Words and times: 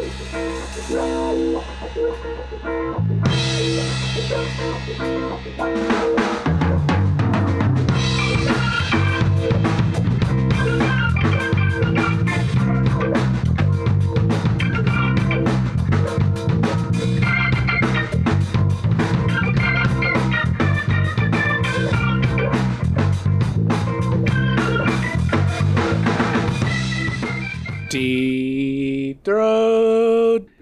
Deep 0.00 0.38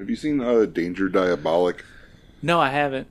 Have 0.07 0.11
you 0.11 0.15
seen 0.15 0.41
uh, 0.41 0.67
Danger 0.67 1.09
Diabolik? 1.09 1.81
No, 2.41 2.61
I 2.61 2.71
haven't. 2.71 3.09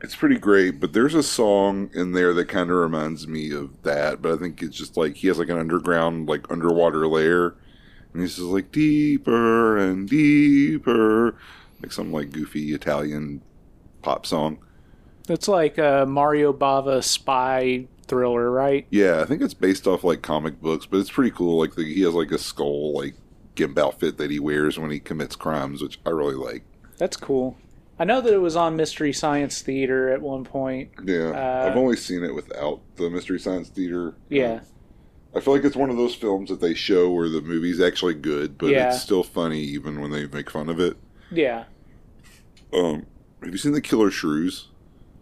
It's 0.00 0.16
pretty 0.16 0.36
great, 0.36 0.80
but 0.80 0.92
there's 0.92 1.14
a 1.14 1.22
song 1.22 1.90
in 1.94 2.10
there 2.10 2.34
that 2.34 2.48
kind 2.48 2.72
of 2.72 2.76
reminds 2.76 3.28
me 3.28 3.52
of 3.52 3.70
that. 3.84 4.20
But 4.20 4.32
I 4.32 4.36
think 4.38 4.60
it's 4.60 4.76
just 4.76 4.96
like 4.96 5.14
he 5.14 5.28
has 5.28 5.38
like 5.38 5.48
an 5.48 5.58
underground, 5.58 6.28
like 6.28 6.50
underwater 6.50 7.06
layer, 7.06 7.54
and 8.12 8.20
he's 8.20 8.34
just 8.34 8.48
like 8.48 8.72
deeper 8.72 9.78
and 9.78 10.08
deeper, 10.08 11.36
like 11.80 11.92
some 11.92 12.10
like 12.10 12.32
goofy 12.32 12.74
Italian 12.74 13.40
pop 14.02 14.26
song. 14.26 14.58
It's 15.28 15.46
like 15.46 15.78
a 15.78 16.04
Mario 16.04 16.52
Bava 16.52 17.04
spy 17.04 17.86
thriller, 18.08 18.50
right? 18.50 18.88
Yeah, 18.90 19.20
I 19.20 19.24
think 19.24 19.40
it's 19.40 19.54
based 19.54 19.86
off 19.86 20.02
like 20.02 20.22
comic 20.22 20.60
books, 20.60 20.84
but 20.84 20.98
it's 20.98 21.12
pretty 21.12 21.30
cool. 21.30 21.60
Like 21.60 21.76
the, 21.76 21.84
he 21.84 22.02
has 22.02 22.14
like 22.14 22.32
a 22.32 22.38
skull 22.38 22.92
like 22.92 23.14
gimp 23.54 23.78
outfit 23.78 24.16
that 24.18 24.30
he 24.30 24.38
wears 24.38 24.78
when 24.78 24.90
he 24.90 25.00
commits 25.00 25.36
crimes, 25.36 25.82
which 25.82 25.98
I 26.04 26.10
really 26.10 26.34
like. 26.34 26.64
That's 26.98 27.16
cool. 27.16 27.56
I 27.98 28.04
know 28.04 28.20
that 28.20 28.32
it 28.32 28.38
was 28.38 28.56
on 28.56 28.76
Mystery 28.76 29.12
Science 29.12 29.62
Theater 29.62 30.08
at 30.10 30.20
one 30.20 30.44
point. 30.44 30.90
Yeah, 31.04 31.30
Uh, 31.30 31.68
I've 31.70 31.76
only 31.76 31.96
seen 31.96 32.24
it 32.24 32.34
without 32.34 32.80
the 32.96 33.08
Mystery 33.08 33.38
Science 33.38 33.68
Theater. 33.68 34.14
Yeah. 34.28 34.60
I 35.36 35.40
feel 35.40 35.54
like 35.54 35.64
it's 35.64 35.76
one 35.76 35.90
of 35.90 35.96
those 35.96 36.14
films 36.14 36.48
that 36.50 36.60
they 36.60 36.74
show 36.74 37.10
where 37.10 37.28
the 37.28 37.40
movie's 37.40 37.80
actually 37.80 38.14
good, 38.14 38.58
but 38.58 38.68
Yeah. 38.68 38.88
it's 38.88 39.02
still 39.02 39.22
funny 39.22 39.60
even 39.60 40.00
when 40.00 40.10
they 40.10 40.26
make 40.26 40.50
fun 40.50 40.68
of 40.68 40.80
it. 40.80 40.96
Yeah. 41.30 41.64
Um, 42.72 43.06
have 43.42 43.52
you 43.52 43.58
seen 43.58 43.72
The 43.72 43.80
Killer 43.80 44.10
Shrews? 44.10 44.68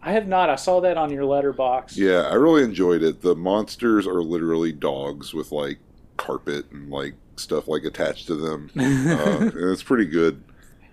I 0.01 0.11
have 0.11 0.27
not. 0.27 0.49
I 0.49 0.55
saw 0.55 0.81
that 0.81 0.97
on 0.97 1.11
your 1.11 1.23
Letterboxd. 1.23 1.95
Yeah, 1.95 2.23
I 2.29 2.33
really 2.33 2.63
enjoyed 2.63 3.01
it. 3.03 3.21
The 3.21 3.35
monsters 3.35 4.05
are 4.05 4.21
literally 4.21 4.71
dogs 4.71 5.33
with 5.33 5.51
like 5.51 5.79
carpet 6.17 6.65
and 6.71 6.89
like 6.89 7.15
stuff 7.35 7.67
like 7.67 7.83
attached 7.83 8.27
to 8.27 8.35
them. 8.35 8.69
uh, 8.77 8.81
and 8.81 9.71
it's 9.71 9.83
pretty 9.83 10.05
good. 10.05 10.43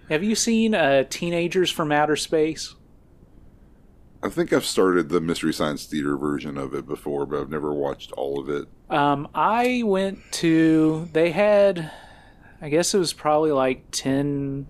Have 0.08 0.24
you 0.24 0.34
seen 0.34 0.74
uh, 0.74 1.04
Teenagers 1.08 1.70
from 1.70 1.92
Outer 1.92 2.16
Space? 2.16 2.74
I 4.22 4.28
think 4.28 4.52
I've 4.52 4.66
started 4.66 5.08
the 5.08 5.20
Mystery 5.20 5.52
Science 5.52 5.86
Theater 5.86 6.16
version 6.16 6.58
of 6.58 6.74
it 6.74 6.86
before, 6.86 7.24
but 7.24 7.40
I've 7.40 7.50
never 7.50 7.72
watched 7.72 8.12
all 8.12 8.38
of 8.38 8.50
it. 8.50 8.68
Um, 8.90 9.28
I 9.34 9.82
went 9.84 10.18
to. 10.32 11.08
They 11.12 11.30
had. 11.30 11.90
I 12.60 12.68
guess 12.68 12.92
it 12.92 12.98
was 12.98 13.14
probably 13.14 13.52
like 13.52 13.84
10 13.92 14.66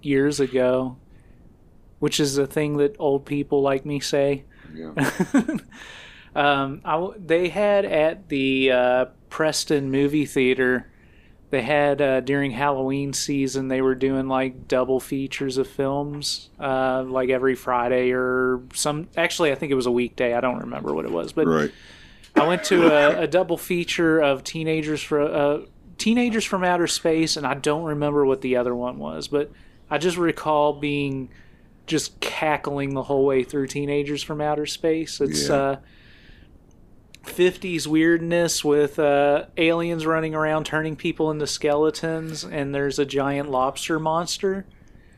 years 0.00 0.40
ago, 0.40 0.96
which 2.00 2.18
is 2.18 2.36
a 2.36 2.46
thing 2.46 2.78
that 2.78 2.96
old 2.98 3.24
people 3.24 3.62
like 3.62 3.86
me 3.86 4.00
say. 4.00 4.44
Yeah. 4.74 4.94
um, 6.34 6.80
I 6.84 7.10
they 7.16 7.48
had 7.48 7.84
at 7.84 8.28
the 8.28 8.72
uh, 8.72 9.04
Preston 9.30 9.90
movie 9.90 10.26
theater. 10.26 10.91
They 11.52 11.60
had 11.60 12.00
uh, 12.00 12.20
during 12.20 12.50
Halloween 12.50 13.12
season. 13.12 13.68
They 13.68 13.82
were 13.82 13.94
doing 13.94 14.26
like 14.26 14.68
double 14.68 15.00
features 15.00 15.58
of 15.58 15.68
films, 15.68 16.48
uh, 16.58 17.04
like 17.06 17.28
every 17.28 17.56
Friday 17.56 18.10
or 18.12 18.62
some. 18.72 19.08
Actually, 19.18 19.52
I 19.52 19.54
think 19.56 19.70
it 19.70 19.74
was 19.74 19.84
a 19.84 19.90
weekday. 19.90 20.32
I 20.32 20.40
don't 20.40 20.60
remember 20.60 20.94
what 20.94 21.04
it 21.04 21.10
was, 21.10 21.32
but 21.32 21.46
right. 21.46 21.70
I 22.36 22.46
went 22.46 22.64
to 22.64 22.86
a, 22.86 23.24
a 23.24 23.26
double 23.26 23.58
feature 23.58 24.18
of 24.18 24.42
teenagers 24.44 25.02
for 25.02 25.20
uh, 25.20 25.60
teenagers 25.98 26.46
from 26.46 26.64
outer 26.64 26.86
space, 26.86 27.36
and 27.36 27.46
I 27.46 27.52
don't 27.52 27.84
remember 27.84 28.24
what 28.24 28.40
the 28.40 28.56
other 28.56 28.74
one 28.74 28.96
was, 28.96 29.28
but 29.28 29.50
I 29.90 29.98
just 29.98 30.16
recall 30.16 30.72
being 30.72 31.28
just 31.86 32.18
cackling 32.20 32.94
the 32.94 33.02
whole 33.02 33.26
way 33.26 33.44
through 33.44 33.66
teenagers 33.66 34.22
from 34.22 34.40
outer 34.40 34.64
space. 34.64 35.20
It's 35.20 35.50
Yeah. 35.50 35.76
Uh, 37.24 37.28
50s 37.28 37.86
weirdness 37.86 38.64
with 38.64 38.98
uh, 38.98 39.46
aliens 39.56 40.06
running 40.06 40.34
around 40.34 40.64
turning 40.66 40.96
people 40.96 41.30
into 41.30 41.46
skeletons, 41.46 42.44
and 42.44 42.74
there's 42.74 42.98
a 42.98 43.04
giant 43.06 43.50
lobster 43.50 43.98
monster 43.98 44.64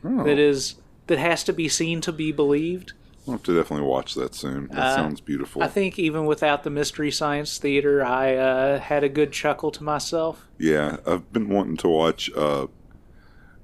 Oh, 0.03 0.23
that 0.23 0.37
is 0.37 0.75
that 1.07 1.17
has 1.17 1.43
to 1.45 1.53
be 1.53 1.67
seen 1.67 2.01
to 2.01 2.11
be 2.11 2.31
believed. 2.31 2.93
I'll 3.27 3.33
have 3.33 3.43
to 3.43 3.55
definitely 3.55 3.87
watch 3.87 4.13
that 4.13 4.35
soon. 4.35 4.67
That 4.67 4.77
Uh, 4.77 4.95
sounds 4.95 5.19
beautiful. 5.19 5.63
I 5.63 5.67
think 5.67 5.97
even 5.97 6.25
without 6.27 6.63
the 6.63 6.69
Mystery 6.69 7.09
Science 7.09 7.57
Theater, 7.57 8.05
I 8.05 8.35
uh, 8.35 8.79
had 8.79 9.03
a 9.03 9.09
good 9.09 9.31
chuckle 9.31 9.71
to 9.71 9.83
myself. 9.83 10.47
Yeah, 10.59 10.97
I've 11.07 11.31
been 11.33 11.49
wanting 11.49 11.77
to 11.77 11.87
watch 11.87 12.29
uh, 12.35 12.67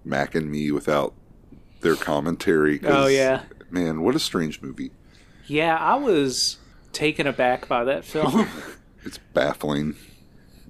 Mac 0.03 0.33
and 0.33 0.49
Me 0.49 0.71
without 0.71 1.13
their 1.81 1.95
commentary. 1.95 2.79
Oh, 2.83 3.05
yeah. 3.05 3.43
man, 3.69 4.01
what 4.01 4.15
a 4.15 4.19
strange 4.19 4.61
movie! 4.63 4.91
Yeah, 5.45 5.75
I 5.77 5.93
was 5.95 6.57
taken 6.93 7.27
aback 7.27 7.67
by 7.67 7.83
that 7.85 8.05
film. 8.05 8.47
It's 9.03 9.17
baffling. 9.17 9.95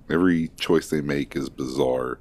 Every 0.09 0.52
choice 0.58 0.90
they 0.90 1.02
make 1.02 1.36
is 1.36 1.50
bizarre. 1.50 2.20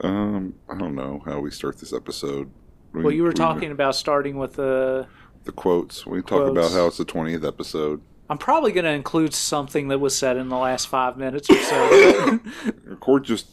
Um, 0.00 0.54
I 0.70 0.78
don't 0.78 0.94
know 0.94 1.22
how 1.26 1.40
we 1.40 1.50
start 1.50 1.78
this 1.78 1.92
episode. 1.92 2.50
We- 2.94 3.02
well, 3.02 3.12
you 3.12 3.22
were 3.24 3.28
we- 3.28 3.34
talking 3.34 3.70
about 3.70 3.94
starting 3.94 4.38
with 4.38 4.54
the. 4.54 5.06
the 5.44 5.52
quotes. 5.52 6.06
We 6.06 6.22
talk 6.22 6.48
about 6.48 6.72
how 6.72 6.86
it's 6.86 6.96
the 6.96 7.04
twentieth 7.04 7.44
episode. 7.44 8.00
I'm 8.30 8.38
probably 8.38 8.72
going 8.72 8.86
to 8.86 8.92
include 8.92 9.34
something 9.34 9.88
that 9.88 9.98
was 9.98 10.16
said 10.16 10.38
in 10.38 10.48
the 10.48 10.56
last 10.56 10.88
five 10.88 11.18
minutes 11.18 11.50
or 11.50 11.56
so. 11.60 12.40
Record 12.84 13.24
just 13.24 13.48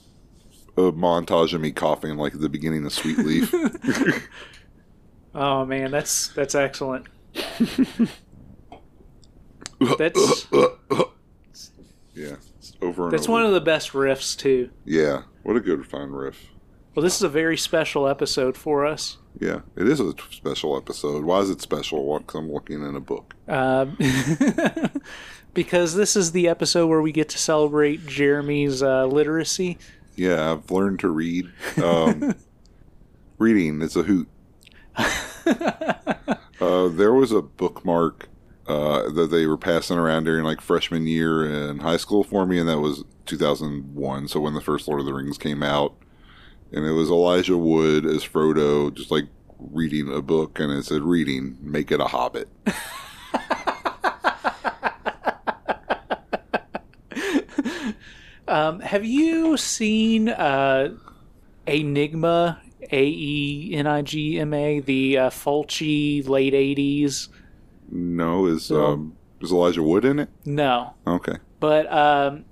a 0.77 0.93
montage 0.93 1.53
of 1.53 1.59
me 1.59 1.73
coughing 1.73 2.15
like 2.15 2.33
at 2.33 2.39
the 2.39 2.47
beginning 2.47 2.85
of 2.85 2.93
Sweet 2.93 3.17
Leaf. 3.17 3.53
oh 5.35 5.65
man, 5.65 5.91
that's 5.91 6.29
that's 6.29 6.55
excellent. 6.55 7.07
That's 9.97 10.47
yeah, 12.13 12.35
it's 12.57 12.73
over 12.81 13.05
and 13.05 13.13
that's 13.13 13.23
over. 13.23 13.31
one 13.31 13.45
of 13.45 13.53
the 13.53 13.61
best 13.61 13.91
riffs 13.93 14.37
too. 14.37 14.69
Yeah, 14.85 15.23
what 15.43 15.55
a 15.55 15.59
good 15.59 15.85
fun 15.87 16.11
riff. 16.11 16.47
Well, 16.93 17.03
this 17.03 17.15
is 17.15 17.23
a 17.23 17.29
very 17.29 17.57
special 17.57 18.07
episode 18.07 18.57
for 18.57 18.85
us. 18.85 19.17
Yeah, 19.39 19.61
it 19.77 19.87
is 19.87 19.99
a 20.01 20.13
special 20.29 20.75
episode. 20.77 21.23
Why 21.23 21.39
is 21.39 21.49
it 21.49 21.61
special? 21.61 22.05
Well, 22.05 22.19
'cause 22.19 22.37
I'm 22.39 22.51
looking 22.51 22.85
in 22.87 22.95
a 22.95 22.99
book. 22.99 23.33
Uh, 23.47 23.85
because 25.53 25.95
this 25.95 26.15
is 26.17 26.31
the 26.33 26.47
episode 26.49 26.87
where 26.87 27.01
we 27.01 27.11
get 27.13 27.29
to 27.29 27.37
celebrate 27.37 28.05
Jeremy's 28.05 28.83
uh, 28.83 29.05
literacy. 29.05 29.77
Yeah, 30.17 30.51
I've 30.51 30.69
learned 30.69 30.99
to 30.99 31.09
read. 31.09 31.49
Um, 31.81 32.35
reading 33.37 33.81
is 33.81 33.95
a 33.95 34.03
hoot. 34.03 34.27
uh, 34.97 36.87
there 36.89 37.13
was 37.13 37.31
a 37.31 37.41
bookmark 37.41 38.27
uh, 38.71 39.09
that 39.09 39.31
they 39.31 39.45
were 39.45 39.57
passing 39.57 39.97
around 39.97 40.23
during 40.23 40.45
like 40.45 40.61
freshman 40.61 41.05
year 41.05 41.45
in 41.45 41.79
high 41.79 41.97
school 41.97 42.23
for 42.23 42.45
me, 42.45 42.57
and 42.57 42.69
that 42.69 42.79
was 42.79 43.03
2001. 43.25 44.27
So 44.27 44.39
when 44.39 44.53
the 44.53 44.61
first 44.61 44.87
Lord 44.87 45.01
of 45.01 45.05
the 45.05 45.13
Rings 45.13 45.37
came 45.37 45.61
out, 45.61 45.95
and 46.71 46.85
it 46.85 46.91
was 46.91 47.09
Elijah 47.09 47.57
Wood 47.57 48.05
as 48.05 48.23
Frodo, 48.23 48.93
just 48.93 49.11
like 49.11 49.27
reading 49.59 50.11
a 50.11 50.21
book, 50.21 50.59
and 50.59 50.71
it 50.71 50.85
said, 50.85 51.01
"Reading, 51.01 51.57
make 51.61 51.91
it 51.91 51.99
a 51.99 52.05
Hobbit." 52.05 52.49
Um, 58.47 58.81
have 58.81 59.05
you 59.05 59.55
seen 59.55 60.27
uh, 60.27 60.89
Enigma? 61.65 62.59
A 62.91 63.05
E 63.05 63.73
N 63.73 63.87
I 63.87 64.01
G 64.01 64.39
M 64.39 64.53
A, 64.53 64.81
the 64.81 65.17
uh, 65.17 65.29
Fulci 65.29 66.27
late 66.27 66.53
'80s. 66.53 67.29
No, 67.91 68.45
is 68.47 68.63
So- 68.65 68.83
um, 68.85 69.13
is 69.41 69.51
Elijah 69.51 69.83
Wood 69.83 70.05
in 70.05 70.19
it? 70.19 70.29
No, 70.45 70.93
Okay. 71.05 71.35
but 71.59 71.91
um, 71.91 72.45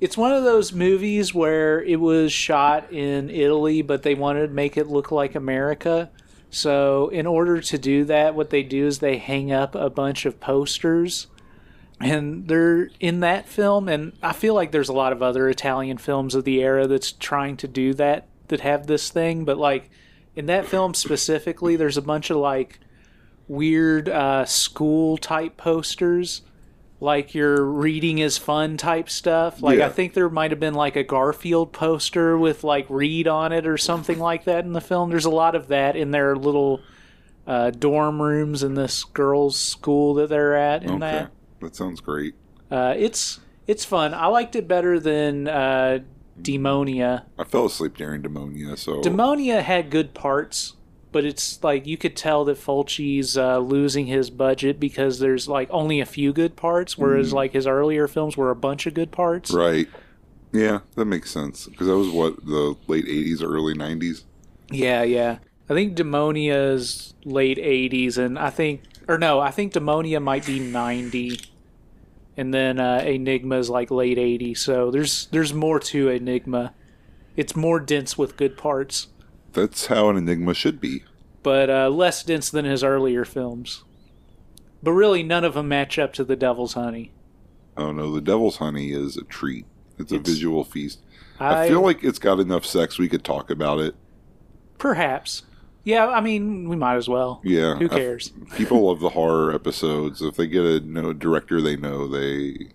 it's 0.00 0.16
one 0.16 0.32
of 0.32 0.44
those 0.44 0.72
movies 0.72 1.34
where 1.34 1.82
it 1.82 2.00
was 2.00 2.32
shot 2.32 2.92
in 2.92 3.28
Italy, 3.30 3.82
but 3.82 4.02
they 4.02 4.14
wanted 4.14 4.46
to 4.48 4.52
make 4.52 4.76
it 4.76 4.86
look 4.88 5.10
like 5.10 5.34
America. 5.34 6.10
So, 6.50 7.08
in 7.08 7.26
order 7.26 7.60
to 7.60 7.76
do 7.78 8.04
that, 8.04 8.34
what 8.34 8.50
they 8.50 8.62
do 8.62 8.86
is 8.86 9.00
they 9.00 9.18
hang 9.18 9.50
up 9.52 9.74
a 9.74 9.90
bunch 9.90 10.24
of 10.26 10.38
posters. 10.40 11.26
And 11.98 12.46
they're 12.46 12.90
in 13.00 13.20
that 13.20 13.48
film, 13.48 13.88
and 13.88 14.12
I 14.22 14.32
feel 14.34 14.54
like 14.54 14.70
there's 14.70 14.90
a 14.90 14.94
lot 14.94 15.12
of 15.12 15.22
other 15.22 15.48
Italian 15.48 15.96
films 15.96 16.34
of 16.34 16.44
the 16.44 16.62
era 16.62 16.86
that's 16.86 17.10
trying 17.12 17.56
to 17.58 17.68
do 17.68 17.94
that, 17.94 18.28
that 18.48 18.60
have 18.60 18.86
this 18.86 19.08
thing. 19.10 19.44
But, 19.46 19.56
like, 19.58 19.90
in 20.36 20.44
that 20.46 20.66
film 20.66 20.92
specifically, 20.94 21.74
there's 21.74 21.96
a 21.96 22.02
bunch 22.02 22.28
of, 22.30 22.36
like, 22.36 22.80
weird 23.48 24.08
uh, 24.08 24.44
school 24.44 25.16
type 25.16 25.56
posters 25.56 26.42
like 26.98 27.34
your 27.34 27.62
reading 27.62 28.18
is 28.18 28.38
fun 28.38 28.76
type 28.78 29.10
stuff. 29.10 29.60
Like 29.60 29.78
Yeah. 29.78 29.86
I 29.86 29.88
think 29.90 30.14
there 30.14 30.30
might 30.30 30.50
have 30.50 30.60
been 30.60 30.74
like 30.74 30.96
a 30.96 31.04
Garfield 31.04 31.72
poster 31.72 32.38
with 32.38 32.64
like 32.64 32.86
read 32.88 33.28
on 33.28 33.52
it 33.52 33.66
or 33.66 33.76
something 33.76 34.18
like 34.18 34.44
that 34.44 34.64
in 34.64 34.72
the 34.72 34.80
film. 34.80 35.10
There's 35.10 35.26
a 35.26 35.30
lot 35.30 35.54
of 35.54 35.68
that 35.68 35.94
in 35.94 36.10
their 36.10 36.34
little 36.36 36.80
uh, 37.46 37.70
dorm 37.70 38.20
rooms 38.20 38.62
in 38.62 38.74
this 38.74 39.04
girls' 39.04 39.58
school 39.58 40.14
that 40.14 40.28
they're 40.30 40.56
at. 40.56 40.84
In 40.84 40.90
Okay, 40.92 41.00
that, 41.00 41.30
that 41.60 41.76
sounds 41.76 42.00
great. 42.00 42.34
uh, 42.70 42.94
it's 42.96 43.40
it's 43.66 43.84
fun. 43.84 44.14
I 44.14 44.26
liked 44.28 44.56
it 44.56 44.66
better 44.66 44.98
than 44.98 45.48
uh, 45.48 45.98
Demonia. 46.40 47.24
I 47.38 47.44
fell 47.44 47.66
asleep 47.66 47.96
during 47.96 48.22
Demonia, 48.22 48.78
so 48.78 49.02
Demonia 49.02 49.62
had 49.62 49.90
good 49.90 50.14
parts, 50.14 50.75
but 51.16 51.24
it's 51.24 51.64
like 51.64 51.86
you 51.86 51.96
could 51.96 52.14
tell 52.14 52.44
that 52.44 52.58
Fulci's 52.58 53.38
uh, 53.38 53.56
losing 53.56 54.04
his 54.04 54.28
budget 54.28 54.78
because 54.78 55.18
there's 55.18 55.48
like 55.48 55.66
only 55.70 55.98
a 55.98 56.04
few 56.04 56.30
good 56.30 56.56
parts, 56.56 56.98
whereas 56.98 57.32
like 57.32 57.54
his 57.54 57.66
earlier 57.66 58.06
films 58.06 58.36
were 58.36 58.50
a 58.50 58.54
bunch 58.54 58.84
of 58.86 58.92
good 58.92 59.10
parts. 59.10 59.50
right. 59.50 59.88
Yeah, 60.52 60.80
that 60.94 61.06
makes 61.06 61.30
sense 61.30 61.68
because 61.68 61.86
that 61.86 61.96
was 61.96 62.10
what 62.10 62.44
the 62.44 62.76
late 62.86 63.06
'80s, 63.06 63.42
early 63.42 63.72
'90s. 63.72 64.24
Yeah, 64.70 65.04
yeah. 65.04 65.38
I 65.70 65.72
think 65.72 65.96
Demonia's 65.96 67.14
late 67.24 67.56
'80s, 67.56 68.18
and 68.18 68.38
I 68.38 68.50
think, 68.50 68.82
or 69.08 69.16
no, 69.16 69.40
I 69.40 69.50
think 69.50 69.72
Demonia 69.72 70.22
might 70.22 70.44
be 70.44 70.60
'90, 70.60 71.40
and 72.36 72.52
then 72.52 72.78
uh, 72.78 73.00
Enigma's 73.02 73.70
like 73.70 73.90
late 73.90 74.18
'80s. 74.18 74.58
So 74.58 74.90
there's 74.90 75.28
there's 75.28 75.54
more 75.54 75.80
to 75.80 76.10
Enigma. 76.10 76.74
It's 77.38 77.56
more 77.56 77.80
dense 77.80 78.18
with 78.18 78.36
good 78.36 78.58
parts, 78.58 79.06
That's 79.56 79.86
how 79.86 80.08
an 80.08 80.16
Enigma 80.16 80.54
should 80.54 80.80
be. 80.80 81.02
but 81.42 81.68
uh, 81.68 81.88
less 81.88 82.22
dense 82.22 82.48
than 82.50 82.64
his 82.64 82.84
earlier 82.84 83.24
films. 83.24 83.82
But 84.82 84.92
really, 84.92 85.22
none 85.24 85.42
of 85.44 85.54
them 85.54 85.68
match 85.68 85.98
up 85.98 86.12
to 86.14 86.24
The 86.24 86.36
Devil's 86.36 86.74
Honey. 86.74 87.10
Oh 87.76 87.90
no, 87.92 88.12
the 88.12 88.20
Devil's 88.20 88.58
Honey 88.58 88.92
is 88.92 89.16
a 89.16 89.24
treat. 89.24 89.66
It's 89.98 90.12
a 90.12 90.16
It's- 90.16 90.28
visual 90.30 90.62
feast. 90.64 91.00
I, 91.40 91.64
I 91.64 91.68
feel 91.68 91.82
like 91.82 92.02
it's 92.04 92.18
got 92.18 92.40
enough 92.40 92.64
sex 92.64 92.98
we 92.98 93.08
could 93.08 93.24
talk 93.24 93.50
about 93.50 93.78
it. 93.80 93.94
perhaps. 94.78 95.42
Yeah, 95.84 96.08
I 96.08 96.20
mean, 96.20 96.68
we 96.68 96.74
might 96.76 96.96
as 96.96 97.08
well. 97.08 97.40
Yeah, 97.44 97.76
Who 97.76 97.84
I- 97.86 97.88
cares? 97.88 98.32
people 98.56 98.86
love 98.88 99.00
the 99.00 99.10
horror 99.10 99.54
episodes. 99.54 100.20
If 100.22 100.36
they 100.36 100.46
get 100.46 100.64
a 100.64 100.80
no, 100.80 101.12
director 101.12 101.60
they 101.60 101.76
know, 101.76 102.08
they 102.08 102.68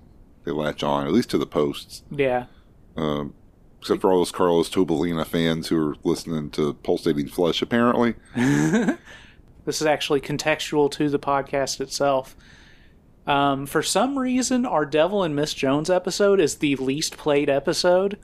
they 0.45 0.51
latch 0.51 0.81
on 0.83 1.05
at 1.07 1.13
least 1.13 1.29
to 1.31 1.37
the 1.37 1.45
posts. 1.45 2.03
Yeah. 2.09 2.45
Um, 2.95 3.33
except 3.81 4.01
for 4.01 4.11
all 4.11 4.19
those 4.19 4.31
Carlos 4.31 4.69
Tobalina 4.69 5.25
fans 5.25 5.67
who 5.67 5.89
are 5.89 5.95
listening 6.03 6.49
to 6.51 6.73
Pulsating 6.75 7.27
Flesh, 7.27 7.61
apparently. 7.61 8.15
This 9.65 9.79
is 9.79 9.87
actually 9.87 10.21
contextual 10.21 10.89
to 10.91 11.09
the 11.09 11.19
podcast 11.19 11.81
itself. 11.81 12.35
Um, 13.27 13.67
for 13.67 13.83
some 13.83 14.17
reason, 14.17 14.65
our 14.65 14.85
Devil 14.85 15.23
and 15.23 15.35
Miss 15.35 15.53
Jones 15.53 15.89
episode 15.89 16.39
is 16.39 16.55
the 16.55 16.75
least 16.77 17.17
played 17.17 17.49
episode, 17.49 18.17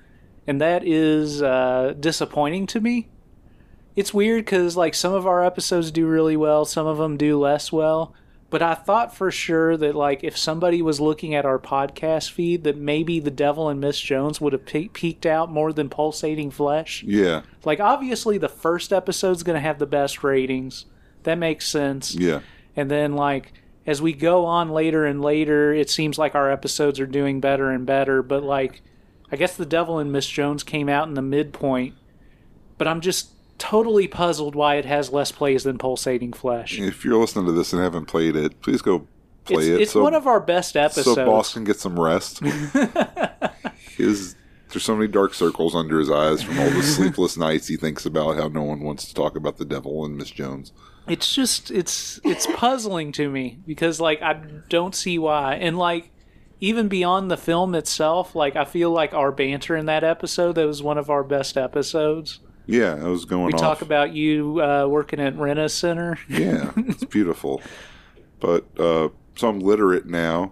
and 0.47 0.59
that 0.59 0.85
is 0.85 1.41
uh, 1.41 1.93
disappointing 1.99 2.65
to 2.67 2.79
me. 2.79 3.09
It's 3.95 4.13
weird 4.13 4.45
because 4.45 4.75
like 4.75 4.95
some 4.95 5.13
of 5.13 5.27
our 5.27 5.43
episodes 5.43 5.91
do 5.91 6.07
really 6.07 6.37
well, 6.37 6.65
some 6.65 6.87
of 6.87 6.97
them 6.97 7.17
do 7.17 7.39
less 7.39 7.71
well. 7.71 8.13
But 8.49 8.61
I 8.61 8.75
thought 8.75 9.13
for 9.13 9.29
sure 9.29 9.75
that 9.75 9.93
like 9.93 10.23
if 10.23 10.37
somebody 10.37 10.81
was 10.81 11.01
looking 11.01 11.35
at 11.35 11.45
our 11.45 11.59
podcast 11.59 12.31
feed, 12.31 12.63
that 12.63 12.77
maybe 12.77 13.19
the 13.19 13.31
Devil 13.31 13.67
and 13.67 13.81
Miss 13.81 13.99
Jones 13.99 14.39
would 14.39 14.53
have 14.53 14.65
pe- 14.65 14.87
peaked 14.87 15.25
out 15.25 15.51
more 15.51 15.73
than 15.73 15.89
Pulsating 15.89 16.51
Flesh. 16.51 17.03
Yeah, 17.03 17.41
Like 17.65 17.81
obviously 17.81 18.37
the 18.37 18.47
first 18.47 18.93
episode's 18.93 19.43
going 19.43 19.55
to 19.55 19.61
have 19.61 19.79
the 19.79 19.85
best 19.85 20.23
ratings. 20.23 20.85
That 21.23 21.37
makes 21.37 21.67
sense. 21.67 22.15
yeah, 22.15 22.39
And 22.75 22.89
then 22.89 23.13
like 23.13 23.51
as 23.85 24.01
we 24.01 24.13
go 24.13 24.45
on 24.45 24.69
later 24.69 25.05
and 25.05 25.21
later, 25.21 25.73
it 25.73 25.89
seems 25.89 26.17
like 26.17 26.33
our 26.33 26.49
episodes 26.49 27.01
are 27.01 27.05
doing 27.07 27.41
better 27.41 27.69
and 27.69 27.85
better, 27.85 28.21
but 28.23 28.43
like 28.43 28.81
I 29.29 29.35
guess 29.35 29.57
The 29.57 29.65
Devil 29.65 29.99
and 29.99 30.09
Miss 30.09 30.25
Jones 30.27 30.63
came 30.63 30.87
out 30.87 31.09
in 31.09 31.15
the 31.15 31.21
midpoint. 31.21 31.95
But 32.77 32.87
I'm 32.87 33.01
just 33.01 33.31
totally 33.57 34.07
puzzled 34.07 34.55
why 34.55 34.75
it 34.75 34.85
has 34.85 35.11
less 35.11 35.31
plays 35.31 35.63
than 35.63 35.77
Pulsating 35.77 36.33
Flesh. 36.33 36.79
If 36.79 37.03
you're 37.03 37.19
listening 37.19 37.45
to 37.47 37.51
this 37.51 37.73
and 37.73 37.81
haven't 37.81 38.05
played 38.05 38.35
it, 38.35 38.61
please 38.61 38.81
go 38.81 39.07
play 39.45 39.63
It's, 39.63 39.67
it. 39.67 39.81
it's 39.81 39.91
so, 39.93 40.03
one 40.03 40.13
of 40.13 40.27
our 40.27 40.39
best 40.39 40.75
episodes. 40.77 41.15
so 41.15 41.25
Boss 41.25 41.53
can 41.53 41.63
get 41.63 41.79
some 41.79 41.99
rest. 41.99 42.39
his 43.97 44.35
there's 44.69 44.83
so 44.83 44.95
many 44.95 45.07
dark 45.07 45.33
circles 45.33 45.73
under 45.75 45.97
his 45.99 46.11
eyes 46.11 46.43
from 46.43 46.59
all 46.59 46.69
the 46.69 46.83
sleepless 46.83 47.37
nights 47.37 47.67
he 47.67 47.77
thinks 47.77 48.05
about 48.05 48.35
how 48.35 48.47
no 48.49 48.63
one 48.63 48.81
wants 48.81 49.05
to 49.07 49.13
talk 49.13 49.35
about 49.37 49.57
the 49.57 49.65
devil 49.65 50.05
and 50.05 50.17
Miss 50.17 50.29
Jones. 50.29 50.71
it's 51.07 51.33
just 51.33 51.71
it's 51.71 52.19
it's 52.23 52.45
puzzling 52.47 53.11
to 53.13 53.29
me 53.29 53.59
because 53.65 53.99
like 54.01 54.21
I 54.21 54.33
don't 54.69 54.93
see 54.93 55.17
why 55.17 55.55
and 55.55 55.77
like 55.77 56.11
even 56.59 56.87
beyond 56.89 57.31
the 57.31 57.37
film 57.37 57.75
itself 57.75 58.35
like 58.35 58.55
I 58.55 58.65
feel 58.65 58.91
like 58.91 59.13
our 59.13 59.31
banter 59.31 59.75
in 59.77 59.85
that 59.85 60.03
episode 60.03 60.53
that 60.55 60.67
was 60.67 60.83
one 60.83 60.97
of 60.97 61.09
our 61.09 61.23
best 61.23 61.55
episodes 61.57 62.39
Yeah, 62.67 62.95
I 63.01 63.07
was 63.07 63.25
going 63.25 63.47
we 63.47 63.53
off. 63.53 63.59
talk 63.59 63.81
about 63.81 64.13
you 64.13 64.61
uh, 64.61 64.85
working 64.87 65.19
at 65.19 65.37
Rena 65.39 65.69
Center 65.69 66.19
Yeah, 66.29 66.71
it's 66.77 67.03
beautiful. 67.17 67.61
But 68.39 68.65
uh, 68.79 69.09
so 69.35 69.47
I'm 69.49 69.59
literate 69.61 70.05
now, 70.05 70.51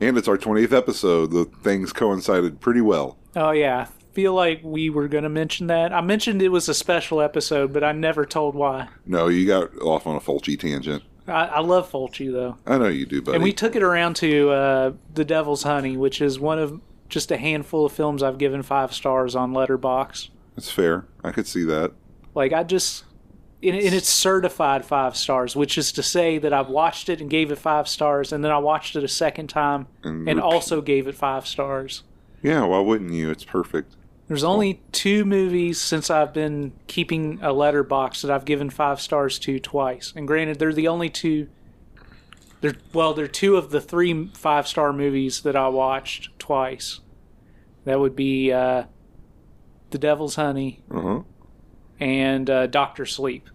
and 0.00 0.16
it's 0.18 0.26
our 0.28 0.38
20th 0.38 0.72
episode. 0.72 1.30
The 1.30 1.44
things 1.62 1.92
coincided 1.92 2.60
pretty 2.60 2.80
well. 2.80 3.18
oh 3.36 3.50
yeah 3.50 3.86
I 3.88 4.14
feel 4.20 4.34
like 4.34 4.60
we 4.64 4.90
were 4.90 5.06
gonna 5.06 5.28
mention 5.28 5.66
that 5.68 5.92
I 5.92 6.00
mentioned 6.00 6.42
it 6.42 6.48
was 6.48 6.68
a 6.68 6.74
special 6.74 7.20
episode 7.20 7.72
but 7.72 7.84
I 7.84 7.92
never 7.92 8.24
told 8.24 8.54
why 8.56 8.88
No, 9.06 9.28
you 9.28 9.46
got 9.46 9.76
off 9.80 10.06
on 10.08 10.16
a 10.16 10.20
Fulci 10.20 10.58
tangent. 10.58 11.04
I, 11.28 11.44
I 11.44 11.60
love 11.60 11.88
Fulci 11.92 12.32
though 12.32 12.56
I 12.66 12.78
know 12.78 12.88
you 12.88 13.06
do, 13.06 13.22
buddy. 13.22 13.36
and 13.36 13.44
we 13.44 13.52
took 13.52 13.76
it 13.76 13.82
around 13.82 14.16
to 14.16 14.50
uh, 14.50 14.92
The 15.14 15.24
Devil's 15.24 15.62
Honey 15.62 15.96
which 15.96 16.20
is 16.20 16.40
one 16.40 16.58
of 16.58 16.80
just 17.08 17.30
a 17.30 17.36
handful 17.36 17.84
of 17.86 17.92
films 17.92 18.22
I've 18.22 18.38
given 18.38 18.62
five 18.62 18.92
stars 18.92 19.36
on 19.36 19.52
Letterboxd 19.52 20.30
That's 20.58 20.72
fair. 20.72 21.04
I 21.22 21.30
could 21.30 21.46
see 21.46 21.62
that. 21.66 21.92
Like 22.34 22.52
I 22.52 22.64
just, 22.64 23.04
and, 23.62 23.76
and 23.76 23.94
it's 23.94 24.08
certified 24.08 24.84
five 24.84 25.16
stars, 25.16 25.54
which 25.54 25.78
is 25.78 25.92
to 25.92 26.02
say 26.02 26.36
that 26.38 26.52
I've 26.52 26.68
watched 26.68 27.08
it 27.08 27.20
and 27.20 27.30
gave 27.30 27.52
it 27.52 27.58
five 27.58 27.86
stars, 27.86 28.32
and 28.32 28.42
then 28.42 28.50
I 28.50 28.58
watched 28.58 28.96
it 28.96 29.04
a 29.04 29.08
second 29.08 29.46
time 29.46 29.86
And 30.02 30.28
and 30.28 30.40
also 30.40 30.80
gave 30.80 31.06
it 31.06 31.14
five 31.14 31.46
stars. 31.46 32.02
Yeah, 32.42 32.64
why 32.64 32.80
wouldn't 32.80 33.12
you? 33.12 33.30
It's 33.30 33.44
perfect. 33.44 33.94
There's 34.26 34.42
only 34.42 34.82
two 34.90 35.24
movies 35.24 35.80
since 35.80 36.10
I've 36.10 36.34
been 36.34 36.72
keeping 36.88 37.38
a 37.40 37.50
Letterboxd 37.50 38.22
that 38.22 38.32
I've 38.32 38.44
given 38.44 38.68
five 38.68 39.00
stars 39.00 39.38
to 39.38 39.60
twice, 39.60 40.12
and 40.16 40.26
granted, 40.26 40.58
they're 40.58 40.72
the 40.72 40.88
only 40.88 41.08
two. 41.08 41.46
They're 42.62 42.74
well, 42.92 43.14
they're 43.14 43.28
two 43.28 43.54
of 43.54 43.70
the 43.70 43.80
three 43.80 44.32
five 44.34 44.66
star 44.66 44.92
movies 44.92 45.42
that 45.42 45.54
I 45.54 45.68
watched 45.68 46.36
twice. 46.40 46.98
That 47.84 48.00
would 48.00 48.16
be 48.16 48.52
uh, 48.52 48.86
The 49.90 49.98
Devil's 49.98 50.34
Honey 50.36 50.82
Uh 50.90 51.00
huh. 51.00 51.20
and 52.00 52.48
uh, 52.50 52.66
Doctor 52.66 53.06
Sleep, 53.06 53.48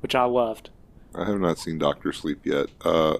which 0.00 0.14
I 0.14 0.24
loved. 0.24 0.70
I 1.14 1.24
have 1.24 1.40
not 1.40 1.58
seen 1.58 1.78
Doctor 1.78 2.12
Sleep 2.12 2.44
yet. 2.44 2.66
Uh, 2.84 3.18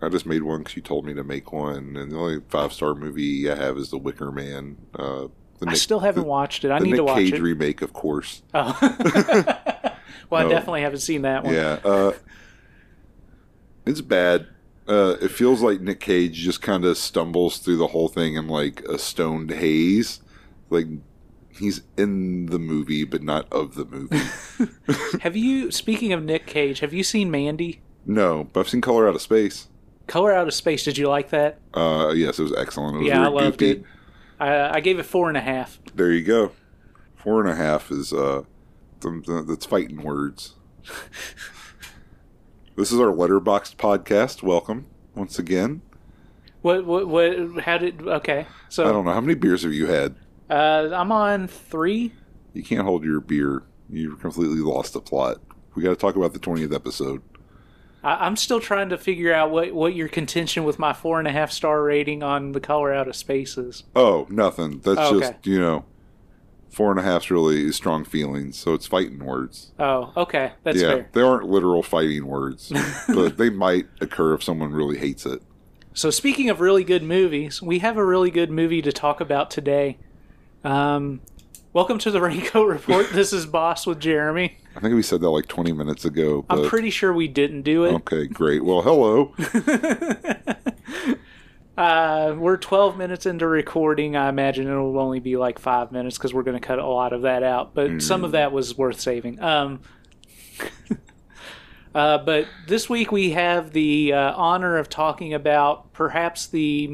I 0.00 0.08
just 0.08 0.26
made 0.26 0.42
one 0.42 0.58
because 0.60 0.74
you 0.76 0.82
told 0.82 1.04
me 1.04 1.14
to 1.14 1.22
make 1.22 1.52
one, 1.52 1.96
and 1.96 2.10
the 2.10 2.16
only 2.18 2.40
five 2.48 2.72
star 2.72 2.94
movie 2.94 3.50
I 3.50 3.54
have 3.54 3.76
is 3.76 3.90
The 3.90 3.98
Wicker 3.98 4.32
Man. 4.32 4.76
Uh, 4.94 5.28
the 5.60 5.68
I 5.68 5.74
still 5.74 6.00
haven't 6.00 6.24
the, 6.24 6.28
watched 6.28 6.64
it. 6.64 6.70
I 6.70 6.78
need 6.80 6.90
Nick 6.90 6.96
to 6.96 7.04
watch 7.04 7.12
it. 7.12 7.14
The 7.16 7.22
Nick 7.24 7.32
Cage 7.34 7.40
it. 7.40 7.42
remake, 7.42 7.82
of 7.82 7.92
course. 7.92 8.42
Oh. 8.52 8.76
well, 10.30 10.44
I 10.46 10.48
definitely 10.48 10.80
haven't 10.82 11.00
seen 11.00 11.22
that 11.22 11.44
one. 11.44 11.54
Yeah, 11.54 11.78
uh, 11.84 12.12
it's 13.86 14.00
bad. 14.00 14.48
Uh, 14.88 15.16
it 15.22 15.30
feels 15.30 15.62
like 15.62 15.80
Nick 15.80 16.00
Cage 16.00 16.34
just 16.34 16.60
kind 16.62 16.84
of 16.84 16.98
stumbles 16.98 17.58
through 17.58 17.76
the 17.76 17.86
whole 17.86 18.08
thing 18.08 18.34
in 18.34 18.48
like 18.48 18.80
a 18.82 18.98
stoned 18.98 19.50
haze. 19.50 20.20
Like 20.70 20.88
he's 21.58 21.82
in 21.96 22.46
the 22.46 22.58
movie, 22.58 23.04
but 23.04 23.22
not 23.22 23.46
of 23.52 23.74
the 23.74 23.84
movie. 23.84 24.20
Have 25.20 25.36
you, 25.36 25.70
speaking 25.70 26.12
of 26.12 26.22
Nick 26.24 26.46
Cage, 26.46 26.80
have 26.80 26.92
you 26.92 27.02
seen 27.04 27.30
Mandy? 27.30 27.80
no, 28.04 28.48
but 28.52 28.60
I've 28.60 28.68
seen 28.68 28.80
Color 28.80 29.08
Out 29.08 29.14
of 29.14 29.22
Space. 29.22 29.68
Color 30.06 30.32
Out 30.32 30.48
of 30.48 30.54
Space, 30.54 30.84
did 30.84 30.98
you 30.98 31.08
like 31.08 31.30
that? 31.30 31.58
Uh, 31.72 32.12
yes, 32.14 32.38
it 32.38 32.42
was 32.42 32.54
excellent. 32.56 32.96
It 32.96 32.98
was 33.00 33.08
yeah, 33.08 33.24
I 33.24 33.28
loved 33.28 33.58
goofy. 33.58 33.80
it. 33.80 33.84
I, 34.40 34.76
I 34.76 34.80
gave 34.80 34.98
it 34.98 35.04
four 35.04 35.28
and 35.28 35.36
a 35.36 35.40
half. 35.40 35.78
There 35.94 36.10
you 36.10 36.22
go. 36.22 36.52
Four 37.14 37.40
and 37.40 37.48
a 37.48 37.54
half 37.54 37.90
is 37.92 38.12
uh, 38.12 38.42
th- 39.00 39.24
th- 39.24 39.46
that's 39.46 39.66
fighting 39.66 40.02
words. 40.02 40.56
this 42.76 42.90
is 42.90 42.98
our 42.98 43.12
Letterboxd 43.12 43.76
podcast. 43.76 44.42
Welcome 44.42 44.86
once 45.14 45.38
again. 45.38 45.82
What, 46.62 46.84
what, 46.84 47.06
what, 47.08 47.60
how 47.62 47.78
did, 47.78 48.02
okay. 48.02 48.46
So 48.68 48.88
I 48.88 48.92
don't 48.92 49.04
know 49.04 49.12
how 49.12 49.20
many 49.20 49.34
beers 49.34 49.62
have 49.62 49.72
you 49.72 49.86
had. 49.86 50.16
Uh, 50.52 50.90
I'm 50.94 51.10
on 51.10 51.48
three. 51.48 52.12
You 52.52 52.62
can't 52.62 52.82
hold 52.82 53.04
your 53.04 53.20
beer. 53.20 53.62
You've 53.88 54.20
completely 54.20 54.58
lost 54.58 54.92
the 54.92 55.00
plot. 55.00 55.38
We 55.74 55.82
got 55.82 55.90
to 55.90 55.96
talk 55.96 56.16
about 56.16 56.32
the 56.32 56.38
twentieth 56.38 56.72
episode. 56.72 57.22
I, 58.04 58.26
I'm 58.26 58.36
still 58.36 58.60
trying 58.60 58.90
to 58.90 58.98
figure 58.98 59.32
out 59.32 59.50
what, 59.50 59.72
what 59.72 59.94
your 59.94 60.08
contention 60.08 60.64
with 60.64 60.78
my 60.78 60.92
four 60.92 61.18
and 61.18 61.28
a 61.28 61.32
half 61.32 61.50
star 61.52 61.82
rating 61.82 62.22
on 62.22 62.52
the 62.52 62.60
Color 62.60 62.92
Out 62.92 63.08
of 63.08 63.16
Space 63.16 63.56
is. 63.56 63.84
Oh, 63.96 64.26
nothing. 64.28 64.80
That's 64.80 64.98
Oh, 65.00 65.20
just 65.20 65.46
you 65.46 65.58
know, 65.60 65.84
four 66.68 66.90
and 66.90 66.98
a 67.00 67.02
half's 67.02 67.30
really 67.30 67.70
strong 67.72 68.04
feelings. 68.04 68.58
So 68.58 68.74
it's 68.74 68.86
fighting 68.86 69.24
words. 69.24 69.72
Oh, 69.78 70.12
okay. 70.16 70.52
That's 70.64 70.80
yeah, 70.80 70.88
fair. 70.88 71.08
they 71.12 71.20
aren't 71.22 71.48
literal 71.48 71.82
fighting 71.82 72.26
words, 72.26 72.72
but 73.08 73.36
they 73.38 73.50
might 73.50 73.86
occur 74.00 74.34
if 74.34 74.42
someone 74.42 74.72
really 74.72 74.98
hates 74.98 75.24
it. 75.24 75.42
So, 75.94 76.10
speaking 76.10 76.48
of 76.48 76.60
really 76.60 76.84
good 76.84 77.02
movies, 77.02 77.60
we 77.60 77.80
have 77.80 77.98
a 77.98 78.04
really 78.04 78.30
good 78.30 78.50
movie 78.50 78.80
to 78.82 78.92
talk 78.92 79.20
about 79.20 79.50
today. 79.50 79.98
Um, 80.64 81.20
welcome 81.72 81.98
to 81.98 82.10
the 82.10 82.20
Raincoat 82.22 82.68
Report. 82.68 83.10
this 83.12 83.32
is 83.32 83.46
Boss 83.46 83.86
with 83.86 84.00
Jeremy. 84.00 84.58
I 84.76 84.80
think 84.80 84.94
we 84.94 85.02
said 85.02 85.20
that 85.20 85.30
like 85.30 85.46
20 85.46 85.72
minutes 85.72 86.04
ago. 86.04 86.42
But... 86.42 86.58
I'm 86.58 86.68
pretty 86.68 86.90
sure 86.90 87.12
we 87.12 87.28
didn't 87.28 87.62
do 87.62 87.84
it. 87.84 87.92
Okay, 87.94 88.26
great. 88.26 88.64
Well, 88.64 88.82
hello. 88.82 89.34
uh, 91.76 92.34
we're 92.38 92.56
12 92.56 92.96
minutes 92.96 93.26
into 93.26 93.46
recording. 93.46 94.16
I 94.16 94.28
imagine 94.28 94.68
it'll 94.68 94.98
only 94.98 95.20
be 95.20 95.36
like 95.36 95.58
five 95.58 95.90
minutes 95.90 96.16
because 96.16 96.32
we're 96.32 96.44
going 96.44 96.58
to 96.58 96.66
cut 96.66 96.78
a 96.78 96.86
lot 96.86 97.12
of 97.12 97.22
that 97.22 97.42
out. 97.42 97.74
But 97.74 97.90
mm. 97.90 98.02
some 98.02 98.24
of 98.24 98.32
that 98.32 98.52
was 98.52 98.78
worth 98.78 99.00
saving. 99.00 99.42
Um, 99.42 99.80
uh, 101.94 102.18
but 102.18 102.46
this 102.66 102.88
week 102.88 103.12
we 103.12 103.30
have 103.30 103.72
the 103.72 104.12
uh, 104.12 104.32
honor 104.34 104.76
of 104.78 104.88
talking 104.88 105.34
about 105.34 105.92
perhaps 105.92 106.46
the 106.46 106.88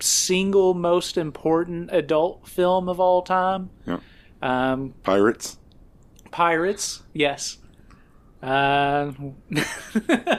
single 0.00 0.74
most 0.74 1.16
important 1.16 1.90
adult 1.92 2.48
film 2.48 2.88
of 2.88 2.98
all 2.98 3.22
time. 3.22 3.70
Yeah. 3.86 3.98
Um, 4.40 4.94
Pirates. 5.04 5.58
Pirates, 6.32 7.02
yes. 7.12 7.58
Uh, 8.42 9.12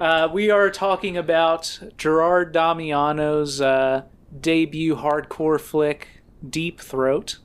uh, 0.00 0.28
we 0.32 0.50
are 0.50 0.70
talking 0.70 1.16
about 1.16 1.78
Gerard 1.96 2.52
Damiano's 2.52 3.60
uh, 3.60 4.02
debut 4.40 4.96
hardcore 4.96 5.60
flick, 5.60 6.08
Deep 6.48 6.80
Throat. 6.80 7.38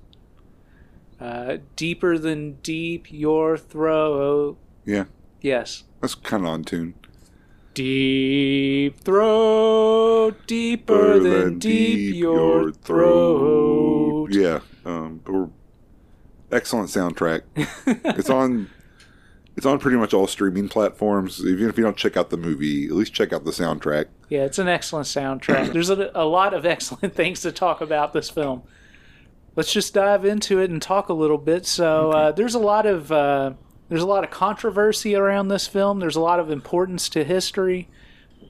Uh, 1.20 1.58
deeper 1.76 2.18
than 2.18 2.54
deep, 2.64 3.12
your 3.12 3.56
throat 3.56 4.58
yeah. 4.86 5.06
Yes. 5.42 5.84
That's 6.02 6.16
kind 6.16 6.44
of 6.44 6.50
on 6.50 6.64
tune. 6.64 6.96
Deep 7.74 9.00
throat, 9.00 10.36
deeper 10.46 11.20
than, 11.20 11.32
than 11.32 11.60
deep, 11.60 11.98
deep 11.98 12.16
your, 12.16 12.72
throat. 12.74 14.28
throat. 14.28 14.34
Yeah. 14.34 14.60
Um, 14.86 15.22
excellent 16.52 16.90
soundtrack. 16.90 17.44
it's 18.18 18.30
on. 18.30 18.70
It's 19.58 19.66
on 19.66 19.80
pretty 19.80 19.98
much 19.98 20.14
all 20.14 20.28
streaming 20.28 20.70
platforms. 20.70 21.46
Even 21.46 21.70
if 21.70 21.78
you 21.78 21.84
don't 21.84 21.98
check 21.98 22.16
out 22.16 22.30
the 22.30 22.38
movie, 22.38 22.86
at 22.86 22.94
least 22.94 23.14
check 23.14 23.34
out 23.34 23.44
the 23.44 23.52
soundtrack. 23.52 24.06
Yeah, 24.30 24.44
it's 24.44 24.60
an 24.60 24.68
excellent 24.68 25.08
soundtrack. 25.08 25.72
There's 25.74 25.90
a, 25.90 26.10
a 26.16 26.26
lot 26.26 26.54
of 26.54 26.66
excellent 26.66 27.16
things 27.16 27.42
to 27.42 27.52
talk 27.52 27.82
about 27.82 28.14
this 28.14 28.30
film. 28.30 28.64
Let's 29.56 29.74
just 29.74 29.94
dive 29.94 30.24
into 30.24 30.60
it 30.60 30.70
and 30.70 30.82
talk 30.82 31.10
a 31.10 31.14
little 31.14 31.38
bit. 31.38 31.66
So, 31.66 32.12
okay. 32.12 32.18
uh, 32.20 32.32
there's 32.32 32.56
a 32.56 32.60
lot 32.60 32.86
of. 32.86 33.12
Uh, 33.12 33.54
there's 33.92 34.02
a 34.02 34.08
lot 34.08 34.24
of 34.24 34.30
controversy 34.30 35.16
around 35.16 35.50
this 35.50 35.68
film. 35.68 36.00
There's 36.00 36.16
a 36.16 36.22
lot 36.22 36.40
of 36.40 36.50
importance 36.50 37.10
to 37.10 37.26
history. 37.26 37.90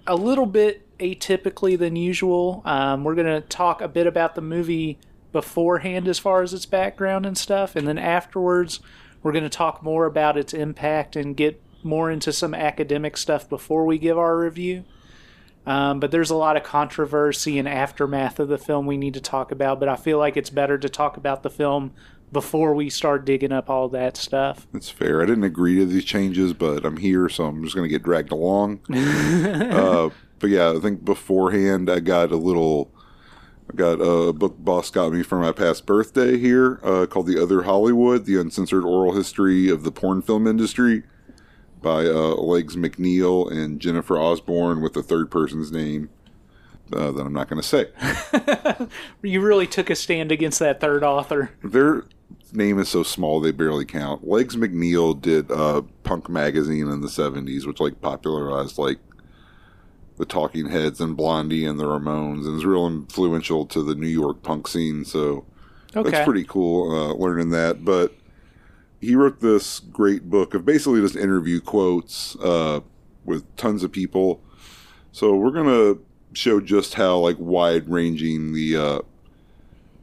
A 0.06 0.16
little 0.16 0.46
bit 0.46 0.86
atypically 1.00 1.76
than 1.80 1.96
usual. 1.96 2.62
Um, 2.64 3.04
we're 3.04 3.16
going 3.16 3.42
to 3.42 3.42
talk 3.42 3.82
a 3.82 3.88
bit 3.88 4.06
about 4.06 4.36
the 4.36 4.42
movie 4.42 5.00
beforehand 5.32 6.08
as 6.08 6.20
far 6.20 6.44
as 6.44 6.54
its 6.54 6.68
background 6.68 7.26
and 7.26 7.36
stuff. 7.36 7.76
And 7.76 7.88
then 7.88 7.98
afterwards, 7.98 8.82
we're 9.24 9.32
going 9.32 9.44
to 9.44 9.50
talk 9.50 9.82
more 9.82 10.06
about 10.06 10.38
its 10.38 10.54
impact 10.54 11.16
and 11.16 11.36
get 11.36 11.60
more 11.82 12.12
into 12.12 12.32
some 12.32 12.54
academic 12.54 13.18
stuff 13.18 13.50
before 13.50 13.84
we 13.84 13.98
give 13.98 14.20
our 14.20 14.38
review. 14.38 14.84
Um, 15.66 16.00
but 16.00 16.12
there's 16.12 16.30
a 16.30 16.36
lot 16.36 16.56
of 16.56 16.62
controversy 16.62 17.58
and 17.58 17.68
aftermath 17.68 18.40
of 18.40 18.48
the 18.48 18.60
film 18.60 18.86
we 18.86 18.96
need 18.96 19.16
to 19.16 19.22
talk 19.22 19.52
about. 19.52 19.80
But 19.80 19.90
I 19.90 19.96
feel 19.96 20.20
like 20.20 20.38
it's 20.38 20.52
better 20.52 20.78
to 20.78 20.88
talk 20.88 21.18
about 21.18 21.42
the 21.42 21.50
film 21.50 21.94
before 22.32 22.74
we 22.74 22.90
start 22.90 23.26
digging 23.26 23.52
up 23.52 23.70
all 23.70 23.90
that 23.90 24.16
stuff. 24.16 24.68
That's 24.72 24.90
fair. 24.90 25.22
I 25.22 25.26
didn't 25.26 25.44
agree 25.44 25.76
to 25.78 25.86
these 25.86 26.06
changes, 26.06 26.54
but 26.54 26.86
I'm 26.86 26.98
here, 26.98 27.30
so 27.30 27.46
I'm 27.46 27.64
just 27.64 27.76
going 27.76 27.88
to 27.88 27.94
get 27.94 28.04
dragged 28.04 28.32
along. 28.32 28.82
uh, 28.94 30.10
but 30.40 30.50
yeah, 30.50 30.74
I 30.76 30.80
think 30.80 31.04
beforehand 31.04 31.90
I 31.90 32.00
got 32.00 32.32
a 32.32 32.38
little. 32.38 32.92
I 33.70 33.74
got 33.76 34.02
a 34.02 34.34
book 34.34 34.58
boss 34.60 34.90
got 34.90 35.14
me 35.14 35.24
for 35.24 35.40
my 35.40 35.54
past 35.54 35.86
birthday 35.86 36.38
here 36.38 36.80
uh, 36.84 37.06
called 37.06 37.28
The 37.28 37.42
Other 37.42 37.64
Hollywood: 37.64 38.26
The 38.26 38.40
Uncensored 38.40 38.84
Oral 38.84 39.14
History 39.14 39.70
of 39.70 39.84
the 39.84 39.92
Porn 39.92 40.22
Film 40.22 40.46
Industry 40.46 41.04
by 41.82 42.06
uh, 42.06 42.36
Legs 42.36 42.76
McNeil 42.76 43.50
and 43.52 43.80
Jennifer 43.80 44.18
Osborne 44.18 44.82
with 44.82 44.94
the 44.94 45.04
third 45.04 45.32
person's 45.32 45.72
name. 45.72 46.10
Uh, 46.94 47.10
that 47.10 47.22
I'm 47.22 47.32
not 47.32 47.48
going 47.48 47.62
to 47.62 47.66
say. 47.66 47.88
you 49.22 49.40
really 49.40 49.66
took 49.66 49.90
a 49.90 49.96
stand 49.96 50.30
against 50.30 50.60
that 50.60 50.82
third 50.82 51.06
author. 51.06 51.52
They're 51.64 52.04
name 52.54 52.80
is 52.80 52.90
so 52.90 53.04
small 53.04 53.40
they 53.40 53.52
barely 53.52 53.86
count. 53.86 54.28
Legs 54.28 54.56
McNeil 54.56 55.20
did 55.20 55.52
uh, 55.52 55.82
Punk 56.04 56.30
magazine 56.30 56.88
in 56.88 57.02
the 57.02 57.08
'70s, 57.08 57.66
which 57.66 57.80
like 57.80 58.02
popularized 58.02 58.78
like 58.78 59.00
the 60.18 60.26
Talking 60.26 60.70
Heads 60.70 61.02
and 61.02 61.18
Blondie 61.18 61.66
and 61.66 61.80
the 61.80 61.86
Ramones, 61.86 62.46
and 62.46 62.56
is 62.56 62.66
real 62.66 62.88
influential 62.88 63.66
to 63.68 63.82
the 63.84 63.96
New 63.96 64.08
York 64.08 64.44
punk 64.44 64.68
scene. 64.68 65.06
So 65.06 65.46
okay. 65.96 66.10
that's 66.10 66.26
pretty 66.26 66.44
cool 66.44 66.92
uh, 66.92 67.14
learning 67.14 67.50
that. 67.52 67.84
But 67.84 68.14
he 69.00 69.16
wrote 69.16 69.40
this 69.40 69.80
great 69.80 70.30
book 70.30 70.54
of 70.54 70.66
basically 70.66 71.02
just 71.02 71.16
interview 71.16 71.60
quotes 71.60 72.36
uh, 72.38 72.82
with 73.26 73.56
tons 73.56 73.84
of 73.84 73.92
people. 73.92 74.42
So 75.12 75.36
we're 75.36 75.52
gonna 75.52 75.98
show 76.34 76.62
just 76.62 76.94
how 76.94 77.18
like 77.18 77.38
wide 77.40 77.90
ranging 77.90 78.54
the 78.54 78.78
uh, 78.78 79.02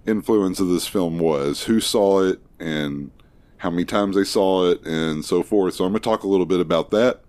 influence 0.08 0.60
of 0.60 0.68
this 0.68 0.86
film 0.86 1.18
was, 1.18 1.64
who 1.64 1.80
saw 1.80 2.22
it, 2.22 2.40
and 2.58 3.10
how 3.58 3.70
many 3.70 3.84
times 3.84 4.16
they 4.16 4.24
saw 4.24 4.70
it, 4.70 4.84
and 4.84 5.24
so 5.24 5.42
forth. 5.42 5.74
So 5.74 5.84
I'm 5.84 5.92
going 5.92 6.00
to 6.00 6.08
talk 6.08 6.22
a 6.22 6.28
little 6.28 6.46
bit 6.46 6.60
about 6.60 6.90
that 6.90 7.20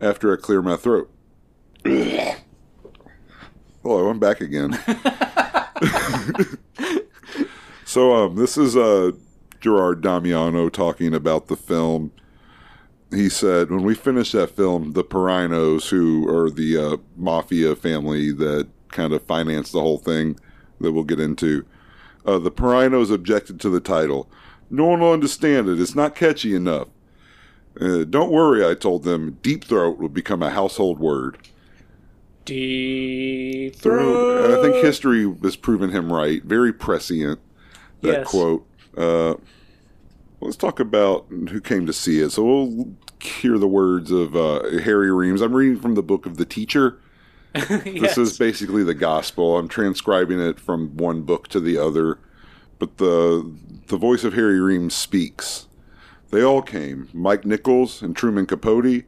after 0.00 0.32
I 0.32 0.36
clear 0.36 0.62
my 0.62 0.76
throat. 0.76 1.10
Hello, 1.84 2.34
I'm 4.08 4.18
back 4.18 4.40
again. 4.40 4.78
so 7.84 8.14
um, 8.14 8.36
this 8.36 8.56
is 8.56 8.76
uh, 8.76 9.12
Gerard 9.60 10.02
Damiano 10.02 10.68
talking 10.68 11.14
about 11.14 11.48
the 11.48 11.56
film. 11.56 12.12
He 13.10 13.28
said, 13.28 13.70
when 13.70 13.84
we 13.84 13.94
finished 13.94 14.32
that 14.32 14.50
film, 14.50 14.92
the 14.92 15.04
Perainos, 15.04 15.88
who 15.88 16.28
are 16.28 16.50
the 16.50 16.76
uh, 16.76 16.96
mafia 17.16 17.74
family 17.74 18.32
that 18.32 18.68
kind 18.88 19.12
of 19.12 19.22
financed 19.22 19.72
the 19.72 19.80
whole 19.80 19.98
thing 19.98 20.38
that 20.80 20.92
we'll 20.92 21.04
get 21.04 21.20
into, 21.20 21.64
uh, 22.24 22.38
the 22.38 22.50
Perainos 22.50 23.10
objected 23.10 23.60
to 23.60 23.70
the 23.70 23.80
title. 23.80 24.28
No 24.70 24.84
one 24.84 25.00
will 25.00 25.12
understand 25.12 25.68
it. 25.68 25.80
It's 25.80 25.94
not 25.94 26.14
catchy 26.14 26.54
enough. 26.54 26.88
Uh, 27.80 28.04
don't 28.04 28.30
worry, 28.30 28.66
I 28.66 28.74
told 28.74 29.04
them. 29.04 29.38
Deep 29.42 29.64
throat 29.64 29.98
will 29.98 30.08
become 30.08 30.42
a 30.42 30.50
household 30.50 30.98
word. 30.98 31.38
Deep 32.44 33.76
throat. 33.76 34.44
And 34.44 34.54
I 34.54 34.62
think 34.62 34.84
history 34.84 35.32
has 35.42 35.56
proven 35.56 35.90
him 35.90 36.12
right. 36.12 36.42
Very 36.42 36.72
prescient. 36.72 37.40
That 38.02 38.20
yes. 38.20 38.28
quote. 38.28 38.66
Uh, 38.96 39.34
let's 40.40 40.56
talk 40.56 40.80
about 40.80 41.26
who 41.28 41.60
came 41.60 41.86
to 41.86 41.92
see 41.92 42.20
it. 42.20 42.30
So 42.30 42.44
we'll 42.44 42.94
hear 43.20 43.58
the 43.58 43.68
words 43.68 44.10
of 44.10 44.34
uh, 44.34 44.80
Harry 44.80 45.12
Reams. 45.12 45.40
I'm 45.40 45.54
reading 45.54 45.80
from 45.80 45.94
the 45.94 46.02
book 46.02 46.26
of 46.26 46.36
The 46.36 46.44
Teacher. 46.44 47.00
Yes. 47.58 47.84
This 48.16 48.18
is 48.18 48.38
basically 48.38 48.84
the 48.84 48.94
gospel. 48.94 49.58
I'm 49.58 49.68
transcribing 49.68 50.40
it 50.40 50.60
from 50.60 50.96
one 50.96 51.22
book 51.22 51.48
to 51.48 51.60
the 51.60 51.78
other. 51.78 52.18
But 52.78 52.98
the 52.98 53.54
the 53.86 53.96
voice 53.96 54.24
of 54.24 54.34
Harry 54.34 54.60
Reams 54.60 54.94
speaks. 54.94 55.66
They 56.30 56.42
all 56.42 56.62
came. 56.62 57.08
Mike 57.12 57.44
Nichols 57.44 58.02
and 58.02 58.14
Truman 58.14 58.46
Capote, 58.46 59.04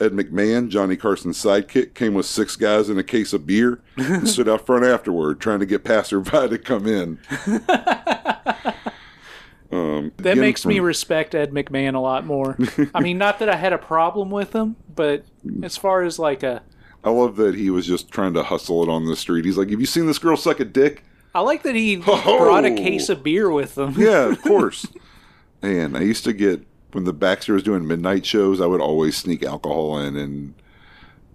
Ed 0.00 0.12
McMahon, 0.12 0.68
Johnny 0.68 0.96
Carson's 0.96 1.42
sidekick, 1.42 1.94
came 1.94 2.14
with 2.14 2.26
six 2.26 2.56
guys 2.56 2.88
and 2.88 2.98
a 2.98 3.04
case 3.04 3.32
of 3.32 3.46
beer 3.46 3.80
and 3.96 4.28
stood 4.28 4.48
out 4.48 4.66
front 4.66 4.84
afterward 4.84 5.38
trying 5.38 5.60
to 5.60 5.66
get 5.66 5.84
passerby 5.84 6.48
to 6.48 6.58
come 6.58 6.86
in. 6.86 7.18
Um, 9.72 10.12
that 10.18 10.36
makes 10.36 10.62
from... 10.62 10.68
me 10.68 10.80
respect 10.80 11.34
Ed 11.34 11.50
McMahon 11.50 11.94
a 11.94 11.98
lot 11.98 12.26
more. 12.26 12.58
I 12.94 13.00
mean, 13.00 13.16
not 13.16 13.38
that 13.38 13.48
I 13.48 13.56
had 13.56 13.72
a 13.72 13.78
problem 13.78 14.30
with 14.30 14.54
him, 14.54 14.76
but 14.94 15.24
as 15.62 15.78
far 15.78 16.02
as 16.02 16.18
like 16.18 16.42
a 16.42 16.62
I 17.04 17.10
love 17.10 17.36
that 17.36 17.54
he 17.54 17.70
was 17.70 17.86
just 17.86 18.10
trying 18.10 18.34
to 18.34 18.42
hustle 18.42 18.82
it 18.82 18.88
on 18.88 19.06
the 19.06 19.16
street. 19.16 19.44
He's 19.44 19.58
like, 19.58 19.70
"Have 19.70 19.80
you 19.80 19.86
seen 19.86 20.06
this 20.06 20.18
girl 20.18 20.36
suck 20.36 20.60
a 20.60 20.64
dick?" 20.64 21.04
I 21.34 21.40
like 21.40 21.62
that 21.62 21.74
he 21.74 21.96
oh! 22.06 22.38
brought 22.38 22.64
a 22.64 22.74
case 22.74 23.08
of 23.08 23.22
beer 23.22 23.50
with 23.50 23.76
him. 23.76 23.94
yeah, 23.96 24.30
of 24.30 24.42
course. 24.42 24.86
and 25.62 25.96
I 25.96 26.02
used 26.02 26.24
to 26.24 26.32
get 26.32 26.66
when 26.92 27.04
the 27.04 27.12
Baxter 27.12 27.54
was 27.54 27.62
doing 27.62 27.86
midnight 27.86 28.26
shows, 28.26 28.60
I 28.60 28.66
would 28.66 28.80
always 28.80 29.16
sneak 29.16 29.42
alcohol 29.42 29.98
in 29.98 30.16
and 30.16 30.54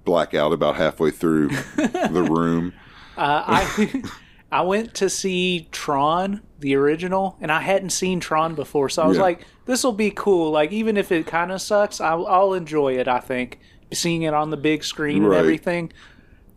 black 0.06 0.34
out 0.34 0.54
about 0.54 0.76
halfway 0.76 1.12
through 1.12 1.50
the 1.76 2.28
room. 2.30 2.74
Uh, 3.18 3.44
I 3.48 4.04
I 4.52 4.62
went 4.62 4.94
to 4.96 5.10
see 5.10 5.68
Tron, 5.72 6.42
the 6.60 6.76
original, 6.76 7.38
and 7.42 7.52
I 7.52 7.62
hadn't 7.62 7.90
seen 7.90 8.20
Tron 8.20 8.56
before, 8.56 8.88
so 8.90 9.02
I 9.04 9.08
was 9.08 9.18
yeah. 9.18 9.24
like, 9.24 9.42
"This 9.66 9.84
will 9.84 9.92
be 9.92 10.12
cool. 10.12 10.52
Like, 10.52 10.72
even 10.72 10.96
if 10.96 11.12
it 11.12 11.28
kind 11.28 11.52
of 11.52 11.62
sucks, 11.62 12.00
I'll, 12.00 12.26
I'll 12.28 12.54
enjoy 12.54 12.94
it." 12.94 13.08
I 13.08 13.20
think 13.20 13.60
seeing 13.94 14.24
it 14.24 14.34
on 14.34 14.50
the 14.50 14.58
big 14.58 14.84
screen 14.84 15.24
right. 15.24 15.38
and 15.38 15.46
everything. 15.46 15.92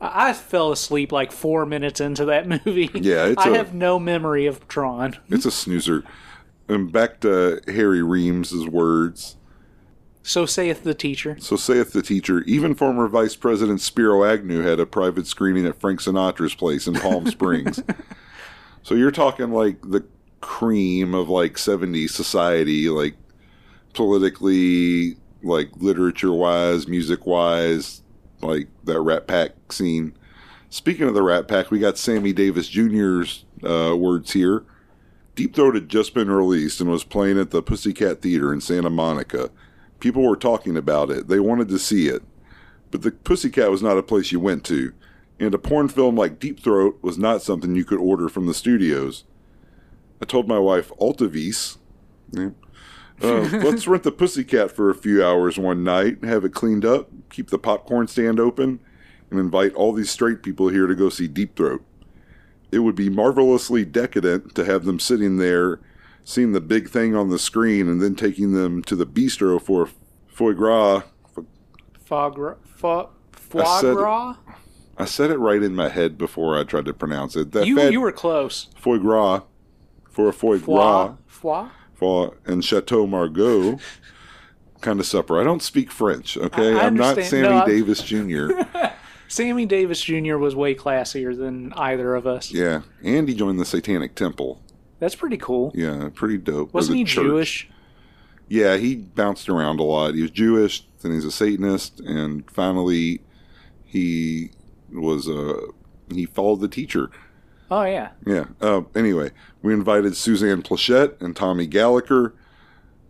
I 0.01 0.33
fell 0.33 0.73
asleep 0.73 1.13
like 1.13 1.31
four 1.31 1.67
minutes 1.67 2.01
into 2.01 2.25
that 2.27 2.49
movie. 2.67 2.91
Yeah, 2.95 3.35
I 3.37 3.49
a, 3.49 3.57
have 3.57 3.75
no 3.75 3.99
memory 3.99 4.47
of 4.47 4.67
Tron. 4.69 5.17
It's 5.29 5.45
a 5.45 5.51
snoozer. 5.51 6.05
And 6.69 6.91
back 6.91 7.21
to 7.21 7.61
Harry 7.67 8.03
Reams's 8.03 8.67
words. 8.67 9.37
So 10.23 10.47
saith 10.47 10.85
the 10.85 10.95
teacher. 10.95 11.37
So 11.41 11.57
saith 11.57 11.93
the 11.93 12.03
teacher. 12.03 12.43
Even 12.43 12.75
former 12.75 13.09
Vice 13.09 13.35
President 13.35 13.81
Spiro 13.81 14.25
Agnew 14.25 14.61
had 14.63 14.79
a 14.79 14.87
private 14.87 15.27
screening 15.27 15.67
at 15.67 15.81
Frank 15.81 16.01
Sinatra's 16.01 16.55
place 16.55 16.87
in 16.87 16.95
Palm 16.95 17.27
Springs. 17.31 17.83
so 18.83 18.95
you're 18.95 19.11
talking 19.11 19.51
like 19.51 19.81
the 19.83 20.05
cream 20.41 21.15
of 21.15 21.29
like 21.29 21.55
70s 21.55 22.11
society, 22.11 22.89
like 22.89 23.17
politically, 23.95 25.17
like 25.43 25.71
literature 25.77 26.33
wise, 26.33 26.89
music 26.89 27.27
wise, 27.27 28.03
like 28.41 28.69
that 28.85 29.01
Rat 29.01 29.27
Pack 29.27 29.73
scene. 29.73 30.15
Speaking 30.69 31.09
of 31.09 31.15
the 31.15 31.23
Rat 31.23 31.49
Pack, 31.49 31.71
we 31.71 31.79
got 31.79 31.99
Sammy 31.99 32.33
Davis 32.33 32.69
Jr.'s 32.69 33.45
uh, 33.65 33.97
words 33.97 34.33
here. 34.33 34.65
Deep 35.35 35.55
Throat 35.55 35.75
had 35.75 35.89
just 35.89 36.15
been 36.15 36.31
released 36.31 36.81
and 36.81 36.91
was 36.91 37.05
playing 37.05 37.39
at 37.39 37.51
the 37.51 37.63
Pussycat 37.63 38.21
Theater 38.21 38.53
in 38.53 38.61
Santa 38.61 38.91
Monica. 38.91 39.51
People 39.99 40.23
were 40.23 40.37
talking 40.37 40.77
about 40.77 41.11
it. 41.11 41.29
They 41.29 41.41
wanted 41.41 41.69
to 41.69 41.79
see 41.79 42.09
it. 42.09 42.23
But 42.91 43.03
the 43.03 43.11
Pussycat 43.13 43.71
was 43.71 43.83
not 43.83 43.99
a 43.99 44.03
place 44.03 44.33
you 44.33 44.41
went 44.41 44.65
to, 44.65 44.93
and 45.39 45.55
a 45.55 45.59
porn 45.59 45.89
film 45.89 46.17
like 46.17 46.41
Deep 46.41 46.61
Throat 46.61 46.99
was 47.03 47.19
not 47.19 47.43
something 47.43 47.75
you 47.75 47.85
could 47.85 48.01
order 48.01 48.29
from 48.29 48.47
the 48.47 48.55
studios. 48.55 49.25
I 50.21 50.25
told 50.25 50.49
my 50.49 50.59
wife, 50.59 50.91
Altovise, 51.01 51.79
uh, 53.23 53.41
let's 53.65 53.87
rent 53.87 54.03
the 54.03 54.13
Pussycat 54.13 54.71
for 54.73 54.91
a 54.91 54.95
few 54.95 55.25
hours 55.25 55.59
one 55.59 55.83
night, 55.85 56.25
have 56.25 56.45
it 56.45 56.55
cleaned 56.55 56.85
up, 56.85 57.09
keep 57.31 57.51
the 57.51 57.59
popcorn 57.59 58.07
stand 58.09 58.39
open, 58.41 58.81
and 59.31 59.39
invite 59.39 59.75
all 59.75 59.93
these 59.93 60.11
straight 60.11 60.43
people 60.43 60.69
here 60.69 60.87
to 60.87 60.95
go 60.95 61.09
see 61.09 61.29
Deep 61.29 61.57
Throat. 61.57 61.85
It 62.73 62.81
would 62.81 62.95
be 62.95 63.11
marvelously 63.11 63.85
decadent 63.85 64.55
to 64.55 64.65
have 64.65 64.85
them 64.85 65.01
sitting 65.01 65.37
there, 65.39 65.81
seeing 66.25 66.53
the 66.53 66.61
big 66.61 66.89
thing 66.89 67.17
on 67.17 67.29
the 67.31 67.39
screen, 67.39 67.89
and 67.89 68.01
then 68.01 68.15
taking 68.15 68.53
them 68.53 68.83
to 68.85 68.95
the 68.97 69.07
bistro 69.07 69.61
for 69.61 69.89
foie 70.29 70.53
gras. 70.53 71.03
Foie 72.05 72.31
gras. 72.31 72.57
Foie, 72.65 73.07
foie 73.33 73.63
I 73.63 73.81
said- 73.81 73.97
gras? 73.97 74.37
I 74.99 75.07
said 75.07 75.31
it 75.31 75.39
right 75.39 75.63
in 75.63 75.75
my 75.75 75.89
head 75.89 76.19
before 76.19 76.59
I 76.59 76.63
tried 76.65 76.85
to 76.85 76.93
pronounce 76.93 77.35
it. 77.35 77.53
That 77.53 77.67
You, 77.67 77.77
fat 77.77 77.91
you 77.91 78.03
were 78.03 78.13
close. 78.13 78.69
foie 78.77 78.99
gras 78.99 79.43
for 80.11 80.29
a 80.29 80.33
foie 80.33 80.59
Foie. 80.59 80.75
gras 80.77 81.15
Foie? 81.27 81.69
And 82.03 82.65
Chateau 82.65 83.07
Margaux 83.07 83.79
kind 84.81 84.99
of 85.01 85.07
supper. 85.07 85.41
I 85.41 85.45
don't 85.45 85.63
speak 85.63 85.91
French, 85.91 86.37
okay? 86.37 86.75
I- 86.75 86.87
I'm 86.87 86.95
not. 86.95 87.23
Sammy 87.23 87.49
No, 87.49 87.67
Davis 87.67 88.03
Jr. 88.03 88.51
Sammy 89.29 89.65
Davis 89.67 90.01
Jr. 90.03 90.37
was 90.39 90.57
way 90.57 90.75
classier 90.75 91.37
than 91.37 91.73
either 91.75 92.15
of 92.15 92.27
us. 92.27 92.51
yeah, 92.53 92.83
and 93.05 93.29
he 93.29 93.35
joined 93.35 93.61
the 93.61 93.65
Satanic 93.65 94.15
Temple. 94.15 94.61
That's 94.99 95.15
pretty 95.15 95.37
cool. 95.37 95.71
Yeah, 95.75 96.09
pretty 96.15 96.37
dope. 96.39 96.75
Wasn't 96.75 96.97
he 96.97 97.05
church. 97.05 97.25
Jewish? 97.25 97.69
Yeah, 98.49 98.77
he 98.77 98.97
bounced 98.97 99.49
around 99.49 99.79
a 99.79 99.85
lot. 99.85 100.15
He 100.15 100.23
was 100.23 100.31
Jewish, 100.33 100.85
then 101.03 101.13
he's 101.13 101.25
a 101.25 101.31
Satanist, 101.31 102.01
and 102.01 102.51
finally 102.51 103.21
he 103.85 104.51
was 104.93 105.29
a 105.29 105.55
he 106.13 106.27
followed 106.27 106.61
the 106.61 106.69
teacher. 106.69 107.11
Oh, 107.71 107.85
yeah. 107.85 108.11
Yeah. 108.27 108.47
Uh, 108.61 108.83
anyway, 108.95 109.31
we 109.63 109.73
invited 109.73 110.17
Suzanne 110.17 110.63
Pleshette 110.63 111.21
and 111.21 111.37
Tommy 111.37 111.67
Gallagher, 111.67 112.35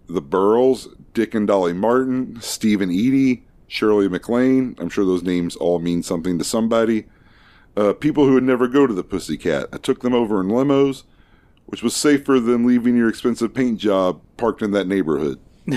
the 0.06 0.20
Burls, 0.20 0.88
Dick 1.14 1.34
and 1.34 1.46
Dolly 1.46 1.72
Martin, 1.72 2.40
Stephen 2.40 2.90
Eady, 2.90 3.44
Shirley 3.68 4.08
MacLaine. 4.08 4.76
I'm 4.78 4.90
sure 4.90 5.04
those 5.04 5.22
names 5.22 5.56
all 5.56 5.78
mean 5.78 6.02
something 6.02 6.38
to 6.38 6.44
somebody. 6.44 7.06
Uh, 7.76 7.92
people 7.92 8.26
who 8.26 8.34
would 8.34 8.42
never 8.42 8.68
go 8.68 8.86
to 8.86 8.92
the 8.92 9.04
Pussycat. 9.04 9.68
I 9.72 9.78
took 9.78 10.00
them 10.00 10.12
over 10.12 10.40
in 10.40 10.48
limos, 10.48 11.04
which 11.66 11.82
was 11.82 11.94
safer 11.94 12.40
than 12.40 12.66
leaving 12.66 12.96
your 12.96 13.08
expensive 13.08 13.54
paint 13.54 13.78
job 13.78 14.20
parked 14.36 14.60
in 14.60 14.72
that 14.72 14.88
neighborhood. 14.88 15.38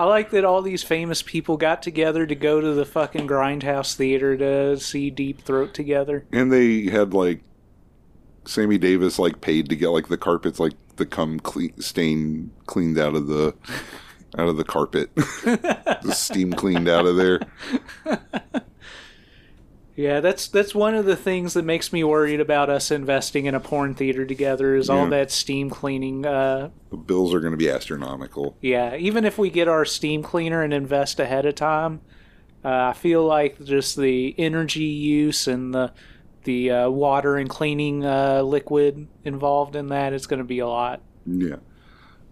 I 0.00 0.04
like 0.04 0.30
that 0.30 0.46
all 0.46 0.62
these 0.62 0.82
famous 0.82 1.20
people 1.20 1.58
got 1.58 1.82
together 1.82 2.24
to 2.24 2.34
go 2.34 2.58
to 2.58 2.72
the 2.72 2.86
fucking 2.86 3.28
Grindhouse 3.28 3.94
Theater 3.94 4.34
to 4.34 4.80
see 4.80 5.10
Deep 5.10 5.42
Throat 5.42 5.74
together. 5.74 6.24
And 6.32 6.50
they 6.50 6.84
had 6.84 7.12
like 7.12 7.42
Sammy 8.46 8.78
Davis 8.78 9.18
like 9.18 9.42
paid 9.42 9.68
to 9.68 9.76
get 9.76 9.88
like 9.88 10.08
the 10.08 10.16
carpets 10.16 10.58
like 10.58 10.72
the 10.96 11.04
cum 11.04 11.38
clean, 11.38 11.78
stain 11.82 12.50
cleaned 12.64 12.98
out 12.98 13.14
of 13.14 13.26
the 13.26 13.54
out 14.38 14.48
of 14.48 14.56
the 14.56 14.64
carpet, 14.64 15.14
the 15.16 16.12
steam 16.14 16.54
cleaned 16.54 16.88
out 16.88 17.04
of 17.04 17.16
there. 17.16 17.40
Yeah, 20.00 20.20
that's 20.20 20.48
that's 20.48 20.74
one 20.74 20.94
of 20.94 21.04
the 21.04 21.16
things 21.16 21.52
that 21.54 21.64
makes 21.64 21.92
me 21.92 22.02
worried 22.04 22.40
about 22.40 22.70
us 22.70 22.90
investing 22.90 23.44
in 23.46 23.54
a 23.54 23.60
porn 23.60 23.94
theater 23.94 24.24
together 24.24 24.74
is 24.74 24.88
all 24.88 25.06
that 25.08 25.30
steam 25.30 25.68
cleaning. 25.68 26.24
Uh, 26.24 26.70
The 26.90 26.96
bills 26.96 27.34
are 27.34 27.40
going 27.40 27.50
to 27.52 27.58
be 27.58 27.68
astronomical. 27.68 28.56
yeah, 28.62 28.96
even 28.96 29.24
if 29.26 29.36
we 29.36 29.50
get 29.50 29.68
our 29.68 29.84
steam 29.84 30.22
cleaner 30.22 30.62
and 30.62 30.72
invest 30.72 31.20
ahead 31.20 31.44
of 31.44 31.54
time, 31.54 32.00
uh, 32.64 32.68
I 32.68 32.92
feel 32.94 33.24
like 33.26 33.62
just 33.62 33.96
the 33.96 34.34
energy 34.38 34.84
use 34.84 35.46
and 35.46 35.74
the 35.74 35.92
the 36.44 36.70
uh, 36.70 36.88
water 36.90 37.36
and 37.36 37.50
cleaning 37.50 38.02
uh, 38.04 38.40
liquid 38.40 39.06
involved 39.24 39.76
in 39.76 39.88
that 39.88 40.14
is 40.14 40.26
going 40.26 40.38
to 40.38 40.44
be 40.44 40.60
a 40.60 40.66
lot. 40.66 41.02
Yeah, 41.26 41.56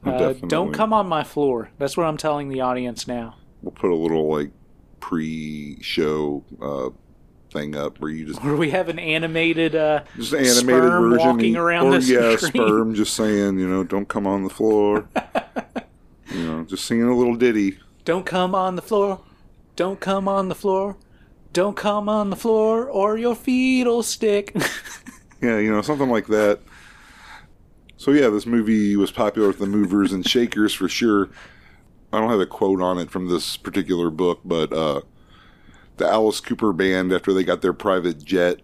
Uh, 0.07 0.11
Definitely. 0.19 0.49
don't 0.49 0.73
come 0.73 0.95
on 0.95 1.07
my 1.07 1.23
floor. 1.25 1.69
That's 1.77 1.99
what 1.99 2.07
I'm 2.07 2.17
telling 2.17 2.49
the 2.49 2.63
audience 2.63 3.07
now. 3.07 3.35
We'll 3.61 3.73
put 3.73 3.91
a 3.91 3.95
little 3.95 4.27
like 4.35 4.51
pre-show 5.01 6.45
uh, 6.63 6.91
thing 7.51 7.77
up 7.77 7.99
where 8.01 8.11
you 8.11 8.27
just 8.27 8.43
Where 8.43 8.57
we 8.57 8.71
have 8.71 8.89
an 8.89 8.99
animated 8.99 9.75
uh, 9.75 10.03
just 10.17 10.33
an 10.33 10.41
animated 10.41 10.59
sperm 10.65 11.11
version, 11.11 11.29
walking 11.29 11.57
around 11.57 11.95
or 11.95 12.01
the 12.01 12.07
yeah, 12.07 12.37
screen. 12.37 12.53
sperm 12.53 12.95
just 12.95 13.15
saying, 13.15 13.59
you 13.59 13.69
know, 13.69 13.85
don't 13.85 14.09
come 14.09 14.27
on 14.27 14.45
the 14.45 14.51
floor. 14.51 15.09
you 16.31 16.45
know, 16.45 16.65
just 16.65 16.85
singing 16.85 17.09
a 17.09 17.17
little 17.17 17.37
ditty. 17.37 17.79
Don't 18.05 18.27
come 18.27 18.55
on 18.55 18.77
the 18.77 18.83
floor. 18.83 19.21
Don't 19.77 20.01
come 20.01 20.29
on 20.29 20.49
the 20.49 20.55
floor. 20.55 20.97
Don't 21.53 21.77
come 21.77 22.09
on 22.09 22.31
the 22.31 22.37
floor 22.37 22.89
or 22.89 23.17
your 23.17 23.35
feet'll 23.35 24.03
stick. 24.03 24.55
Yeah, 25.41 25.59
you 25.59 25.71
know, 25.71 25.83
something 25.83 26.11
like 26.11 26.27
that. 26.29 26.61
So 27.97 28.13
yeah, 28.13 28.29
this 28.29 28.47
movie 28.47 28.97
was 28.97 29.11
popular 29.11 29.49
with 29.49 29.59
the 29.59 29.67
movers 29.67 30.13
and 30.13 30.27
shakers 30.27 30.75
for 30.75 30.89
sure. 30.89 31.31
I 32.13 32.21
don't 32.21 32.31
have 32.31 32.41
a 32.41 32.47
quote 32.47 32.81
on 32.81 32.99
it 32.99 33.11
from 33.11 33.29
this 33.29 33.57
particular 33.57 34.11
book, 34.11 34.41
but 34.45 34.73
uh, 34.73 35.03
the 35.99 36.09
Alice 36.09 36.41
Cooper 36.41 36.73
band, 36.73 37.13
after 37.13 37.33
they 37.33 37.45
got 37.45 37.63
their 37.63 37.73
private 37.73 38.25
jet, 38.25 38.61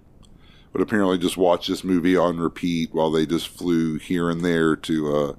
would 0.72 0.82
apparently 0.82 1.18
just 1.18 1.36
watch 1.36 1.66
this 1.68 1.84
movie 1.84 2.16
on 2.16 2.38
repeat 2.38 2.92
while 2.94 3.10
they 3.10 3.26
just 3.26 3.48
flew 3.48 3.98
here 3.98 4.28
and 4.30 4.44
there 4.44 4.74
to 4.76 5.16
uh, 5.16 5.32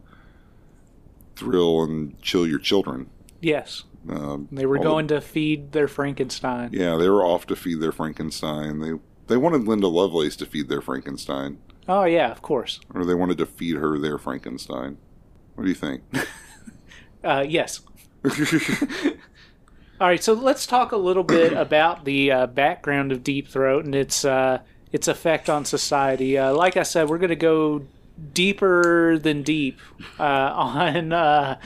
thrill 1.36 1.84
and 1.84 2.22
chill 2.22 2.48
your 2.48 2.60
children. 2.60 3.10
yes. 3.42 3.84
Um, 4.08 4.48
They 4.52 4.68
were 4.68 4.78
all 4.78 4.84
the- 4.84 4.90
going 4.90 5.08
to 5.08 5.20
feed 5.20 5.72
their 5.72 5.88
Frankenstein. 5.88 6.70
yeah, 6.72 6.96
they 6.96 7.10
were 7.10 7.26
off 7.26 7.48
to 7.48 7.56
feed 7.56 7.82
their 7.82 7.92
Frankenstein. 7.92 8.80
They 8.80 8.92
they 9.28 9.36
wanted 9.38 9.64
Linda 9.68 9.88
Lovelace 9.88 10.36
to 10.36 10.46
feed 10.46 10.70
their 10.70 10.80
Frankenstein. 10.82 11.58
Oh, 11.90 12.04
yeah, 12.04 12.30
of 12.32 12.44
course. 12.44 12.80
or 12.94 13.04
they 13.04 13.16
wanted 13.16 13.40
to 13.40 13.48
feed 13.48 13.78
her 13.78 13.98
their 13.98 14.20
Frankenstein. 14.20 14.98
What 15.56 15.64
do 15.64 15.70
you 15.70 15.76
think? 15.76 16.04
Uh, 17.24 17.44
yes. 17.50 17.80
All 19.98 20.08
right, 20.08 20.22
so 20.22 20.34
let's 20.34 20.66
talk 20.66 20.92
a 20.92 20.98
little 20.98 21.24
bit 21.24 21.54
about 21.58 22.04
the 22.04 22.30
uh, 22.30 22.48
background 22.48 23.14
of 23.14 23.24
Deep 23.24 23.48
Throat 23.48 23.86
and 23.86 23.96
its 23.96 24.26
uh, 24.26 24.60
its 24.92 25.08
effect 25.08 25.50
on 25.50 25.64
society. 25.64 26.38
Uh, 26.38 26.54
like 26.54 26.76
I 26.76 26.84
said, 26.84 27.08
we're 27.08 27.18
going 27.18 27.30
to 27.30 27.36
go 27.38 27.84
deeper 28.34 29.18
than 29.18 29.42
deep 29.42 29.80
uh, 30.20 30.24
on 30.24 31.14
uh, 31.14 31.60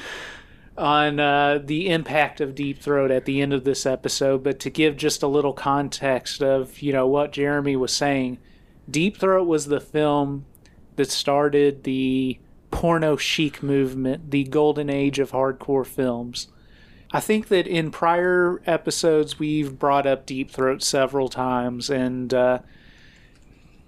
on 0.77 1.19
uh, 1.19 1.59
the 1.63 1.89
impact 1.89 2.39
of 2.39 2.53
Deep 2.53 2.79
Throat 2.79 3.09
at 3.09 3.25
the 3.25 3.41
end 3.41 3.51
of 3.51 3.63
this 3.63 3.87
episode. 3.87 4.43
But 4.43 4.59
to 4.59 4.69
give 4.69 4.95
just 4.95 5.23
a 5.23 5.27
little 5.27 5.53
context 5.53 6.43
of 6.43 6.83
you 6.83 6.93
know 6.93 7.07
what 7.07 7.31
Jeremy 7.31 7.75
was 7.75 7.95
saying, 7.95 8.37
Deep 8.87 9.17
Throat 9.17 9.47
was 9.47 9.65
the 9.65 9.81
film 9.81 10.45
that 10.97 11.09
started 11.09 11.83
the 11.83 12.37
porno 12.69 13.17
chic 13.17 13.63
movement, 13.63 14.29
the 14.29 14.43
golden 14.43 14.87
age 14.87 15.17
of 15.17 15.31
hardcore 15.31 15.85
films. 15.85 16.47
I 17.11 17.19
think 17.19 17.47
that 17.47 17.65
in 17.65 17.89
prior 17.91 18.61
episodes 18.65 19.39
we've 19.39 19.79
brought 19.79 20.05
up 20.05 20.25
Deep 20.25 20.51
Throat 20.51 20.83
several 20.83 21.27
times, 21.27 21.89
and 21.89 22.31
uh, 22.33 22.59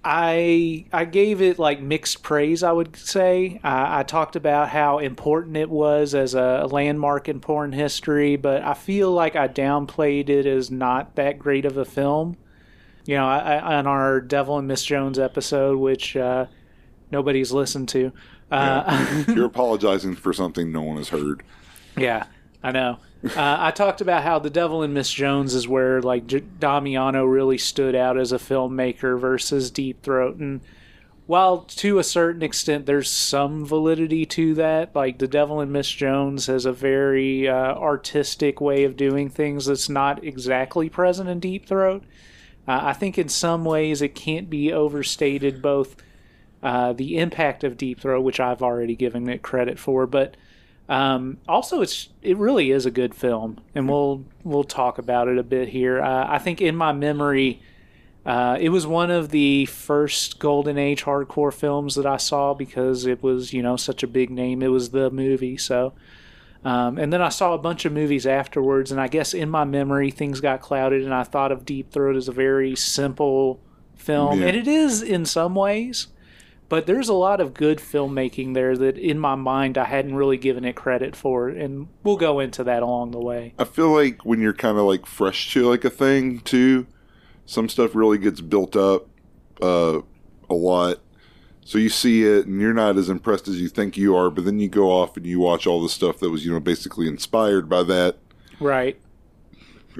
I 0.04 0.86
I 0.92 1.04
gave 1.04 1.40
it 1.40 1.58
like 1.58 1.80
mixed 1.80 2.24
praise. 2.24 2.64
I 2.64 2.72
would 2.72 2.96
say 2.96 3.60
I, 3.62 4.00
I 4.00 4.02
talked 4.02 4.34
about 4.34 4.70
how 4.70 4.98
important 4.98 5.56
it 5.56 5.70
was 5.70 6.14
as 6.14 6.34
a 6.34 6.66
landmark 6.68 7.28
in 7.28 7.38
porn 7.38 7.72
history, 7.72 8.34
but 8.34 8.62
I 8.62 8.74
feel 8.74 9.12
like 9.12 9.36
I 9.36 9.46
downplayed 9.46 10.28
it 10.28 10.44
as 10.44 10.70
not 10.70 11.14
that 11.14 11.38
great 11.38 11.64
of 11.64 11.76
a 11.76 11.84
film. 11.84 12.36
You 13.04 13.16
know, 13.16 13.26
I, 13.26 13.56
I, 13.56 13.76
on 13.76 13.86
our 13.86 14.20
Devil 14.20 14.58
and 14.58 14.66
Miss 14.66 14.84
Jones 14.84 15.18
episode, 15.18 15.78
which 15.78 16.16
uh, 16.16 16.46
nobody's 17.12 17.52
listened 17.52 17.88
to. 17.90 18.12
Uh, 18.50 19.24
You're 19.28 19.46
apologizing 19.46 20.16
for 20.16 20.32
something 20.32 20.72
no 20.72 20.82
one 20.82 20.96
has 20.96 21.08
heard. 21.08 21.42
Yeah, 21.96 22.26
I 22.62 22.72
know. 22.72 22.98
Uh, 23.24 23.56
I 23.60 23.70
talked 23.70 24.00
about 24.00 24.24
how 24.24 24.40
The 24.40 24.50
Devil 24.50 24.82
and 24.82 24.92
Miss 24.92 25.12
Jones 25.12 25.54
is 25.54 25.68
where 25.68 26.02
like 26.02 26.26
Damiano 26.58 27.24
really 27.24 27.58
stood 27.58 27.94
out 27.94 28.18
as 28.18 28.32
a 28.32 28.38
filmmaker 28.38 29.18
versus 29.18 29.70
Deep 29.70 30.02
Throat, 30.02 30.36
and 30.38 30.60
while 31.26 31.58
to 31.58 32.00
a 32.00 32.04
certain 32.04 32.42
extent 32.42 32.84
there's 32.84 33.08
some 33.08 33.64
validity 33.64 34.26
to 34.26 34.54
that, 34.54 34.96
like 34.96 35.18
The 35.18 35.28
Devil 35.28 35.60
and 35.60 35.72
Miss 35.72 35.88
Jones 35.88 36.46
has 36.46 36.66
a 36.66 36.72
very 36.72 37.48
uh, 37.48 37.74
artistic 37.74 38.60
way 38.60 38.82
of 38.82 38.96
doing 38.96 39.30
things 39.30 39.66
that's 39.66 39.88
not 39.88 40.24
exactly 40.24 40.88
present 40.88 41.28
in 41.28 41.38
Deep 41.38 41.66
Throat. 41.66 42.02
Uh, 42.66 42.80
I 42.82 42.92
think 42.92 43.18
in 43.18 43.28
some 43.28 43.64
ways 43.64 44.02
it 44.02 44.16
can't 44.16 44.50
be 44.50 44.72
overstated 44.72 45.62
both 45.62 45.94
uh, 46.60 46.92
the 46.92 47.18
impact 47.18 47.62
of 47.62 47.76
Deep 47.76 48.00
Throat, 48.00 48.22
which 48.24 48.40
I've 48.40 48.62
already 48.62 48.96
given 48.96 49.28
it 49.28 49.42
credit 49.42 49.78
for, 49.78 50.08
but 50.08 50.36
um, 50.92 51.38
also 51.48 51.80
it's 51.80 52.08
it 52.20 52.36
really 52.36 52.70
is 52.70 52.84
a 52.86 52.90
good 52.90 53.14
film, 53.14 53.58
and 53.74 53.88
we'll 53.88 54.24
we'll 54.44 54.64
talk 54.64 54.98
about 54.98 55.28
it 55.28 55.38
a 55.38 55.42
bit 55.42 55.68
here. 55.68 56.00
Uh, 56.00 56.26
I 56.28 56.38
think 56.38 56.60
in 56.60 56.76
my 56.76 56.92
memory 56.92 57.62
uh, 58.24 58.56
it 58.60 58.68
was 58.68 58.86
one 58.86 59.10
of 59.10 59.30
the 59.30 59.66
first 59.66 60.38
golden 60.38 60.78
age 60.78 61.02
hardcore 61.04 61.52
films 61.52 61.94
that 61.96 62.06
I 62.06 62.18
saw 62.18 62.54
because 62.54 63.04
it 63.06 63.20
was, 63.22 63.52
you 63.52 63.62
know, 63.62 63.76
such 63.76 64.02
a 64.04 64.06
big 64.06 64.30
name. 64.30 64.62
It 64.62 64.68
was 64.68 64.90
the 64.90 65.10
movie. 65.10 65.56
So, 65.56 65.92
um, 66.64 66.98
and 66.98 67.12
then 67.12 67.20
I 67.20 67.30
saw 67.30 67.52
a 67.54 67.58
bunch 67.58 67.84
of 67.84 67.92
movies 67.92 68.24
afterwards, 68.24 68.92
and 68.92 69.00
I 69.00 69.08
guess 69.08 69.34
in 69.34 69.50
my 69.50 69.64
memory 69.64 70.12
things 70.12 70.40
got 70.40 70.60
clouded, 70.60 71.02
and 71.02 71.12
I 71.12 71.24
thought 71.24 71.50
of 71.50 71.64
Deep 71.64 71.90
Throat 71.90 72.14
as 72.14 72.28
a 72.28 72.32
very 72.32 72.76
simple 72.76 73.58
film, 73.96 74.40
Yeah. 74.40 74.48
and 74.48 74.56
it 74.56 74.68
is 74.68 75.02
in 75.02 75.24
some 75.24 75.56
ways. 75.56 76.06
But 76.72 76.86
there's 76.86 77.10
a 77.10 77.12
lot 77.12 77.42
of 77.42 77.52
good 77.52 77.80
filmmaking 77.80 78.54
there 78.54 78.74
that, 78.78 78.96
in 78.96 79.18
my 79.18 79.34
mind, 79.34 79.76
I 79.76 79.84
hadn't 79.84 80.14
really 80.14 80.38
given 80.38 80.64
it 80.64 80.74
credit 80.74 81.14
for, 81.14 81.50
and 81.50 81.88
we'll 82.02 82.16
go 82.16 82.40
into 82.40 82.64
that 82.64 82.82
along 82.82 83.10
the 83.10 83.20
way. 83.20 83.52
I 83.58 83.64
feel 83.64 83.90
like 83.90 84.24
when 84.24 84.40
you're 84.40 84.54
kind 84.54 84.78
of 84.78 84.84
like 84.84 85.04
fresh 85.04 85.52
to 85.52 85.68
like 85.68 85.84
a 85.84 85.90
thing 85.90 86.40
too, 86.40 86.86
some 87.44 87.68
stuff 87.68 87.94
really 87.94 88.16
gets 88.16 88.40
built 88.40 88.74
up 88.74 89.06
uh, 89.60 90.00
a 90.48 90.54
lot. 90.54 91.00
So 91.62 91.76
you 91.76 91.90
see 91.90 92.24
it 92.24 92.46
and 92.46 92.58
you're 92.58 92.72
not 92.72 92.96
as 92.96 93.10
impressed 93.10 93.48
as 93.48 93.60
you 93.60 93.68
think 93.68 93.98
you 93.98 94.16
are, 94.16 94.30
but 94.30 94.46
then 94.46 94.58
you 94.58 94.70
go 94.70 94.90
off 94.90 95.14
and 95.18 95.26
you 95.26 95.40
watch 95.40 95.66
all 95.66 95.82
the 95.82 95.90
stuff 95.90 96.20
that 96.20 96.30
was 96.30 96.46
you 96.46 96.52
know 96.52 96.60
basically 96.60 97.06
inspired 97.06 97.68
by 97.68 97.82
that, 97.82 98.16
Right. 98.60 98.98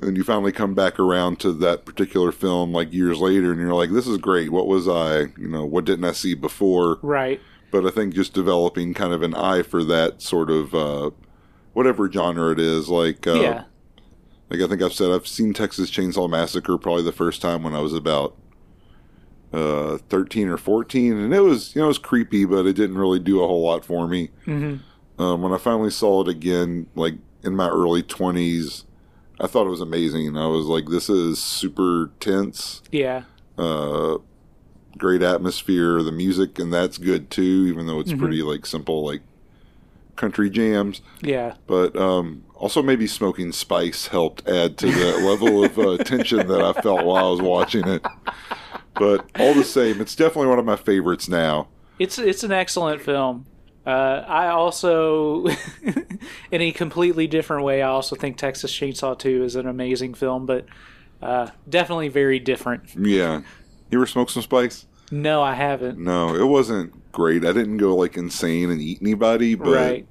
And 0.01 0.17
you 0.17 0.25
finally 0.25 0.53
come 0.53 0.75
back 0.75 0.99
around 0.99 1.39
to 1.41 1.53
that 1.53 1.85
particular 1.85 2.33
film 2.33 2.73
like 2.73 2.93
years 2.93 3.19
later, 3.19 3.53
and 3.53 3.61
you're 3.61 3.75
like, 3.75 3.91
this 3.91 4.07
is 4.07 4.19
great. 4.19 4.51
What 4.51 4.67
was 4.67 4.89
I? 4.89 5.27
You 5.39 5.49
know, 5.49 5.65
what 5.65 5.85
didn't 5.85 6.05
I 6.05 6.13
see 6.13 6.35
before? 6.35 6.99
Right. 7.03 7.41
but 7.71 7.87
I 7.87 7.91
think 7.91 8.15
just 8.15 8.33
developing 8.35 8.95
kind 8.95 9.13
of 9.13 9.23
an 9.23 9.35
eye 9.35 9.63
for 9.63 9.83
that 9.85 10.23
sort 10.23 10.51
of 10.51 10.75
uh, 10.75 11.11
whatever 11.73 12.11
genre 12.11 12.53
it 12.53 12.61
is. 12.61 12.89
Like, 12.89 13.27
uh, 13.27 13.35
yeah. 13.35 13.65
like 14.51 14.61
I 14.61 14.67
think 14.69 14.83
I've 14.83 14.93
said, 14.93 15.11
I've 15.11 15.27
seen 15.27 15.53
Texas 15.53 15.91
Chainsaw 15.91 16.29
Massacre 16.29 16.79
probably 16.79 17.03
the 17.03 17.13
first 17.13 17.41
time 17.43 17.63
when 17.63 17.75
I 17.75 17.81
was 17.81 17.95
about 17.95 18.37
uh, 19.53 19.99
thirteen 20.09 20.49
or 20.49 20.57
fourteen, 20.57 21.17
and 21.19 21.35
it 21.35 21.41
was 21.41 21.75
you 21.75 21.81
know 21.81 21.87
it 21.87 21.89
was 21.89 21.99
creepy, 21.99 22.45
but 22.45 22.67
it 22.67 22.73
didn't 22.75 22.97
really 22.99 23.19
do 23.19 23.43
a 23.43 23.47
whole 23.47 23.63
lot 23.65 23.85
for 23.85 24.07
me. 24.09 24.31
hmm 24.45 24.77
Um, 25.19 25.43
when 25.43 25.53
I 25.53 25.59
finally 25.59 25.91
saw 25.91 26.23
it 26.23 26.29
again, 26.29 26.87
like 26.95 27.15
in 27.43 27.55
my 27.55 27.69
early 27.69 28.03
twenties. 28.03 28.85
I 29.43 29.47
thought 29.49 29.67
it 29.67 29.71
was 29.71 29.81
amazing. 29.83 30.37
I 30.39 30.47
was 30.47 30.67
like, 30.67 30.87
"This 30.89 31.11
is 31.11 31.39
super 31.39 32.11
tense." 32.21 32.81
Yeah. 32.91 33.25
uh, 33.59 34.17
great 34.97 35.23
atmosphere. 35.23 36.03
The 36.03 36.13
music 36.13 36.59
and 36.59 36.73
that's 36.73 36.97
good 36.97 37.31
too, 37.31 37.67
even 37.69 37.87
though 37.87 38.01
it's 38.01 38.13
Mhm. 38.13 38.19
pretty 38.19 38.43
like 38.43 38.65
simple, 38.65 39.05
like 39.05 39.21
country 40.17 40.49
jams. 40.49 41.01
Yeah. 41.23 41.55
But 41.67 41.95
um, 41.97 42.45
also 42.55 42.83
maybe 42.83 43.07
smoking 43.07 43.53
spice 43.53 44.07
helped 44.09 44.47
add 44.49 44.79
to 44.79 44.87
the 44.87 45.19
level 45.27 45.65
of 45.65 45.79
uh, 45.79 45.97
tension 46.05 46.47
that 46.47 46.63
I 46.63 46.73
felt 46.81 47.05
while 47.05 47.27
I 47.27 47.31
was 47.31 47.41
watching 47.43 47.87
it. 47.89 48.05
But 48.95 49.27
all 49.39 49.55
the 49.55 49.65
same, 49.65 50.01
it's 50.01 50.15
definitely 50.15 50.49
one 50.49 50.59
of 50.59 50.65
my 50.67 50.77
favorites 50.77 51.29
now. 51.29 51.69
It's 51.99 52.19
it's 52.19 52.43
an 52.45 52.53
excellent 52.53 53.01
film. 53.03 53.47
Uh, 53.85 54.25
I 54.27 54.49
also, 54.49 55.47
in 56.53 56.61
a 56.61 56.73
completely 56.73 57.27
different 57.27 57.65
way, 57.65 57.83
I 57.83 57.89
also 57.89 58.15
think 58.15 58.37
Texas 58.37 58.73
Chainsaw 58.73 59.19
2 59.19 59.43
is 59.45 59.57
an 59.57 59.67
amazing 59.67 60.15
film, 60.15 60.47
but 60.47 60.67
uh, 61.21 61.49
definitely 61.69 62.09
very 62.09 62.39
different. 62.39 62.95
Yeah. 62.97 63.43
You 63.91 63.99
ever 63.99 64.07
smoke 64.07 64.31
some 64.31 64.43
spice? 64.43 64.87
No, 65.11 65.43
I 65.43 65.55
haven't. 65.55 65.99
No, 65.99 66.35
it 66.35 66.47
wasn't 66.47 67.13
great. 67.13 67.45
I 67.45 67.53
didn't 67.53 67.77
go 67.77 67.95
like 67.95 68.17
insane 68.17 68.71
and 68.71 68.81
eat 68.81 68.99
anybody, 69.03 69.55
but 69.55 69.69
right. 69.69 70.07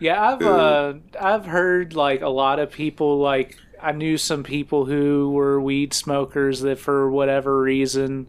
Yeah, 0.00 0.32
I've 0.32 0.42
uh, 0.42 0.94
I've 1.20 1.44
heard 1.44 1.94
like 1.94 2.22
a 2.22 2.28
lot 2.28 2.58
of 2.58 2.70
people 2.70 3.18
like 3.18 3.58
I 3.82 3.92
knew 3.92 4.16
some 4.16 4.44
people 4.44 4.86
who 4.86 5.30
were 5.32 5.60
weed 5.60 5.92
smokers 5.92 6.60
that 6.60 6.78
for 6.78 7.10
whatever 7.10 7.60
reason 7.60 8.28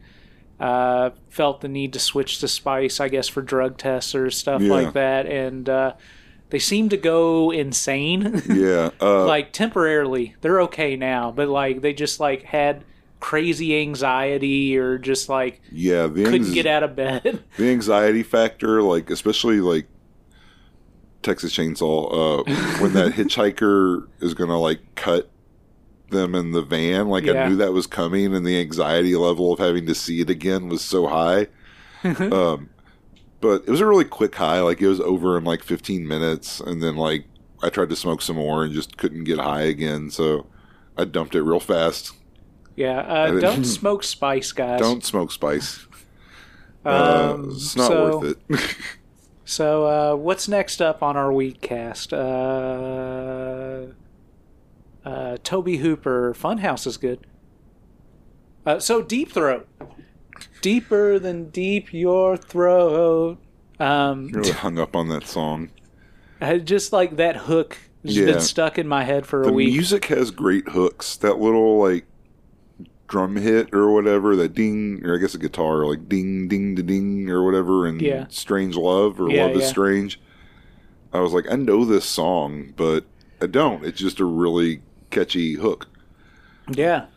uh, 0.59 1.11
felt 1.29 1.61
the 1.61 1.67
need 1.67 1.93
to 1.93 1.99
switch 1.99 2.39
to 2.39 2.47
spice, 2.47 2.99
I 2.99 3.07
guess 3.09 3.27
for 3.27 3.41
drug 3.41 3.77
tests 3.77 4.13
or 4.15 4.29
stuff 4.29 4.61
Yeah. 4.61 4.71
like 4.73 4.93
that, 4.93 5.25
and 5.25 5.67
uh, 5.69 5.93
they 6.49 6.59
seem 6.59 6.89
to 6.89 6.97
go 6.97 7.51
insane. 7.51 8.41
yeah. 8.49 8.89
Uh, 9.01 9.25
like 9.25 9.51
temporarily, 9.53 10.35
they're 10.41 10.61
okay 10.63 10.95
now, 10.95 11.31
but 11.31 11.47
like 11.47 11.81
they 11.81 11.93
just 11.93 12.19
like 12.19 12.43
had 12.43 12.83
crazy 13.21 13.77
anxiety 13.81 14.77
or 14.77 14.97
just 14.97 15.27
like 15.29 15.61
yeah, 15.71 16.07
couldn't 16.07 16.33
anx- 16.35 16.51
get 16.51 16.65
out 16.65 16.83
of 16.83 16.95
bed. 16.95 17.43
the 17.57 17.69
anxiety 17.69 18.23
factor, 18.23 18.81
like 18.81 19.09
especially 19.09 19.59
like 19.61 19.87
Texas 21.21 21.53
Chainsaw, 21.55 22.39
uh, 22.41 22.79
when 22.81 22.93
that 22.93 23.11
hitchhiker 23.15 24.07
is 24.21 24.33
gonna 24.33 24.57
like 24.59 24.79
cut 24.95 25.29
them 26.09 26.35
in 26.35 26.51
the 26.51 26.61
van, 26.61 27.07
like 27.09 27.27
I 27.27 27.47
knew 27.47 27.55
that 27.57 27.73
was 27.73 27.87
coming, 27.87 28.33
and 28.35 28.45
the 28.45 28.59
anxiety 28.59 29.15
level 29.15 29.51
of 29.53 29.59
having 29.59 29.85
to 29.87 29.95
see 29.95 30.21
it 30.21 30.29
again 30.29 30.67
was 30.69 30.81
so 30.81 31.07
high. 31.07 31.47
um, 32.03 32.69
but 33.41 33.63
it 33.65 33.69
was 33.69 33.81
a 33.81 33.85
really 33.85 34.05
quick 34.05 34.35
high, 34.35 34.61
like 34.61 34.81
it 34.81 34.87
was 34.87 34.99
over 35.01 35.37
in 35.37 35.43
like 35.43 35.63
15 35.63 36.07
minutes, 36.07 36.59
and 36.59 36.81
then 36.81 36.95
like 36.95 37.25
I 37.63 37.69
tried 37.69 37.89
to 37.89 37.95
smoke 37.95 38.21
some 38.21 38.37
more 38.37 38.63
and 38.63 38.73
just 38.73 38.97
couldn't 38.97 39.23
get 39.25 39.39
high 39.39 39.63
again, 39.63 40.09
so 40.11 40.47
I 40.97 41.05
dumped 41.05 41.35
it 41.35 41.43
real 41.43 41.59
fast. 41.59 42.13
yeah, 42.75 42.99
uh, 42.99 43.39
don't 43.39 43.63
smoke 43.79 44.03
spice, 44.03 44.51
guys. 44.51 44.79
Don't 44.79 45.03
smoke 45.03 45.31
spice. 45.31 45.85
Uh, 46.85 47.33
Um, 47.33 47.49
it's 47.51 47.75
not 47.75 47.87
so, 47.87 48.19
worth 48.19 48.37
it. 48.49 48.75
So, 49.43 49.85
uh, 49.85 50.15
what's 50.15 50.47
next 50.47 50.81
up 50.81 51.03
on 51.03 51.17
our 51.17 51.31
week 51.33 51.59
cast? 51.59 52.13
Uh, 52.13 53.87
uh, 55.05 55.37
Tobe 55.43 55.69
Hooper, 55.77 56.33
Funhouse 56.33 56.85
is 56.87 56.97
good. 56.97 57.19
Uh, 58.65 58.79
so, 58.79 59.01
Deep 59.01 59.31
Throat. 59.31 59.67
Deeper 60.61 61.19
than 61.19 61.49
deep 61.49 61.91
your 61.93 62.37
throat. 62.37 63.37
Um, 63.79 64.27
really 64.29 64.51
hung 64.51 64.77
up 64.79 64.95
on 64.95 65.09
that 65.09 65.25
song. 65.27 65.71
I 66.41 66.57
just 66.59 66.93
like 66.93 67.17
that 67.17 67.35
hook 67.35 67.77
has 68.05 68.17
Yeah. 68.17 68.25
been 68.25 68.39
stuck 68.41 68.77
in 68.77 68.87
my 68.87 69.03
head 69.03 69.25
for 69.25 69.41
a 69.41 69.45
the 69.47 69.51
week. 69.53 69.73
music 69.73 70.05
has 70.05 70.31
great 70.31 70.69
hooks. 70.69 71.17
That 71.17 71.39
little 71.39 71.77
like 71.79 72.05
drum 73.07 73.35
hit 73.37 73.73
or 73.73 73.91
whatever, 73.91 74.35
that 74.37 74.53
ding, 74.53 75.01
or 75.05 75.15
I 75.15 75.17
guess 75.17 75.33
a 75.33 75.39
guitar, 75.39 75.85
like 75.85 76.07
ding, 76.07 76.47
ding, 76.47 76.75
da, 76.75 76.83
ding, 76.83 77.29
or 77.29 77.43
whatever, 77.43 77.85
and 77.85 78.01
Yeah. 78.01 78.25
"Strange 78.29 78.75
Love" 78.77 79.19
or 79.19 79.29
Yeah, 79.29 79.45
"Love 79.45 79.57
is. 79.57 79.67
Strange." 79.67 80.19
I 81.11 81.19
was 81.21 81.33
like, 81.33 81.51
I 81.51 81.55
know 81.55 81.83
this 81.85 82.05
song, 82.05 82.73
but 82.77 83.05
I 83.41 83.47
don't. 83.47 83.83
It's 83.83 83.99
just 83.99 84.19
a 84.19 84.25
really 84.25 84.81
catchy 85.09 85.55
hook. 85.55 85.87
Yeah. 86.69 87.07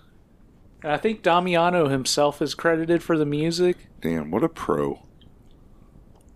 I 0.84 0.96
think 0.96 1.22
Damiano 1.22 1.88
himself 1.88 2.42
is 2.42 2.54
credited 2.54 3.02
for 3.02 3.16
the 3.16 3.26
music. 3.26 3.76
Damn, 4.00 4.30
what 4.30 4.42
a 4.42 4.48
pro! 4.48 5.02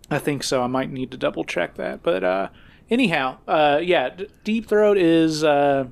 I 0.09 0.19
think 0.19 0.43
so. 0.43 0.63
I 0.63 0.67
might 0.67 0.89
need 0.89 1.11
to 1.11 1.17
double 1.17 1.43
check 1.43 1.75
that. 1.75 2.01
But 2.01 2.23
uh, 2.23 2.49
anyhow, 2.89 3.39
uh, 3.47 3.81
yeah, 3.83 4.09
D- 4.09 4.27
Deep 4.45 4.69
Throat 4.69 4.97
is 4.97 5.43
uh, 5.43 5.87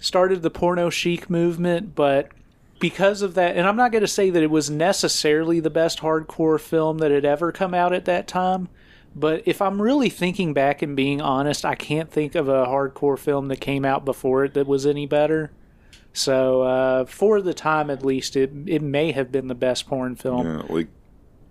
started 0.00 0.42
the 0.42 0.50
porno 0.50 0.90
chic 0.90 1.30
movement, 1.30 1.94
but 1.94 2.32
because 2.80 3.22
of 3.22 3.34
that, 3.34 3.56
and 3.56 3.66
I'm 3.66 3.76
not 3.76 3.92
going 3.92 4.02
to 4.02 4.08
say 4.08 4.30
that 4.30 4.42
it 4.42 4.50
was 4.50 4.70
necessarily 4.70 5.60
the 5.60 5.70
best 5.70 6.00
hardcore 6.00 6.60
film 6.60 6.98
that 6.98 7.10
had 7.10 7.24
ever 7.24 7.52
come 7.52 7.74
out 7.74 7.92
at 7.92 8.04
that 8.06 8.26
time. 8.26 8.68
But 9.14 9.42
if 9.46 9.60
I'm 9.60 9.80
really 9.82 10.10
thinking 10.10 10.54
back 10.54 10.82
and 10.82 10.94
being 10.94 11.20
honest, 11.20 11.64
I 11.64 11.74
can't 11.74 12.10
think 12.10 12.34
of 12.34 12.48
a 12.48 12.66
hardcore 12.66 13.18
film 13.18 13.48
that 13.48 13.60
came 13.60 13.84
out 13.84 14.04
before 14.04 14.44
it 14.44 14.54
that 14.54 14.66
was 14.66 14.86
any 14.86 15.06
better. 15.06 15.50
So 16.12 16.62
uh, 16.62 17.04
for 17.04 17.40
the 17.40 17.54
time, 17.54 17.90
at 17.90 18.04
least, 18.04 18.36
it 18.36 18.50
it 18.66 18.82
may 18.82 19.12
have 19.12 19.30
been 19.30 19.48
the 19.48 19.54
best 19.54 19.86
porn 19.86 20.16
film. 20.16 20.46
Yeah, 20.46 20.62
like 20.68 20.88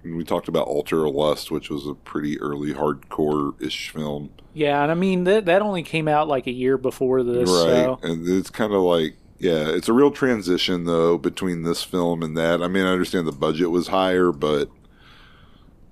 we 0.04 0.24
talked 0.24 0.48
about 0.48 0.68
Alter 0.68 1.08
Lust, 1.10 1.52
which 1.52 1.70
was 1.70 1.86
a 1.88 1.94
pretty 1.94 2.40
early 2.40 2.74
hardcore-ish 2.74 3.90
film. 3.90 4.30
Yeah, 4.54 4.82
and 4.82 4.92
I 4.92 4.96
mean 4.96 5.26
that 5.26 5.46
that 5.46 5.62
only 5.62 5.84
came 5.84 6.08
out 6.08 6.28
like 6.28 6.48
a 6.48 6.52
year 6.52 6.78
before 6.78 7.24
this. 7.24 7.50
right 7.50 7.86
So 7.86 8.00
and 8.04 8.28
it's 8.28 8.50
kind 8.50 8.74
of 8.74 8.82
like 8.82 9.16
yeah 9.40 9.70
it's 9.70 9.88
a 9.88 9.94
real 9.94 10.10
transition 10.12 10.86
though 10.86 11.18
between 11.18 11.62
this 11.62 11.84
film 11.84 12.24
and 12.24 12.36
that 12.36 12.60
i 12.64 12.68
mean 12.68 12.84
i 12.84 12.92
understand 12.92 13.28
the 13.28 13.32
budget 13.32 13.70
was 13.70 13.90
higher 13.90 14.32
but 14.32 14.68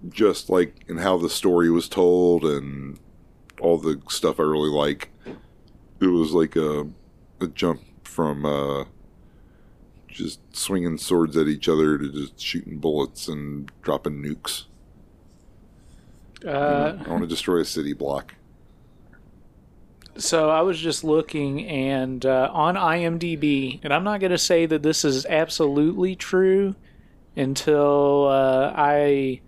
just 0.10 0.50
like 0.50 0.86
in 0.88 0.98
how 0.98 1.18
the 1.18 1.30
story 1.30 1.70
was 1.70 1.90
told 1.90 2.44
and 2.44 3.00
all 3.60 3.78
the 3.78 4.02
stuff 4.10 4.40
i 4.40 4.44
really 4.44 4.70
like 4.70 5.12
it 6.00 6.08
was 6.08 6.32
like 6.32 6.56
a, 6.56 6.86
a 7.42 7.48
jump 7.48 7.82
from 8.04 8.46
uh 8.46 8.84
just 10.16 10.40
swinging 10.56 10.98
swords 10.98 11.36
at 11.36 11.48
each 11.48 11.68
other 11.68 11.98
to 11.98 12.10
just 12.10 12.40
shooting 12.40 12.80
bullets 12.80 13.28
and 13.28 13.70
dropping 13.82 14.24
nukes. 14.24 14.64
Uh, 16.46 16.98
I 17.06 17.10
want 17.10 17.22
to 17.22 17.28
destroy 17.28 17.60
a 17.60 17.66
city 17.66 17.94
block. 17.94 18.36
So 20.18 20.50
I 20.50 20.62
was 20.62 20.80
just 20.80 21.04
looking 21.04 21.68
and 21.68 22.26
uh, 22.26 22.50
on 22.54 22.76
IMDb, 22.76 23.82
and 23.84 23.94
I'm 23.94 24.06
not 24.06 24.22
going 24.22 24.32
to 24.32 24.38
say 24.38 24.66
that 24.66 24.82
this 24.82 25.04
is 25.04 25.26
absolutely 25.26 26.16
true 26.16 26.76
until 27.36 28.28
uh, 28.30 28.72
I 28.74 29.42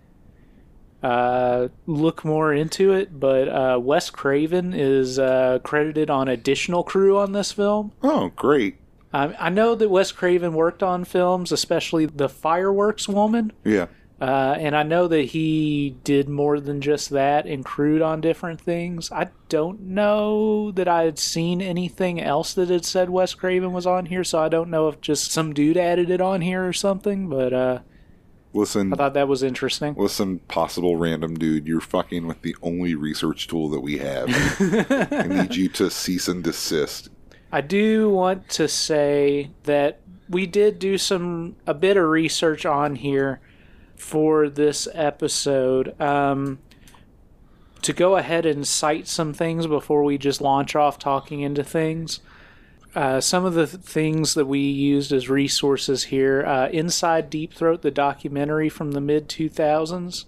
uh, 1.02 1.68
look 1.86 2.24
more 2.24 2.52
into 2.52 2.92
it. 2.92 3.18
But 3.18 3.48
uh, 3.48 3.78
Wes 3.80 4.10
Craven 4.10 4.72
is 4.72 5.18
uh, 5.18 5.60
credited 5.62 6.10
on 6.10 6.28
additional 6.28 6.82
crew 6.82 7.18
on 7.18 7.32
this 7.32 7.52
film. 7.52 7.92
Oh, 8.02 8.30
great. 8.36 8.76
I, 9.12 9.34
I 9.38 9.48
know 9.48 9.74
that 9.74 9.88
Wes 9.88 10.12
Craven 10.12 10.52
worked 10.52 10.82
on 10.82 11.04
films, 11.04 11.52
especially 11.52 12.06
The 12.06 12.28
Fireworks 12.28 13.08
Woman. 13.08 13.52
Yeah. 13.64 13.86
Uh, 14.20 14.56
and 14.58 14.74
I 14.74 14.82
know 14.82 15.06
that 15.06 15.26
he 15.26 15.96
did 16.02 16.28
more 16.28 16.58
than 16.58 16.80
just 16.80 17.10
that 17.10 17.46
and 17.46 17.64
crewed 17.64 18.02
on 18.02 18.20
different 18.20 18.60
things. 18.60 19.12
I 19.12 19.28
don't 19.48 19.80
know 19.80 20.72
that 20.72 20.88
I 20.88 21.04
had 21.04 21.20
seen 21.20 21.62
anything 21.62 22.20
else 22.20 22.52
that 22.54 22.68
had 22.68 22.84
said 22.84 23.10
Wes 23.10 23.34
Craven 23.34 23.72
was 23.72 23.86
on 23.86 24.06
here, 24.06 24.24
so 24.24 24.40
I 24.40 24.48
don't 24.48 24.70
know 24.70 24.88
if 24.88 25.00
just 25.00 25.30
some 25.30 25.54
dude 25.54 25.76
added 25.76 26.10
it 26.10 26.20
on 26.20 26.40
here 26.40 26.66
or 26.66 26.72
something, 26.72 27.28
but 27.28 27.52
uh, 27.52 27.78
Listen, 28.54 28.92
I 28.92 28.96
thought 28.96 29.14
that 29.14 29.28
was 29.28 29.42
interesting. 29.42 29.94
listen, 29.96 30.38
possible 30.40 30.96
random 30.96 31.34
dude, 31.34 31.66
you're 31.66 31.80
fucking 31.80 32.26
with 32.26 32.42
the 32.42 32.56
only 32.62 32.94
research 32.94 33.46
tool 33.46 33.68
that 33.70 33.80
we 33.80 33.98
have. 33.98 34.28
I 35.12 35.26
need 35.28 35.54
you 35.54 35.68
to 35.70 35.90
cease 35.90 36.28
and 36.28 36.42
desist. 36.42 37.10
I 37.52 37.60
do 37.60 38.10
want 38.10 38.48
to 38.50 38.68
say 38.68 39.50
that 39.64 40.00
we 40.28 40.46
did 40.46 40.78
do 40.78 40.98
some 40.98 41.56
a 41.66 41.74
bit 41.74 41.96
of 41.96 42.08
research 42.08 42.66
on 42.66 42.96
here 42.96 43.40
for 43.96 44.48
this 44.48 44.86
episode 44.94 45.98
um, 46.00 46.58
to 47.82 47.92
go 47.92 48.16
ahead 48.16 48.46
and 48.46 48.66
cite 48.66 49.08
some 49.08 49.32
things 49.32 49.66
before 49.66 50.04
we 50.04 50.18
just 50.18 50.40
launch 50.40 50.76
off 50.76 50.98
talking 50.98 51.40
into 51.40 51.64
things. 51.64 52.20
Uh, 52.98 53.20
some 53.20 53.44
of 53.44 53.54
the 53.54 53.66
th- 53.66 53.80
things 53.82 54.34
that 54.34 54.46
we 54.46 54.58
used 54.58 55.12
as 55.12 55.28
resources 55.28 56.04
here 56.04 56.44
uh, 56.44 56.68
Inside 56.70 57.30
Deep 57.30 57.54
Throat, 57.54 57.82
the 57.82 57.92
documentary 57.92 58.68
from 58.68 58.90
the 58.90 59.00
mid 59.00 59.28
2000s, 59.28 60.24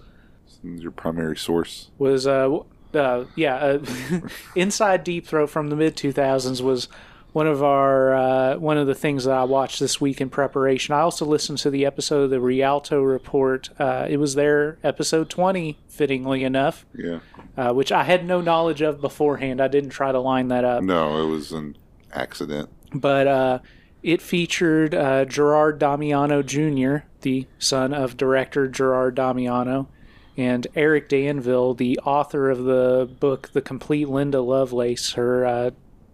Your 0.62 0.92
primary 0.92 1.36
source. 1.36 1.90
was 1.98 2.26
uh, 2.28 2.58
uh 2.94 3.24
yeah 3.34 3.56
uh, 3.56 3.78
inside 4.54 5.02
deep 5.04 5.26
throat 5.26 5.48
from 5.48 5.68
the 5.68 5.76
mid 5.76 5.96
2000s 5.96 6.60
was 6.60 6.88
one 7.32 7.46
of 7.46 7.62
our 7.62 8.12
uh, 8.14 8.56
one 8.58 8.76
of 8.76 8.86
the 8.88 8.94
things 8.94 9.24
that 9.24 9.32
i 9.36 9.44
watched 9.44 9.78
this 9.80 10.00
week 10.00 10.20
in 10.20 10.28
preparation. 10.30 10.94
I 10.94 11.00
also 11.00 11.24
listened 11.24 11.58
to 11.58 11.70
the 11.70 11.86
episode 11.86 12.22
of 12.24 12.30
the 12.30 12.40
rialto 12.40 13.02
report. 13.02 13.68
Uh, 13.80 14.06
it 14.08 14.16
was 14.18 14.34
their 14.34 14.78
episode 14.84 15.28
20 15.30 15.78
fittingly 15.88 16.44
enough 16.44 16.84
Yeah. 16.94 17.18
uh, 17.56 17.72
which 17.72 17.90
i 17.92 18.02
had 18.04 18.24
no 18.26 18.40
knowledge 18.40 18.80
of 18.80 19.00
beforehand. 19.00 19.60
I 19.60 19.68
didn't 19.68 19.90
try 19.90 20.10
to 20.12 20.20
line 20.20 20.48
that 20.48 20.64
up. 20.64 20.82
No, 20.82 21.20
it 21.24 21.28
was 21.30 21.52
an 21.52 21.76
accident. 22.12 22.68
but 22.94 23.26
uh, 23.26 23.58
it 24.02 24.22
featured 24.22 24.94
uh, 24.94 25.24
Gerard 25.24 25.78
Damiano 25.78 26.42
Jr., 26.42 27.06
the 27.20 27.46
son 27.58 27.92
of 27.92 28.16
director 28.16 28.66
Gerard 28.66 29.14
Damiano, 29.14 29.88
and 30.36 30.66
Eric 30.74 31.08
Danville, 31.08 31.74
the 31.74 31.98
author 31.98 32.48
of 32.50 32.64
the 32.64 33.10
book 33.20 33.50
The 33.52 33.60
Complete 33.60 34.08
Linda 34.08 34.40
Lovelace, 34.40 35.12
her 35.12 35.44
uh, 35.44 35.70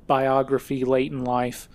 biography 0.07 0.85
late 0.85 1.13
in 1.13 1.25
life. 1.25 1.69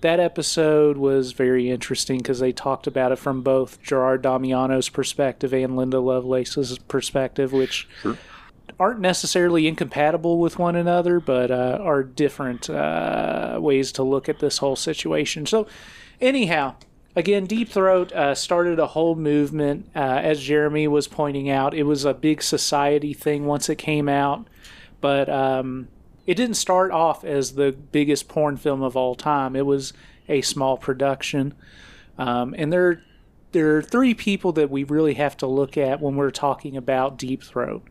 That 0.00 0.18
episode 0.18 0.96
was 0.96 1.32
very 1.32 1.70
interesting 1.70 2.18
because 2.18 2.40
they 2.40 2.52
talked 2.52 2.86
about 2.86 3.12
it 3.12 3.16
from 3.16 3.42
both 3.42 3.82
Gerard 3.82 4.22
Damiano's 4.22 4.88
perspective 4.88 5.52
and 5.52 5.76
Linda 5.76 6.00
Lovelace's 6.00 6.78
perspective, 6.78 7.52
which 7.52 7.86
Sure. 8.02 8.16
Aren't 8.78 9.00
necessarily 9.00 9.66
incompatible 9.66 10.38
with 10.38 10.58
one 10.58 10.76
another, 10.76 11.20
but 11.20 11.50
uh, 11.50 11.78
are 11.80 12.02
different 12.02 12.68
uh, 12.70 13.58
ways 13.60 13.92
to 13.92 14.02
look 14.02 14.28
at 14.28 14.38
this 14.38 14.58
whole 14.58 14.76
situation. 14.76 15.46
So, 15.46 15.66
anyhow, 16.20 16.76
again, 17.16 17.46
Deep 17.46 17.68
Throat 17.68 18.12
uh, 18.12 18.34
started 18.34 18.78
a 18.78 18.88
whole 18.88 19.14
movement. 19.14 19.90
Uh, 19.94 19.98
as 20.22 20.40
Jeremy 20.40 20.88
was 20.88 21.08
pointing 21.08 21.50
out, 21.50 21.74
it 21.74 21.84
was 21.84 22.04
a 22.04 22.14
big 22.14 22.42
society 22.42 23.12
thing 23.12 23.46
once 23.46 23.68
it 23.68 23.76
came 23.76 24.08
out, 24.08 24.46
but 25.00 25.28
um, 25.28 25.88
it 26.26 26.34
didn't 26.34 26.56
start 26.56 26.90
off 26.90 27.24
as 27.24 27.54
the 27.54 27.72
biggest 27.72 28.28
porn 28.28 28.56
film 28.56 28.82
of 28.82 28.96
all 28.96 29.14
time. 29.14 29.56
It 29.56 29.66
was 29.66 29.92
a 30.28 30.42
small 30.42 30.76
production, 30.76 31.54
um, 32.18 32.54
and 32.56 32.72
there. 32.72 33.02
There 33.52 33.76
are 33.76 33.82
three 33.82 34.14
people 34.14 34.52
that 34.52 34.70
we 34.70 34.84
really 34.84 35.14
have 35.14 35.36
to 35.38 35.46
look 35.48 35.76
at 35.76 36.00
when 36.00 36.14
we're 36.14 36.30
talking 36.30 36.76
about 36.76 37.18
Deep 37.18 37.42
Throat. 37.42 37.82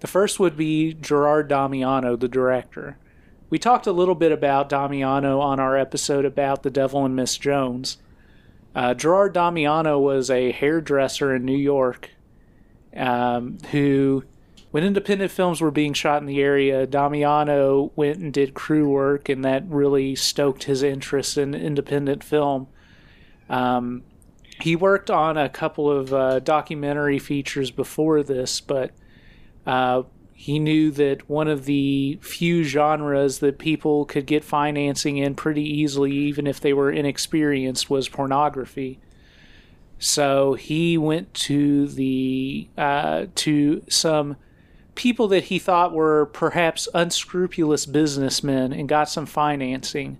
The 0.00 0.06
first 0.06 0.38
would 0.38 0.56
be 0.56 0.94
Gerard 0.94 1.48
Damiano, 1.48 2.16
the 2.16 2.28
director. 2.28 2.98
We 3.50 3.58
talked 3.58 3.86
a 3.86 3.92
little 3.92 4.14
bit 4.14 4.30
about 4.30 4.68
Damiano 4.68 5.40
on 5.40 5.58
our 5.58 5.76
episode 5.76 6.24
about 6.24 6.62
The 6.62 6.70
Devil 6.70 7.04
and 7.04 7.16
Miss 7.16 7.36
Jones. 7.38 7.98
Uh, 8.74 8.94
Gerard 8.94 9.32
Damiano 9.32 9.98
was 9.98 10.30
a 10.30 10.52
hairdresser 10.52 11.34
in 11.34 11.44
New 11.44 11.56
York 11.56 12.10
um, 12.94 13.58
who, 13.70 14.24
when 14.70 14.84
independent 14.84 15.30
films 15.30 15.60
were 15.60 15.70
being 15.70 15.94
shot 15.94 16.20
in 16.20 16.26
the 16.26 16.40
area, 16.40 16.86
Damiano 16.86 17.90
went 17.96 18.18
and 18.18 18.32
did 18.32 18.54
crew 18.54 18.88
work, 18.88 19.28
and 19.28 19.44
that 19.44 19.64
really 19.68 20.14
stoked 20.14 20.64
his 20.64 20.82
interest 20.82 21.38
in 21.38 21.54
independent 21.54 22.22
film. 22.22 22.68
Um, 23.48 24.02
he 24.60 24.76
worked 24.76 25.10
on 25.10 25.36
a 25.36 25.48
couple 25.48 25.90
of 25.90 26.12
uh, 26.12 26.40
documentary 26.40 27.18
features 27.18 27.70
before 27.70 28.22
this, 28.22 28.60
but 28.60 28.90
uh, 29.68 30.02
he 30.32 30.58
knew 30.58 30.90
that 30.92 31.28
one 31.28 31.46
of 31.46 31.66
the 31.66 32.18
few 32.22 32.64
genres 32.64 33.40
that 33.40 33.58
people 33.58 34.06
could 34.06 34.24
get 34.24 34.42
financing 34.42 35.18
in 35.18 35.34
pretty 35.34 35.62
easily, 35.62 36.12
even 36.12 36.46
if 36.46 36.58
they 36.58 36.72
were 36.72 36.90
inexperienced, 36.90 37.90
was 37.90 38.08
pornography. 38.08 38.98
So 39.98 40.54
he 40.54 40.96
went 40.96 41.34
to 41.34 41.86
the 41.86 42.66
uh, 42.78 43.26
to 43.34 43.82
some 43.90 44.36
people 44.94 45.28
that 45.28 45.44
he 45.44 45.58
thought 45.58 45.92
were 45.92 46.24
perhaps 46.26 46.88
unscrupulous 46.94 47.84
businessmen 47.84 48.72
and 48.72 48.88
got 48.88 49.10
some 49.10 49.26
financing. 49.26 50.16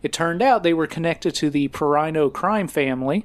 It 0.00 0.12
turned 0.12 0.42
out 0.42 0.62
they 0.62 0.74
were 0.74 0.86
connected 0.86 1.34
to 1.36 1.50
the 1.50 1.68
Peraino 1.68 2.32
crime 2.32 2.68
family. 2.68 3.24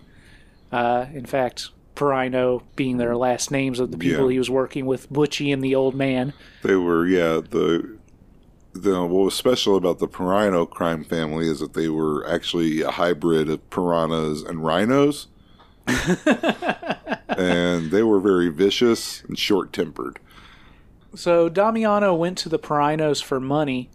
Uh, 0.71 1.05
in 1.13 1.25
fact, 1.27 1.69
Peraino 1.97 2.61
being 2.75 2.97
their 2.97 3.17
last 3.17 3.51
names 3.51 3.79
of 3.79 3.91
the 3.91 3.97
people 3.97 4.25
Yeah. 4.25 4.33
he 4.33 4.37
was 4.39 4.49
working 4.49 4.85
with, 4.85 5.11
Butchie 5.11 5.51
and 5.51 5.63
the 5.63 5.75
old 5.75 5.95
man. 5.95 6.33
They 6.63 6.75
were, 6.75 7.05
yeah, 7.05 7.41
the. 7.49 7.97
The, 8.73 9.01
what 9.01 9.23
was 9.25 9.33
special 9.33 9.75
about 9.75 9.97
the 9.97 10.07
Pirino 10.07 10.69
crime 10.69 11.03
family 11.03 11.49
is 11.49 11.59
that 11.61 11.73
they 11.73 11.89
were 11.89 12.23
actually 12.29 12.81
a 12.83 12.91
hybrid 12.91 13.49
of 13.49 13.67
piranhas 13.71 14.43
and 14.43 14.63
rhinos. 14.63 15.25
and 17.29 17.89
they 17.89 18.03
were 18.03 18.19
very 18.19 18.49
vicious 18.49 19.23
and 19.23 19.39
short 19.39 19.73
tempered. 19.73 20.19
So 21.15 21.49
Damiano 21.49 22.13
went 22.13 22.37
to 22.39 22.49
the 22.49 22.59
Perainos 22.59 23.23
for 23.23 23.39
money 23.39 23.89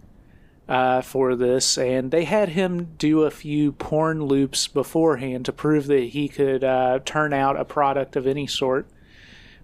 uh, 0.72 1.02
for 1.02 1.36
this, 1.36 1.76
and 1.76 2.10
they 2.10 2.24
had 2.24 2.48
him 2.48 2.94
do 2.96 3.24
a 3.24 3.30
few 3.30 3.72
porn 3.72 4.24
loops 4.24 4.66
beforehand 4.66 5.44
to 5.44 5.52
prove 5.52 5.86
that 5.86 6.04
he 6.04 6.28
could 6.28 6.64
uh, 6.64 6.98
turn 7.04 7.34
out 7.34 7.60
a 7.60 7.64
product 7.64 8.16
of 8.16 8.26
any 8.26 8.46
sort. 8.46 8.88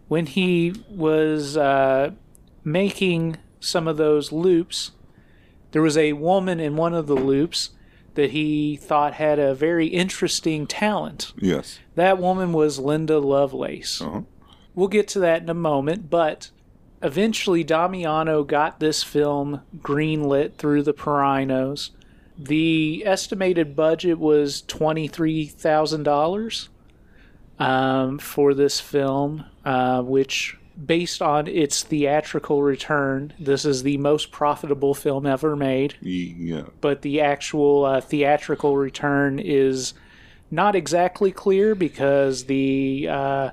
When 0.09 0.27
he 0.27 0.75
was 0.91 1.57
uh, 1.57 2.11
making 2.63 3.39
some 3.59 3.89
of 3.89 3.97
those 3.97 4.33
loops, 4.33 4.91
there 5.71 5.81
was 5.81 5.97
a 5.97 6.13
woman 6.13 6.61
in 6.61 6.77
one 6.77 6.93
of 6.93 7.07
the 7.07 7.15
loops 7.17 7.71
that 8.13 8.33
he 8.33 8.77
thought 8.77 9.15
had 9.15 9.39
a 9.39 9.55
very 9.55 9.87
interesting 9.87 10.67
talent. 10.67 11.33
Yes. 11.39 11.79
That 11.95 12.19
woman 12.19 12.53
was 12.53 12.79
Linda 12.79 13.19
Lovelace. 13.19 14.03
Uh-huh. 14.03 14.23
We'll 14.75 14.89
get 14.89 15.09
to 15.09 15.21
that 15.21 15.41
in 15.41 15.49
a 15.49 15.55
moment, 15.55 16.11
but 16.11 16.51
eventually 17.03 17.65
Damiano 17.65 18.43
got 18.45 18.81
this 18.81 19.03
film 19.03 19.63
greenlit 19.79 20.55
through 20.57 20.83
the 20.83 20.95
Perainos. 20.95 21.91
The 22.39 23.03
estimated 23.05 23.75
budget 23.75 24.19
was 24.19 24.63
$23,000 24.63 26.69
um, 27.59 28.19
for 28.19 28.55
this 28.55 28.81
film, 28.81 29.45
uh, 29.65 30.03
which, 30.03 30.57
based 30.87 31.21
on 31.21 31.49
its 31.49 31.83
theatrical 31.83 32.63
return, 32.63 33.33
this 33.41 33.65
is 33.65 33.83
the 33.83 33.97
most 33.99 34.31
profitable 34.31 34.95
film 34.95 35.27
ever 35.27 35.57
made 35.57 35.97
Yeah. 36.03 36.63
but 36.81 37.03
the 37.03 37.21
actual 37.21 37.85
uh, 37.85 38.01
theatrical 38.01 38.77
return 38.77 39.41
is 39.41 39.95
not 40.51 40.77
exactly 40.77 41.33
clear 41.33 41.75
because 41.75 42.45
the 42.45 43.09
uh, 43.11 43.51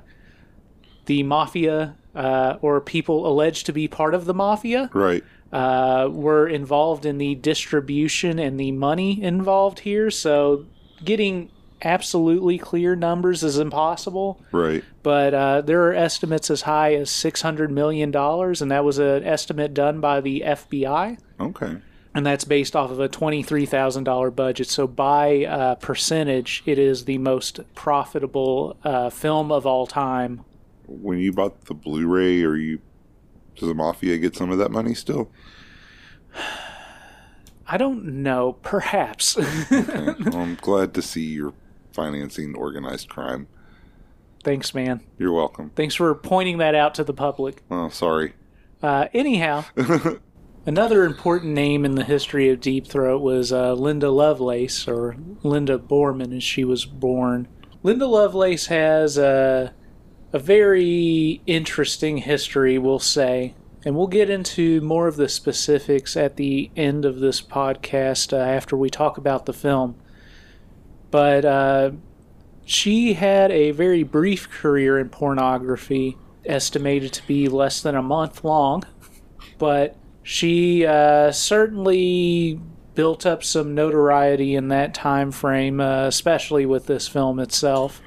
the 1.06 1.24
mafia 1.24 1.96
uh, 2.16 2.58
or 2.62 2.80
people 2.80 3.26
alleged 3.26 3.66
to 3.66 3.72
be 3.72 3.86
part 3.86 4.14
of 4.14 4.24
the 4.24 4.34
mafia 4.34 4.90
Right. 4.92 5.22
uh, 5.52 6.08
were 6.10 6.48
involved 6.48 7.06
in 7.06 7.18
the 7.18 7.34
distribution 7.34 8.38
and 8.38 8.58
the 8.58 8.72
money 8.72 9.22
involved 9.22 9.80
here. 9.80 10.10
So 10.10 10.64
getting 11.04 11.50
absolutely 11.84 12.56
clear 12.58 12.96
numbers 12.96 13.42
is 13.42 13.58
impossible, 13.58 14.40
Right. 14.50 14.82
but 15.02 15.34
uh, 15.34 15.60
there 15.60 15.86
are 15.86 15.92
estimates 15.94 16.50
as 16.50 16.62
high 16.62 16.94
as 16.94 17.10
$600 17.10 17.68
million, 17.70 18.14
and 18.16 18.70
that 18.70 18.82
was 18.84 18.98
an 18.98 19.22
estimate 19.24 19.74
done 19.74 20.00
by 20.00 20.22
the 20.22 20.42
FBI. 20.46 21.18
Okay. 21.38 21.76
And 22.14 22.24
that's 22.24 22.44
based 22.44 22.74
off 22.74 22.90
of 22.90 22.98
a 22.98 23.10
$23,000 23.10 24.34
budget. 24.34 24.68
So, 24.68 24.86
by 24.86 25.44
uh, 25.44 25.74
percentage, 25.74 26.62
it 26.64 26.78
is 26.78 27.04
the 27.04 27.18
most 27.18 27.60
profitable 27.74 28.78
uh, 28.84 29.10
film 29.10 29.52
of 29.52 29.66
all 29.66 29.86
time. 29.86 30.42
When 30.86 31.18
you 31.18 31.32
bought 31.32 31.64
the 31.66 31.74
Blu-ray, 31.74 32.42
or 32.42 32.56
you 32.56 32.80
does 33.56 33.68
the 33.68 33.74
Mafia 33.74 34.18
get 34.18 34.36
some 34.36 34.50
of 34.50 34.58
that 34.58 34.70
money 34.70 34.94
still? 34.94 35.30
I 37.68 37.76
don't 37.78 38.22
know. 38.22 38.52
Perhaps. 38.62 39.36
Okay. 39.36 40.14
well, 40.26 40.36
I'm 40.36 40.54
glad 40.56 40.94
to 40.94 41.02
see 41.02 41.22
you're 41.22 41.54
financing 41.92 42.54
organized 42.54 43.08
crime. 43.08 43.48
Thanks, 44.44 44.72
man. 44.72 45.00
You're 45.18 45.32
welcome. 45.32 45.70
Thanks 45.74 45.96
for 45.96 46.14
pointing 46.14 46.58
that 46.58 46.76
out 46.76 46.94
to 46.96 47.04
the 47.04 47.12
public. 47.12 47.64
Oh, 47.68 47.88
sorry. 47.88 48.34
Uh, 48.80 49.08
anyhow, 49.12 49.64
another 50.66 51.02
important 51.02 51.54
name 51.54 51.84
in 51.84 51.96
the 51.96 52.04
history 52.04 52.50
of 52.50 52.60
Deep 52.60 52.86
Throat 52.86 53.22
was 53.22 53.52
uh, 53.52 53.72
Linda 53.72 54.10
Lovelace, 54.10 54.86
or 54.86 55.16
Linda 55.42 55.78
Boreman, 55.78 56.36
as 56.36 56.44
she 56.44 56.62
was 56.62 56.84
born. 56.84 57.48
Linda 57.82 58.06
Lovelace 58.06 58.66
has 58.66 59.18
a, 59.18 59.74
a 60.36 60.38
very 60.38 61.40
interesting 61.46 62.18
history, 62.18 62.76
we'll 62.76 62.98
say, 62.98 63.54
and 63.86 63.96
we'll 63.96 64.06
get 64.06 64.28
into 64.28 64.82
more 64.82 65.08
of 65.08 65.16
the 65.16 65.30
specifics 65.30 66.14
at 66.14 66.36
the 66.36 66.70
end 66.76 67.06
of 67.06 67.20
this 67.20 67.40
podcast 67.40 68.34
uh, 68.34 68.36
after 68.36 68.76
we 68.76 68.90
talk 68.90 69.16
about 69.16 69.46
the 69.46 69.54
film. 69.54 69.96
But 71.10 71.46
uh, 71.46 71.92
she 72.66 73.14
had 73.14 73.50
a 73.50 73.70
very 73.70 74.02
brief 74.02 74.50
career 74.50 74.98
in 74.98 75.08
pornography, 75.08 76.18
estimated 76.44 77.14
to 77.14 77.26
be 77.26 77.48
less 77.48 77.80
than 77.80 77.94
a 77.94 78.02
month 78.02 78.44
long, 78.44 78.82
but 79.56 79.96
she 80.22 80.84
uh, 80.84 81.32
certainly 81.32 82.60
built 82.94 83.24
up 83.24 83.42
some 83.42 83.74
notoriety 83.74 84.54
in 84.54 84.68
that 84.68 84.92
time 84.92 85.32
frame, 85.32 85.80
uh, 85.80 86.06
especially 86.06 86.66
with 86.66 86.84
this 86.84 87.08
film 87.08 87.40
itself. 87.40 88.02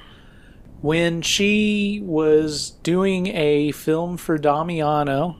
When 0.80 1.20
she 1.20 2.00
was 2.02 2.70
doing 2.82 3.26
a 3.28 3.72
film 3.72 4.16
for 4.16 4.38
Damiano, 4.38 5.36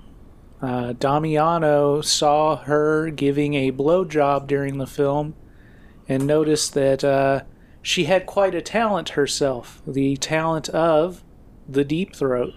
uh, 0.60 0.92
Damiano 0.92 2.02
saw 2.02 2.56
her 2.56 3.10
giving 3.10 3.54
a 3.54 3.72
blowjob 3.72 4.46
during 4.46 4.76
the 4.78 4.86
film 4.86 5.34
and 6.06 6.26
noticed 6.26 6.74
that 6.74 7.02
uh, 7.02 7.42
she 7.80 8.04
had 8.04 8.26
quite 8.26 8.54
a 8.54 8.60
talent 8.60 9.10
herself 9.10 9.80
the 9.86 10.16
talent 10.16 10.68
of 10.68 11.22
the 11.66 11.84
deep 11.84 12.14
throat. 12.14 12.52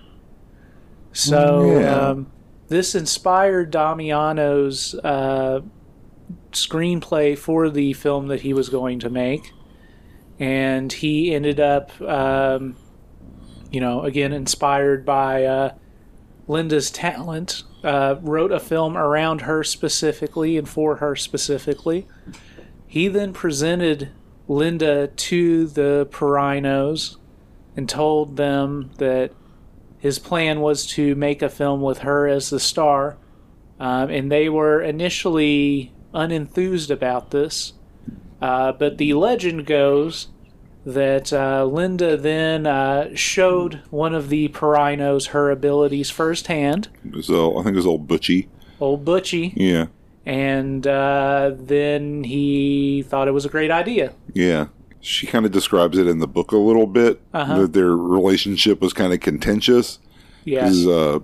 So, 1.13 1.79
Yeah. 1.79 2.09
um, 2.09 2.31
this 2.67 2.95
inspired 2.95 3.71
Damiano's 3.71 4.95
uh, 5.03 5.61
screenplay 6.51 7.37
for 7.37 7.69
the 7.69 7.93
film 7.93 8.27
that 8.27 8.41
he 8.41 8.53
was 8.53 8.67
going 8.69 8.99
to 8.99 9.09
make. 9.09 9.53
And 10.39 10.91
he 10.91 11.33
ended 11.33 11.59
up, 11.59 11.99
um, 12.01 12.75
you 13.71 13.79
know, 13.79 14.01
again, 14.03 14.33
inspired 14.33 15.05
by 15.05 15.45
uh, 15.45 15.73
Linda's 16.47 16.91
talent, 16.91 17.63
uh, 17.83 18.15
wrote 18.21 18.51
a 18.51 18.59
film 18.59 18.97
around 18.97 19.41
her 19.41 19.63
specifically 19.63 20.57
and 20.57 20.67
for 20.67 20.97
her 20.97 21.15
specifically. 21.15 22.07
He 22.87 23.07
then 23.07 23.33
presented 23.33 24.11
Linda 24.47 25.07
to 25.07 25.67
the 25.67 26.07
Perainos 26.11 27.17
and 27.75 27.89
told 27.89 28.37
them 28.37 28.91
that 28.97 29.31
his 29.97 30.19
plan 30.19 30.59
was 30.59 30.85
to 30.87 31.15
make 31.15 31.41
a 31.41 31.49
film 31.49 31.81
with 31.81 31.99
her 31.99 32.27
as 32.27 32.49
the 32.49 32.59
star. 32.59 33.17
Um, 33.79 34.09
and 34.09 34.31
they 34.31 34.49
were 34.49 34.81
initially 34.81 35.93
unenthused 36.13 36.91
about 36.91 37.31
this. 37.31 37.73
Uh, 38.43 38.71
but 38.73 38.97
the 38.97 39.13
legend 39.13 39.65
goes 39.65 40.27
that 40.85 41.31
uh, 41.31 41.63
Linda 41.65 42.17
then 42.17 42.67
uh, 42.67 43.09
showed 43.15 43.81
one 43.89 44.13
of 44.13 44.27
the 44.29 44.49
Perainos 44.49 45.27
her 45.29 45.49
abilities 45.49 46.09
firsthand, 46.09 46.89
So 47.21 47.57
I 47.57 47.63
think 47.63 47.73
it 47.73 47.77
was 47.77 47.85
old 47.87 48.05
Butchie. 48.07 48.47
old 48.81 49.05
Butchie, 49.05 49.53
Yeah. 49.55 49.85
and 50.25 50.85
uh, 50.85 51.51
then 51.57 52.25
he 52.25 53.01
thought 53.07 53.29
it 53.29 53.33
was 53.33 53.45
a 53.45 53.49
great 53.49 53.71
idea. 53.71 54.13
Yeah. 54.33 54.67
She 54.99 55.25
kind 55.27 55.45
of 55.45 55.51
describes 55.53 55.97
it 55.97 56.07
in 56.07 56.19
the 56.19 56.27
book 56.27 56.51
a 56.51 56.57
little 56.57 56.87
bit. 56.87 57.21
Uh-huh. 57.33 57.59
That 57.61 57.73
their 57.73 57.95
relationship 57.95 58.81
was 58.81 58.91
kind 58.93 59.11
of 59.13 59.19
contentious. 59.21 59.99
Yes. 60.45 60.63
Because 60.83 60.87
uh, 60.87 61.19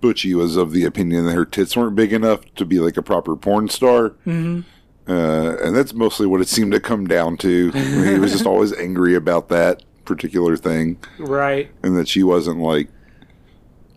Butchie 0.00 0.34
was 0.34 0.56
of 0.56 0.72
the 0.72 0.84
opinion 0.84 1.26
that 1.26 1.34
her 1.34 1.44
tits 1.44 1.76
weren't 1.76 1.94
big 1.96 2.12
enough 2.12 2.40
to 2.56 2.64
be 2.64 2.78
like 2.80 2.96
a 2.96 3.02
proper 3.02 3.34
porn 3.36 3.68
star. 3.68 4.10
hmm 4.24 4.60
Uh, 5.08 5.56
and 5.62 5.74
that's 5.74 5.92
mostly 5.92 6.26
what 6.26 6.40
it 6.40 6.48
seemed 6.48 6.72
to 6.72 6.80
come 6.80 7.06
down 7.06 7.36
to. 7.38 7.70
he 7.70 8.18
was 8.18 8.32
just 8.32 8.46
always 8.46 8.72
angry 8.72 9.14
about 9.14 9.48
that 9.48 9.82
particular 10.04 10.56
thing. 10.56 10.98
Right. 11.18 11.70
And 11.82 11.96
that 11.96 12.08
she 12.08 12.22
wasn't 12.22 12.60
like, 12.60 12.88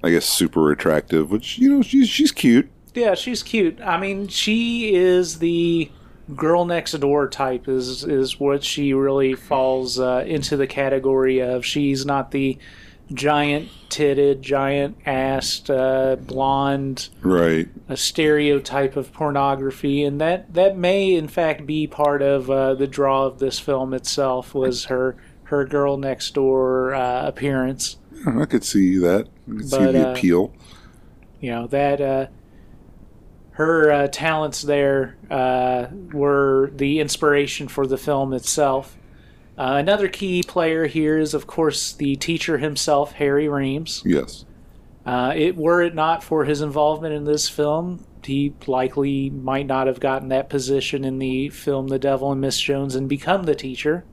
I 0.04 0.10
guess, 0.10 0.26
super 0.26 0.72
attractive, 0.72 1.32
which, 1.32 1.58
you 1.58 1.70
know, 1.70 1.82
she's, 1.82 2.10
she's 2.10 2.32
cute. 2.32 2.70
Yeah, 2.96 3.14
she's 3.14 3.44
cute. 3.44 3.80
I 3.82 4.00
mean, 4.00 4.28
she 4.30 4.96
is 4.96 5.40
the 5.40 5.92
girl 6.34 6.66
next 6.66 6.94
door 6.94 7.28
type. 7.28 7.68
Is 7.68 8.04
is 8.06 8.40
what 8.40 8.64
she 8.64 8.94
really 8.94 9.36
falls 9.36 10.00
uh, 10.00 10.24
into 10.26 10.56
the 10.58 10.66
category 10.66 11.40
of. 11.40 11.66
She's 11.66 12.06
not 12.06 12.32
the 12.32 12.58
giant 13.14 13.70
titted, 13.90 14.42
giant 14.42 15.04
assed, 15.06 15.70
uh, 15.70 16.16
blonde, 16.16 17.10
Right. 17.22 17.68
a 17.88 17.96
stereotype 17.98 18.96
of 18.96 19.14
pornography, 19.14 20.04
and 20.04 20.20
that 20.22 20.54
that 20.54 20.78
may 20.78 21.14
in 21.14 21.28
fact 21.28 21.66
be 21.66 21.88
part 21.88 22.22
of 22.22 22.50
uh, 22.50 22.74
the 22.76 22.88
draw 22.88 23.26
of 23.26 23.40
this 23.40 23.60
film 23.60 23.94
itself. 23.94 24.54
Was 24.56 24.86
her 24.86 25.16
her 25.44 25.66
girl 25.66 25.98
next 25.98 26.34
door 26.34 26.94
uh, 26.96 27.28
appearance. 27.28 27.98
I 28.28 28.46
could 28.46 28.64
see 28.64 28.98
that. 28.98 29.28
I 29.48 29.52
could 29.58 29.70
see 29.70 29.78
But, 29.78 29.92
the 29.92 30.10
uh, 30.10 30.12
appeal. 30.14 30.54
you 31.40 31.52
know 31.52 31.68
that 31.68 32.02
uh, 32.02 32.28
her 33.52 33.92
uh, 33.92 34.08
talents 34.08 34.64
there 34.64 35.16
uh, 35.30 35.86
were 36.12 36.72
the 36.76 37.00
inspiration 37.00 37.68
for 37.68 37.86
the 37.88 37.98
film 37.98 38.34
itself. 38.34 38.98
Uh, 39.58 39.76
another 39.78 40.08
key 40.08 40.44
player 40.44 40.86
here 40.86 41.18
is, 41.18 41.34
of 41.34 41.48
course, 41.48 41.94
the 41.94 42.16
teacher 42.18 42.58
himself, 42.58 43.14
Harry 43.14 43.48
Reams. 43.48 44.02
Yes. 44.06 44.46
Uh, 45.06 45.34
it 45.36 45.56
were 45.56 45.82
it 45.82 45.94
not 45.94 46.24
for 46.24 46.46
his 46.46 46.62
involvement 46.62 47.14
in 47.14 47.26
this 47.26 47.48
film, 47.48 48.04
he 48.26 48.54
likely 48.66 49.30
might 49.30 49.68
not 49.68 49.88
have 49.88 50.00
gotten 50.00 50.30
that 50.30 50.50
position 50.50 51.04
in 51.04 51.20
the 51.20 51.50
film 51.50 51.88
The 51.88 52.00
Devil 52.00 52.32
and 52.32 52.42
Miss 52.42 52.60
Jones 52.60 52.96
and 52.96 53.08
become 53.08 53.44
the 53.44 53.56
teacher. 53.56 54.04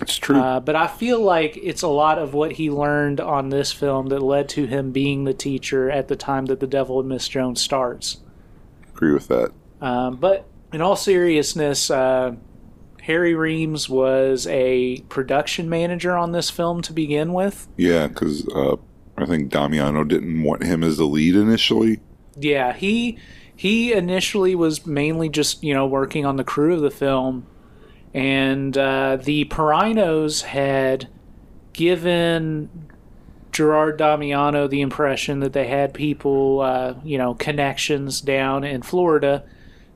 It's 0.00 0.16
true. 0.16 0.38
Uh, 0.38 0.60
but 0.60 0.76
I 0.76 0.86
feel 0.86 1.20
like 1.20 1.58
it's 1.60 1.82
a 1.82 1.88
lot 1.88 2.18
of 2.18 2.32
what 2.32 2.52
he 2.52 2.70
learned 2.70 3.20
on 3.20 3.48
this 3.48 3.72
film 3.72 4.06
that 4.08 4.20
led 4.20 4.48
to 4.50 4.66
him 4.66 4.92
being 4.92 5.24
the 5.24 5.34
teacher 5.34 5.90
at 5.90 6.06
the 6.06 6.14
time 6.14 6.46
that 6.46 6.60
The 6.60 6.68
Devil 6.68 7.00
and 7.00 7.08
Miss 7.08 7.26
Jones 7.26 7.60
starts. 7.60 8.18
Agree 8.90 9.12
with 9.12 9.26
that. 9.28 9.50
Um, 9.80 10.16
but 10.16 10.46
in 10.72 10.80
all 10.80 10.94
seriousness, 10.94 11.90
uh, 11.90 12.36
Harry 13.08 13.34
Reams 13.34 13.88
was 13.88 14.46
a 14.48 14.98
production 15.08 15.66
manager 15.70 16.14
on 16.14 16.32
this 16.32 16.50
film 16.50 16.82
to 16.82 16.92
begin 16.92 17.32
with. 17.32 17.66
Yeah, 17.78 18.06
because 18.06 18.46
uh, 18.48 18.76
I 19.16 19.24
think 19.24 19.50
Damiano 19.50 20.04
didn't 20.04 20.42
want 20.42 20.62
him 20.62 20.84
as 20.84 20.98
the 20.98 21.06
lead 21.06 21.34
initially. 21.34 22.00
Yeah, 22.36 22.74
he 22.74 23.18
he 23.56 23.94
initially 23.94 24.54
was 24.54 24.86
mainly 24.86 25.30
just 25.30 25.64
you 25.64 25.72
know 25.72 25.86
working 25.86 26.26
on 26.26 26.36
the 26.36 26.44
crew 26.44 26.74
of 26.74 26.82
the 26.82 26.90
film, 26.90 27.46
and 28.12 28.76
uh, 28.76 29.16
the 29.16 29.46
Perainos 29.46 30.42
had 30.42 31.08
given 31.72 32.90
Gerard 33.52 33.96
Damiano 33.96 34.68
the 34.68 34.82
impression 34.82 35.40
that 35.40 35.54
they 35.54 35.66
had 35.66 35.94
people, 35.94 36.60
uh, 36.60 36.94
you 37.02 37.16
know, 37.16 37.32
connections 37.32 38.20
down 38.20 38.64
in 38.64 38.82
Florida 38.82 39.44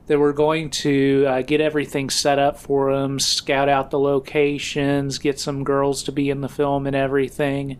that 0.07 0.19
we're 0.19 0.33
going 0.33 0.69
to 0.69 1.25
uh, 1.27 1.41
get 1.41 1.61
everything 1.61 2.09
set 2.09 2.37
up 2.37 2.59
for 2.59 2.93
them, 2.93 3.19
scout 3.19 3.69
out 3.69 3.89
the 3.89 3.99
locations, 3.99 5.17
get 5.17 5.39
some 5.39 5.63
girls 5.63 6.03
to 6.03 6.11
be 6.11 6.29
in 6.29 6.41
the 6.41 6.49
film 6.49 6.85
and 6.85 6.95
everything. 6.95 7.79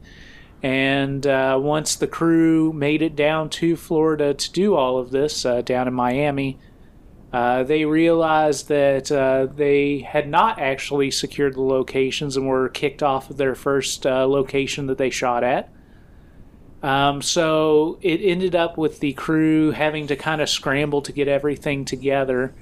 And 0.61 1.27
uh, 1.27 1.59
once 1.61 1.95
the 1.95 2.07
crew 2.07 2.71
made 2.71 3.01
it 3.01 3.17
down 3.17 3.49
to 3.49 3.75
Florida 3.75 4.33
to 4.33 4.51
do 4.51 4.75
all 4.75 4.97
of 4.97 5.11
this, 5.11 5.45
uh, 5.45 5.61
down 5.61 5.89
in 5.89 5.93
Miami, 5.93 6.57
uh, 7.33 7.63
they 7.63 7.83
realized 7.83 8.69
that 8.69 9.11
uh, 9.11 9.47
they 9.47 9.99
had 9.99 10.29
not 10.29 10.59
actually 10.59 11.11
secured 11.11 11.55
the 11.55 11.61
locations 11.61 12.37
and 12.37 12.47
were 12.47 12.69
kicked 12.69 13.03
off 13.03 13.29
of 13.29 13.37
their 13.37 13.55
first 13.55 14.05
uh, 14.05 14.25
location 14.25 14.85
that 14.85 14.97
they 14.97 15.09
shot 15.09 15.43
at. 15.43 15.69
Um, 16.83 17.21
so 17.21 17.97
it 18.01 18.17
ended 18.21 18.55
up 18.55 18.77
with 18.77 18.99
the 18.99 19.13
crew 19.13 19.71
having 19.71 20.05
to 20.07 20.15
kind 20.15 20.41
of 20.41 20.49
scramble 20.49 21.01
to 21.03 21.11
get 21.13 21.27
everything 21.29 21.85
together. 21.85 22.53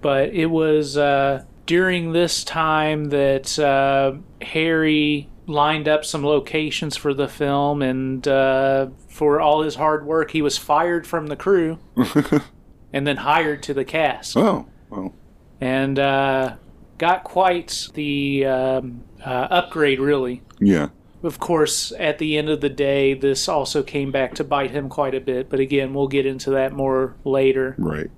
But 0.00 0.30
it 0.30 0.46
was 0.46 0.96
uh, 0.96 1.44
during 1.66 2.12
this 2.12 2.42
time 2.44 3.06
that 3.06 3.56
uh, 3.58 4.14
Harry 4.44 5.28
lined 5.46 5.88
up 5.88 6.04
some 6.04 6.24
locations 6.26 6.96
for 6.96 7.14
the 7.14 7.28
film, 7.28 7.80
and 7.82 8.26
uh, 8.28 8.88
for 9.08 9.40
all 9.40 9.62
his 9.62 9.76
hard 9.76 10.04
work, 10.04 10.32
he 10.32 10.42
was 10.42 10.58
fired 10.58 11.06
from 11.06 11.28
the 11.28 11.36
crew 11.36 11.78
and 12.92 13.06
then 13.06 13.16
hired 13.18 13.62
to 13.62 13.74
the 13.74 13.84
cast, 13.84 14.36
Oh, 14.36 14.66
well, 14.90 15.14
and 15.60 15.98
uh, 15.98 16.56
got 16.98 17.24
quite 17.24 17.88
the 17.94 18.44
um, 18.44 19.04
uh, 19.24 19.48
upgrade, 19.50 20.00
really. 20.00 20.42
yeah. 20.60 20.88
Of 21.22 21.40
course, 21.40 21.92
at 21.98 22.18
the 22.18 22.38
end 22.38 22.48
of 22.48 22.60
the 22.60 22.68
day, 22.68 23.14
this 23.14 23.48
also 23.48 23.82
came 23.82 24.12
back 24.12 24.34
to 24.36 24.44
bite 24.44 24.70
him 24.70 24.88
quite 24.88 25.14
a 25.14 25.20
bit, 25.20 25.50
but 25.50 25.58
again, 25.58 25.92
we'll 25.92 26.08
get 26.08 26.26
into 26.26 26.50
that 26.50 26.72
more 26.72 27.16
later. 27.24 27.74
Right. 27.76 28.10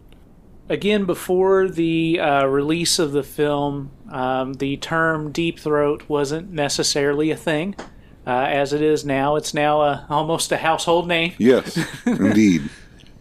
Again, 0.69 1.05
before 1.05 1.69
the 1.69 2.21
uh, 2.21 2.45
release 2.45 2.99
of 2.99 3.13
the 3.13 3.23
film, 3.23 3.91
um, 4.11 4.55
the 4.55 4.77
term 4.77 5.33
deep 5.33 5.59
throat 5.59 6.05
wasn't 6.09 6.53
necessarily 6.53 7.31
a 7.31 7.37
thing. 7.37 7.75
Uh, 8.27 8.47
as 8.49 8.73
it 8.73 8.83
is 8.83 9.05
now, 9.05 9.37
it's 9.37 9.55
now 9.55 9.81
a, 9.81 10.07
almost 10.11 10.53
a 10.53 10.59
household 10.59 11.09
name. 11.09 11.33
Yes, 11.39 11.79
indeed. 12.07 12.69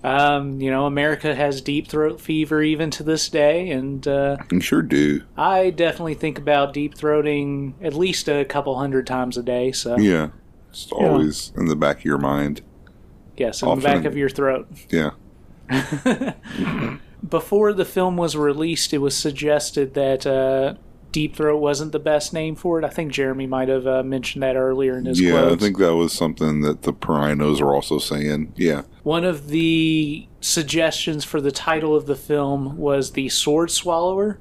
Um, 0.04 0.62
you 0.62 0.72
know, 0.72 0.86
America 0.86 1.36
has 1.36 1.60
deep 1.62 1.88
throat 1.88 2.22
fever 2.22 2.62
even 2.62 2.90
to 2.92 3.04
this 3.04 3.28
day, 3.30 3.70
and 3.70 4.08
uh, 4.08 4.38
You 4.52 4.62
sure 4.62 4.82
do. 4.82 5.24
I 5.36 5.72
definitely 5.72 6.14
think 6.14 6.38
about 6.38 6.74
deep 6.74 6.96
throating 6.96 7.74
at 7.82 7.94
least 7.94 8.30
a 8.30 8.46
couple 8.46 8.78
hundred 8.80 9.06
times 9.08 9.36
a 9.38 9.44
day. 9.44 9.72
So, 9.74 9.98
Yeah. 9.98 10.30
It's 10.70 10.90
always 10.92 11.52
in 11.58 11.66
the 11.66 11.76
back 11.76 12.00
of 12.00 12.06
your 12.06 12.18
mind. 12.20 12.62
yes, 13.36 13.62
in 13.62 13.68
Often- 13.68 13.80
the 13.82 13.88
back 13.88 14.06
of 14.06 14.16
your 14.16 14.30
throat. 14.30 14.68
Yeah. 14.90 15.12
before 17.28 17.74
the 17.74 17.86
film 17.86 18.18
was 18.18 18.36
released, 18.36 18.94
it 18.94 19.00
was 19.00 19.16
suggested 19.18 19.94
that 19.96 20.26
uh, 20.26 20.76
Deep 21.12 21.36
Throat 21.36 21.58
wasn't 21.58 21.92
the 21.92 22.00
best 22.00 22.34
name 22.34 22.56
for 22.56 22.80
it. 22.80 22.86
I 22.86 22.90
think 22.90 23.12
Jeremy 23.12 23.48
might 23.48 23.68
have 23.68 23.88
uh, 23.88 24.04
mentioned 24.04 24.44
that 24.44 24.56
earlier 24.56 24.98
in 24.98 25.06
his 25.06 25.20
yeah, 25.20 25.32
quotes. 25.32 25.54
I 25.54 25.66
think 25.66 25.78
that 25.80 25.96
was 25.96 26.14
something 26.14 26.62
that 26.62 26.84
the 26.84 26.94
Perainos 26.94 27.62
are 27.62 27.74
also 27.74 27.98
saying. 27.98 28.54
Yeah. 28.56 28.84
One 29.04 29.24
of 29.24 29.48
the 29.48 30.28
suggestions 30.42 31.26
for 31.26 31.42
the 31.42 31.52
title 31.52 31.96
of 31.96 32.06
the 32.06 32.16
film 32.16 32.78
was 32.78 33.14
The 33.14 33.30
Sword 33.30 33.72
Swallower, 33.72 34.40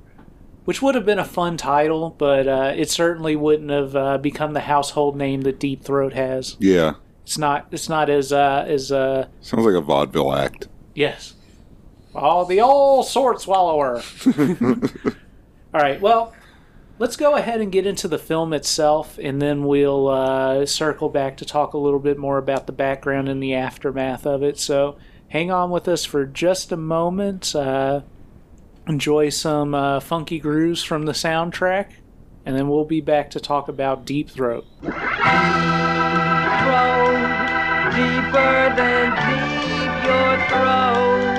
which 0.65 0.83
would 0.83 0.95
have 0.95 1.07
been 1.07 1.19
a 1.19 1.25
fun 1.25 1.57
title, 1.57 2.11
but 2.19 2.47
uh, 2.47 2.75
it 2.77 2.91
certainly 2.91 3.35
wouldn't 3.35 3.71
have 3.71 3.97
uh, 3.97 4.19
become 4.19 4.53
the 4.53 4.61
household 4.61 5.17
name 5.17 5.43
that 5.43 5.59
Deep 5.59 5.83
Throat 5.83 6.13
has. 6.13 6.57
Yeah. 6.61 6.95
It's 7.23 7.39
not. 7.39 7.67
It's 7.71 7.91
not 7.91 8.09
as 8.09 8.33
uh, 8.33 8.65
as 8.67 8.91
uh, 8.91 9.29
Sounds 9.43 9.67
like 9.67 9.75
a 9.75 9.83
vaudeville 9.83 10.35
act. 10.35 10.69
Yes. 10.95 11.35
Oh, 12.15 12.47
the 12.47 12.63
old 12.63 13.07
sword 13.07 13.39
swallower. 13.39 14.03
All 14.39 14.83
right. 15.75 16.01
Well, 16.01 16.33
let's 16.99 17.17
go 17.17 17.37
ahead 17.37 17.61
and 17.61 17.71
get 17.73 17.87
into 17.87 18.09
the 18.09 18.19
film 18.19 18.53
itself, 18.53 19.19
and 19.23 19.41
then 19.41 19.65
we'll 19.65 20.09
uh, 20.09 20.67
circle 20.67 21.09
back 21.09 21.37
to 21.39 21.45
talk 21.45 21.75
a 21.75 21.79
little 21.79 22.01
bit 22.01 22.19
more 22.19 22.39
about 22.39 22.67
the 22.67 22.73
background 22.73 23.29
and 23.29 23.43
the 23.43 23.55
aftermath 23.55 24.27
of 24.27 24.43
it. 24.43 24.59
So, 24.59 24.99
hang 25.29 25.51
on 25.51 25.71
with 25.71 25.89
us 25.89 26.05
for 26.05 26.27
just 26.27 26.73
a 26.73 26.77
moment. 26.77 27.55
Uh, 27.55 28.03
enjoy 28.87 29.29
some 29.29 29.75
uh, 29.75 30.01
funky 30.01 30.39
grooves 30.39 30.83
from 30.83 31.05
the 31.05 31.13
soundtrack, 31.13 31.93
and 32.45 32.57
then 32.57 32.69
we'll 32.69 32.85
be 32.85 33.01
back 33.01 33.31
to 33.31 33.41
talk 33.41 33.69
about 33.69 34.05
Deep 34.05 34.31
Throat. 34.31 34.67
throat, 34.81 34.93
deeper 37.95 38.75
than 38.77 39.11
deep 39.15 40.05
your 40.05 40.39
throat. 40.49 41.38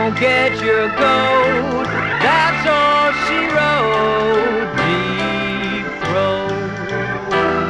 Don't 0.00 0.18
get 0.18 0.52
your 0.64 0.88
goat. 0.88 1.84
That's 2.24 2.66
all 2.66 3.12
she 3.26 3.38
wrote. 3.52 4.72
Deep 4.80 5.86
throat, 6.04 6.48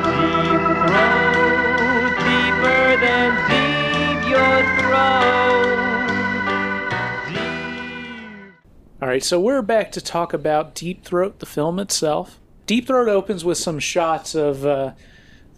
deep 0.06 0.62
throat, 0.86 2.12
deeper 2.28 2.84
than 3.04 3.30
deep 3.50 4.20
your 4.30 4.56
throat. 4.78 6.10
Deep. 7.28 8.54
All 9.02 9.08
right, 9.08 9.24
so 9.24 9.40
we're 9.40 9.62
back 9.62 9.90
to 9.92 10.00
talk 10.00 10.32
about 10.32 10.76
Deep 10.76 11.04
Throat, 11.04 11.40
the 11.40 11.46
film 11.46 11.80
itself. 11.80 12.38
Deep 12.66 12.86
Throat 12.86 13.08
opens 13.08 13.44
with 13.44 13.58
some 13.58 13.80
shots 13.80 14.36
of 14.36 14.64
uh, 14.64 14.92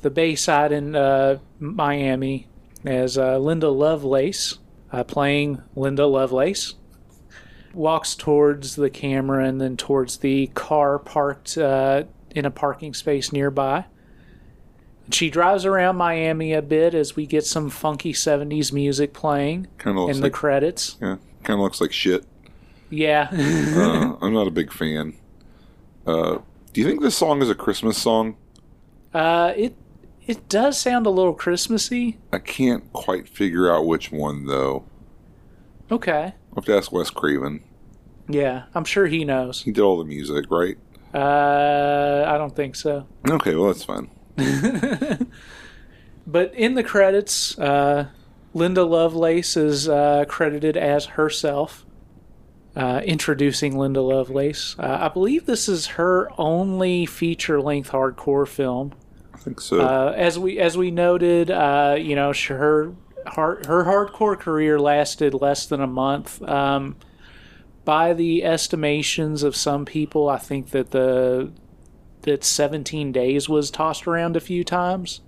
the 0.00 0.08
Bayside 0.08 0.72
in 0.72 0.96
uh, 0.96 1.38
Miami 1.60 2.46
as 2.86 3.18
uh, 3.18 3.36
Linda 3.36 3.68
Lovelace, 3.68 4.56
uh, 4.93 5.05
playing 5.05 5.62
Linda 5.74 6.07
Lovelace, 6.07 6.74
walks 7.74 8.14
towards 8.14 8.76
the 8.76 8.90
camera 8.90 9.47
and 9.47 9.61
then 9.61 9.76
towards 9.76 10.18
the 10.18 10.49
car 10.49 10.99
parked 10.99 11.57
uh, 11.57 12.05
in 12.30 12.45
a 12.45 12.51
parking 12.51 12.93
space 12.95 13.32
nearby. 13.32 13.86
She 15.11 15.30
drives 15.30 15.64
around 15.64 15.97
Miami 15.97 16.53
a 16.53 16.62
bit 16.62 16.95
as 16.95 17.16
we 17.16 17.26
get 17.26 17.45
some 17.45 17.70
funky 17.70 18.12
70s 18.12 18.72
music 18.72 19.12
playing 19.12 19.66
in 19.84 19.95
the 19.97 20.20
like 20.22 20.32
credits. 20.32 20.97
yeah, 21.01 21.16
kind 21.43 21.59
of 21.59 21.64
looks 21.64 21.80
like 21.80 21.93
shit. 21.93 22.24
Yeah. 22.90 23.28
Uh, 23.74 24.16
I'm 24.20 24.34
not 24.34 24.47
a 24.47 24.51
big 24.51 24.70
fan. 24.72 25.14
Uh, 26.07 26.38
do 26.72 26.80
you 26.80 26.86
think 26.86 27.01
this 27.01 27.16
song 27.16 27.40
is 27.43 27.49
a 27.49 27.55
Christmas 27.55 27.97
song? 27.97 28.36
Uh, 29.14 29.53
it 29.57 29.74
it 30.26 30.48
does 30.48 30.78
sound 30.78 31.06
a 31.06 31.10
little 31.10 31.34
Christmassy. 31.34 32.18
I 32.32 32.38
can't 32.38 32.92
quite 32.92 33.28
figure 33.28 33.72
out 33.72 33.86
which 33.86 34.12
one 34.12 34.46
though. 34.46 34.84
Okay. 35.90 36.34
I'll 36.50 36.54
have 36.56 36.64
to 36.66 36.76
ask 36.76 36.92
Wes 36.92 37.10
Craven. 37.10 37.62
Yeah, 38.28 38.64
I'm 38.74 38.84
sure 38.84 39.06
he 39.06 39.24
knows. 39.24 39.62
He 39.62 39.72
did 39.72 39.82
all 39.82 39.98
the 39.98 40.04
music, 40.04 40.46
right? 40.50 40.78
Uh, 41.12 42.24
I 42.26 42.38
don't 42.38 42.54
think 42.54 42.76
so. 42.76 43.06
Okay, 43.28 43.54
well 43.54 43.66
that's 43.66 43.84
fine. 43.84 44.10
But 46.26 46.54
in 46.54 46.74
the 46.74 46.84
credits, 46.84 47.58
uh, 47.58 48.08
Linda 48.54 48.84
Lovelace 48.84 49.56
is 49.56 49.88
uh, 49.88 50.24
credited 50.28 50.76
as 50.76 51.06
herself, 51.06 51.84
uh, 52.76 53.02
introducing 53.04 53.76
Linda 53.76 54.00
Lovelace. 54.00 54.76
Uh, 54.78 54.98
I 55.00 55.08
believe 55.08 55.46
this 55.46 55.68
is 55.68 55.86
her 55.88 56.28
only 56.38 57.06
feature-length 57.06 57.90
hardcore 57.90 58.46
film. 58.46 58.92
Think 59.43 59.61
so. 59.61 59.80
Uh, 59.80 60.14
as 60.16 60.38
we 60.38 60.61
as 60.61 60.78
we 60.78 60.93
noted, 60.93 61.51
uh, 61.51 61.97
you 61.99 62.14
know, 62.14 62.32
her 62.32 62.95
her 63.26 63.84
hardcore 63.84 64.38
career 64.38 64.78
lasted 64.78 65.34
less 65.34 65.66
than 65.66 65.80
a 65.80 65.86
month. 65.86 66.40
Um, 66.43 66.97
by 67.84 68.12
the 68.12 68.45
estimations 68.45 69.43
of 69.43 69.57
some 69.57 69.84
people, 69.84 70.28
I 70.28 70.38
think 70.38 70.70
that 70.70 70.93
the 70.93 71.51
that 72.22 72.45
17 72.45 73.11
days 73.11 73.49
was 73.49 73.72
tossed 73.72 74.07
around 74.07 74.36
a 74.36 74.40
few 74.40 74.62
times. 74.62 75.22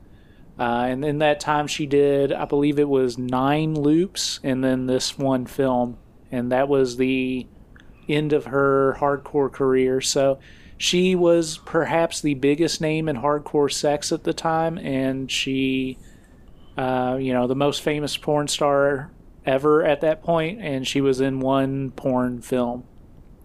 Uh, 0.57 0.87
and 0.89 1.05
in 1.05 1.19
that 1.19 1.41
time, 1.41 1.67
she 1.67 1.85
did, 1.85 2.33
I 2.33 2.45
believe 2.45 2.79
it 2.79 2.89
was 2.89 3.19
nine 3.19 3.75
loops, 3.75 4.39
and 4.45 4.63
then 4.63 4.87
this 4.87 5.19
one 5.19 5.47
film, 5.47 5.99
and 6.31 6.53
that 6.53 6.69
was 6.69 6.97
the 6.97 7.49
end 8.09 8.33
of 8.33 8.45
her 8.45 8.97
hardcore 9.01 9.51
career. 9.51 10.01
So 10.01 10.39
she 10.85 11.15
was 11.15 11.57
perhaps 11.65 12.21
the 12.21 12.35
biggest 12.35 12.79
name 12.79 13.09
in 13.09 13.17
hardcore 13.17 13.73
sex 13.73 14.13
at 14.13 14.25
the 14.25 14.35
time, 14.35 14.77
and 14.77 15.31
she, 15.31 15.97
uh, 16.77 17.17
you 17.19 17.33
know, 17.33 17.47
the 17.47 17.55
most 17.55 17.81
famous 17.81 18.19
porn 18.19 18.47
star 18.49 19.11
ever 19.47 19.83
at 19.83 20.03
that 20.03 20.23
point, 20.23 20.61
and 20.61 20.87
she 20.87 21.01
was 21.01 21.23
in 21.23 21.41
one 21.41 21.91
porn 21.93 22.43
film. 22.43 22.85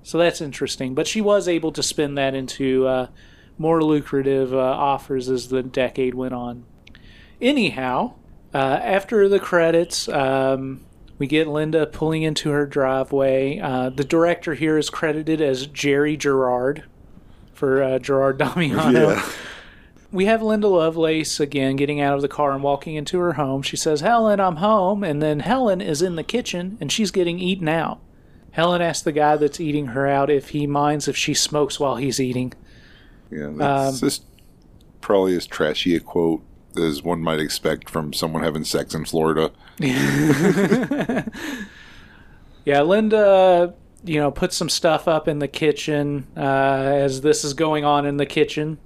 So 0.03 0.17
that's 0.17 0.41
interesting. 0.41 0.93
But 0.93 1.07
she 1.07 1.21
was 1.21 1.47
able 1.47 1.71
to 1.71 1.81
spin 1.81 2.15
that 2.15 2.35
into 2.35 2.85
uh, 2.85 3.07
more 3.57 3.81
lucrative 3.81 4.53
uh, 4.53 4.57
offers 4.57 5.29
as 5.29 5.47
the 5.47 5.63
decade 5.63 6.15
went 6.15 6.33
on. 6.33 6.65
Anyhow, 7.39 8.15
uh, 8.53 8.57
after 8.57 9.29
the 9.29 9.39
credits, 9.39 10.09
um, 10.09 10.81
we 11.17 11.25
get 11.25 11.47
Linda 11.47 11.85
pulling 11.85 12.23
into 12.23 12.49
her 12.49 12.65
driveway. 12.65 13.59
Uh, 13.59 13.91
the 13.91 14.03
director 14.03 14.55
here 14.55 14.77
is 14.77 14.89
credited 14.89 15.39
as 15.39 15.67
Jerry 15.67 16.17
Gerard 16.17 16.83
for 17.60 17.84
uh, 17.84 17.99
Gerard 17.99 18.38
Damiano. 18.39 18.89
yeah. 19.12 19.30
We 20.12 20.26
have 20.26 20.41
Linda 20.41 20.68
Lovelace 20.68 21.39
again 21.39 21.76
getting 21.76 22.01
out 22.01 22.16
of 22.16 22.22
the 22.24 22.28
car 22.28 22.51
and 22.53 22.64
walking 22.64 22.95
into 22.95 23.20
her 23.20 23.34
home. 23.34 23.62
She 23.62 23.78
says, 23.78 24.01
Helen, 24.01 24.39
I'm 24.39 24.55
home. 24.55 25.03
And 25.03 25.22
then 25.22 25.41
Helen 25.41 25.82
is 25.82 26.01
in 26.01 26.16
the 26.16 26.24
kitchen 26.24 26.80
and 26.82 26.91
she's 26.91 27.12
getting 27.12 27.38
eaten 27.38 27.68
out. 27.68 27.99
Helen 28.53 28.82
asks 28.82 29.03
the 29.03 29.12
guy 29.12 29.36
that's 29.38 29.60
eating 29.60 29.88
her 29.88 30.07
out 30.07 30.32
if 30.32 30.49
he 30.49 30.66
minds 30.66 31.07
if 31.07 31.16
she 31.16 31.36
smokes 31.36 31.80
while 31.80 31.97
he's 31.97 32.20
eating. 32.20 32.53
Yeah, 33.30 33.51
that's 33.53 33.93
Um, 34.01 34.10
just 34.10 34.24
probably 34.99 35.36
as 35.36 35.45
trashy 35.45 35.95
a 35.95 35.99
quote 35.99 36.41
as 36.76 37.03
one 37.03 37.22
might 37.22 37.39
expect 37.39 37.88
from 37.88 38.12
someone 38.12 38.41
having 38.43 38.64
sex 38.64 38.95
in 38.95 39.05
Florida. 39.05 39.51
Yeah, 42.66 42.82
Linda, 42.84 43.74
you 44.03 44.19
know, 44.19 44.31
put 44.31 44.53
some 44.53 44.69
stuff 44.69 45.07
up 45.07 45.27
in 45.27 45.39
the 45.39 45.47
kitchen 45.47 46.27
uh, 46.37 46.39
as 46.39 47.21
this 47.21 47.43
is 47.43 47.53
going 47.53 47.85
on 47.85 48.05
in 48.05 48.17
the 48.17 48.25
kitchen. 48.25 48.77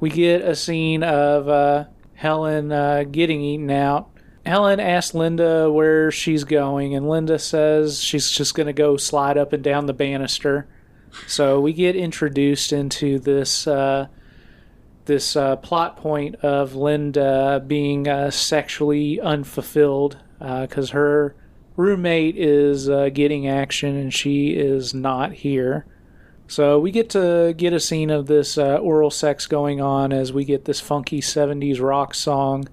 We 0.00 0.10
get 0.10 0.42
a 0.42 0.56
scene 0.56 1.02
of 1.02 1.48
uh, 1.48 1.84
Helen 2.14 2.72
uh, 2.72 3.04
getting 3.04 3.40
eaten 3.40 3.70
out. 3.70 4.08
Helen 4.44 4.80
asks 4.80 5.14
Linda 5.14 5.70
where 5.70 6.10
she's 6.10 6.42
going, 6.42 6.96
and 6.96 7.08
Linda 7.08 7.38
says 7.38 8.02
she's 8.02 8.30
just 8.30 8.54
going 8.54 8.66
to 8.66 8.72
go 8.72 8.96
slide 8.96 9.38
up 9.38 9.52
and 9.52 9.62
down 9.62 9.86
the 9.86 9.92
banister. 9.92 10.66
So 11.28 11.60
we 11.60 11.72
get 11.72 11.94
introduced 11.94 12.72
into 12.72 13.18
this 13.20 13.66
uh, 13.66 14.08
this 15.04 15.36
uh, 15.36 15.56
plot 15.56 15.96
point 15.96 16.36
of 16.36 16.74
Linda 16.74 17.62
being 17.64 18.08
uh, 18.08 18.30
sexually 18.30 19.20
unfulfilled 19.20 20.18
because 20.40 20.90
her 20.90 21.36
roommate 21.76 22.36
is 22.36 22.88
uh, 22.88 23.08
getting 23.12 23.48
action 23.48 23.96
and 23.96 24.12
she 24.12 24.50
is 24.50 24.94
not 24.94 25.32
here. 25.32 25.86
So 26.48 26.78
we 26.78 26.90
get 26.90 27.08
to 27.10 27.54
get 27.56 27.72
a 27.72 27.80
scene 27.80 28.10
of 28.10 28.26
this 28.26 28.58
uh, 28.58 28.76
oral 28.76 29.10
sex 29.10 29.46
going 29.46 29.80
on 29.80 30.12
as 30.12 30.32
we 30.32 30.44
get 30.44 30.66
this 30.66 30.80
funky 30.80 31.20
'70s 31.20 31.80
rock 31.80 32.14
song. 32.14 32.68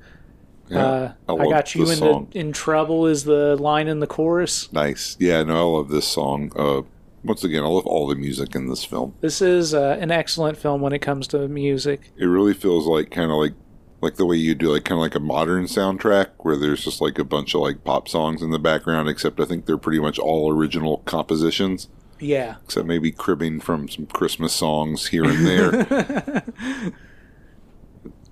Yeah, 0.67 0.85
uh, 0.85 1.13
I, 1.29 1.31
love 1.31 1.49
got 1.49 1.75
you 1.75 1.89
in 1.89 1.99
the, 1.99 2.27
in 2.33 2.51
trouble 2.51 3.07
is 3.07 3.23
the 3.23 3.55
line 3.55 3.87
in 3.87 3.99
the 3.99 4.07
chorus. 4.07 4.71
Nice. 4.73 5.15
Yeah, 5.19 5.43
no, 5.43 5.55
I 5.55 5.77
love 5.77 5.89
this 5.89 6.07
song. 6.07 6.51
Uh, 6.55 6.81
once 7.23 7.43
again, 7.43 7.63
I 7.63 7.67
love 7.67 7.87
all 7.87 8.07
the 8.07 8.15
music 8.15 8.53
in 8.55 8.67
this 8.67 8.83
film. 8.83 9.15
This 9.21 9.41
is 9.41 9.73
uh, 9.73 9.97
an 9.99 10.11
excellent 10.11 10.57
film 10.57 10.81
when 10.81 10.93
it 10.93 10.99
comes 10.99 11.27
to 11.29 11.47
music. 11.47 12.11
It 12.17 12.25
really 12.25 12.53
feels 12.53 12.85
like 12.85 13.11
kind 13.11 13.31
of 13.31 13.37
like 13.37 13.53
like 14.01 14.15
the 14.15 14.25
way 14.25 14.35
you 14.37 14.55
do 14.55 14.71
like 14.71 14.85
kind 14.85 14.97
of 14.97 15.01
like 15.01 15.15
a 15.15 15.19
modern 15.19 15.65
soundtrack 15.65 16.29
where 16.37 16.55
there's 16.55 16.83
just 16.83 17.01
like 17.01 17.19
a 17.19 17.23
bunch 17.23 17.53
of 17.53 17.61
like 17.61 17.83
pop 17.83 18.07
songs 18.07 18.41
in 18.41 18.51
the 18.51 18.59
background. 18.59 19.09
Except 19.09 19.39
I 19.39 19.45
think 19.45 19.65
they're 19.65 19.77
pretty 19.77 19.99
much 19.99 20.17
all 20.19 20.51
original 20.53 20.99
compositions, 20.99 21.87
Yeah, 22.19 22.55
except 22.63 22.87
maybe 22.87 23.11
cribbing 23.11 23.59
from 23.59 23.89
some 23.89 24.05
Christmas 24.07 24.53
songs 24.53 25.07
here 25.07 25.25
and 25.25 25.45
there. 25.45 26.43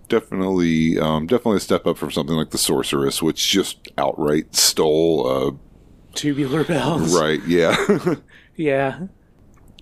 definitely, 0.10 1.00
um, 1.00 1.28
definitely 1.28 1.58
a 1.58 1.62
step 1.62 1.86
up 1.86 1.98
from 1.98 2.12
something 2.12 2.36
like 2.36 2.52
The 2.52 2.58
Sorceress, 2.58 3.22
which 3.22 3.48
just 3.50 3.90
outright 3.98 4.56
stole. 4.56 5.28
Uh, 5.28 5.52
tubular 6.14 6.64
bells. 6.64 7.20
right? 7.20 7.42
Yeah. 7.48 7.76
Yeah. 8.60 9.02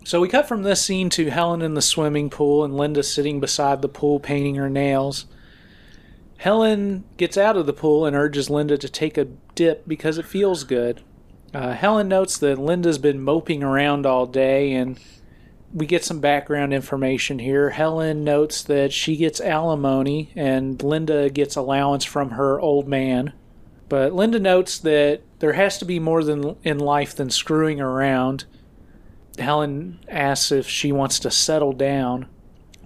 So 0.04 0.20
we 0.20 0.28
cut 0.28 0.50
from 0.50 0.64
this 0.64 0.82
scene 0.84 1.10
to 1.12 1.30
Helen 1.30 1.62
in 1.62 1.76
the 1.76 1.82
swimming 1.82 2.30
pool 2.30 2.66
and 2.66 2.76
Linda 2.76 3.04
sitting 3.04 3.40
beside 3.40 3.82
the 3.82 3.88
pool 3.88 4.20
painting 4.20 4.56
her 4.56 4.70
nails. 4.70 5.28
Helen 6.38 7.04
gets 7.18 7.38
out 7.38 7.58
of 7.58 7.66
the 7.66 7.74
pool 7.74 8.06
and 8.06 8.16
urges 8.16 8.50
Linda 8.50 8.78
to 8.78 8.90
take 8.90 9.18
a 9.18 9.26
dip 9.56 9.88
because 9.88 10.18
it 10.18 10.26
feels 10.26 10.64
good. 10.64 11.02
Uh, 11.54 11.74
Helen 11.74 12.08
notes 12.08 12.38
that 12.40 12.58
Linda's 12.58 12.98
been 12.98 13.22
moping 13.22 13.64
around 13.64 14.06
all 14.06 14.26
day, 14.26 14.74
and 14.74 15.00
we 15.74 15.86
get 15.86 16.04
some 16.04 16.20
background 16.20 16.74
information 16.74 17.40
here. 17.40 17.72
Helen 17.72 18.24
notes 18.24 18.64
that 18.64 18.94
she 18.94 19.18
gets 19.18 19.42
alimony 19.42 20.32
and 20.36 20.82
Linda 20.82 21.30
gets 21.30 21.58
allowance 21.58 22.06
from 22.06 22.32
her 22.32 22.60
old 22.60 22.88
man. 22.88 23.34
But 23.90 24.14
Linda 24.14 24.40
notes 24.40 24.80
that 24.80 25.22
there 25.40 25.54
has 25.54 25.78
to 25.80 25.86
be 25.86 26.00
more 26.00 26.24
than 26.24 26.56
in 26.64 26.80
life 26.80 27.16
than 27.16 27.30
screwing 27.30 27.82
around. 27.82 28.46
Helen 29.38 30.00
asks 30.08 30.52
if 30.52 30.68
she 30.68 30.94
wants 30.94 31.20
to 31.20 31.30
settle 31.30 31.74
down. 31.74 32.28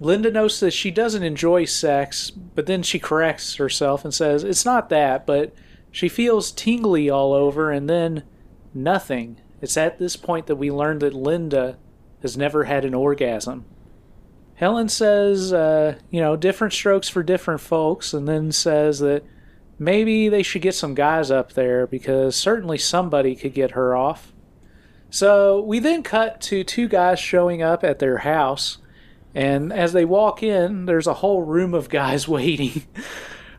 Linda 0.00 0.30
notes 0.30 0.58
that 0.60 0.72
she 0.72 0.90
doesn't 0.90 1.22
enjoy 1.22 1.66
sex, 1.66 2.30
but 2.30 2.66
then 2.66 2.82
she 2.82 2.98
corrects 2.98 3.56
herself 3.56 4.04
and 4.04 4.14
says 4.14 4.42
it's 4.42 4.64
not 4.64 4.88
that, 4.88 5.26
but 5.26 5.54
she 5.90 6.08
feels 6.08 6.50
tingly 6.50 7.10
all 7.10 7.34
over 7.34 7.70
and 7.70 7.88
then 7.88 8.24
nothing. 8.72 9.40
It's 9.60 9.76
at 9.76 9.98
this 9.98 10.16
point 10.16 10.46
that 10.46 10.56
we 10.56 10.70
learn 10.70 11.00
that 11.00 11.12
Linda 11.12 11.76
has 12.22 12.36
never 12.36 12.64
had 12.64 12.84
an 12.84 12.94
orgasm. 12.94 13.66
Helen 14.54 14.88
says, 14.88 15.52
uh, 15.52 15.96
you 16.10 16.20
know, 16.20 16.36
different 16.36 16.74
strokes 16.74 17.08
for 17.08 17.22
different 17.22 17.60
folks, 17.62 18.12
and 18.12 18.28
then 18.28 18.52
says 18.52 18.98
that 18.98 19.24
maybe 19.78 20.28
they 20.28 20.42
should 20.42 20.60
get 20.60 20.74
some 20.74 20.94
guys 20.94 21.30
up 21.30 21.54
there 21.54 21.86
because 21.86 22.36
certainly 22.36 22.76
somebody 22.76 23.34
could 23.34 23.54
get 23.54 23.70
her 23.70 23.96
off. 23.96 24.32
So 25.08 25.62
we 25.62 25.78
then 25.78 26.02
cut 26.02 26.40
to 26.42 26.62
two 26.62 26.88
guys 26.88 27.18
showing 27.18 27.62
up 27.62 27.82
at 27.82 28.00
their 28.00 28.18
house, 28.18 28.78
and 29.34 29.72
as 29.72 29.92
they 29.92 30.04
walk 30.04 30.42
in, 30.42 30.86
there's 30.86 31.06
a 31.06 31.14
whole 31.14 31.42
room 31.42 31.74
of 31.74 31.88
guys 31.88 32.26
waiting. 32.38 32.84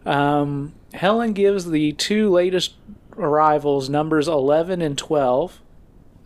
Um, 0.05 0.73
Helen 0.93 1.33
gives 1.33 1.69
the 1.69 1.93
two 1.93 2.29
latest 2.29 2.75
arrivals 3.17 3.89
numbers 3.89 4.27
11 4.27 4.81
and 4.81 4.97
12. 4.97 5.61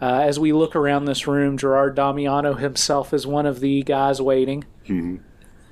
Uh, 0.02 0.22
as 0.22 0.40
we 0.40 0.52
look 0.52 0.76
around 0.76 1.06
this 1.06 1.26
room, 1.28 1.58
Gerard 1.58 1.96
Damiano 1.96 2.54
himself 2.54 3.14
is 3.14 3.26
one 3.26 3.46
of 3.46 3.60
the 3.60 3.82
guys 3.84 4.22
waiting. 4.22 4.66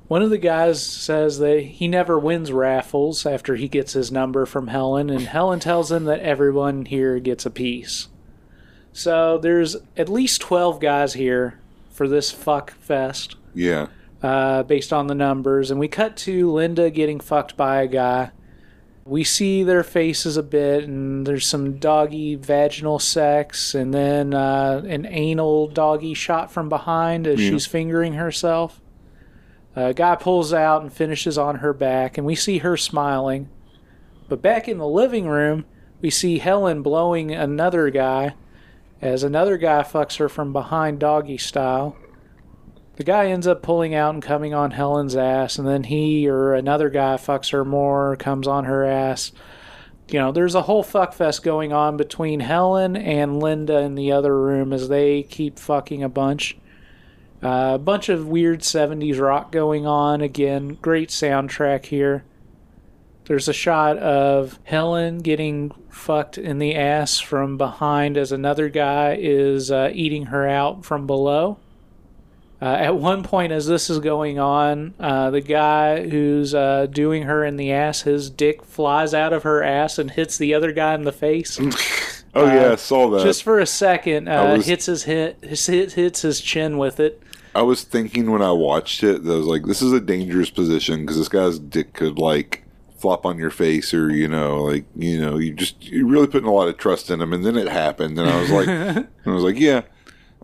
One 0.06 0.22
of 0.22 0.30
the 0.30 0.38
guys 0.38 0.84
says 0.84 1.38
that 1.38 1.60
he 1.60 1.88
never 1.88 2.18
wins 2.18 2.52
raffles 2.52 3.24
after 3.24 3.56
he 3.56 3.68
gets 3.68 3.94
his 3.94 4.12
number 4.12 4.44
from 4.44 4.68
Helen, 4.68 5.08
and 5.08 5.22
Helen 5.22 5.60
tells 5.60 5.90
him 5.90 6.04
that 6.04 6.20
everyone 6.20 6.84
here 6.84 7.18
gets 7.20 7.46
a 7.46 7.50
piece. 7.50 8.08
So 8.92 9.38
there's 9.38 9.76
at 9.96 10.08
least 10.08 10.40
12 10.42 10.78
guys 10.78 11.14
here 11.14 11.58
for 11.90 12.06
this 12.06 12.30
fuck 12.30 12.72
fest, 12.72 13.36
yeah. 13.54 13.86
uh, 14.22 14.62
based 14.64 14.92
on 14.92 15.06
the 15.06 15.14
numbers. 15.14 15.70
And 15.70 15.78
we 15.80 15.88
cut 15.88 16.16
to 16.18 16.52
Linda 16.52 16.90
getting 16.90 17.20
fucked 17.20 17.56
by 17.56 17.82
a 17.82 17.86
guy. 17.86 18.30
We 19.06 19.22
see 19.22 19.62
their 19.62 19.82
faces 19.82 20.38
a 20.38 20.42
bit, 20.42 20.84
and 20.84 21.26
there's 21.26 21.46
some 21.46 21.78
doggy 21.78 22.36
vaginal 22.36 22.98
sex, 22.98 23.74
and 23.74 23.92
then 23.92 24.32
uh, 24.32 24.82
an 24.86 25.04
anal 25.04 25.68
doggy 25.68 26.14
shot 26.14 26.50
from 26.50 26.70
behind 26.70 27.26
as 27.26 27.38
Yeah. 27.38 27.50
she's 27.50 27.66
fingering 27.66 28.14
herself. 28.14 28.80
A 29.76 29.92
guy 29.92 30.14
pulls 30.16 30.54
out 30.54 30.80
and 30.80 30.90
finishes 30.92 31.36
on 31.36 31.56
her 31.56 31.74
back, 31.74 32.16
and 32.16 32.26
we 32.26 32.34
see 32.34 32.58
her 32.58 32.76
smiling. 32.78 33.50
But 34.28 34.40
back 34.40 34.68
in 34.68 34.78
the 34.78 34.86
living 34.88 35.26
room, 35.26 35.66
we 36.00 36.08
see 36.08 36.38
Helen 36.38 36.80
blowing 36.80 37.30
another 37.30 37.90
guy 37.90 38.34
as 39.02 39.22
another 39.22 39.58
guy 39.58 39.82
fucks 39.82 40.16
her 40.16 40.30
from 40.30 40.52
behind 40.54 40.98
doggy 40.98 41.36
style. 41.36 41.94
The 42.96 43.04
guy 43.04 43.26
ends 43.26 43.46
up 43.46 43.62
pulling 43.62 43.94
out 43.94 44.14
and 44.14 44.22
coming 44.22 44.54
on 44.54 44.70
Helen's 44.70 45.16
ass, 45.16 45.58
and 45.58 45.66
then 45.66 45.84
he 45.84 46.28
or 46.28 46.54
another 46.54 46.90
guy 46.90 47.16
fucks 47.16 47.50
her 47.50 47.64
more, 47.64 48.14
comes 48.16 48.46
on 48.46 48.64
her 48.64 48.84
ass. 48.84 49.32
You 50.08 50.20
know, 50.20 50.32
there's 50.32 50.54
a 50.54 50.62
whole 50.62 50.84
fuckfest 50.84 51.42
going 51.42 51.72
on 51.72 51.96
between 51.96 52.40
Helen 52.40 52.96
and 52.96 53.42
Linda 53.42 53.78
in 53.80 53.96
the 53.96 54.12
other 54.12 54.38
room 54.38 54.72
as 54.72 54.88
they 54.88 55.22
keep 55.24 55.58
fucking 55.58 56.04
a 56.04 56.08
bunch. 56.08 56.56
Uh, 57.42 57.72
a 57.74 57.78
bunch 57.78 58.08
of 58.08 58.28
weird 58.28 58.60
70s 58.60 59.20
rock 59.20 59.50
going 59.50 59.86
on. 59.86 60.20
Again, 60.20 60.78
great 60.80 61.08
soundtrack 61.08 61.86
here. 61.86 62.24
There's 63.26 63.48
a 63.48 63.54
shot 63.54 63.96
of 63.98 64.58
Helen 64.64 65.18
getting 65.18 65.72
fucked 65.88 66.38
in 66.38 66.58
the 66.58 66.74
ass 66.74 67.18
from 67.18 67.56
behind 67.56 68.16
as 68.16 68.30
another 68.30 68.68
guy 68.68 69.16
is 69.18 69.70
uh, 69.70 69.90
eating 69.94 70.26
her 70.26 70.46
out 70.46 70.84
from 70.84 71.06
below. 71.06 71.58
Uh, 72.64 72.76
at 72.76 72.96
one 72.96 73.22
point, 73.22 73.52
as 73.52 73.66
this 73.66 73.90
is 73.90 73.98
going 73.98 74.38
on, 74.38 74.94
uh, 74.98 75.30
the 75.30 75.42
guy 75.42 76.08
who's 76.08 76.54
uh, 76.54 76.86
doing 76.86 77.24
her 77.24 77.44
in 77.44 77.58
the 77.58 77.70
ass, 77.70 78.00
his 78.02 78.30
dick 78.30 78.64
flies 78.64 79.12
out 79.12 79.34
of 79.34 79.42
her 79.42 79.62
ass 79.62 79.98
and 79.98 80.12
hits 80.12 80.38
the 80.38 80.54
other 80.54 80.72
guy 80.72 80.94
in 80.94 81.02
the 81.02 81.12
face. 81.12 81.60
Oh 82.36 82.46
yeah, 82.46 82.72
I 82.72 82.74
saw 82.74 83.10
that. 83.10 83.22
Just 83.22 83.44
for 83.44 83.60
a 83.60 83.66
second, 83.66 84.26
uh, 84.26 84.54
was- 84.56 84.66
hits 84.66 84.86
his 84.86 85.04
hit, 85.04 85.38
his 85.40 85.64
hit, 85.66 85.92
hits 85.92 86.22
his 86.22 86.40
chin 86.40 86.78
with 86.78 86.98
it. 86.98 87.22
I 87.54 87.62
was 87.62 87.84
thinking 87.84 88.32
when 88.32 88.42
I 88.42 88.50
watched 88.50 89.04
it, 89.04 89.22
that 89.22 89.32
I 89.32 89.36
was 89.36 89.46
like, 89.46 89.66
this 89.66 89.80
is 89.80 89.92
a 89.92 90.00
dangerous 90.00 90.50
position 90.50 91.02
because 91.02 91.16
this 91.16 91.28
guy's 91.28 91.60
dick 91.60 91.92
could 91.92 92.18
like 92.18 92.64
flop 92.98 93.24
on 93.24 93.38
your 93.38 93.50
face, 93.50 93.94
or 93.94 94.10
you 94.10 94.26
know, 94.26 94.64
like 94.64 94.84
you 94.96 95.20
know, 95.20 95.38
you 95.38 95.52
just 95.54 95.80
you're 95.84 96.08
really 96.08 96.26
putting 96.26 96.48
a 96.48 96.52
lot 96.52 96.66
of 96.66 96.76
trust 96.76 97.08
in 97.08 97.20
him, 97.22 97.32
and 97.32 97.44
then 97.44 97.56
it 97.56 97.68
happened, 97.68 98.18
and 98.18 98.28
I 98.28 98.40
was 98.40 98.50
like, 98.50 98.66
and 98.66 99.08
I 99.26 99.30
was 99.30 99.44
like, 99.44 99.60
yeah, 99.60 99.82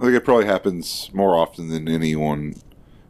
I 0.01 0.05
think 0.05 0.17
it 0.17 0.25
probably 0.25 0.47
happens 0.47 1.11
more 1.13 1.37
often 1.37 1.69
than 1.69 1.87
anyone 1.89 2.55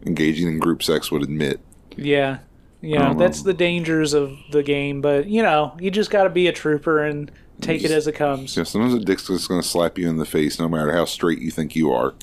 engaging 0.05 0.49
in 0.49 0.59
group 0.59 0.83
sex 0.83 1.11
would 1.13 1.23
admit. 1.23 1.61
Yeah. 1.97 2.39
Know, 2.83 2.99
Um, 3.11 3.19
that's 3.19 3.43
the 3.43 3.53
dangers 3.55 4.13
of 4.15 4.37
the 4.51 4.63
game, 4.63 5.01
but 5.01 5.27
you 5.29 5.43
know, 5.43 5.77
you 5.79 5.91
just 5.91 6.11
got 6.11 6.25
to 6.25 6.31
be 6.31 6.47
a 6.49 6.53
trooper 6.53 7.05
and 7.05 7.31
take 7.61 7.85
it 7.85 7.91
as 7.91 8.07
it 8.07 8.13
comes. 8.13 8.57
Yeah, 8.57 8.65
sometimes 8.65 8.95
a 8.95 9.01
dick's 9.05 9.27
just 9.27 9.49
going 9.49 9.61
to 9.61 9.69
slap 9.69 9.99
you 9.99 10.09
in 10.09 10.17
the 10.17 10.25
face, 10.25 10.59
no 10.59 10.69
matter 10.69 10.93
how 10.93 11.05
straight 11.05 11.41
you 11.41 11.51
think 11.51 11.77
you 11.77 11.93
are. 11.93 12.15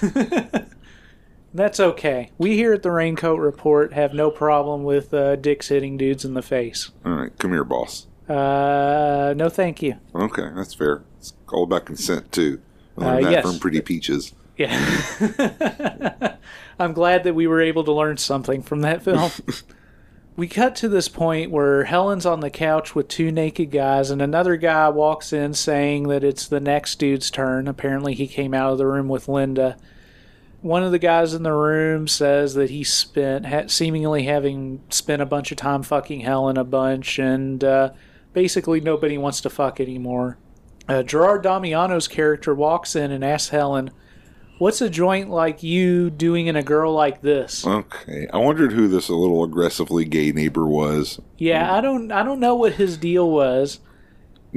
That's 1.52 1.78
okay. 1.78 2.30
We 2.38 2.56
here 2.56 2.72
at 2.72 2.82
the 2.82 2.90
Raincoat 2.90 3.38
Report 3.38 3.92
have 3.92 4.12
no 4.12 4.30
problem 4.30 4.82
with 4.84 5.14
uh, 5.14 5.36
dicks 5.36 5.68
hitting 5.68 5.96
dudes 5.96 6.24
in 6.24 6.34
the 6.34 6.42
face. 6.42 6.90
All 7.04 7.12
right, 7.12 7.36
come 7.38 7.52
here, 7.52 7.62
boss. 7.64 8.06
Uh, 8.28 9.34
no, 9.36 9.48
thank 9.48 9.82
you. 9.82 9.96
Okay, 10.14 10.48
that's 10.54 10.74
fair. 10.74 11.02
It's 11.18 11.34
all 11.52 11.64
about 11.64 11.84
consent 11.84 12.32
too. 12.32 12.60
I 12.98 13.00
Uh, 13.02 13.06
learned 13.12 13.26
that 13.26 13.32
yes. 13.32 13.42
from 13.46 13.58
Pretty 13.58 13.80
Peaches. 13.80 14.32
Yeah. 14.56 16.36
I'm 16.78 16.92
glad 16.92 17.24
that 17.24 17.34
we 17.34 17.46
were 17.46 17.60
able 17.60 17.84
to 17.84 17.92
learn 17.92 18.16
something 18.16 18.62
from 18.62 18.80
that 18.82 19.02
film. 19.02 19.30
we 20.36 20.46
cut 20.48 20.74
to 20.76 20.88
this 20.88 21.08
point 21.08 21.50
where 21.50 21.84
Helen's 21.84 22.26
on 22.26 22.40
the 22.40 22.50
couch 22.50 22.94
with 22.94 23.08
two 23.08 23.30
naked 23.32 23.70
guys, 23.70 24.10
and 24.10 24.20
another 24.22 24.56
guy 24.56 24.88
walks 24.88 25.32
in 25.32 25.54
saying 25.54 26.04
that 26.08 26.24
it's 26.24 26.46
the 26.46 26.60
next 26.60 26.96
dude's 26.98 27.30
turn. 27.30 27.68
Apparently, 27.68 28.14
he 28.14 28.26
came 28.26 28.54
out 28.54 28.72
of 28.72 28.78
the 28.78 28.86
room 28.86 29.08
with 29.08 29.28
Linda. 29.28 29.76
One 30.62 30.82
of 30.82 30.92
the 30.92 30.98
guys 30.98 31.34
in 31.34 31.42
the 31.42 31.52
room 31.52 32.08
says 32.08 32.54
that 32.54 32.70
he 32.70 32.84
spent, 32.84 33.46
ha- 33.46 33.66
seemingly 33.66 34.22
having 34.24 34.80
spent 34.88 35.20
a 35.20 35.26
bunch 35.26 35.50
of 35.52 35.58
time 35.58 35.82
fucking 35.82 36.20
Helen 36.20 36.56
a 36.56 36.64
bunch, 36.64 37.18
and 37.18 37.62
uh, 37.62 37.90
basically 38.32 38.80
nobody 38.80 39.18
wants 39.18 39.40
to 39.42 39.50
fuck 39.50 39.78
anymore. 39.78 40.38
Uh, 40.88 41.02
Gerard 41.02 41.42
Damiano's 41.42 42.08
character 42.08 42.54
walks 42.54 42.94
in 42.94 43.10
and 43.10 43.24
asks 43.24 43.50
Helen, 43.50 43.90
"What's 44.58 44.80
a 44.80 44.90
joint 44.90 45.30
like 45.30 45.62
you 45.62 46.10
doing 46.10 46.46
in 46.46 46.56
a 46.56 46.62
girl 46.62 46.92
like 46.92 47.22
this?" 47.22 47.66
Okay. 47.66 48.26
I 48.32 48.38
wondered 48.38 48.72
who 48.72 48.88
this 48.88 49.08
a 49.08 49.14
little 49.14 49.42
aggressively 49.44 50.04
gay 50.04 50.32
neighbor 50.32 50.66
was. 50.66 51.20
Yeah, 51.38 51.74
I 51.74 51.80
don't, 51.80 52.12
I 52.12 52.22
don't 52.22 52.40
know 52.40 52.54
what 52.54 52.74
his 52.74 52.96
deal 52.96 53.30
was. 53.30 53.80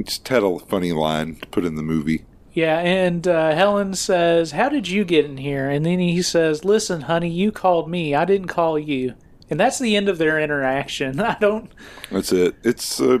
Just 0.02 0.28
had 0.28 0.42
a 0.42 0.58
funny 0.58 0.92
line 0.92 1.36
to 1.36 1.46
put 1.48 1.64
in 1.64 1.74
the 1.76 1.82
movie. 1.82 2.24
Yeah, 2.52 2.78
and 2.78 3.26
uh, 3.26 3.54
Helen 3.54 3.94
says, 3.94 4.52
"How 4.52 4.68
did 4.68 4.88
you 4.88 5.04
get 5.04 5.24
in 5.24 5.36
here?" 5.36 5.68
And 5.70 5.86
then 5.86 5.98
he 5.98 6.22
says, 6.22 6.64
"Listen, 6.64 7.02
honey, 7.02 7.30
you 7.30 7.52
called 7.52 7.88
me. 7.88 8.14
I 8.14 8.24
didn't 8.24 8.48
call 8.48 8.78
you." 8.78 9.14
And 9.50 9.58
that's 9.58 9.78
the 9.78 9.96
end 9.96 10.08
of 10.08 10.18
their 10.18 10.40
interaction. 10.40 11.20
I 11.20 11.36
don't. 11.40 11.70
That's 12.10 12.32
it. 12.32 12.56
It's 12.64 13.00
uh, 13.00 13.18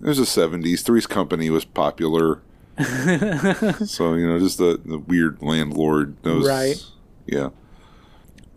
it 0.00 0.06
was 0.06 0.18
the 0.18 0.26
seventies. 0.26 0.82
Three's 0.82 1.06
Company 1.06 1.50
was 1.50 1.64
popular. 1.64 2.42
so 2.76 4.14
you 4.14 4.26
know, 4.26 4.38
just 4.38 4.58
the, 4.58 4.80
the 4.84 4.98
weird 4.98 5.40
landlord 5.40 6.22
knows. 6.24 6.46
Right. 6.46 6.82
Yeah. 7.26 7.50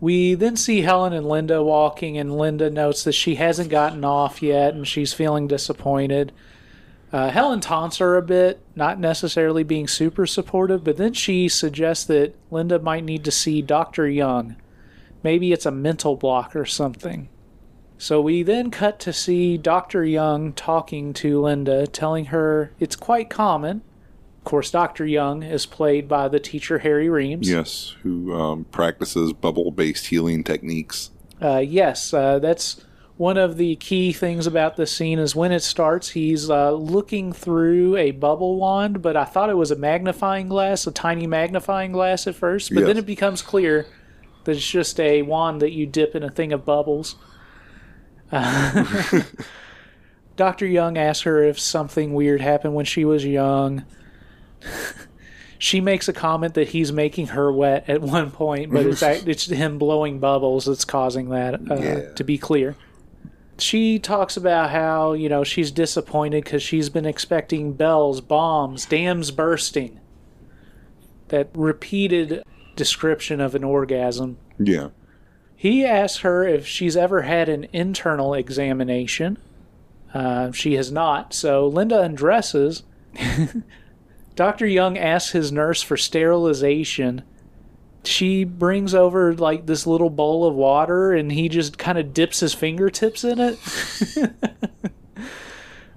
We 0.00 0.34
then 0.34 0.56
see 0.56 0.80
Helen 0.80 1.12
and 1.12 1.26
Linda 1.26 1.62
walking, 1.62 2.16
and 2.16 2.36
Linda 2.36 2.70
notes 2.70 3.04
that 3.04 3.12
she 3.12 3.34
hasn't 3.34 3.68
gotten 3.70 4.04
off 4.04 4.42
yet, 4.42 4.74
and 4.74 4.88
she's 4.88 5.12
feeling 5.12 5.46
disappointed. 5.46 6.32
Uh, 7.12 7.28
Helen 7.28 7.60
taunts 7.60 7.98
her 7.98 8.16
a 8.16 8.22
bit, 8.22 8.60
not 8.76 9.00
necessarily 9.00 9.64
being 9.64 9.88
super 9.88 10.26
supportive, 10.26 10.84
but 10.84 10.96
then 10.96 11.12
she 11.12 11.48
suggests 11.48 12.04
that 12.04 12.34
Linda 12.50 12.78
might 12.78 13.04
need 13.04 13.24
to 13.24 13.30
see 13.30 13.62
Dr. 13.62 14.08
Young. 14.08 14.56
Maybe 15.22 15.52
it's 15.52 15.66
a 15.66 15.72
mental 15.72 16.16
block 16.16 16.54
or 16.54 16.64
something. 16.64 17.28
So 18.00 18.22
we 18.22 18.42
then 18.42 18.70
cut 18.70 18.98
to 19.00 19.12
see 19.12 19.58
Dr. 19.58 20.06
Young 20.06 20.54
talking 20.54 21.12
to 21.12 21.42
Linda, 21.42 21.86
telling 21.86 22.24
her 22.26 22.72
it's 22.80 22.96
quite 22.96 23.28
common. 23.28 23.82
Of 24.38 24.44
course, 24.44 24.70
Dr. 24.70 25.04
Young 25.04 25.42
is 25.42 25.66
played 25.66 26.08
by 26.08 26.28
the 26.28 26.40
teacher 26.40 26.78
Harry 26.78 27.10
Reams. 27.10 27.50
Yes. 27.50 27.94
Who 28.02 28.32
um, 28.32 28.64
practices 28.64 29.34
bubble-based 29.34 30.06
healing 30.06 30.44
techniques? 30.44 31.10
Uh, 31.42 31.58
yes, 31.58 32.14
uh, 32.14 32.38
that's 32.38 32.82
one 33.18 33.36
of 33.36 33.58
the 33.58 33.76
key 33.76 34.14
things 34.14 34.46
about 34.46 34.78
this 34.78 34.96
scene 34.96 35.18
is 35.18 35.36
when 35.36 35.52
it 35.52 35.60
starts, 35.60 36.08
he's 36.08 36.48
uh, 36.48 36.72
looking 36.72 37.34
through 37.34 37.98
a 37.98 38.12
bubble 38.12 38.56
wand, 38.56 39.02
but 39.02 39.14
I 39.14 39.26
thought 39.26 39.50
it 39.50 39.58
was 39.58 39.70
a 39.70 39.76
magnifying 39.76 40.48
glass, 40.48 40.86
a 40.86 40.90
tiny 40.90 41.26
magnifying 41.26 41.92
glass 41.92 42.26
at 42.26 42.34
first, 42.34 42.74
but 42.74 42.86
then 42.86 42.96
it 42.96 43.04
becomes 43.04 43.42
clear 43.42 43.84
that 44.44 44.56
it's 44.56 44.66
just 44.66 44.98
a 44.98 45.20
wand 45.20 45.60
that 45.60 45.72
you 45.72 45.84
dip 45.84 46.16
in 46.16 46.22
a 46.22 46.30
thing 46.30 46.54
of 46.54 46.64
bubbles. 46.64 47.16
Uh, 48.32 49.22
Dr. 50.36 50.66
Young 50.66 50.96
asks 50.96 51.24
her 51.24 51.42
if 51.44 51.58
something 51.60 52.14
weird 52.14 52.40
happened 52.40 52.74
when 52.74 52.86
she 52.86 53.04
was 53.04 53.24
young. 53.26 53.84
she 55.58 55.80
makes 55.80 56.08
a 56.08 56.12
comment 56.14 56.54
that 56.54 56.68
he's 56.68 56.92
making 56.92 57.28
her 57.28 57.52
wet 57.52 57.88
at 57.88 58.00
one 58.00 58.30
point, 58.30 58.72
but 58.72 58.86
it's 58.86 59.02
it's 59.02 59.46
him 59.46 59.78
blowing 59.78 60.18
bubbles 60.18 60.64
that's 60.64 60.84
causing 60.84 61.28
that. 61.30 61.54
Uh, 61.70 61.74
Yeah. 61.74 62.12
To 62.14 62.24
be 62.24 62.38
clear, 62.38 62.76
she 63.58 63.98
talks 63.98 64.36
about 64.36 64.70
how 64.70 65.12
you 65.12 65.28
know 65.28 65.44
she's 65.44 65.70
disappointed 65.70 66.44
because 66.44 66.62
she's 66.62 66.88
been 66.88 67.04
expecting 67.06 67.74
bells, 67.74 68.20
bombs, 68.22 68.86
dams 68.86 69.30
bursting. 69.30 70.00
That 71.28 71.50
repeated 71.54 72.42
description 72.76 73.40
of 73.40 73.54
an 73.54 73.62
orgasm. 73.62 74.38
Yeah. 74.58 74.88
He 75.60 75.84
asks 75.84 76.20
her 76.20 76.42
if 76.48 76.66
she's 76.66 76.96
ever 76.96 77.20
had 77.20 77.50
an 77.50 77.66
internal 77.70 78.32
examination. 78.32 79.36
Uh, 80.14 80.52
she 80.52 80.72
has 80.76 80.90
not, 80.90 81.34
so 81.34 81.66
Linda 81.66 82.00
undresses. 82.00 82.82
Dr. 84.36 84.66
Young 84.66 84.96
asks 84.96 85.32
his 85.32 85.52
nurse 85.52 85.82
for 85.82 85.98
sterilization. 85.98 87.20
She 88.04 88.44
brings 88.44 88.94
over 88.94 89.34
like 89.34 89.66
this 89.66 89.86
little 89.86 90.08
bowl 90.08 90.46
of 90.46 90.54
water 90.54 91.12
and 91.12 91.30
he 91.30 91.50
just 91.50 91.76
kind 91.76 91.98
of 91.98 92.14
dips 92.14 92.40
his 92.40 92.54
fingertips 92.54 93.22
in 93.22 93.38
it. 93.38 93.58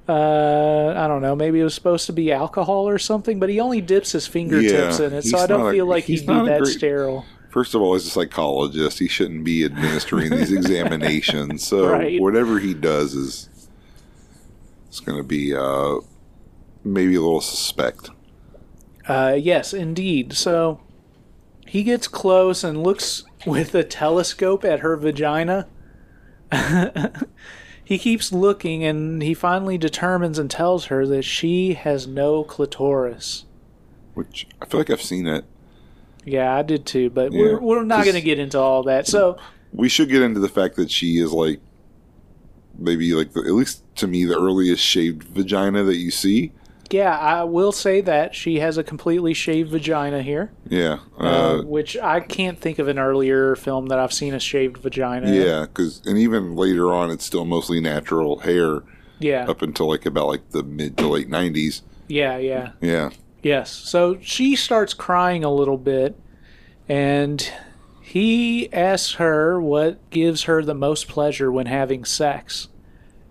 uh, 0.09 0.87
I 0.97 1.07
don't 1.07 1.21
know, 1.21 1.35
maybe 1.37 1.61
it 1.61 1.63
was 1.63 1.73
supposed 1.73 2.07
to 2.07 2.13
be 2.13 2.33
alcohol 2.33 2.89
or 2.89 2.97
something, 2.99 3.39
but 3.39 3.47
he 3.47 3.61
only 3.61 3.79
dips 3.79 4.11
his 4.11 4.27
fingertips 4.27 4.99
Yeah, 4.99 5.05
in 5.07 5.13
it, 5.13 5.21
so 5.23 5.37
I 5.37 5.47
don't 5.47 5.61
not 5.61 5.69
a- 5.69 5.71
feel 5.71 5.85
like 5.85 6.03
he's 6.03 6.19
he'd 6.21 6.27
be 6.27 6.33
that 6.47 6.59
great- 6.63 6.73
sterile. 6.73 7.25
First 7.53 7.75
of 7.75 7.83
all, 7.83 7.93
as 7.93 8.07
a 8.07 8.09
psychologist, 8.09 8.97
he 8.97 9.07
shouldn't 9.07 9.43
be 9.43 9.63
administering 9.63 10.31
these 10.31 10.51
examinations. 10.59 11.63
So 11.63 11.87
Right. 11.87 12.19
whatever 12.19 12.57
he 12.57 12.73
does 12.73 13.13
is 13.13 13.47
it's 14.87 14.99
going 14.99 15.19
to 15.19 15.23
be 15.23 15.53
uh, 15.53 15.97
maybe 16.83 17.13
a 17.13 17.21
little 17.21 17.41
suspect. 17.41 18.09
Uh, 19.07 19.37
yes, 19.39 19.71
indeed. 19.71 20.33
So 20.33 20.81
he 21.67 21.83
gets 21.83 22.07
close 22.07 22.63
and 22.63 22.81
looks 22.81 23.23
with 23.45 23.75
a 23.75 23.83
telescope 23.83 24.65
at 24.65 24.79
her 24.79 24.97
vagina. 24.97 25.67
he 27.83 27.99
keeps 27.99 28.33
looking 28.33 28.83
and 28.83 29.21
he 29.21 29.35
finally 29.35 29.77
determines 29.77 30.39
and 30.39 30.49
tells 30.49 30.85
her 30.85 31.05
that 31.05 31.21
she 31.21 31.75
has 31.75 32.07
no 32.07 32.43
clitoris. 32.43 33.45
Which 34.15 34.47
I 34.59 34.65
feel 34.65 34.79
like 34.79 34.89
I've 34.89 35.03
seen 35.03 35.27
it. 35.27 35.45
Yeah, 36.25 36.55
I 36.55 36.61
did 36.61 36.85
too, 36.85 37.09
but 37.09 37.31
Yeah, 37.31 37.39
we're, 37.39 37.59
we're 37.59 37.83
not 37.83 38.03
going 38.03 38.15
to 38.15 38.21
get 38.21 38.39
into 38.39 38.57
all 38.59 38.83
that. 38.83 39.07
So, 39.07 39.37
We 39.73 39.89
should 39.89 40.09
get 40.09 40.21
into 40.21 40.39
the 40.39 40.49
fact 40.49 40.75
that 40.77 40.89
she 40.91 41.17
is 41.17 41.31
like 41.31 41.59
maybe 42.77 43.13
like 43.13 43.33
the, 43.33 43.41
at 43.41 43.51
least 43.53 43.83
to 43.97 44.07
me 44.07 44.25
the 44.25 44.35
earliest 44.37 44.83
shaved 44.83 45.23
vagina 45.23 45.83
that 45.83 45.97
you 45.97 46.11
see. 46.11 46.51
yeah, 46.89 47.17
I 47.17 47.43
will 47.43 47.71
say 47.71 48.01
that 48.01 48.35
she 48.35 48.59
has 48.59 48.77
a 48.77 48.83
completely 48.83 49.33
shaved 49.33 49.71
vagina 49.71 50.21
here, 50.21 50.51
Yeah. 50.69 50.99
uh, 51.19 51.23
Uh, 51.23 51.61
which 51.63 51.97
I 51.97 52.19
can't 52.19 52.59
think 52.59 52.79
of 52.79 52.87
an 52.87 52.99
earlier 52.99 53.55
film 53.55 53.87
that 53.87 53.99
I've 53.99 54.13
seen 54.13 54.33
a 54.33 54.39
shaved 54.39 54.77
vagina. 54.77 55.31
yeah, 55.33 55.61
because 55.61 56.01
and 56.05 56.17
even 56.17 56.55
later 56.55 56.91
on, 56.93 57.09
it's 57.11 57.25
still 57.25 57.45
mostly 57.45 57.79
natural 57.81 58.39
hair 58.39 58.81
Yeah. 59.19 59.45
up 59.49 59.61
until 59.61 59.87
like 59.89 60.05
about 60.05 60.27
like 60.27 60.49
the 60.51 60.63
mid 60.63 60.97
to 60.97 61.07
late 61.07 61.29
nineties. 61.29 61.81
Yeah, 62.07 62.37
yeah. 62.37 62.71
Yeah, 62.81 63.09
Yes. 63.43 63.69
So 63.71 64.17
she 64.21 64.55
starts 64.55 64.93
crying 64.93 65.43
a 65.43 65.53
little 65.53 65.77
bit, 65.77 66.17
and 66.87 67.51
he 68.01 68.71
asks 68.71 69.15
her 69.15 69.61
what 69.61 70.09
gives 70.09 70.43
her 70.43 70.63
the 70.63 70.73
most 70.73 71.09
pleasure 71.09 71.51
when 71.51 71.65
having 71.65 72.05
sex. 72.05 72.69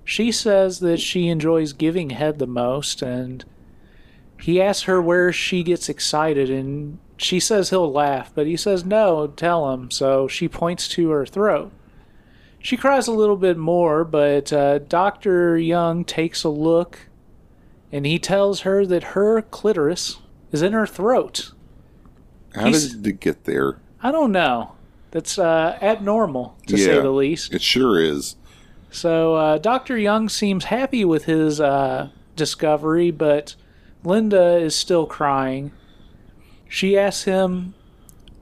She 0.04 0.30
says 0.30 0.80
that 0.80 1.00
she 1.00 1.28
enjoys 1.28 1.72
giving 1.72 2.10
head 2.10 2.38
the 2.38 2.46
most, 2.46 3.00
and 3.00 3.44
he 4.38 4.60
asks 4.60 4.82
her 4.84 5.00
where 5.00 5.32
she 5.32 5.62
gets 5.62 5.88
excited, 5.88 6.50
and 6.50 6.98
she 7.16 7.40
says 7.40 7.70
he'll 7.70 7.90
laugh, 7.90 8.32
but 8.34 8.46
he 8.46 8.56
says 8.56 8.84
no, 8.84 9.28
tell 9.28 9.72
him. 9.72 9.90
So 9.90 10.28
she 10.28 10.46
points 10.46 10.88
to 10.88 11.10
her 11.10 11.24
throat. 11.24 11.72
She 12.58 12.76
cries 12.76 13.08
a 13.08 13.12
little 13.12 13.36
bit 13.36 13.56
more, 13.56 14.04
but 14.04 14.52
uh, 14.52 14.78
Dr. 14.78 15.56
Young 15.56 16.04
takes 16.04 16.44
a 16.44 16.48
look 16.48 17.08
and 17.92 18.06
he 18.06 18.18
tells 18.18 18.60
her 18.62 18.84
that 18.86 19.02
her 19.14 19.42
clitoris 19.42 20.18
is 20.50 20.62
in 20.62 20.72
her 20.72 20.86
throat. 20.86 21.52
how 22.54 22.66
He's- 22.66 22.88
did 22.88 23.06
it 23.06 23.20
get 23.20 23.44
there? 23.44 23.78
I 24.02 24.10
don't 24.10 24.32
know. 24.32 24.72
That's 25.12 25.38
uh, 25.38 25.78
abnormal, 25.82 26.56
to 26.68 26.76
say 26.78 26.94
the 27.00 27.10
least. 27.10 27.52
It 27.52 27.60
sure 27.62 28.00
is. 28.00 28.34
So 28.90 29.34
uh, 29.36 29.58
Dr. 29.58 29.96
Young 29.98 30.28
seems 30.30 30.64
happy 30.64 31.04
with 31.04 31.26
his 31.26 31.60
uh, 31.60 32.08
discovery, 32.34 33.10
but 33.10 33.54
Linda 34.04 34.56
is 34.56 34.74
still 34.74 35.06
crying. 35.06 35.70
She 36.68 36.98
asks 36.98 37.24
him, 37.24 37.74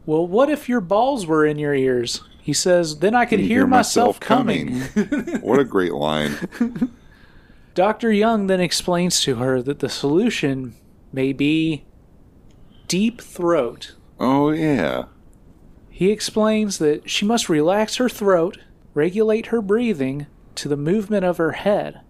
Well, 0.07 0.26
what 0.26 0.48
if 0.48 0.68
your 0.68 0.80
balls 0.80 1.26
were 1.26 1.44
in 1.44 1.59
your 1.59 1.74
ears? 1.74 2.22
He 2.40 2.53
says, 2.53 3.01
Then 3.01 3.14
I 3.16 3.24
could 3.26 3.40
Can 3.40 3.48
hear, 3.48 3.66
myself, 3.66 4.18
coming. 4.20 4.80
what 5.40 5.59
a 5.59 5.64
great 5.64 5.92
line. 5.92 6.36
Dr. 7.80 8.12
Young 8.12 8.46
then 8.46 8.60
explains 8.60 9.22
to 9.22 9.36
her 9.36 9.62
that 9.62 9.78
the 9.78 9.88
solution 9.88 10.74
may 11.14 11.32
be 11.32 11.86
deep 12.88 13.22
throat. 13.22 13.94
Oh 14.18 14.50
yeah. 14.50 15.04
He 15.88 16.10
explains 16.10 16.76
that 16.76 17.08
she 17.08 17.24
must 17.24 17.48
relax 17.48 17.96
her 17.96 18.10
throat, 18.10 18.58
regulate 18.92 19.46
her 19.46 19.62
breathing 19.62 20.26
to 20.56 20.68
the 20.68 20.76
movement 20.76 21.24
of 21.24 21.38
her 21.38 21.52
head. 21.52 22.02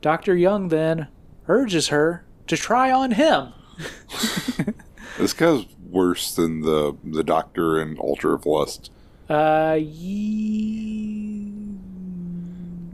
Dr. 0.00 0.36
Young 0.36 0.68
then 0.68 1.08
urges 1.48 1.88
her 1.88 2.24
to 2.46 2.56
try 2.56 2.92
on 2.92 3.10
him. 3.10 3.52
This 5.18 5.32
guy's 5.32 5.64
worse 5.90 6.32
than 6.32 6.60
the 6.60 6.96
the 7.02 7.24
doctor 7.24 7.82
in 7.82 7.98
Altar 7.98 8.34
of 8.34 8.46
Lust. 8.46 8.92
Uh, 9.28 9.80
ye... 9.80 11.18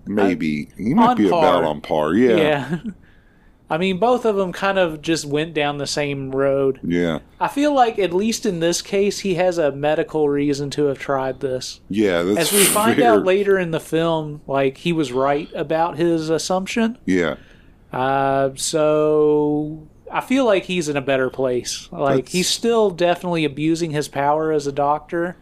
Maybe 0.07 0.69
he 0.77 0.95
might 0.95 1.17
be 1.17 1.29
par. 1.29 1.39
about 1.59 1.65
on 1.65 1.81
par. 1.81 2.15
Yeah. 2.15 2.37
yeah. 2.37 2.79
I 3.71 3.79
mean, 3.79 3.99
both 3.99 4.27
of 4.27 4.37
them 4.37 4.53
kind 4.53 4.79
of 4.79 5.01
just 5.01 5.25
went 5.25 5.55
down 5.55 5.79
the 5.79 5.87
same 5.87 6.31
road. 6.33 6.79
Yeah. 6.85 7.21
I 7.41 7.49
feel 7.49 7.75
like, 7.75 7.99
at 7.99 8.13
least 8.13 8.45
in 8.45 8.61
this 8.61 8.83
case, 8.83 9.21
he 9.21 9.35
has 9.37 9.57
a 9.57 9.73
medical 9.73 10.29
reason 10.29 10.69
to 10.71 10.85
have 10.85 10.99
tried 10.99 11.41
this. 11.41 11.81
Yeah, 11.89 12.19
As 12.37 12.53
we 12.53 12.63
find 12.65 12.97
fair. 12.99 13.13
out 13.15 13.25
later 13.25 13.59
in 13.59 13.71
the 13.71 13.81
film, 13.81 14.43
like, 14.47 14.77
he 14.77 14.93
was 14.93 15.13
right 15.13 15.49
about 15.55 15.97
his 15.97 16.29
assumption. 16.29 16.99
Yeah. 17.07 17.37
Uh, 17.91 18.51
so 18.55 19.89
I 20.13 20.21
feel 20.21 20.45
like 20.45 20.65
he's 20.65 20.89
in 20.89 20.97
a 20.97 21.01
better 21.03 21.31
place. 21.31 21.89
Like 21.91 22.17
That's- 22.17 22.33
he's 22.33 22.49
still 22.49 22.91
definitely 22.91 23.45
abusing 23.45 23.93
his 23.93 24.09
power 24.09 24.53
as 24.53 24.67
a 24.67 24.73
doctor, 24.73 25.37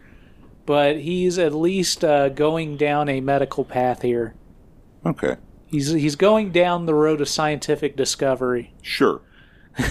but 0.65 0.97
he's 0.99 1.37
at 1.37 1.53
least 1.53 2.03
uh, 2.05 2.29
going 2.29 2.77
down 2.77 3.09
a 3.09 3.19
medical 3.21 3.65
path 3.65 4.01
here. 4.01 4.33
Okay. 5.05 5.37
He's 5.67 5.91
he's 5.91 6.15
going 6.15 6.51
down 6.51 6.85
the 6.85 6.93
road 6.93 7.19
of 7.21 7.27
scientific 7.27 7.95
discovery. 7.95 8.73
Sure. 8.81 9.21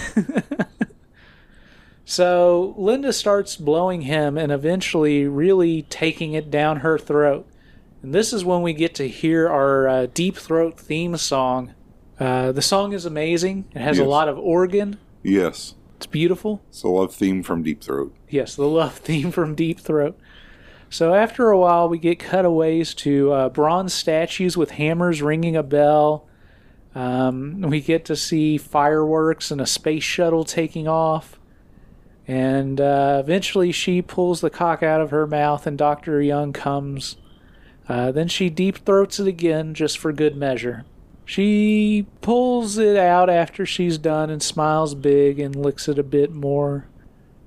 So 2.05 2.75
Linda 2.77 3.13
starts 3.13 3.55
blowing 3.55 4.01
him 4.01 4.37
and 4.37 4.51
eventually 4.51 5.25
really 5.25 5.83
taking 5.83 6.33
it 6.33 6.51
down 6.51 6.77
her 6.77 6.97
throat. 6.97 7.47
And 8.01 8.13
this 8.13 8.33
is 8.33 8.43
when 8.43 8.61
we 8.61 8.73
get 8.73 8.93
to 8.95 9.07
hear 9.07 9.47
our 9.47 9.87
uh, 9.87 10.07
deep 10.13 10.35
throat 10.35 10.79
theme 10.79 11.15
song. 11.17 11.73
Uh, 12.19 12.51
the 12.51 12.61
song 12.61 12.93
is 12.93 13.05
amazing. 13.05 13.65
It 13.73 13.79
has 13.79 13.99
a 13.99 14.05
lot 14.05 14.27
of 14.27 14.37
organ. 14.37 14.99
Yes. 15.23 15.75
It's 15.97 16.05
beautiful. 16.05 16.61
It's 16.69 16.83
a 16.83 16.89
love 16.89 17.15
theme 17.15 17.43
from 17.43 17.63
Deep 17.63 17.81
Throat. 17.81 18.13
Yes, 18.29 18.55
the 18.55 18.67
love 18.67 18.95
theme 18.95 19.31
from 19.31 19.55
Deep 19.55 19.79
Throat. 19.79 20.19
So 20.93 21.15
after 21.15 21.49
a 21.49 21.57
while, 21.57 21.89
we 21.89 21.97
get 21.97 22.19
cutaways 22.19 22.93
to 22.93 23.31
uh, 23.31 23.49
bronze 23.49 23.95
statues 23.95 24.55
with 24.55 24.69
hammers 24.69 25.23
ringing 25.23 25.55
a 25.55 25.63
bell. 25.63 26.27
Um, 26.93 27.61
we 27.61 27.81
get 27.81 28.05
to 28.05 28.15
see 28.15 28.59
fireworks 28.59 29.49
and 29.49 29.59
a 29.59 29.65
space 29.65 30.03
shuttle 30.03 30.43
taking 30.43 30.87
off. 30.87 31.39
And 32.27 32.79
uh, 32.79 33.17
eventually, 33.23 33.71
she 33.71 34.03
pulls 34.03 34.41
the 34.41 34.51
cock 34.51 34.83
out 34.83 35.01
of 35.01 35.09
her 35.09 35.25
mouth, 35.25 35.65
and 35.65 35.79
Dr. 35.79 36.21
Young 36.21 36.53
comes. 36.53 37.15
Uh, 37.89 38.11
then 38.11 38.27
she 38.27 38.51
deep 38.51 38.85
throats 38.85 39.19
it 39.19 39.27
again, 39.27 39.73
just 39.73 39.97
for 39.97 40.13
good 40.13 40.35
measure. 40.35 40.85
She 41.25 42.05
pulls 42.21 42.77
it 42.77 42.97
out 42.97 43.31
after 43.31 43.65
she's 43.65 43.97
done 43.97 44.29
and 44.29 44.43
smiles 44.43 44.93
big 44.93 45.39
and 45.39 45.55
licks 45.55 45.87
it 45.87 45.97
a 45.97 46.03
bit 46.03 46.31
more. 46.31 46.85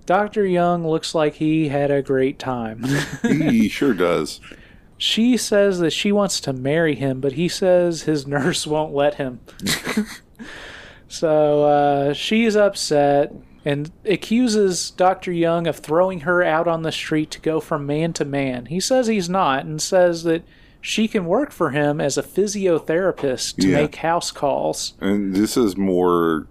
Dr. 0.06 0.46
Young 0.46 0.86
looks 0.86 1.14
like 1.14 1.34
he 1.34 1.68
had 1.68 1.90
a 1.90 2.00
great 2.02 2.38
time. 2.38 2.84
He 3.22 3.68
sure 3.68 3.92
does. 3.94 4.40
she 4.98 5.36
says 5.36 5.80
that 5.80 5.90
she 5.92 6.12
wants 6.12 6.40
to 6.40 6.52
marry 6.52 6.94
him, 6.94 7.20
but 7.20 7.32
he 7.32 7.48
says 7.48 8.02
his 8.02 8.26
nurse 8.26 8.66
won't 8.66 8.94
let 8.94 9.14
him. 9.16 9.40
so 11.08 11.64
uh, 11.64 12.12
she's 12.12 12.56
upset 12.56 13.32
and 13.64 13.90
accuses 14.04 14.90
Dr. 14.90 15.32
Young 15.32 15.66
of 15.66 15.76
throwing 15.76 16.20
her 16.20 16.42
out 16.42 16.68
on 16.68 16.82
the 16.82 16.92
street 16.92 17.30
to 17.32 17.40
go 17.40 17.58
from 17.60 17.84
man 17.86 18.12
to 18.14 18.24
man. 18.24 18.66
He 18.66 18.78
says 18.80 19.06
he's 19.08 19.28
not 19.28 19.64
and 19.64 19.82
says 19.82 20.22
that 20.22 20.44
she 20.80 21.08
can 21.08 21.26
work 21.26 21.50
for 21.50 21.70
him 21.70 22.00
as 22.00 22.16
a 22.16 22.22
physiotherapist 22.22 23.56
to 23.56 23.68
Yeah. 23.68 23.76
make 23.82 23.96
house 23.96 24.30
calls. 24.30 24.94
And 25.00 25.34
this 25.34 25.56
is 25.56 25.76
more. 25.76 26.46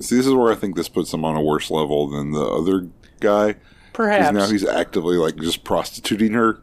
See, 0.00 0.16
this 0.16 0.26
is 0.26 0.32
where 0.34 0.52
I 0.52 0.54
think 0.54 0.76
this 0.76 0.88
puts 0.88 1.12
him 1.12 1.24
on 1.24 1.36
a 1.36 1.42
worse 1.42 1.70
level 1.70 2.08
than 2.08 2.30
the 2.32 2.44
other 2.44 2.88
guy. 3.20 3.56
Perhaps. 3.92 4.32
now 4.34 4.46
he's 4.48 4.64
actively 4.64 5.16
like 5.16 5.36
just 5.36 5.64
prostituting 5.64 6.32
her. 6.34 6.62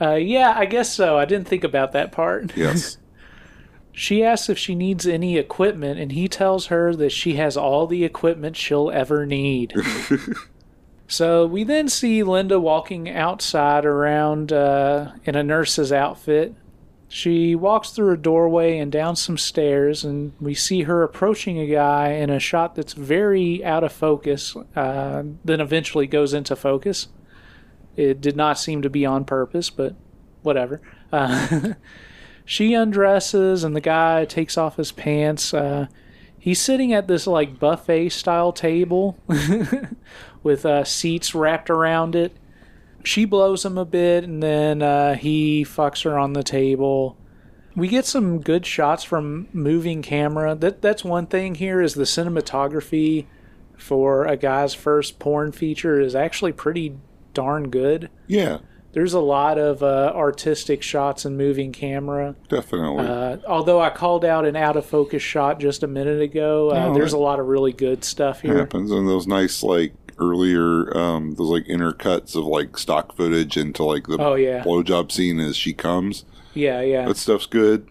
uh, 0.00 0.14
yeah, 0.14 0.52
I 0.54 0.66
guess 0.66 0.92
so. 0.92 1.16
I 1.16 1.24
didn't 1.24 1.48
think 1.48 1.64
about 1.64 1.92
that 1.92 2.12
part. 2.12 2.52
Yes. 2.56 2.98
She 3.92 4.22
asks 4.22 4.48
if 4.48 4.56
she 4.58 4.76
needs 4.76 5.08
any 5.08 5.38
equipment, 5.38 5.98
and 5.98 6.12
he 6.12 6.28
tells 6.28 6.66
her 6.66 6.94
that 6.94 7.10
she 7.10 7.34
has 7.34 7.56
all 7.56 7.88
the 7.88 8.04
equipment 8.04 8.54
she'll 8.56 8.92
ever 8.92 9.26
need. 9.26 9.74
so 11.08 11.44
we 11.46 11.64
then 11.64 11.88
see 11.88 12.22
Linda 12.22 12.60
walking 12.60 13.10
outside 13.10 13.84
around 13.84 14.52
uh, 14.52 15.12
in 15.24 15.34
a 15.34 15.42
nurse's 15.42 15.90
outfit. 15.90 16.54
She 17.08 17.54
walks 17.54 17.90
through 17.90 18.12
a 18.12 18.18
doorway 18.18 18.78
and 18.78 18.92
down 18.92 19.16
some 19.16 19.38
stairs, 19.38 20.04
and 20.04 20.32
we 20.40 20.54
see 20.54 20.82
her 20.82 21.02
approaching 21.02 21.58
a 21.58 21.66
guy 21.66 22.10
in 22.10 22.28
a 22.28 22.38
shot 22.38 22.74
that's 22.74 22.92
very 22.92 23.64
out 23.64 23.82
of 23.82 23.92
focus, 23.92 24.54
uh, 24.76 25.22
then 25.44 25.60
eventually 25.60 26.06
goes 26.06 26.34
into 26.34 26.54
focus. 26.54 27.08
It 27.96 28.20
did 28.20 28.36
not 28.36 28.58
seem 28.58 28.82
to 28.82 28.90
be 28.90 29.06
on 29.06 29.24
purpose, 29.24 29.70
but 29.70 29.94
whatever. 30.42 30.82
Uh, 31.10 31.74
she 32.48 32.72
undresses 32.72 33.62
and 33.62 33.76
the 33.76 33.80
guy 33.80 34.24
takes 34.24 34.56
off 34.56 34.76
his 34.76 34.90
pants 34.90 35.52
uh, 35.52 35.86
he's 36.38 36.58
sitting 36.58 36.94
at 36.94 37.06
this 37.06 37.26
like 37.26 37.58
buffet 37.58 38.08
style 38.08 38.52
table 38.52 39.18
with 40.42 40.64
uh, 40.64 40.82
seats 40.82 41.34
wrapped 41.34 41.68
around 41.68 42.16
it 42.16 42.34
she 43.08 43.24
blows 43.24 43.64
him 43.64 43.78
a 43.78 43.84
bit 43.86 44.22
and 44.24 44.42
then 44.42 44.82
uh, 44.82 45.14
he 45.14 45.64
fucks 45.64 46.04
her 46.04 46.18
on 46.18 46.34
the 46.34 46.42
table 46.42 47.16
we 47.74 47.88
get 47.88 48.04
some 48.04 48.40
good 48.40 48.66
shots 48.66 49.02
from 49.02 49.48
moving 49.52 50.02
camera 50.02 50.54
that 50.54 50.82
that's 50.82 51.02
one 51.04 51.26
thing 51.26 51.54
here 51.54 51.80
is 51.80 51.94
the 51.94 52.04
cinematography 52.04 53.24
for 53.78 54.26
a 54.26 54.36
guy's 54.36 54.74
first 54.74 55.18
porn 55.18 55.52
feature 55.52 55.98
is 56.00 56.14
actually 56.14 56.52
pretty 56.52 56.96
darn 57.32 57.70
good 57.70 58.10
yeah, 58.26 58.58
there's 58.92 59.12
a 59.14 59.20
lot 59.20 59.58
of 59.58 59.82
uh, 59.82 60.12
artistic 60.14 60.82
shots 60.82 61.24
and 61.24 61.36
moving 61.36 61.72
camera. 61.72 62.34
definitely. 62.48 63.06
Uh, 63.06 63.36
although 63.46 63.80
I 63.80 63.90
called 63.90 64.24
out 64.24 64.44
an 64.44 64.56
out 64.56 64.76
of 64.76 64.86
focus 64.86 65.22
shot 65.22 65.60
just 65.60 65.82
a 65.82 65.86
minute 65.86 66.20
ago, 66.20 66.70
uh, 66.70 66.86
Oh, 66.86 66.94
there's 66.94 67.12
a 67.12 67.18
lot 67.18 67.38
of 67.38 67.46
really 67.46 67.72
good 67.72 68.02
stuff 68.02 68.40
here. 68.40 68.58
happens. 68.58 68.90
And 68.90 69.06
those 69.06 69.26
nice, 69.26 69.62
like, 69.62 69.92
earlier, 70.18 70.96
um, 70.96 71.34
those, 71.34 71.48
like, 71.48 71.64
intercuts 71.66 72.34
of, 72.36 72.44
like, 72.44 72.76
stock 72.78 73.16
footage 73.16 73.56
into, 73.56 73.84
like, 73.84 74.06
the 74.06 74.16
Oh 74.18 74.34
yeah, 74.34 74.62
blowjob 74.64 75.10
scene 75.12 75.38
as 75.40 75.56
she 75.56 75.72
comes. 75.72 76.24
yeah, 76.54 76.80
yeah. 76.80 77.06
That 77.06 77.16
stuff's 77.16 77.46
good. 77.46 77.88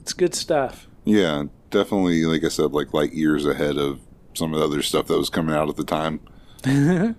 It's 0.00 0.12
good 0.12 0.34
stuff. 0.34 0.86
Yeah, 1.04 1.44
definitely, 1.70 2.24
like 2.24 2.44
I 2.44 2.48
said, 2.48 2.72
like, 2.72 2.92
light 2.94 3.12
years 3.12 3.44
ahead 3.46 3.76
of 3.76 4.00
some 4.34 4.52
of 4.54 4.60
the 4.60 4.64
other 4.66 4.82
stuff 4.82 5.06
that 5.06 5.18
was 5.18 5.30
coming 5.30 5.54
out 5.54 5.68
at 5.68 5.76
the 5.76 5.84
time. 5.84 6.20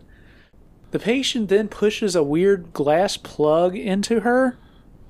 The 0.92 0.98
patient 0.98 1.50
then 1.50 1.68
pushes 1.68 2.16
a 2.16 2.24
weird 2.24 2.74
glass 2.74 3.16
plug 3.16 3.76
into 3.76 4.22
her 4.22 4.58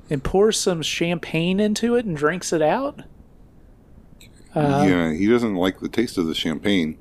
and 0.10 0.22
pours 0.22 0.60
some 0.60 0.82
champagne 0.82 1.62
into 1.62 1.96
it 1.96 2.04
and 2.06 2.18
drinks 2.18 2.52
it 2.52 2.62
out. 2.62 3.04
Uh, 4.54 4.86
yeah, 4.86 5.14
he 5.14 5.26
doesn't 5.28 5.56
like 5.56 5.80
the 5.80 5.88
taste 5.88 6.18
of 6.18 6.26
the 6.28 6.36
champagne. 6.36 6.98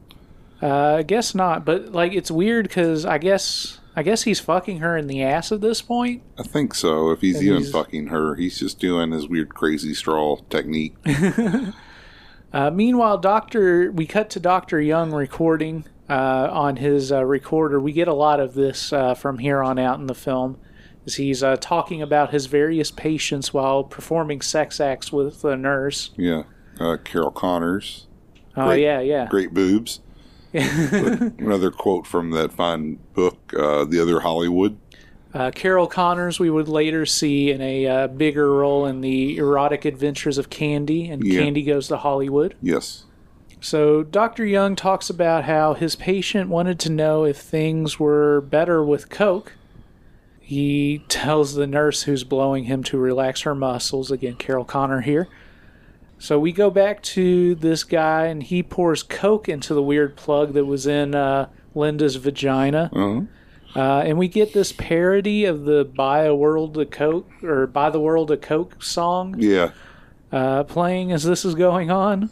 Uh, 0.63 0.97
I 0.99 1.03
guess 1.03 1.35
not, 1.35 1.65
but 1.65 1.93
like 1.93 2.13
it's 2.13 2.31
weird 2.31 2.67
because 2.69 3.05
I 3.05 3.19
guess 3.19 3.79
I 3.97 4.03
guess 4.03 4.23
he's 4.23 4.39
fucking 4.41 4.79
her 4.79 4.97
in 4.97 5.07
the 5.09 5.23
ass 5.23 5.51
at 5.53 5.61
this 5.61 5.83
point. 5.83 6.23
I 6.39 6.43
think 6.45 6.75
so. 6.75 7.11
If 7.11 7.21
he's 7.21 7.37
And 7.37 7.45
even 7.47 7.59
he's- 7.61 7.73
fucking 7.73 8.07
her, 8.09 8.35
he's 8.37 8.59
just 8.59 8.79
doing 8.79 9.11
his 9.13 9.29
weird 9.29 9.55
crazy 9.55 9.95
straw 9.95 10.37
technique. 10.51 10.95
Uh, 12.51 12.71
meanwhile, 12.71 13.19
Doctor, 13.19 13.93
we 13.93 14.07
cut 14.07 14.31
to 14.31 14.41
Doctor 14.41 14.81
Young 14.81 15.13
recording 15.13 15.85
uh, 16.09 16.49
on 16.51 16.77
his 16.77 17.13
uh, 17.13 17.23
recorder. 17.23 17.79
We 17.79 17.93
get 17.93 18.09
a 18.09 18.15
lot 18.15 18.41
of 18.41 18.55
this 18.55 18.91
uh, 18.91 19.15
from 19.15 19.37
here 19.39 19.63
on 19.63 19.79
out 19.79 20.01
in 20.01 20.07
the 20.07 20.15
film, 20.15 20.59
as 21.05 21.17
he's 21.17 21.43
uh, 21.43 21.57
talking 21.61 22.01
about 22.01 22.31
his 22.31 22.47
various 22.47 22.91
patients 22.91 23.53
while 23.53 23.85
performing 23.85 24.41
sex 24.41 24.81
acts 24.81 25.13
with 25.13 25.43
the 25.43 25.57
nurse. 25.59 26.11
yeah. 26.17 26.45
Uh, 26.81 26.97
Carol 26.97 27.31
Connors, 27.33 28.07
Oh 28.57 28.67
Great. 28.69 28.83
yeah, 28.83 29.01
yeah. 29.01 29.27
great 29.27 29.53
boobs. 29.53 30.01
Another 30.53 31.71
quote 31.71 32.07
from 32.07 32.31
that 32.33 32.53
fine 32.53 32.99
book, 33.15 33.53
uh, 33.59 33.85
The 33.85 34.01
Other 34.01 34.21
Hollywood. 34.21 34.79
Uh, 35.35 35.51
Carol 35.51 35.87
Connors, 35.87 36.41
we 36.41 36.49
would 36.49 36.69
later 36.69 37.05
see 37.05 37.51
in 37.51 37.61
a 37.61 37.87
uh, 37.87 38.07
bigger 38.09 38.51
role 38.55 38.87
in 38.87 39.03
the 39.03 39.37
erotic 39.37 39.85
adventures 39.85 40.39
of 40.39 40.49
Candy, 40.49 41.09
and 41.09 41.23
Yeah. 41.23 41.41
Candy 41.41 41.63
goes 41.63 41.89
to 41.89 41.99
Hollywood. 41.99 42.55
Yes. 42.63 43.05
So 43.61 44.03
Dr. 44.05 44.47
Young 44.47 44.75
talks 44.75 45.11
about 45.11 45.45
how 45.45 45.75
his 45.75 45.97
patient 45.97 46.49
wanted 46.49 46.79
to 46.81 46.91
know 46.91 47.25
if 47.25 47.37
things 47.37 47.99
were 48.01 48.41
better 48.41 48.83
with 48.85 49.11
Coke. 49.11 49.53
He 50.41 51.05
tells 51.09 51.55
the 51.55 51.67
nurse 51.67 52.05
who's 52.05 52.25
blowing 52.25 52.65
him 52.65 52.83
to 52.85 52.97
relax 52.97 53.43
her 53.43 53.55
muscles. 53.55 54.11
Again, 54.11 54.37
Carol 54.37 54.65
Connor 54.65 55.03
here. 55.03 55.29
So 56.19 56.39
we 56.39 56.53
go 56.53 56.71
back 56.71 57.03
to 57.03 57.55
this 57.55 57.85
guy, 57.85 58.27
and 58.27 58.43
he 58.43 58.63
pours 58.63 59.03
Coke 59.03 59.49
into 59.49 59.73
the 59.75 59.83
weird 59.83 60.17
plug 60.17 60.53
that 60.55 60.65
was 60.65 60.87
in 60.87 61.15
uh, 61.15 61.49
Linda's 61.75 62.17
vagina. 62.17 62.91
Uh-huh. 62.93 63.21
Uh, 63.77 64.01
and 64.01 64.19
we 64.19 64.27
get 64.29 64.53
this 64.53 64.73
parody 64.73 65.45
of 65.45 65.65
the 65.65 65.85
"Buy 65.85 66.25
a 66.25 66.35
World 66.35 66.77
of 66.79 66.91
Coke" 66.91 67.31
or 67.43 67.67
"Buy 67.67 67.91
the 67.91 68.01
World 68.01 68.31
of 68.31 68.41
Coke" 68.41 68.83
song 68.83 69.37
Yeah. 69.39 69.71
uh, 70.33 70.65
playing 70.65 71.13
as 71.13 71.23
this 71.23 71.45
is 71.45 71.55
going 71.55 71.91
on. 71.91 72.31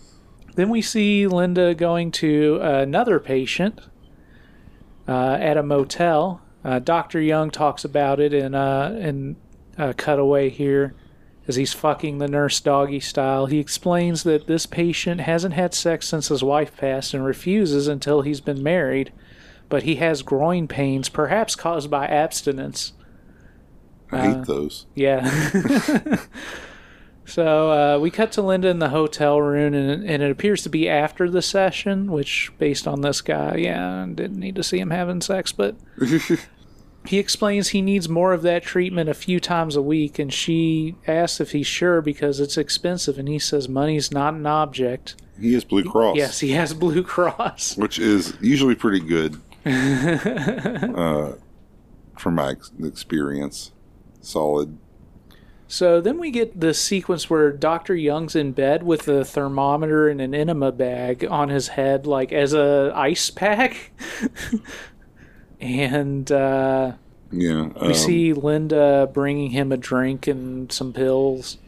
Then 0.56 0.70
we 0.70 0.80
see 0.82 1.26
Linda 1.26 1.74
going 1.74 2.10
to 2.12 2.58
another 2.62 3.20
patient 3.20 3.80
uh, 5.06 5.36
at 5.38 5.58
a 5.58 5.62
motel. 5.62 6.40
Uh, 6.64 6.78
Dr. 6.78 7.20
Young 7.20 7.50
talks 7.50 7.84
about 7.84 8.18
it 8.18 8.32
in, 8.32 8.54
uh, 8.54 8.96
in 8.98 9.36
a 9.78 9.92
cutaway 9.92 10.48
here 10.48 10.94
as 11.48 11.56
he's 11.56 11.72
fucking 11.72 12.18
the 12.18 12.28
nurse 12.28 12.58
doggy 12.60 13.00
style. 13.00 13.46
He 13.46 13.58
explains 13.58 14.22
that 14.24 14.46
this 14.46 14.66
patient 14.66 15.20
hasn't 15.22 15.54
had 15.54 15.74
sex 15.74 16.08
since 16.08 16.28
his 16.28 16.42
wife 16.42 16.76
passed 16.76 17.14
and 17.14 17.24
refuses 17.24 17.86
until 17.88 18.22
he's 18.22 18.40
been 18.40 18.62
married, 18.62 19.12
but 19.68 19.84
he 19.84 19.96
has 19.96 20.22
groin 20.22 20.66
pains, 20.68 21.08
perhaps 21.08 21.54
caused 21.54 21.90
by 21.90 22.06
abstinence. 22.06 22.92
I 24.12 24.18
Uh, 24.18 24.34
hate 24.36 24.46
those. 24.46 24.86
Yeah. 24.94 26.18
So 27.28 27.72
uh, 27.72 27.98
we 27.98 28.12
cut 28.12 28.30
to 28.32 28.42
Linda 28.42 28.68
in 28.68 28.78
the 28.78 28.90
hotel 28.90 29.40
room, 29.42 29.74
and, 29.74 30.08
and 30.08 30.22
it 30.22 30.30
appears 30.30 30.62
to 30.62 30.68
be 30.68 30.88
after 30.88 31.28
the 31.28 31.42
session, 31.42 32.12
which, 32.12 32.52
based 32.56 32.86
on 32.86 33.00
this 33.00 33.20
guy, 33.20 33.56
yeah, 33.56 34.06
didn't 34.14 34.38
need 34.38 34.54
to 34.54 34.62
see 34.62 34.78
him 34.78 34.90
having 34.90 35.20
sex, 35.20 35.50
but 35.50 35.74
he 37.08 37.18
explains 37.18 37.68
he 37.68 37.82
needs 37.82 38.08
more 38.08 38.32
of 38.32 38.42
that 38.42 38.62
treatment 38.62 39.08
a 39.08 39.14
few 39.14 39.40
times 39.40 39.76
a 39.76 39.82
week, 39.82 40.18
and 40.18 40.32
she 40.32 40.96
asks 41.06 41.40
if 41.40 41.52
he's 41.52 41.66
sure 41.66 42.00
because 42.00 42.40
it's 42.40 42.56
expensive, 42.56 43.18
and 43.18 43.28
he 43.28 43.38
says 43.38 43.68
money's 43.68 44.10
not 44.10 44.34
an 44.34 44.46
object. 44.46 45.16
He 45.40 45.54
is 45.54 45.64
Blue 45.64 45.84
Cross. 45.84 46.16
Yes, 46.16 46.40
he 46.40 46.52
has 46.52 46.72
Blue 46.74 47.02
Cross. 47.02 47.76
Which 47.78 47.98
is 47.98 48.36
usually 48.40 48.74
pretty 48.74 49.00
good. 49.00 49.40
uh, 49.66 51.32
from 52.18 52.34
my 52.34 52.50
ex- 52.50 52.72
experience. 52.82 53.72
Solid. 54.20 54.78
So 55.68 56.00
then 56.00 56.18
we 56.18 56.30
get 56.30 56.60
the 56.60 56.72
sequence 56.72 57.28
where 57.28 57.50
Dr. 57.50 57.94
Young's 57.94 58.36
in 58.36 58.52
bed 58.52 58.84
with 58.84 59.08
a 59.08 59.24
thermometer 59.24 60.08
and 60.08 60.20
an 60.20 60.34
enema 60.34 60.70
bag 60.70 61.26
on 61.28 61.48
his 61.48 61.68
head, 61.68 62.06
like 62.06 62.32
as 62.32 62.54
a 62.54 62.92
ice 62.94 63.30
pack. 63.30 63.90
and 65.60 66.30
uh, 66.30 66.92
Yeah. 67.30 67.62
we 67.80 67.88
um, 67.88 67.94
see 67.94 68.32
Linda 68.32 69.08
bringing 69.12 69.50
him 69.50 69.72
a 69.72 69.76
drink 69.76 70.26
and 70.26 70.70
some 70.70 70.92
pills. 70.92 71.58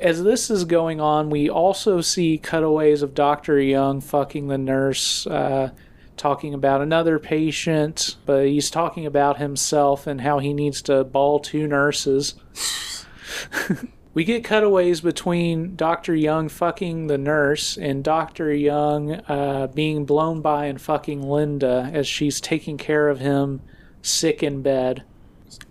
As 0.00 0.22
this 0.24 0.50
is 0.50 0.64
going 0.64 1.00
on, 1.00 1.30
we 1.30 1.48
also 1.48 2.00
see 2.00 2.36
cutaways 2.38 3.02
of 3.02 3.14
Dr. 3.14 3.60
Young 3.60 4.00
fucking 4.00 4.48
the 4.48 4.58
nurse, 4.58 5.26
uh, 5.28 5.70
talking 6.16 6.54
about 6.54 6.80
another 6.80 7.18
patient, 7.18 8.16
but 8.26 8.46
he's 8.46 8.70
talking 8.70 9.06
about 9.06 9.38
himself 9.38 10.06
and 10.06 10.20
how 10.20 10.40
he 10.40 10.52
needs 10.52 10.82
to 10.82 11.04
ball 11.04 11.38
two 11.40 11.66
nurses. 11.66 12.34
we 14.14 14.24
get 14.24 14.44
cutaways 14.44 15.00
between 15.00 15.74
Dr. 15.74 16.14
Young 16.14 16.48
fucking 16.48 17.06
the 17.06 17.18
nurse 17.18 17.76
and 17.78 18.04
Dr. 18.04 18.52
Young 18.52 19.14
uh, 19.28 19.68
being 19.68 20.04
blown 20.04 20.42
by 20.42 20.66
and 20.66 20.80
fucking 20.80 21.22
Linda 21.22 21.90
as 21.92 22.06
she's 22.06 22.40
taking 22.40 22.76
care 22.76 23.08
of 23.08 23.20
him 23.20 23.62
sick 24.02 24.42
in 24.42 24.62
bed. 24.62 25.04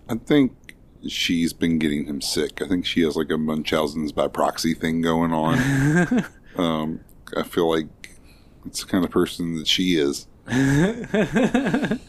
I 0.08 0.16
think 0.16 0.74
she's 1.06 1.52
been 1.52 1.78
getting 1.78 2.06
him 2.06 2.20
sick. 2.20 2.60
I 2.60 2.68
think 2.68 2.84
she 2.84 3.02
has 3.02 3.16
like 3.16 3.30
a 3.30 3.38
Munchausen's 3.38 4.12
by 4.12 4.28
proxy 4.28 4.74
thing 4.74 5.02
going 5.02 5.32
on. 5.32 6.24
um, 6.56 7.00
I 7.36 7.44
feel 7.44 7.68
like 7.68 8.18
it's 8.66 8.80
the 8.80 8.86
kind 8.86 9.04
of 9.04 9.10
person 9.10 9.56
that 9.56 9.68
she 9.68 9.96
is. 9.96 10.26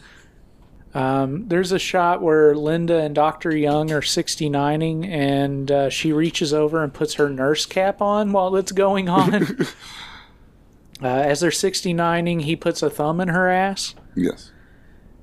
Um, 0.94 1.48
there's 1.48 1.72
a 1.72 1.78
shot 1.78 2.22
where 2.22 2.54
Linda 2.54 2.98
and 3.00 3.14
Dr. 3.14 3.54
Young 3.56 3.90
are 3.90 4.00
69ing, 4.00 5.06
and 5.08 5.70
uh, 5.70 5.90
she 5.90 6.12
reaches 6.12 6.54
over 6.54 6.84
and 6.84 6.94
puts 6.94 7.14
her 7.14 7.28
nurse 7.28 7.66
cap 7.66 8.00
on 8.00 8.30
while 8.32 8.54
it's 8.54 8.70
going 8.72 9.08
on. 9.08 9.34
uh, 11.02 11.06
as 11.06 11.40
they're 11.40 11.50
69ing, 11.50 12.42
he 12.42 12.54
puts 12.54 12.80
a 12.82 12.90
thumb 12.90 13.20
in 13.20 13.28
her 13.28 13.48
ass. 13.50 13.94
Yes. 14.14 14.52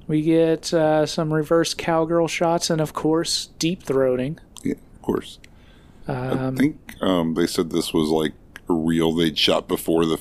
We 0.07 0.21
get 0.21 0.73
uh, 0.73 1.05
some 1.05 1.33
reverse 1.33 1.73
cowgirl 1.73 2.27
shots, 2.27 2.69
and 2.69 2.81
of 2.81 2.91
course, 2.93 3.47
deep 3.57 3.83
throating. 3.83 4.39
Yeah, 4.63 4.73
of 4.73 5.01
course. 5.01 5.39
I 6.07 6.13
Um, 6.29 6.57
think 6.57 6.77
um, 7.01 7.35
they 7.35 7.47
said 7.47 7.69
this 7.69 7.93
was 7.93 8.09
like 8.09 8.33
a 8.67 8.73
reel 8.73 9.13
they'd 9.13 9.37
shot 9.37 9.69
before 9.69 10.05
the 10.05 10.17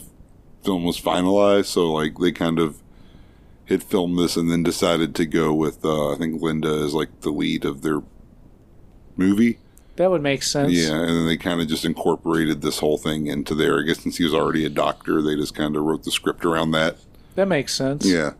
film 0.64 0.84
was 0.84 1.00
finalized. 1.00 1.64
So 1.66 1.90
like 1.90 2.18
they 2.18 2.30
kind 2.30 2.60
of 2.60 2.80
had 3.70 3.82
filmed 3.82 4.18
this 4.18 4.36
and 4.36 4.50
then 4.50 4.62
decided 4.62 5.14
to 5.14 5.26
go 5.26 5.54
with 5.54 5.84
uh, 5.84 6.12
I 6.12 6.16
think 6.16 6.42
Linda 6.42 6.68
as 6.68 6.92
like 6.92 7.20
the 7.20 7.30
lead 7.30 7.64
of 7.64 7.82
their 7.82 8.02
movie. 9.16 9.58
that 9.96 10.10
would 10.10 10.22
make 10.22 10.42
sense. 10.42 10.72
Yeah, 10.72 10.94
and 10.94 11.08
then 11.08 11.26
they 11.26 11.36
kind 11.36 11.60
of 11.60 11.68
just 11.68 11.84
incorporated 11.84 12.60
this 12.62 12.78
whole 12.78 12.98
thing 12.98 13.26
into 13.26 13.54
there. 13.54 13.80
I 13.80 13.82
guess 13.82 14.00
since 14.00 14.16
he 14.16 14.24
was 14.24 14.34
already 14.34 14.64
a 14.64 14.70
doctor, 14.70 15.22
they 15.22 15.36
just 15.36 15.54
kind 15.54 15.76
of 15.76 15.82
wrote 15.82 16.04
the 16.04 16.10
script 16.10 16.44
around 16.44 16.72
that. 16.72 16.96
That 17.34 17.48
makes 17.48 17.74
sense. 17.74 18.04
Yeah. 18.06 18.32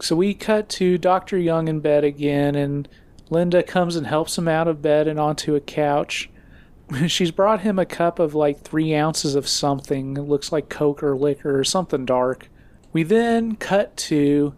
So 0.00 0.16
we 0.16 0.32
cut 0.32 0.68
to 0.70 0.96
Dr. 0.96 1.36
Young 1.38 1.68
in 1.68 1.80
bed 1.80 2.04
again, 2.04 2.54
and 2.54 2.88
Linda 3.30 3.62
comes 3.62 3.96
and 3.96 4.06
helps 4.06 4.38
him 4.38 4.48
out 4.48 4.68
of 4.68 4.80
bed 4.80 5.08
and 5.08 5.18
onto 5.18 5.54
a 5.54 5.60
couch. 5.60 6.30
She's 7.08 7.30
brought 7.32 7.60
him 7.60 7.78
a 7.78 7.84
cup 7.84 8.18
of 8.18 8.34
like 8.34 8.60
three 8.60 8.94
ounces 8.94 9.34
of 9.34 9.48
something. 9.48 10.16
It 10.16 10.22
looks 10.22 10.52
like 10.52 10.68
Coke 10.68 11.02
or 11.02 11.16
liquor 11.16 11.58
or 11.58 11.64
something 11.64 12.06
dark. 12.06 12.48
We 12.92 13.02
then 13.02 13.56
cut 13.56 13.96
to 13.98 14.54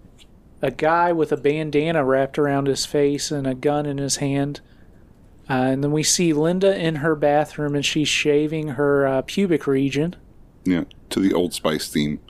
a 0.62 0.70
guy 0.70 1.12
with 1.12 1.32
a 1.32 1.36
bandana 1.36 2.04
wrapped 2.04 2.38
around 2.38 2.66
his 2.66 2.86
face 2.86 3.30
and 3.30 3.46
a 3.46 3.54
gun 3.54 3.86
in 3.86 3.98
his 3.98 4.16
hand. 4.16 4.61
Uh, 5.48 5.54
and 5.54 5.82
then 5.82 5.90
we 5.90 6.02
see 6.02 6.32
Linda 6.32 6.78
in 6.78 6.96
her 6.96 7.16
bathroom 7.16 7.74
and 7.74 7.84
she's 7.84 8.08
shaving 8.08 8.68
her 8.68 9.06
uh, 9.06 9.22
pubic 9.22 9.66
region. 9.66 10.16
Yeah. 10.64 10.84
To 11.11 11.20
the 11.20 11.32
Old 11.32 11.54
Spice 11.54 11.88
theme. 11.88 12.20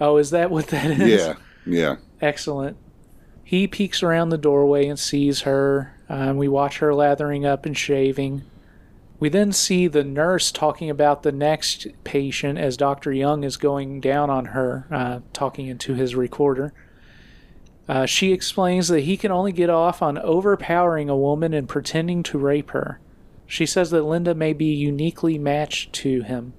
Oh, 0.00 0.16
is 0.18 0.30
that 0.30 0.50
what 0.50 0.68
that 0.68 0.90
is? 0.90 1.26
Yeah. 1.26 1.34
Yeah. 1.64 1.96
Excellent. 2.20 2.76
He 3.42 3.66
peeks 3.66 4.02
around 4.02 4.30
the 4.30 4.38
doorway 4.38 4.86
and 4.86 4.98
sees 4.98 5.42
her. 5.42 5.94
Um, 6.08 6.36
we 6.36 6.48
watch 6.48 6.78
her 6.78 6.92
lathering 6.92 7.46
up 7.46 7.64
and 7.64 7.76
shaving. 7.76 8.42
We 9.18 9.28
then 9.28 9.52
see 9.52 9.86
the 9.86 10.04
nurse 10.04 10.52
talking 10.52 10.90
about 10.90 11.22
the 11.22 11.32
next 11.32 11.86
patient 12.04 12.58
as 12.58 12.76
Dr. 12.76 13.12
Young 13.12 13.44
is 13.44 13.56
going 13.56 14.00
down 14.00 14.28
on 14.28 14.46
her, 14.46 14.86
uh, 14.90 15.20
talking 15.32 15.68
into 15.68 15.94
his 15.94 16.14
recorder. 16.14 16.74
Uh, 17.88 18.04
she 18.06 18.32
explains 18.32 18.88
that 18.88 19.02
he 19.02 19.16
can 19.16 19.30
only 19.30 19.52
get 19.52 19.70
off 19.70 20.02
on 20.02 20.18
overpowering 20.18 21.08
a 21.08 21.16
woman 21.16 21.54
and 21.54 21.68
pretending 21.68 22.22
to 22.24 22.38
rape 22.38 22.70
her. 22.70 23.00
She 23.46 23.64
says 23.64 23.90
that 23.90 24.02
Linda 24.02 24.34
may 24.34 24.52
be 24.52 24.74
uniquely 24.74 25.38
matched 25.38 25.92
to 25.94 26.22
him. 26.22 26.52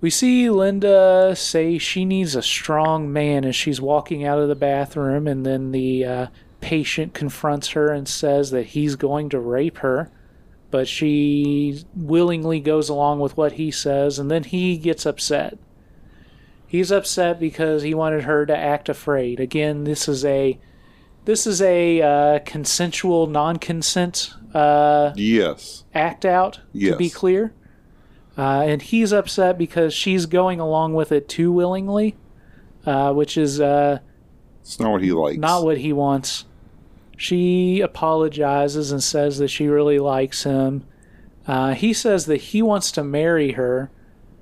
We 0.00 0.10
see 0.10 0.48
Linda 0.50 1.34
say 1.36 1.78
she 1.78 2.04
needs 2.04 2.34
a 2.34 2.42
strong 2.42 3.12
man 3.12 3.44
as 3.44 3.56
she's 3.56 3.80
walking 3.80 4.24
out 4.24 4.38
of 4.38 4.48
the 4.48 4.54
bathroom, 4.54 5.26
and 5.26 5.44
then 5.44 5.72
the 5.72 6.04
uh, 6.04 6.26
patient 6.60 7.14
confronts 7.14 7.68
her 7.70 7.92
and 7.92 8.08
says 8.08 8.50
that 8.50 8.66
he's 8.66 8.96
going 8.96 9.28
to 9.30 9.40
rape 9.40 9.78
her. 9.78 10.10
But 10.70 10.86
she 10.86 11.82
willingly 11.94 12.60
goes 12.60 12.88
along 12.88 13.20
with 13.20 13.36
what 13.36 13.52
he 13.52 13.70
says, 13.70 14.18
and 14.18 14.30
then 14.30 14.44
he 14.44 14.76
gets 14.76 15.06
upset. 15.06 15.58
He's 16.68 16.92
upset 16.92 17.40
because 17.40 17.82
he 17.82 17.94
wanted 17.94 18.24
her 18.24 18.44
to 18.46 18.56
act 18.56 18.88
afraid. 18.90 19.40
Again, 19.40 19.84
this 19.84 20.06
is 20.06 20.24
a 20.24 20.58
this 21.24 21.46
is 21.46 21.60
a 21.62 22.00
uh, 22.00 22.38
consensual 22.44 23.26
non-consent 23.26 24.32
uh, 24.54 25.12
Yes. 25.16 25.84
act 25.94 26.24
out. 26.24 26.60
To 26.92 26.96
be 26.96 27.10
clear, 27.10 27.52
uh, 28.36 28.62
and 28.66 28.80
he's 28.82 29.12
upset 29.12 29.58
because 29.58 29.92
she's 29.94 30.26
going 30.26 30.60
along 30.60 30.94
with 30.94 31.10
it 31.10 31.28
too 31.28 31.50
willingly, 31.52 32.16
uh, 32.86 33.12
which 33.14 33.36
is 33.36 33.60
uh, 33.60 33.98
It's 34.60 34.78
not 34.78 34.92
what 34.92 35.02
he 35.02 35.12
likes. 35.12 35.38
not 35.38 35.64
what 35.64 35.78
he 35.78 35.92
wants. 35.92 36.44
She 37.16 37.80
apologizes 37.80 38.92
and 38.92 39.02
says 39.02 39.38
that 39.38 39.48
she 39.48 39.66
really 39.68 39.98
likes 39.98 40.44
him. 40.44 40.84
Uh, 41.46 41.72
he 41.74 41.92
says 41.92 42.26
that 42.26 42.36
he 42.36 42.62
wants 42.62 42.92
to 42.92 43.02
marry 43.02 43.52
her, 43.52 43.90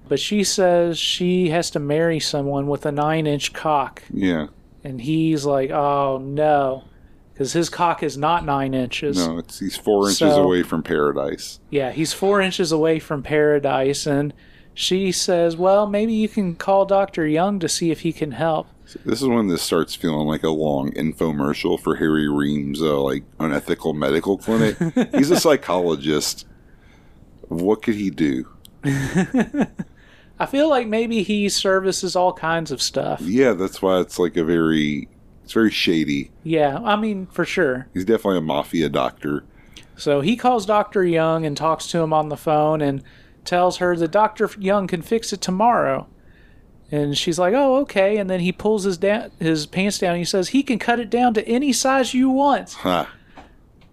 but 0.08 0.20
she 0.20 0.44
says 0.44 0.98
she 0.98 1.48
has 1.50 1.70
to 1.70 1.78
marry 1.78 2.20
someone 2.20 2.66
with 2.66 2.86
a 2.86 2.92
nine 2.92 3.26
inch 3.26 3.52
cock. 3.52 4.02
Yeah. 4.12 4.48
And 4.84 5.00
he's 5.00 5.44
like, 5.44 5.70
oh 5.70 6.18
no, 6.18 6.84
because 7.32 7.52
his 7.52 7.68
cock 7.68 8.02
is 8.02 8.16
not 8.16 8.44
nine 8.44 8.72
inches. 8.74 9.16
No, 9.26 9.38
it's 9.38 9.58
he's 9.58 9.76
four 9.76 10.04
inches 10.06 10.18
So- 10.18 10.42
away 10.44 10.62
from 10.62 10.82
paradise. 10.82 11.60
Yeah, 11.70 11.90
he's 11.92 12.12
four 12.12 12.40
inches 12.40 12.70
away 12.72 12.98
from 13.00 13.22
paradise, 13.22 14.06
and 14.06 14.32
she 14.74 15.10
says, 15.10 15.56
"Well, 15.56 15.86
maybe 15.86 16.12
you 16.12 16.28
can 16.28 16.54
call 16.54 16.84
Doctor 16.84 17.26
Young 17.26 17.58
to 17.60 17.68
see 17.68 17.90
if 17.90 18.00
he 18.00 18.12
can 18.12 18.32
help." 18.32 18.68
This 19.04 19.20
is 19.20 19.26
when 19.26 19.48
this 19.48 19.62
starts 19.62 19.96
feeling 19.96 20.28
like 20.28 20.44
a 20.44 20.50
long 20.50 20.92
infomercial 20.92 21.80
for 21.80 21.96
Harry 21.96 22.28
Ream's 22.28 22.80
uh, 22.80 23.00
like 23.00 23.24
unethical 23.40 23.94
medical 23.94 24.38
clinic. 24.38 24.76
He's 25.14 25.30
a 25.32 25.40
psychologist. 25.40 26.46
What 27.48 27.82
could 27.82 27.96
he 27.96 28.10
do? 28.10 28.46
I 30.38 30.46
feel 30.46 30.68
like 30.68 30.86
maybe 30.86 31.22
he 31.22 31.48
services 31.48 32.14
all 32.14 32.32
kinds 32.32 32.70
of 32.70 32.82
stuff. 32.82 33.20
Yeah, 33.22 33.52
that's 33.52 33.80
why 33.80 34.00
it's 34.00 34.18
like 34.18 34.36
a 34.36 34.44
very 34.44 35.08
it's 35.44 35.52
very 35.52 35.70
shady. 35.70 36.30
Yeah, 36.42 36.78
I 36.78 36.96
mean 36.96 37.26
for 37.26 37.44
sure. 37.44 37.88
He's 37.94 38.04
definitely 38.04 38.38
a 38.38 38.42
mafia 38.42 38.88
doctor. 38.88 39.44
So 39.96 40.20
he 40.20 40.36
calls 40.36 40.66
Doctor 40.66 41.04
Young 41.04 41.46
and 41.46 41.56
talks 41.56 41.86
to 41.88 42.00
him 42.00 42.12
on 42.12 42.28
the 42.28 42.36
phone 42.36 42.82
and 42.82 43.02
tells 43.44 43.78
her 43.78 43.96
that 43.96 44.10
Doctor 44.10 44.50
Young 44.58 44.86
can 44.86 45.00
fix 45.00 45.32
it 45.32 45.40
tomorrow. 45.40 46.06
And 46.90 47.16
she's 47.16 47.38
like, 47.38 47.54
"Oh, 47.54 47.76
okay." 47.76 48.16
And 48.18 48.28
then 48.28 48.40
he 48.40 48.52
pulls 48.52 48.84
his 48.84 48.98
da- 48.98 49.28
his 49.40 49.66
pants 49.66 49.98
down. 49.98 50.10
And 50.10 50.18
he 50.18 50.24
says 50.24 50.48
he 50.48 50.62
can 50.62 50.78
cut 50.78 51.00
it 51.00 51.10
down 51.10 51.32
to 51.34 51.48
any 51.48 51.72
size 51.72 52.12
you 52.12 52.28
want. 52.28 52.74
Huh. 52.74 53.06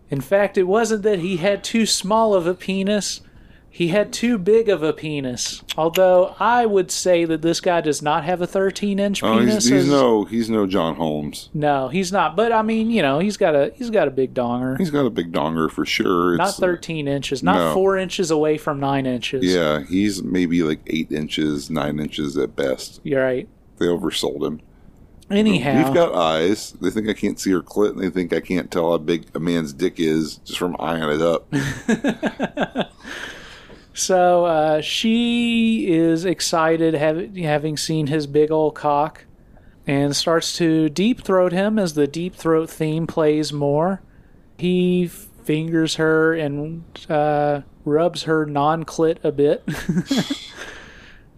In 0.09 0.21
fact, 0.21 0.57
it 0.57 0.63
wasn't 0.63 1.03
that 1.03 1.19
he 1.19 1.37
had 1.37 1.63
too 1.63 1.85
small 1.85 2.35
of 2.35 2.45
a 2.45 2.53
penis. 2.53 3.21
He 3.75 3.87
had 3.87 4.13
too 4.13 4.37
big 4.37 4.69
of 4.69 4.83
a 4.83 4.93
penis. 4.93 5.63
Although 5.75 6.35
I 6.39 6.63
would 6.63 6.91
say 6.91 7.25
that 7.25 7.41
this 7.41 7.59
guy 7.59 7.81
does 7.81 8.03
not 8.03 8.23
have 8.23 8.39
a 8.39 8.45
13 8.45 8.99
inch 8.99 9.23
Oh, 9.23 9.39
penis. 9.39 9.55
he's, 9.55 9.63
he's 9.63 9.83
as- 9.85 9.89
no 9.89 10.25
he's 10.25 10.47
no 10.47 10.67
John 10.67 10.93
Holmes. 10.95 11.49
no, 11.55 11.87
he's 11.87 12.11
not. 12.11 12.35
But 12.35 12.51
I 12.51 12.61
mean, 12.61 12.91
you 12.91 13.01
know, 13.01 13.17
he's 13.17 13.35
got 13.35 13.55
a 13.55 13.73
he's 13.75 13.89
got 13.89 14.07
a 14.07 14.11
big 14.11 14.35
donger. 14.35 14.77
He's 14.77 14.91
got 14.91 15.07
a 15.07 15.09
big 15.09 15.31
donger 15.31 15.71
for 15.71 15.87
sure. 15.87 16.37
not 16.37 16.53
13 16.53 17.07
inches, 17.07 17.41
not 17.41 17.55
no. 17.57 17.73
four 17.73 17.97
inches 17.97 18.29
away 18.29 18.59
from 18.59 18.79
nine 18.79 19.07
inches. 19.07 19.43
Yeah, 19.43 19.81
he's 19.83 20.21
maybe 20.21 20.61
like 20.61 20.81
eight 20.85 21.11
inches, 21.11 21.71
nine 21.71 21.99
inches 21.99 22.37
at 22.37 22.55
best. 22.55 23.01
You're 23.03 23.23
right. 23.23 23.49
They 23.79 23.85
oversold 23.87 24.45
him. 24.45 24.61
Anyhow, 25.31 25.83
We've 25.85 25.93
got 25.95 26.13
eyes. 26.13 26.73
They 26.73 26.91
think 26.91 27.09
I 27.09 27.13
can't 27.13 27.39
see 27.39 27.49
her 27.53 27.61
clit, 27.63 27.93
and 27.93 27.99
they 28.01 28.11
think 28.11 28.33
I 28.33 28.39
can't 28.39 28.69
tell 28.69 28.91
how 28.91 28.99
big 28.99 29.25
a 29.33 29.39
man's 29.39 29.73
dick 29.73 29.95
is 29.99 30.35
just 30.45 30.59
from 30.59 30.75
eyeing 30.79 31.09
it 31.09 31.21
up. 31.23 31.51
So 33.93 34.45
uh, 34.45 34.81
she 34.81 35.91
is 35.91 36.25
excited, 36.25 36.95
have, 36.95 37.35
having 37.35 37.77
seen 37.77 38.07
his 38.07 38.25
big 38.25 38.51
old 38.51 38.73
cock, 38.73 39.25
and 39.85 40.15
starts 40.15 40.57
to 40.57 40.89
deep 40.89 41.23
throat 41.23 41.51
him 41.51 41.77
as 41.77 41.93
the 41.93 42.07
deep 42.07 42.35
throat 42.35 42.69
theme 42.69 43.05
plays 43.05 43.53
more. 43.53 44.01
He 44.57 45.07
fingers 45.07 45.95
her 45.95 46.33
and 46.33 46.83
uh, 47.09 47.61
rubs 47.85 48.23
her 48.23 48.45
non 48.45 48.83
clit 48.83 49.23
a 49.23 49.31
bit. 49.31 49.63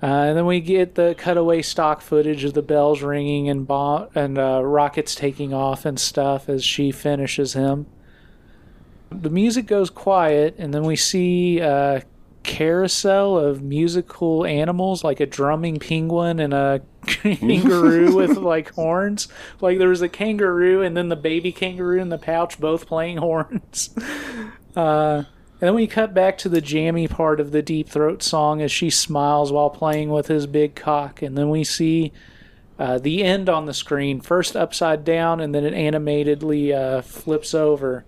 Uh, 0.03 0.27
and 0.27 0.37
then 0.37 0.45
we 0.45 0.59
get 0.59 0.93
the 0.93 1.15
cutaway 1.17 1.63
stock 1.63 1.99
footage 1.99 2.43
of 2.43 2.53
the 2.53 2.61
bells 2.61 3.01
ringing 3.01 3.49
and 3.49 3.65
bomb- 3.65 4.07
and 4.13 4.37
uh, 4.37 4.61
rockets 4.63 5.15
taking 5.15 5.51
off 5.51 5.83
and 5.83 5.99
stuff 5.99 6.47
as 6.47 6.63
she 6.63 6.91
finishes 6.91 7.53
him. 7.53 7.87
The 9.09 9.31
music 9.31 9.65
goes 9.65 9.89
quiet, 9.89 10.53
and 10.59 10.73
then 10.73 10.83
we 10.83 10.95
see 10.95 11.59
a 11.59 12.03
carousel 12.45 13.37
of 13.37 13.61
musical 13.61 14.45
animals, 14.45 15.03
like 15.03 15.19
a 15.19 15.25
drumming 15.25 15.79
penguin 15.79 16.39
and 16.39 16.53
a 16.53 16.81
kangaroo 17.05 18.15
with 18.15 18.37
like 18.37 18.71
horns. 18.73 19.27
Like 19.59 19.79
there 19.79 19.89
was 19.89 20.01
a 20.01 20.09
kangaroo, 20.09 20.81
and 20.81 20.95
then 20.95 21.09
the 21.09 21.15
baby 21.15 21.51
kangaroo 21.51 21.99
in 21.99 22.09
the 22.09 22.17
pouch, 22.17 22.59
both 22.59 22.87
playing 22.87 23.17
horns. 23.17 23.89
Uh, 24.75 25.23
and 25.61 25.69
then 25.69 25.73
we 25.73 25.87
cut 25.87 26.13
back 26.13 26.37
to 26.39 26.49
the 26.49 26.59
jammy 26.59 27.07
part 27.07 27.39
of 27.39 27.51
the 27.51 27.61
deep 27.61 27.87
throat 27.87 28.21
song 28.21 28.61
as 28.61 28.73
she 28.73 28.89
smiles 28.89 29.53
while 29.53 29.69
playing 29.69 30.09
with 30.09 30.27
his 30.27 30.47
big 30.47 30.75
cock. 30.75 31.21
And 31.21 31.37
then 31.37 31.49
we 31.49 31.63
see 31.63 32.11
uh, 32.77 32.97
the 32.97 33.23
end 33.23 33.47
on 33.47 33.67
the 33.67 33.73
screen, 33.73 34.19
first 34.19 34.57
upside 34.57 35.05
down, 35.05 35.39
and 35.39 35.55
then 35.55 35.63
it 35.63 35.73
animatedly 35.73 36.73
uh, 36.73 37.01
flips 37.03 37.53
over. 37.53 38.03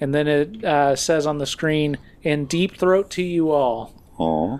And 0.00 0.14
then 0.14 0.28
it 0.28 0.64
uh, 0.64 0.96
says 0.96 1.26
on 1.26 1.38
the 1.38 1.46
screen, 1.46 1.98
and 2.22 2.48
deep 2.48 2.76
throat 2.76 3.10
to 3.12 3.22
you 3.22 3.50
all. 3.50 3.94
Aw, 4.18 4.58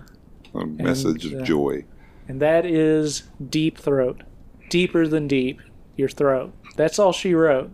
a 0.55 0.65
message 0.65 1.31
uh, 1.31 1.37
of 1.37 1.43
joy. 1.45 1.85
And 2.27 2.41
that 2.41 2.65
is 2.65 3.23
deep 3.49 3.77
throat. 3.77 4.23
Deeper 4.69 5.07
than 5.07 5.27
deep, 5.27 5.61
your 5.95 6.09
throat. 6.09 6.53
That's 6.75 6.99
all 6.99 7.13
she 7.13 7.33
wrote. 7.33 7.71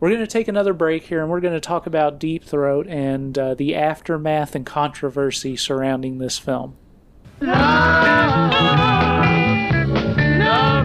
We're 0.00 0.10
going 0.10 0.20
to 0.20 0.26
take 0.28 0.46
another 0.46 0.72
break 0.72 1.04
here 1.04 1.20
and 1.22 1.30
we're 1.30 1.40
going 1.40 1.54
to 1.54 1.60
talk 1.60 1.86
about 1.86 2.20
Deep 2.20 2.44
Throat 2.44 2.86
and 2.86 3.36
uh, 3.36 3.54
the 3.54 3.74
aftermath 3.74 4.54
and 4.54 4.64
controversy 4.64 5.56
surrounding 5.56 6.18
this 6.18 6.38
film. 6.38 6.76
Love 7.40 7.58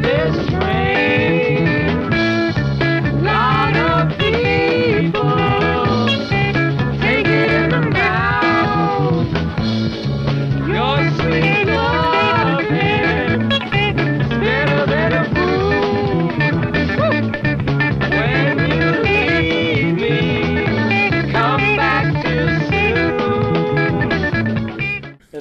is 0.05 0.72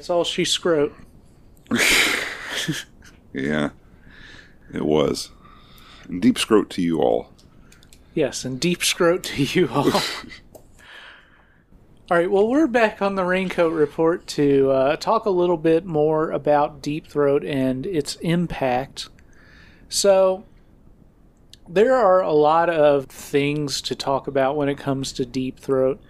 That's 0.03 0.11
all 0.11 0.25
she 0.25 0.43
scrote. 0.43 0.93
Yeah, 3.33 3.71
it 4.75 4.85
was. 4.85 5.31
And 6.09 6.21
deep 6.21 6.39
scrote 6.39 6.71
to 6.71 6.83
you 6.83 7.01
all. 7.01 7.31
Yes, 8.13 8.45
and 8.45 8.59
deep 8.59 8.81
scrote 8.81 9.23
to 9.23 9.45
you 9.45 9.69
all. 9.69 9.93
all 9.93 10.03
right, 12.11 12.29
well, 12.29 12.49
we're 12.49 12.67
back 12.67 13.01
on 13.01 13.15
the 13.15 13.25
Raincoat 13.25 13.73
Report 13.73 14.27
to 14.27 14.73
uh, 14.73 14.97
talk 14.97 15.25
a 15.25 15.31
little 15.31 15.57
bit 15.57 15.87
more 15.87 16.33
about 16.33 16.83
Deep 16.83 17.07
Throat 17.07 17.45
and 17.45 17.87
its 17.87 18.17
impact. 18.17 19.09
So, 19.89 20.45
there 21.69 21.95
are 21.95 22.21
a 22.21 22.33
lot 22.33 22.69
of 22.69 23.07
things 23.07 23.81
to 23.83 23.95
talk 23.95 24.27
about 24.27 24.57
when 24.57 24.69
it 24.69 24.79
comes 24.79 25.13
to 25.13 25.25
Deep 25.25 25.61
Throat. 25.61 26.03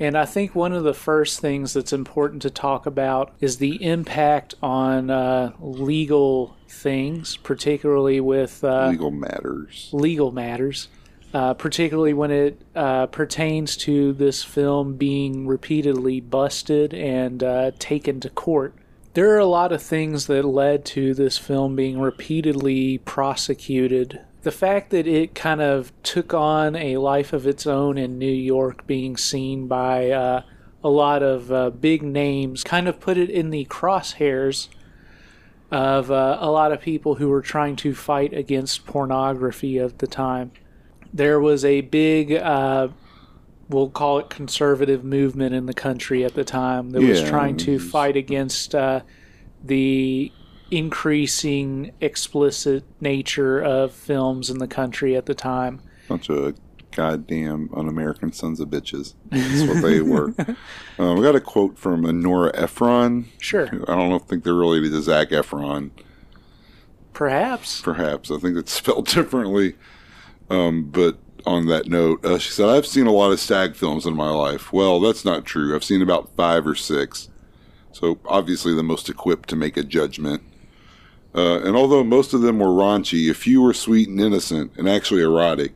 And 0.00 0.16
I 0.16 0.24
think 0.26 0.54
one 0.54 0.72
of 0.72 0.84
the 0.84 0.94
first 0.94 1.40
things 1.40 1.72
that's 1.72 1.92
important 1.92 2.42
to 2.42 2.50
talk 2.50 2.86
about 2.86 3.32
is 3.40 3.58
the 3.58 3.82
impact 3.84 4.54
on 4.62 5.10
uh, 5.10 5.52
legal 5.58 6.56
things, 6.68 7.36
particularly 7.36 8.20
with 8.20 8.62
uh, 8.62 8.88
Legal 8.90 9.10
matters. 9.10 9.88
legal 9.92 10.30
matters, 10.30 10.88
uh, 11.34 11.54
particularly 11.54 12.14
when 12.14 12.30
it 12.30 12.62
uh, 12.76 13.06
pertains 13.06 13.76
to 13.78 14.12
this 14.12 14.44
film 14.44 14.96
being 14.96 15.46
repeatedly 15.48 16.20
busted 16.20 16.94
and 16.94 17.42
uh, 17.42 17.72
taken 17.78 18.20
to 18.20 18.30
court. 18.30 18.74
There 19.14 19.34
are 19.34 19.38
a 19.38 19.46
lot 19.46 19.72
of 19.72 19.82
things 19.82 20.28
that 20.28 20.44
led 20.44 20.84
to 20.86 21.12
this 21.12 21.38
film 21.38 21.74
being 21.74 21.98
repeatedly 21.98 22.98
prosecuted. 22.98 24.20
The 24.48 24.52
fact 24.52 24.88
that 24.92 25.06
it 25.06 25.34
kind 25.34 25.60
of 25.60 25.92
took 26.02 26.32
on 26.32 26.74
a 26.74 26.96
life 26.96 27.34
of 27.34 27.46
its 27.46 27.66
own 27.66 27.98
in 27.98 28.18
New 28.18 28.32
York, 28.32 28.86
being 28.86 29.18
seen 29.18 29.66
by 29.68 30.08
uh, 30.08 30.40
a 30.82 30.88
lot 30.88 31.22
of 31.22 31.52
uh, 31.52 31.68
big 31.68 32.02
names, 32.02 32.64
kind 32.64 32.88
of 32.88 32.98
put 32.98 33.18
it 33.18 33.28
in 33.28 33.50
the 33.50 33.66
crosshairs 33.66 34.68
of 35.70 36.10
uh, 36.10 36.38
a 36.40 36.50
lot 36.50 36.72
of 36.72 36.80
people 36.80 37.16
who 37.16 37.28
were 37.28 37.42
trying 37.42 37.76
to 37.76 37.94
fight 37.94 38.32
against 38.32 38.86
pornography 38.86 39.76
of 39.76 39.98
the 39.98 40.06
time. 40.06 40.52
There 41.12 41.38
was 41.38 41.62
a 41.62 41.82
big, 41.82 42.32
uh, 42.32 42.88
we'll 43.68 43.90
call 43.90 44.18
it 44.18 44.30
conservative 44.30 45.04
movement 45.04 45.54
in 45.54 45.66
the 45.66 45.74
country 45.74 46.24
at 46.24 46.32
the 46.32 46.44
time 46.44 46.92
that 46.92 47.02
was 47.02 47.22
trying 47.22 47.58
to 47.58 47.78
fight 47.78 48.16
against 48.16 48.74
uh, 48.74 49.02
the 49.62 50.32
increasing 50.70 51.92
explicit 52.00 52.84
nature 53.00 53.60
of 53.60 53.92
films 53.92 54.50
in 54.50 54.58
the 54.58 54.68
country 54.68 55.16
at 55.16 55.26
the 55.26 55.34
time. 55.34 55.80
Bunch 56.08 56.28
of 56.30 56.56
goddamn 56.90 57.68
un-American 57.74 58.32
sons 58.32 58.58
of 58.60 58.68
bitches. 58.68 59.14
That's 59.26 59.68
what 59.68 59.82
they 59.82 60.00
were. 60.00 60.34
Uh, 60.98 61.14
we 61.14 61.22
got 61.22 61.36
a 61.36 61.40
quote 61.40 61.78
from 61.78 62.02
Nora 62.20 62.50
Ephron. 62.56 63.26
Sure, 63.40 63.68
I 63.68 63.94
don't 63.94 64.08
know, 64.08 64.18
think 64.18 64.42
they're 64.42 64.52
related 64.52 64.90
to 64.90 65.00
Zac 65.00 65.28
Efron. 65.28 65.90
perhaps. 67.12 67.80
perhaps. 67.80 68.32
I 68.32 68.38
think 68.38 68.56
it's 68.56 68.72
spelled 68.82 69.06
differently. 69.06 69.76
Um, 70.50 70.90
but 70.90 71.18
on 71.46 71.66
that 71.66 71.86
note, 71.86 72.24
uh, 72.24 72.38
she 72.38 72.50
said, 72.50 72.68
I've 72.68 72.84
seen 72.86 73.06
a 73.06 73.12
lot 73.12 73.30
of 73.30 73.38
stag 73.38 73.76
films 73.76 74.06
in 74.06 74.16
my 74.16 74.30
life. 74.30 74.72
Well, 74.72 74.98
that's 74.98 75.24
not 75.24 75.44
true. 75.44 75.72
I've 75.74 75.84
seen 75.84 76.02
about 76.02 76.34
five 76.36 76.66
or 76.66 76.74
six. 76.74 77.28
So 77.92 78.18
obviously 78.26 78.74
the 78.74 78.82
most 78.82 79.08
equipped 79.08 79.48
to 79.50 79.56
make 79.56 79.76
a 79.76 79.84
judgment. 79.84 80.42
Uh, 81.34 81.60
and 81.62 81.76
although 81.76 82.02
most 82.02 82.32
of 82.34 82.40
them 82.40 82.58
were 82.58 82.66
raunchy, 82.68 83.30
a 83.30 83.34
few 83.34 83.62
were 83.62 83.74
sweet 83.74 84.08
and 84.08 84.20
innocent 84.20 84.72
and 84.76 84.88
actually 84.88 85.22
erotic. 85.22 85.72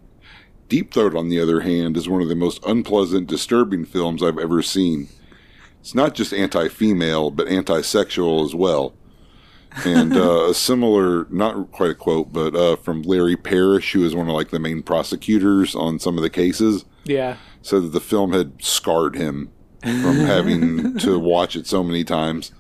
Deep 0.69 0.93
Throat, 0.95 1.15
on 1.15 1.29
the 1.29 1.39
other 1.39 1.61
hand, 1.61 1.97
is 1.97 2.09
one 2.09 2.23
of 2.23 2.29
the 2.29 2.35
most 2.35 2.65
unpleasant, 2.67 3.27
disturbing 3.27 3.85
films 3.85 4.23
I've 4.23 4.39
ever 4.39 4.63
seen. 4.63 5.09
It's 5.81 5.95
not 5.95 6.15
just 6.15 6.33
anti 6.33 6.69
female, 6.69 7.31
but 7.31 7.49
anti 7.49 7.83
sexual 7.83 8.45
as 8.45 8.55
well 8.55 8.95
and 9.85 10.15
uh, 10.17 10.51
a 10.51 10.55
similar, 10.55 11.27
not 11.31 11.71
quite 11.73 11.91
a 11.91 11.95
quote, 11.95 12.33
but 12.33 12.55
uh, 12.55 12.77
from 12.77 13.03
Larry 13.03 13.37
Parrish, 13.37 13.93
who 13.93 14.05
is 14.05 14.15
one 14.15 14.29
of 14.29 14.35
like 14.35 14.51
the 14.51 14.59
main 14.59 14.83
prosecutors 14.83 15.75
on 15.75 15.99
some 15.99 16.17
of 16.17 16.23
the 16.23 16.31
cases, 16.31 16.85
Yeah. 17.05 17.37
said 17.63 17.83
that 17.83 17.93
the 17.93 18.01
film 18.01 18.33
had 18.33 18.63
scarred 18.63 19.17
him 19.17 19.51
from 19.81 20.17
having 20.17 20.99
to 20.99 21.19
watch 21.19 21.57
it 21.57 21.67
so 21.67 21.83
many 21.83 22.05
times. 22.05 22.53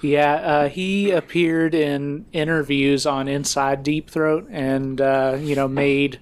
Yeah, 0.00 0.34
uh, 0.34 0.68
he 0.68 1.10
appeared 1.10 1.74
in 1.74 2.26
interviews 2.32 3.04
on 3.04 3.26
Inside 3.26 3.82
Deep 3.82 4.10
Throat 4.10 4.46
and, 4.50 5.00
uh, 5.00 5.36
you 5.40 5.56
know, 5.56 5.66
made 5.66 6.20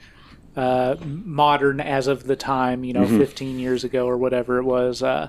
uh, 0.56 0.96
modern 1.04 1.80
as 1.80 2.06
of 2.06 2.24
the 2.24 2.36
time, 2.36 2.84
you 2.84 2.94
know, 2.94 3.06
15 3.06 3.58
years 3.58 3.84
ago 3.84 4.06
or 4.06 4.16
whatever 4.16 4.58
it 4.58 4.64
was, 4.64 5.02
uh, 5.02 5.28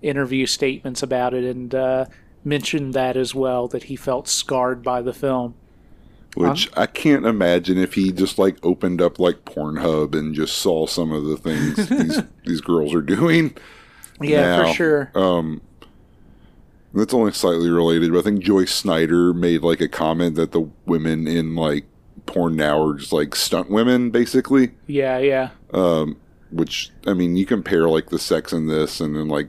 interview 0.00 0.46
statements 0.46 1.02
about 1.02 1.34
it 1.34 1.44
and 1.44 1.74
uh, 1.74 2.06
mentioned 2.44 2.94
that 2.94 3.16
as 3.16 3.34
well, 3.34 3.68
that 3.68 3.84
he 3.84 3.96
felt 3.96 4.26
scarred 4.26 4.82
by 4.82 5.02
the 5.02 5.12
film. 5.12 5.54
Which 6.34 6.70
I 6.74 6.86
can't 6.86 7.26
imagine 7.26 7.76
if 7.76 7.92
he 7.92 8.10
just 8.10 8.38
like 8.38 8.56
opened 8.62 9.02
up 9.02 9.18
like 9.18 9.44
Pornhub 9.44 10.14
and 10.14 10.34
just 10.34 10.56
saw 10.56 10.86
some 10.86 11.12
of 11.12 11.24
the 11.24 11.36
things 11.36 11.88
these 11.88 12.22
these 12.46 12.60
girls 12.62 12.94
are 12.94 13.02
doing. 13.02 13.54
Yeah, 14.18 14.56
now. 14.56 14.66
for 14.66 14.72
sure. 14.72 15.12
Um, 15.14 15.60
That's 16.94 17.14
only 17.14 17.32
slightly 17.32 17.70
related, 17.70 18.12
but 18.12 18.18
I 18.18 18.22
think 18.22 18.42
Joyce 18.42 18.74
Snyder 18.74 19.32
made 19.32 19.62
like 19.62 19.80
a 19.80 19.88
comment 19.88 20.34
that 20.36 20.52
the 20.52 20.68
women 20.84 21.26
in 21.26 21.54
like 21.54 21.86
porn 22.26 22.56
now 22.56 22.82
are 22.82 22.94
just 22.94 23.12
like 23.12 23.34
stunt 23.34 23.70
women, 23.70 24.10
basically. 24.10 24.72
Yeah, 24.86 25.18
yeah. 25.18 25.50
Um, 25.72 26.20
which 26.50 26.90
I 27.06 27.14
mean, 27.14 27.36
you 27.36 27.46
compare 27.46 27.88
like 27.88 28.10
the 28.10 28.18
sex 28.18 28.52
in 28.52 28.66
this, 28.66 29.00
and 29.00 29.16
then 29.16 29.28
like 29.28 29.48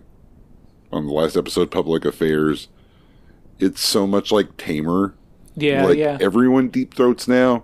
on 0.91 1.05
the 1.05 1.11
last 1.11 1.35
episode, 1.35 1.69
Public 1.69 2.05
Affairs, 2.05 2.69
it's 3.59 3.81
so 3.81 4.07
much 4.07 4.31
like 4.31 4.55
tamer. 4.57 5.13
Yeah, 5.55 5.85
like 5.85 5.97
yeah. 5.97 6.17
everyone 6.19 6.69
deep 6.69 6.93
throats 6.93 7.27
now, 7.27 7.63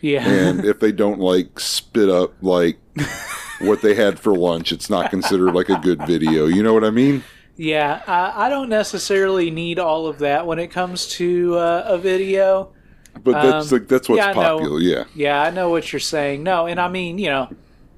yeah. 0.00 0.26
and 0.26 0.64
if 0.64 0.80
they 0.80 0.92
don't 0.92 1.20
like 1.20 1.60
spit 1.60 2.08
up 2.08 2.32
like 2.42 2.78
what 3.60 3.82
they 3.82 3.94
had 3.94 4.18
for 4.18 4.34
lunch, 4.34 4.72
it's 4.72 4.90
not 4.90 5.10
considered 5.10 5.52
like 5.52 5.68
a 5.68 5.78
good 5.78 6.04
video. 6.06 6.46
You 6.46 6.62
know 6.62 6.74
what 6.74 6.84
I 6.84 6.90
mean? 6.90 7.22
Yeah, 7.60 8.02
I, 8.06 8.46
I 8.46 8.48
don't 8.48 8.70
necessarily 8.70 9.50
need 9.50 9.78
all 9.78 10.06
of 10.06 10.18
that 10.20 10.46
when 10.46 10.58
it 10.58 10.68
comes 10.68 11.06
to 11.08 11.56
uh, 11.58 11.84
a 11.86 11.98
video. 11.98 12.72
But 13.22 13.40
that's 13.40 13.70
Um, 13.72 13.78
like 13.78 13.88
that's 13.88 14.08
what's 14.08 14.24
yeah, 14.24 14.30
I 14.30 14.34
know. 14.34 14.60
popular. 14.60 14.80
Yeah. 14.80 15.04
Yeah, 15.14 15.42
I 15.42 15.50
know 15.50 15.68
what 15.68 15.92
you're 15.92 16.00
saying. 16.00 16.42
No, 16.42 16.66
and 16.66 16.80
I 16.80 16.88
mean, 16.88 17.18
you 17.18 17.28
know, 17.28 17.50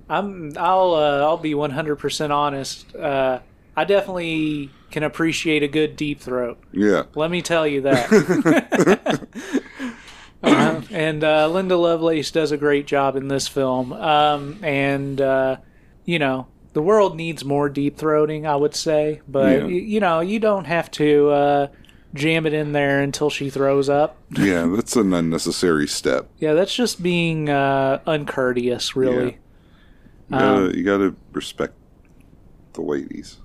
I'm 0.09 0.53
I'll 0.59 0.95
uh, 0.95 1.21
I'll 1.21 1.39
be 1.39 1.55
100% 1.55 2.31
honest. 2.31 2.95
Uh, 2.97 3.41
I 3.77 3.85
definitely 3.85 4.79
can 4.91 5.05
appreciate 5.05 5.63
a 5.63 5.69
good 5.69 5.97
deep 5.97 6.21
throat. 6.21 6.59
Yeah. 6.73 7.05
Let 7.15 7.31
me 7.31 7.43
tell 7.43 7.67
you 7.67 7.83
that. 7.83 9.29
Uh, 10.43 10.83
and 10.91 11.23
uh, 11.23 11.49
Linda 11.49 11.77
Lovelace 11.77 12.31
does 12.33 12.51
a 12.53 12.57
great 12.57 12.87
job 12.87 13.17
in 13.17 13.29
this 13.29 13.47
film. 13.47 13.93
Um, 13.93 14.59
and 14.63 15.21
uh, 15.21 15.59
you 16.05 16.19
know, 16.19 16.49
the 16.73 16.83
world 16.83 17.16
needs 17.16 17.45
more 17.45 17.68
deep 17.68 17.97
throating, 17.99 18.47
I 18.47 18.57
would 18.57 18.75
say. 18.75 19.20
But 19.29 19.53
Yeah. 19.61 19.64
y- 19.64 19.70
you 19.70 20.01
know, 20.01 20.20
you 20.20 20.39
don't 20.39 20.64
have 20.66 20.91
to 20.93 21.31
uh, 21.31 21.66
jam 22.14 22.47
it 22.47 22.53
in 22.55 22.73
there 22.73 23.01
until 23.01 23.31
she 23.31 23.51
throws 23.51 23.89
up. 23.89 24.16
Yeah, 24.39 24.66
that's 24.75 24.97
an 24.97 25.12
unnecessary 25.12 25.87
step. 25.87 26.29
Yeah, 26.39 26.55
that's 26.55 26.75
just 26.75 27.03
being 27.03 27.49
uh, 27.51 28.01
uncourteous, 28.07 28.97
really. 28.97 29.39
You 30.31 30.39
gotta, 30.39 30.64
Um, 30.66 30.75
you 30.75 30.83
gotta 30.85 31.14
respect 31.33 31.75
the 32.73 32.81
ladies. 32.83 33.39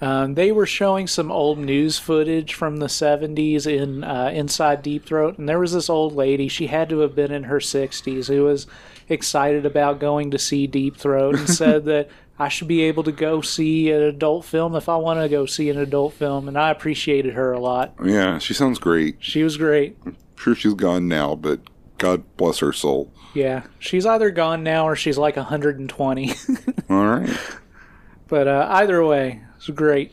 Um, 0.00 0.34
they 0.34 0.50
were 0.50 0.66
showing 0.66 1.06
some 1.06 1.30
old 1.30 1.58
news 1.60 1.96
footage 1.96 2.54
from 2.54 2.78
the 2.78 2.86
70s 2.88 3.66
in 3.68 4.02
uh, 4.02 4.32
Inside 4.34 4.82
Deep 4.82 5.06
Throat, 5.06 5.38
and 5.38 5.48
there 5.48 5.60
was 5.60 5.72
this 5.74 5.88
old 5.88 6.16
lady. 6.16 6.48
She 6.48 6.66
had 6.66 6.88
to 6.88 6.98
have 7.00 7.14
been 7.14 7.30
in 7.30 7.44
her 7.44 7.60
60s 7.60 8.26
who 8.26 8.42
was 8.42 8.66
excited 9.08 9.64
about 9.64 10.00
going 10.00 10.32
to 10.32 10.38
see 10.40 10.66
Deep 10.66 10.96
Throat 10.96 11.36
and 11.36 11.48
said 11.48 11.84
that 11.84 12.08
I 12.38 12.48
should 12.48 12.68
be 12.68 12.82
able 12.82 13.02
to 13.04 13.12
go 13.12 13.40
see 13.40 13.90
an 13.90 14.02
adult 14.02 14.44
film 14.44 14.74
if 14.74 14.88
I 14.88 14.96
want 14.96 15.20
to 15.20 15.28
go 15.28 15.46
see 15.46 15.70
an 15.70 15.78
adult 15.78 16.14
film, 16.14 16.48
and 16.48 16.58
I 16.58 16.70
appreciated 16.70 17.34
her 17.34 17.52
a 17.52 17.60
lot. 17.60 17.94
Yeah, 18.02 18.38
she 18.38 18.54
sounds 18.54 18.78
great. 18.78 19.16
She 19.20 19.42
was 19.42 19.56
great. 19.56 19.96
sure 20.36 20.54
she's 20.54 20.74
gone 20.74 21.08
now, 21.08 21.34
but 21.34 21.60
God 21.98 22.24
bless 22.36 22.58
her 22.58 22.72
soul. 22.72 23.12
Yeah, 23.34 23.64
she's 23.78 24.06
either 24.06 24.30
gone 24.30 24.62
now 24.62 24.88
or 24.88 24.96
she's 24.96 25.18
like 25.18 25.36
120. 25.36 26.32
All 26.90 27.06
right. 27.06 27.38
But 28.28 28.48
uh, 28.48 28.66
either 28.70 29.04
way, 29.04 29.42
it's 29.56 29.68
great. 29.68 30.12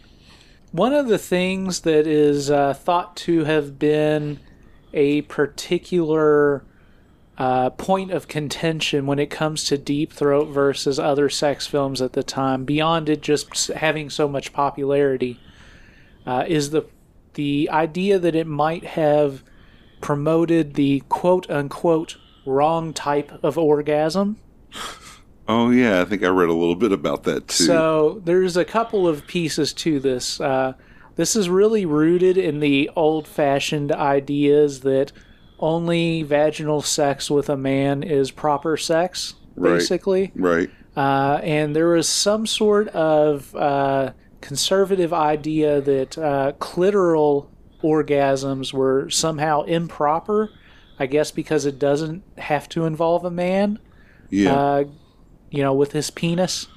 One 0.71 0.93
of 0.93 1.07
the 1.07 1.17
things 1.17 1.81
that 1.81 2.05
is 2.05 2.51
uh, 2.51 2.73
thought 2.73 3.15
to 3.17 3.45
have 3.45 3.79
been 3.79 4.39
a 4.93 5.21
particular 5.23 6.63
uh, 7.39 7.69
point 7.69 8.11
of 8.11 8.27
contention 8.27 9.05
when 9.07 9.17
it 9.17 9.29
comes 9.29 9.63
to 9.63 9.77
Deep 9.77 10.11
Throat 10.11 10.49
versus 10.49 10.99
other 10.99 11.29
sex 11.29 11.65
films 11.65 12.01
at 12.01 12.11
the 12.11 12.21
time, 12.21 12.65
beyond 12.65 13.07
it 13.07 13.21
just 13.21 13.67
having 13.67 14.09
so 14.09 14.27
much 14.27 14.51
popularity, 14.51 15.39
uh, 16.25 16.43
is 16.47 16.71
the 16.71 16.85
the 17.35 17.69
idea 17.71 18.19
that 18.19 18.35
it 18.35 18.45
might 18.45 18.83
have 18.83 19.41
promoted 20.01 20.73
the 20.73 21.01
quote 21.07 21.49
unquote 21.49 22.17
wrong 22.45 22.93
type 22.93 23.31
of 23.41 23.57
orgasm. 23.57 24.37
Oh 25.47 25.69
yeah, 25.69 26.01
I 26.01 26.05
think 26.05 26.23
I 26.23 26.27
read 26.27 26.49
a 26.49 26.53
little 26.53 26.75
bit 26.75 26.91
about 26.91 27.23
that 27.23 27.47
too. 27.47 27.63
So 27.63 28.21
there's 28.25 28.57
a 28.57 28.65
couple 28.65 29.07
of 29.07 29.25
pieces 29.27 29.71
to 29.73 29.99
this. 29.99 30.41
Uh, 30.41 30.73
this 31.15 31.35
is 31.35 31.49
really 31.49 31.85
rooted 31.85 32.37
in 32.37 32.59
the 32.59 32.89
old-fashioned 32.95 33.91
ideas 33.91 34.81
that 34.81 35.11
only 35.59 36.23
vaginal 36.23 36.81
sex 36.81 37.29
with 37.29 37.49
a 37.49 37.57
man 37.57 38.03
is 38.03 38.31
proper 38.31 38.77
sex, 38.77 39.35
Right. 39.55 39.73
basically. 39.75 40.31
right. 40.35 40.69
Uh, 40.97 41.39
and 41.43 41.75
there 41.75 41.89
was 41.89 42.07
some 42.09 42.45
sort 42.47 42.87
of 42.89 43.55
uh, 43.55 44.11
conservative 44.41 45.13
idea 45.13 45.79
that 45.81 46.17
uh, 46.17 46.53
clitoral 46.59 47.47
orgasms 47.83 48.73
were 48.73 49.09
somehow 49.09 49.63
improper. 49.63 50.49
I 51.01 51.05
guess 51.05 51.31
because 51.31 51.65
it 51.65 51.79
doesn't 51.79 52.23
have 52.37 52.67
to 52.69 52.85
involve 52.85 53.23
a 53.23 53.31
man 53.31 53.79
Yeah. 54.29 54.53
uh, 54.53 54.83
you 55.49 55.63
know, 55.63 55.73
with 55.73 55.93
his 55.93 56.11
penis. 56.11 56.67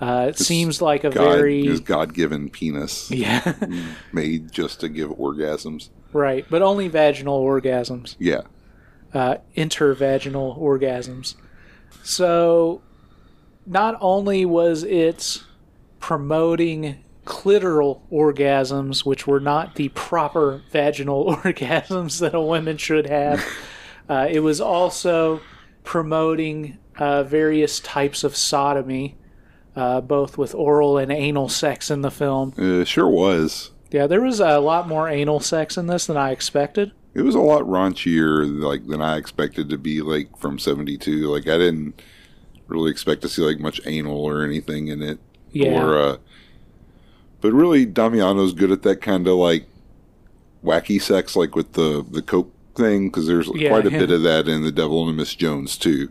Uh, 0.00 0.26
it 0.28 0.38
seems 0.38 0.80
like 0.80 1.02
a 1.04 1.10
God 1.10 1.36
very 1.38 1.64
his 1.66 1.80
God-given 1.80 2.50
penis 2.50 3.10
yeah, 3.10 3.54
made 4.12 4.52
just 4.52 4.80
to 4.80 4.88
give 4.88 5.10
orgasms. 5.10 5.88
right, 6.12 6.46
but 6.48 6.62
only 6.62 6.86
vaginal 6.88 7.42
orgasms, 7.44 8.14
Yeah. 8.20 8.42
uh, 9.12 9.38
intervaginal 9.56 10.56
orgasms. 10.58 11.34
So, 12.04 12.80
not 13.66 13.98
only 14.00 14.44
was 14.44 14.84
it 14.84 15.42
promoting 15.98 17.02
clitoral 17.26 18.00
orgasms, 18.10 19.04
which 19.04 19.26
were 19.26 19.40
not 19.40 19.74
the 19.74 19.88
proper 19.90 20.62
vaginal 20.70 21.34
orgasms 21.42 22.20
that 22.20 22.34
a 22.34 22.40
woman 22.40 22.76
should 22.76 23.06
have, 23.06 23.44
uh, 24.08 24.28
it 24.30 24.40
was 24.40 24.60
also 24.60 25.40
promoting 25.84 26.78
uh, 26.98 27.24
various 27.24 27.80
types 27.80 28.22
of 28.24 28.36
sodomy, 28.36 29.16
uh, 29.78 30.00
both 30.00 30.36
with 30.36 30.54
oral 30.54 30.98
and 30.98 31.10
anal 31.12 31.48
sex 31.48 31.90
in 31.90 32.02
the 32.02 32.10
film. 32.10 32.52
It 32.58 32.86
sure 32.88 33.08
was. 33.08 33.70
Yeah, 33.90 34.06
there 34.06 34.20
was 34.20 34.40
a 34.40 34.58
lot 34.58 34.88
more 34.88 35.08
anal 35.08 35.40
sex 35.40 35.78
in 35.78 35.86
this 35.86 36.06
than 36.06 36.16
I 36.16 36.30
expected. 36.32 36.92
It 37.14 37.22
was 37.22 37.34
a 37.34 37.40
lot 37.40 37.62
raunchier 37.62 38.60
like 38.62 38.86
than 38.86 39.00
I 39.00 39.16
expected 39.16 39.70
to 39.70 39.78
be 39.78 40.02
like 40.02 40.36
from 40.38 40.58
72. 40.58 41.26
Like 41.28 41.48
I 41.48 41.56
didn't 41.56 42.00
really 42.66 42.90
expect 42.90 43.22
to 43.22 43.28
see 43.28 43.42
like 43.42 43.58
much 43.60 43.80
anal 43.86 44.20
or 44.24 44.44
anything 44.44 44.88
in 44.88 45.02
it. 45.02 45.18
Yeah. 45.52 45.82
Or 45.82 45.98
uh 45.98 46.16
but 47.40 47.52
really 47.52 47.86
Damiano's 47.86 48.52
good 48.52 48.70
at 48.70 48.82
that 48.82 49.00
kind 49.00 49.26
of 49.26 49.36
like 49.36 49.66
wacky 50.64 51.00
sex 51.00 51.34
like 51.36 51.54
with 51.56 51.72
the 51.72 52.04
the 52.10 52.22
coke 52.22 52.52
thing 52.74 53.10
cuz 53.10 53.26
there's 53.26 53.48
Yeah, 53.54 53.70
quite 53.70 53.86
a 53.86 53.90
yeah. 53.90 53.98
bit 54.00 54.10
of 54.10 54.22
that 54.22 54.46
in 54.48 54.62
The 54.62 54.72
Devil 54.72 55.08
and 55.08 55.16
Miss 55.16 55.34
Jones 55.34 55.76
too. 55.78 56.10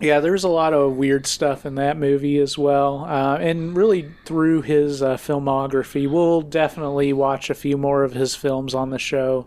Yeah, 0.00 0.20
there's 0.20 0.44
a 0.44 0.48
lot 0.48 0.74
of 0.74 0.96
weird 0.96 1.26
stuff 1.26 1.64
in 1.64 1.76
that 1.76 1.96
movie 1.96 2.38
as 2.38 2.58
well. 2.58 3.04
Uh, 3.04 3.36
and 3.38 3.76
really, 3.76 4.10
through 4.24 4.62
his 4.62 5.02
uh, 5.02 5.16
filmography, 5.16 6.10
we'll 6.10 6.42
definitely 6.42 7.12
watch 7.12 7.48
a 7.48 7.54
few 7.54 7.78
more 7.78 8.02
of 8.02 8.12
his 8.12 8.34
films 8.34 8.74
on 8.74 8.90
the 8.90 8.98
show 8.98 9.46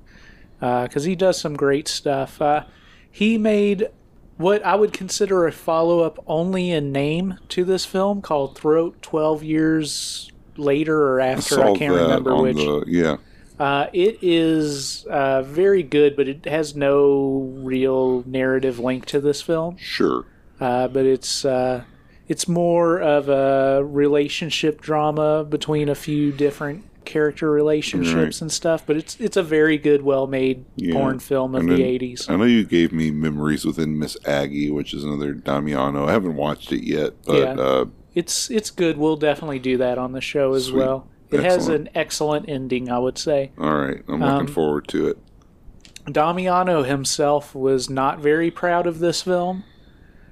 because 0.60 1.04
he 1.04 1.16
does 1.16 1.39
some 1.39 1.56
great 1.56 1.88
stuff. 1.88 2.41
Uh, 2.41 2.64
he 3.12 3.38
made 3.38 3.89
what 4.38 4.64
I 4.64 4.76
would 4.76 4.93
consider 4.93 5.48
a 5.48 5.52
follow 5.52 6.02
up 6.02 6.24
only 6.28 6.72
in 6.72 6.91
name 6.91 7.38
to 7.50 7.66
this 7.66 7.86
film 7.86 8.22
called 8.22 8.58
Throat 8.58 9.02
12 9.02 9.43
Years 9.43 10.32
Later 10.56 11.00
or 11.14 11.20
After. 11.20 11.56
I, 11.56 11.66
saw 11.68 11.76
can't 11.76 11.93
remember 11.93 12.36
which. 12.41 12.58
the 12.58 12.84
yeah. 12.88 13.18
Uh, 13.60 13.88
it 13.91 14.20
is 14.22 15.06
uh, 15.10 15.41
very 15.41 15.82
good, 15.82 16.15
but 16.15 16.28
it 16.28 16.45
has 16.45 16.76
no 16.76 17.52
real 17.57 18.24
narrative 18.28 18.78
link 18.78 19.06
to 19.07 19.19
this 19.19 19.41
film 19.41 19.78
Sure. 19.78 20.26
Uh, 20.60 20.88
but 20.88 21.06
it's 21.06 21.46
uh, 21.46 21.84
it's 22.28 22.48
more 22.48 23.00
of 23.02 23.30
a 23.30 23.84
relationship 23.84 24.82
drama 24.82 25.44
between 25.44 25.90
a 25.90 25.96
few 25.96 26.32
different 26.32 26.84
character 27.06 27.50
relationships 27.50 28.14
Right. 28.16 28.42
and 28.42 28.52
stuff. 28.52 28.84
But 28.86 28.98
it's 28.98 29.18
it's 29.20 29.38
a 29.38 29.44
very 29.44 29.78
good, 29.78 30.02
well 30.02 30.28
made 30.28 30.66
Yeah. 30.76 30.94
porn 30.94 31.20
film 31.20 31.56
of 31.56 31.62
And 31.62 31.72
the 31.72 31.84
eighties. 31.84 32.28
I 32.30 32.36
know 32.36 32.44
you 32.44 32.66
gave 32.66 32.92
me 32.92 33.12
Memories 33.12 33.64
Within 33.66 33.98
Miss 33.98 34.18
Aggie, 34.26 34.70
which 34.72 34.94
is 34.94 35.04
another 35.06 35.34
Damiano. 35.34 36.06
I 36.08 36.12
haven't 36.12 36.36
watched 36.36 36.72
it 36.74 36.84
yet, 36.86 37.14
but 37.26 37.38
Yeah. 37.38 37.54
uh 37.64 37.86
It's 38.14 38.50
it's 38.52 38.72
good. 38.72 38.98
We'll 38.98 39.16
definitely 39.16 39.60
do 39.60 39.78
that 39.78 39.98
on 39.98 40.12
the 40.12 40.22
show 40.22 40.54
as 40.54 40.66
Sweet. 40.66 40.78
well. 40.80 41.08
It 41.30 41.42
has 41.44 41.68
an 41.68 41.90
excellent 41.94 42.48
ending, 42.50 42.90
I 42.90 43.00
would 43.00 43.18
say. 43.18 43.52
all 43.60 43.76
right. 43.76 44.02
I'm 44.08 44.20
looking 44.22 44.26
Um, 44.42 44.48
forward 44.48 44.88
to 44.90 45.08
it. 45.08 45.18
Damiano 46.12 46.84
himself 46.84 47.54
was 47.54 47.90
not 47.90 48.20
very 48.20 48.50
proud 48.50 48.88
of 48.88 49.00
this 49.00 49.22
film, 49.24 49.64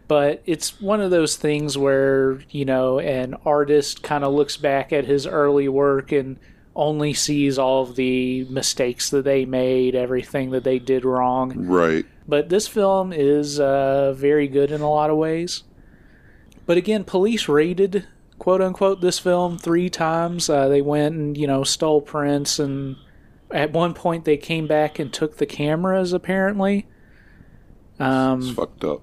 but 0.07 0.41
it's 0.45 0.79
one 0.81 1.01
of 1.01 1.11
those 1.11 1.35
things 1.35 1.77
where, 1.77 2.39
you 2.49 2.65
know, 2.65 2.99
an 2.99 3.35
artist 3.45 4.03
kind 4.03 4.23
of 4.23 4.33
looks 4.33 4.57
back 4.57 4.93
at 4.93 5.05
his 5.05 5.25
early 5.25 5.67
work 5.67 6.11
and 6.11 6.37
only 6.75 7.13
sees 7.13 7.57
all 7.57 7.83
of 7.83 7.95
the 7.95 8.43
mistakes 8.45 9.09
that 9.09 9.23
they 9.23 9.45
made, 9.45 9.95
everything 9.95 10.51
that 10.51 10.63
they 10.63 10.77
did 10.77 11.05
wrong. 11.05 11.65
Right. 11.65 12.05
But 12.27 12.49
this 12.49 12.67
film 12.67 13.13
is 13.13 13.59
uh, 13.59 14.13
very 14.13 14.47
good 14.47 14.71
in 14.71 14.81
a 14.81 14.89
lot 14.89 15.09
of 15.09 15.17
ways. 15.17 15.63
But 16.65 16.77
again, 16.77 17.03
police 17.03 17.47
raided 17.47 18.07
quote 18.39 18.61
unquote 18.61 19.01
this 19.01 19.19
film 19.19 19.57
three 19.57 19.89
times. 19.89 20.49
Uh, 20.49 20.67
they 20.67 20.81
went 20.81 21.15
and 21.15 21.37
you 21.37 21.47
know 21.47 21.63
stole 21.63 22.01
prints, 22.01 22.59
and 22.59 22.97
at 23.51 23.71
one 23.71 23.93
point 23.93 24.25
they 24.25 24.37
came 24.37 24.67
back 24.67 24.99
and 24.99 25.13
took 25.13 25.37
the 25.37 25.45
cameras 25.45 26.11
apparently. 26.13 26.87
It's 27.93 28.01
Um, 28.01 28.55
fucked 28.55 28.83
up. 28.83 29.01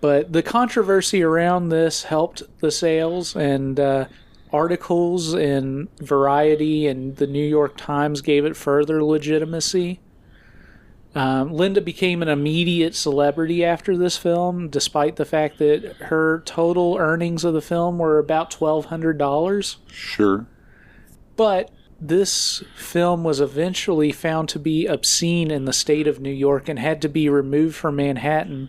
But 0.00 0.32
the 0.32 0.42
controversy 0.42 1.22
around 1.22 1.68
this 1.68 2.04
helped 2.04 2.42
the 2.60 2.70
sales, 2.70 3.36
and 3.36 3.78
uh, 3.78 4.06
articles 4.52 5.34
in 5.34 5.88
Variety 5.98 6.86
and 6.86 7.16
the 7.16 7.26
New 7.26 7.46
York 7.46 7.76
Times 7.76 8.20
gave 8.20 8.44
it 8.44 8.56
further 8.56 9.02
legitimacy. 9.04 10.00
Um, 11.14 11.52
Linda 11.52 11.80
became 11.80 12.22
an 12.22 12.28
immediate 12.28 12.94
celebrity 12.94 13.64
after 13.64 13.96
this 13.96 14.16
film, 14.16 14.68
despite 14.68 15.16
the 15.16 15.24
fact 15.24 15.58
that 15.58 15.96
her 16.02 16.42
total 16.46 16.96
earnings 16.98 17.44
of 17.44 17.52
the 17.52 17.60
film 17.60 17.98
were 17.98 18.18
about 18.18 18.50
twelve 18.50 18.86
hundred 18.86 19.18
dollars. 19.18 19.78
Sure. 19.88 20.46
But 21.36 21.72
this 22.00 22.62
film 22.76 23.24
was 23.24 23.40
eventually 23.40 24.12
found 24.12 24.48
to 24.50 24.58
be 24.58 24.86
obscene 24.86 25.50
in 25.50 25.64
the 25.64 25.72
state 25.72 26.06
of 26.06 26.20
New 26.20 26.30
York 26.30 26.68
and 26.68 26.78
had 26.78 27.02
to 27.02 27.08
be 27.08 27.28
removed 27.28 27.74
from 27.74 27.96
Manhattan. 27.96 28.68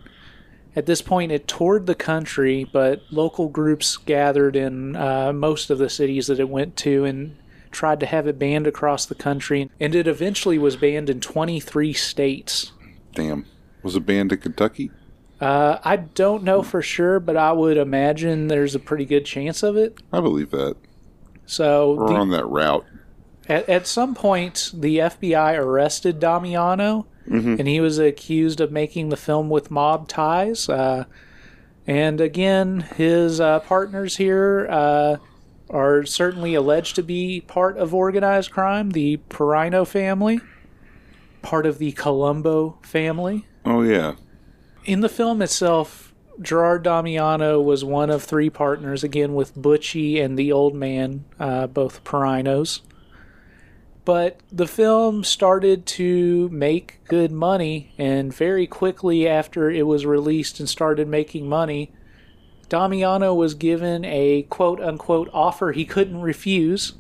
At 0.76 0.86
this 0.86 1.02
point, 1.02 1.32
it 1.32 1.48
toured 1.48 1.86
the 1.86 1.96
country, 1.96 2.64
but 2.72 3.02
local 3.12 3.50
groups 3.50 3.98
gathered 3.98 4.56
in 4.56 4.96
uh, 4.96 5.34
most 5.34 5.70
of 5.70 5.78
the 5.78 5.90
cities 5.90 6.28
that 6.28 6.40
it 6.40 6.48
went 6.50 6.78
to 6.78 7.04
and 7.04 7.36
tried 7.72 8.00
to 8.00 8.06
have 8.06 8.28
it 8.28 8.40
banned 8.40 8.68
across 8.68 9.06
the 9.06 9.16
country. 9.16 9.70
And 9.80 9.94
it 9.96 10.08
eventually 10.08 10.58
was 10.58 10.76
banned 10.78 11.10
in 11.10 11.20
23 11.20 11.94
states. 11.94 12.72
Damn. 13.14 13.46
Was 13.84 13.96
it 13.96 14.06
banned 14.06 14.32
in 14.32 14.40
Kentucky? 14.40 14.92
Uh, 15.42 15.80
I 15.84 15.98
don't 15.98 16.44
know 16.44 16.62
for 16.62 16.82
sure, 16.82 17.20
but 17.20 17.36
I 17.36 17.52
would 17.52 17.78
imagine 17.78 18.48
there's 18.48 18.76
a 18.76 18.80
pretty 18.80 19.06
good 19.06 19.26
chance 19.26 19.64
of 19.64 19.76
it. 19.76 19.98
I 20.14 20.22
believe 20.22 20.52
that. 20.52 20.76
So 21.46 21.96
We're 21.96 22.08
the- 22.10 22.14
on 22.16 22.30
that 22.30 22.46
route. 22.48 22.86
At, 23.50 23.68
at 23.68 23.88
some 23.88 24.14
point, 24.14 24.72
the 24.74 25.00
FBI 25.00 25.58
arrested 25.58 26.20
Damiano, 26.20 27.08
and 27.32 27.68
he 27.68 27.80
was 27.80 27.98
accused 27.98 28.60
of 28.60 28.72
making 28.72 29.10
the 29.10 29.18
film 29.18 29.50
with 29.50 29.72
mob 29.72 30.08
ties. 30.08 30.68
Uh, 30.68 31.06
and 31.88 32.22
again, 32.22 32.82
his 32.96 33.40
uh, 33.40 33.60
partners 33.62 34.18
here 34.18 34.68
uh, 34.70 35.18
are 35.70 36.06
certainly 36.06 36.54
alleged 36.54 36.96
to 36.96 37.04
be 37.04 37.42
part 37.42 37.78
of 37.78 37.94
organized 37.94 38.52
crime. 38.52 38.92
The 38.92 39.18
Peraino 39.30 39.88
family, 39.88 40.42
part 41.42 41.66
of 41.66 41.78
the 41.78 41.94
Colombo 41.94 42.78
family. 42.84 43.48
Oh 43.66 43.82
yeah. 43.82 44.16
In 44.86 45.02
the 45.02 45.10
film 45.10 45.42
itself, 45.42 46.14
Gerard 46.42 46.84
Damiano 46.84 47.62
was 47.62 47.84
one 47.86 48.10
of 48.10 48.24
three 48.24 48.50
partners, 48.50 49.04
again 49.04 49.34
with 49.36 49.56
Butchie 49.56 50.24
and 50.24 50.38
the 50.38 50.52
old 50.52 50.74
man, 50.74 51.26
uh, 51.40 51.68
both 51.68 52.04
Perainos. 52.04 52.82
But 54.04 54.40
the 54.52 54.68
film 54.68 55.24
started 55.24 55.86
to 55.88 56.50
make 56.50 57.00
good 57.08 57.32
money, 57.32 57.94
and 57.98 58.34
very 58.34 58.66
quickly 58.66 59.28
after 59.28 59.70
it 59.70 59.86
was 59.86 60.06
released 60.06 60.60
and 60.60 60.68
started 60.68 61.08
making 61.08 61.48
money, 61.48 61.92
Damiano 62.68 63.34
was 63.34 63.54
given 63.54 64.04
a 64.06 64.44
quote 64.44 64.82
unquote 64.82 65.30
offer 65.34 65.72
he 65.72 65.86
couldn't 65.86 66.22
refuse 66.22 66.94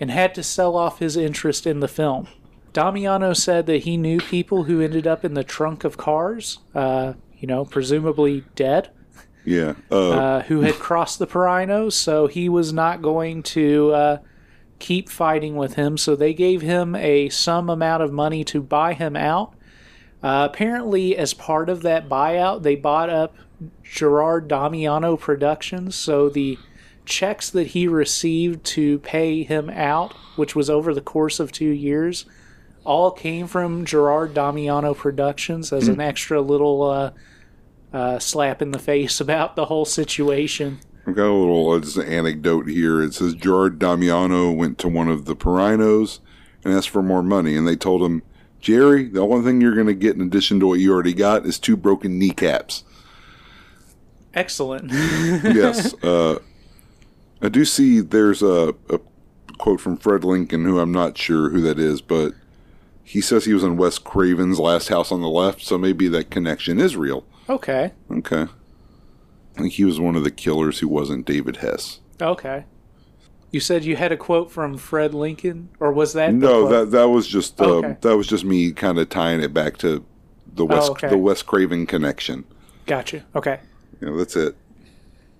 and 0.00 0.10
had 0.10 0.34
to 0.34 0.42
sell 0.42 0.76
off 0.76 0.98
his 0.98 1.16
interest 1.16 1.66
in 1.66 1.80
the 1.80 1.88
film. 1.88 2.26
Damiano 2.72 3.32
said 3.32 3.66
that 3.66 3.84
he 3.84 3.96
knew 3.96 4.18
people 4.18 4.64
who 4.64 4.80
ended 4.80 5.06
up 5.06 5.24
in 5.24 5.34
the 5.34 5.44
trunk 5.44 5.84
of 5.84 5.96
cars, 5.96 6.58
uh, 6.74 7.14
you 7.38 7.46
know, 7.46 7.64
presumably 7.64 8.44
dead, 8.54 8.90
Yeah. 9.44 9.74
Uh, 9.90 10.10
uh, 10.10 10.42
who 10.42 10.60
had 10.60 10.74
crossed 10.78 11.18
the 11.18 11.26
Perainos, 11.26 11.92
so 11.92 12.26
he 12.26 12.48
was 12.48 12.72
not 12.72 13.02
going 13.02 13.42
to 13.44 13.92
uh, 13.92 14.18
keep 14.80 15.08
fighting 15.08 15.54
with 15.54 15.74
him. 15.74 15.96
So 15.96 16.16
they 16.16 16.34
gave 16.34 16.62
him 16.62 16.96
a 16.96 17.28
some 17.28 17.70
amount 17.70 18.02
of 18.02 18.12
money 18.12 18.42
to 18.44 18.60
buy 18.60 18.94
him 18.94 19.14
out. 19.14 19.54
Uh, 20.22 20.48
apparently, 20.50 21.16
as 21.16 21.32
part 21.32 21.68
of 21.68 21.82
that 21.82 22.08
buyout, 22.08 22.62
they 22.62 22.74
bought 22.74 23.08
up 23.08 23.34
Gerard 23.82 24.48
Damiano 24.48 25.16
Productions. 25.16 25.94
So 25.94 26.28
the 26.28 26.58
checks 27.04 27.50
that 27.50 27.68
he 27.68 27.88
received 27.88 28.64
to 28.64 28.98
pay 29.00 29.42
him 29.42 29.70
out, 29.70 30.14
which 30.36 30.54
was 30.54 30.68
over 30.68 30.92
the 30.94 31.00
course 31.00 31.40
of 31.40 31.52
two 31.52 31.70
years, 31.70 32.26
all 32.84 33.10
came 33.10 33.46
from 33.46 33.84
Gerard 33.84 34.34
Damiano 34.34 34.94
Productions 34.94 35.72
as 35.72 35.88
an 35.88 36.00
extra 36.00 36.40
little 36.40 36.82
uh, 36.82 37.10
uh, 37.92 38.18
slap 38.18 38.62
in 38.62 38.70
the 38.70 38.78
face 38.78 39.20
about 39.22 39.56
the 39.56 39.66
whole 39.66 39.84
situation. 39.84 40.80
I've 41.10 41.16
got 41.16 41.26
a 41.26 41.34
little 41.34 41.80
just 41.80 41.96
an 41.96 42.06
anecdote 42.06 42.68
here. 42.68 43.02
It 43.02 43.14
says 43.14 43.34
Gerard 43.34 43.80
Damiano 43.80 44.52
went 44.52 44.78
to 44.78 44.88
one 44.88 45.08
of 45.08 45.24
the 45.24 45.34
Perainos 45.34 46.20
and 46.62 46.72
asked 46.72 46.90
for 46.90 47.02
more 47.02 47.22
money, 47.22 47.56
and 47.56 47.66
they 47.66 47.74
told 47.74 48.00
him, 48.00 48.22
Jerry, 48.60 49.08
the 49.08 49.20
only 49.20 49.44
thing 49.44 49.60
you're 49.60 49.74
going 49.74 49.88
to 49.88 49.94
get 49.94 50.14
in 50.14 50.22
addition 50.22 50.60
to 50.60 50.68
what 50.68 50.78
you 50.78 50.92
already 50.92 51.14
got 51.14 51.46
is 51.46 51.58
two 51.58 51.76
broken 51.76 52.16
kneecaps. 52.16 52.84
Excellent. 54.34 54.90
yes. 54.92 55.94
Uh, 56.04 56.38
I 57.42 57.48
do 57.48 57.64
see 57.64 58.00
there's 58.00 58.42
a, 58.42 58.74
a 58.90 59.00
quote 59.58 59.80
from 59.80 59.96
Fred 59.96 60.22
Lincoln, 60.22 60.64
who 60.64 60.78
I'm 60.78 60.92
not 60.92 61.18
sure 61.18 61.48
who 61.50 61.60
that 61.62 61.78
is, 61.78 62.00
but 62.00 62.34
he 63.02 63.20
says 63.20 63.46
he 63.46 63.54
was 63.54 63.64
in 63.64 63.76
Wes 63.76 63.98
Craven's 63.98 64.60
Last 64.60 64.88
House 64.88 65.10
on 65.10 65.22
the 65.22 65.28
Left, 65.28 65.62
so 65.62 65.76
maybe 65.76 66.06
that 66.08 66.30
connection 66.30 66.78
is 66.78 66.96
real. 66.96 67.24
okay. 67.48 67.92
Okay. 68.10 68.46
I 69.60 69.62
think 69.64 69.74
he 69.74 69.84
was 69.84 70.00
one 70.00 70.16
of 70.16 70.24
the 70.24 70.30
killers 70.30 70.78
who 70.78 70.88
wasn't 70.88 71.26
David 71.26 71.56
Hess. 71.58 72.00
Okay. 72.20 72.64
You 73.50 73.60
said 73.60 73.84
you 73.84 73.96
had 73.96 74.10
a 74.12 74.16
quote 74.16 74.50
from 74.50 74.78
Fred 74.78 75.12
Lincoln, 75.12 75.68
or 75.80 75.92
was 75.92 76.12
that 76.14 76.32
No, 76.32 76.68
that 76.68 76.92
that 76.92 77.08
was 77.10 77.26
just 77.26 77.60
uh, 77.60 77.64
Okay. 77.76 77.96
that 78.00 78.16
was 78.16 78.26
just 78.26 78.44
me 78.44 78.72
kind 78.72 78.98
of 78.98 79.08
tying 79.08 79.42
it 79.42 79.52
back 79.52 79.76
to 79.78 80.04
the 80.54 80.64
Wes 80.64 80.88
Oh, 80.88 80.92
okay. 80.92 81.08
the 81.08 81.18
Wes 81.18 81.42
Craven 81.42 81.84
connection. 81.86 82.44
Gotcha. 82.86 83.24
Okay. 83.34 83.60
You 84.00 84.08
know, 84.08 84.16
that's 84.16 84.36
it. 84.36 84.56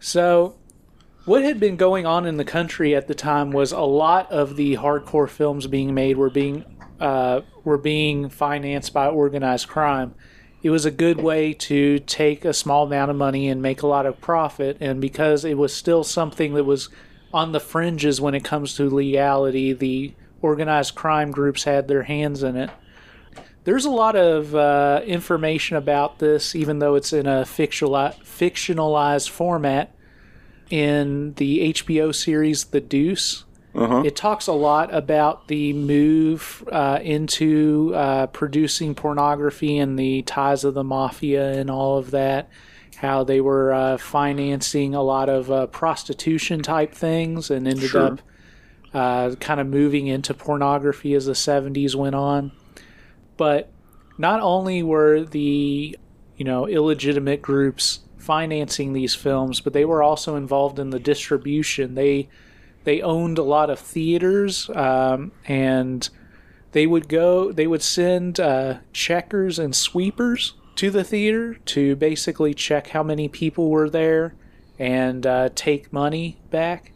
So, 0.00 0.56
what 1.24 1.42
had 1.44 1.60
been 1.60 1.76
going 1.76 2.04
on 2.04 2.26
in 2.26 2.36
the 2.36 2.44
country 2.44 2.94
at 2.94 3.06
the 3.06 3.14
time 3.14 3.52
was 3.52 3.72
a 3.72 3.80
lot 3.80 4.30
of 4.32 4.56
the 4.56 4.76
hardcore 4.76 5.28
films 5.28 5.66
being 5.66 5.94
made 5.94 6.16
were 6.16 6.30
being 6.30 6.64
uh, 7.00 7.40
were 7.64 7.78
being 7.78 8.28
financed 8.28 8.92
by 8.92 9.06
organized 9.08 9.68
crime. 9.68 10.14
It 10.62 10.70
was 10.70 10.84
a 10.84 10.90
good 10.90 11.20
way 11.20 11.54
to 11.54 12.00
take 12.00 12.44
a 12.44 12.52
small 12.52 12.84
amount 12.84 13.10
of 13.10 13.16
money 13.16 13.48
and 13.48 13.62
make 13.62 13.82
a 13.82 13.86
lot 13.86 14.04
of 14.04 14.20
profit, 14.20 14.76
and 14.80 15.00
because 15.00 15.44
it 15.44 15.56
was 15.56 15.74
still 15.74 16.04
something 16.04 16.54
that 16.54 16.64
was 16.64 16.90
on 17.32 17.52
the 17.52 17.60
fringes 17.60 18.20
when 18.20 18.34
it 18.34 18.44
comes 18.44 18.74
to 18.74 18.90
legality, 18.90 19.72
the 19.72 20.12
organized 20.42 20.94
crime 20.94 21.30
groups 21.30 21.64
had 21.64 21.88
their 21.88 22.02
hands 22.02 22.42
in 22.42 22.56
it. 22.56 22.70
There's 23.64 23.84
a 23.84 23.90
lot 23.90 24.16
of 24.16 24.54
uh, 24.54 25.02
information 25.04 25.76
about 25.76 26.18
this, 26.18 26.54
even 26.54 26.78
though 26.78 26.94
it's 26.94 27.12
in 27.12 27.26
a 27.26 27.42
fictionalized 27.42 29.28
format 29.28 29.94
in 30.70 31.34
the 31.34 31.72
HBO 31.72 32.14
series 32.14 32.64
The 32.64 32.80
Deuce. 32.80 33.44
Uh 33.74 33.86
huh. 33.86 34.02
It 34.04 34.16
talks 34.16 34.46
a 34.48 34.52
lot 34.52 34.92
about 34.92 35.46
the 35.48 35.72
move 35.72 36.66
uh, 36.72 36.98
into 37.02 37.92
uh, 37.94 38.26
producing 38.28 38.94
pornography 38.94 39.78
and 39.78 39.98
the 39.98 40.22
ties 40.22 40.64
of 40.64 40.74
the 40.74 40.82
mafia 40.84 41.52
and 41.52 41.70
all 41.70 41.96
of 41.98 42.10
that. 42.10 42.48
How 42.96 43.24
they 43.24 43.40
were 43.40 43.72
uh, 43.72 43.96
financing 43.96 44.94
a 44.94 45.02
lot 45.02 45.28
of 45.28 45.50
uh, 45.50 45.66
prostitution 45.68 46.62
type 46.62 46.92
things 46.94 47.50
and 47.50 47.66
ended 47.66 47.90
Sure. 47.90 48.06
up 48.06 48.20
uh, 48.92 49.34
kind 49.36 49.60
of 49.60 49.66
moving 49.68 50.08
into 50.08 50.34
pornography 50.34 51.14
as 51.14 51.26
the 51.26 51.32
70s 51.32 51.94
went 51.94 52.14
on. 52.16 52.52
But 53.36 53.70
not 54.18 54.40
only 54.40 54.82
were 54.82 55.22
the 55.24 55.96
you 56.36 56.44
know 56.44 56.66
illegitimate 56.66 57.40
groups 57.40 58.00
financing 58.18 58.92
these 58.92 59.14
films, 59.14 59.60
but 59.60 59.72
they 59.72 59.84
were 59.84 60.02
also 60.02 60.36
involved 60.36 60.78
in 60.78 60.90
the 60.90 60.98
distribution. 60.98 61.94
They 61.94 62.28
they 62.84 63.02
owned 63.02 63.38
a 63.38 63.42
lot 63.42 63.70
of 63.70 63.78
theaters, 63.78 64.70
um, 64.74 65.32
and 65.46 66.08
they 66.72 66.86
would 66.86 67.08
go. 67.08 67.52
They 67.52 67.66
would 67.66 67.82
send 67.82 68.38
uh, 68.40 68.78
checkers 68.92 69.58
and 69.58 69.74
sweepers 69.74 70.54
to 70.76 70.90
the 70.90 71.04
theater 71.04 71.54
to 71.66 71.96
basically 71.96 72.54
check 72.54 72.88
how 72.88 73.02
many 73.02 73.28
people 73.28 73.68
were 73.70 73.90
there 73.90 74.34
and 74.78 75.26
uh, 75.26 75.50
take 75.54 75.92
money 75.92 76.38
back. 76.50 76.92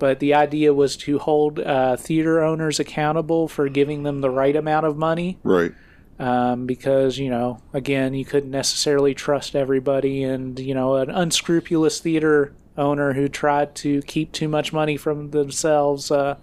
But 0.00 0.18
the 0.18 0.32
idea 0.34 0.72
was 0.74 0.96
to 0.98 1.18
hold 1.18 1.60
uh, 1.60 1.96
theater 1.96 2.42
owners 2.42 2.80
accountable 2.80 3.46
for 3.46 3.68
giving 3.68 4.02
them 4.02 4.20
the 4.22 4.30
right 4.30 4.56
amount 4.56 4.86
of 4.86 4.96
money 4.96 5.38
Right. 5.44 5.72
um, 6.18 6.64
because 6.66 7.18
you 7.18 7.28
know 7.28 7.60
again 7.74 8.14
you 8.14 8.24
couldn't 8.24 8.50
necessarily 8.50 9.12
trust 9.14 9.54
everybody 9.54 10.24
and 10.24 10.58
you 10.58 10.72
know 10.74 10.96
an 10.96 11.10
unscrupulous 11.10 12.00
theater 12.00 12.54
owner 12.76 13.12
who 13.14 13.28
tried 13.28 13.74
to 13.76 14.02
keep 14.02 14.32
too 14.32 14.48
much 14.48 14.72
money 14.72 14.96
from 14.96 15.30
themselves 15.30 16.10
uh, 16.10 16.36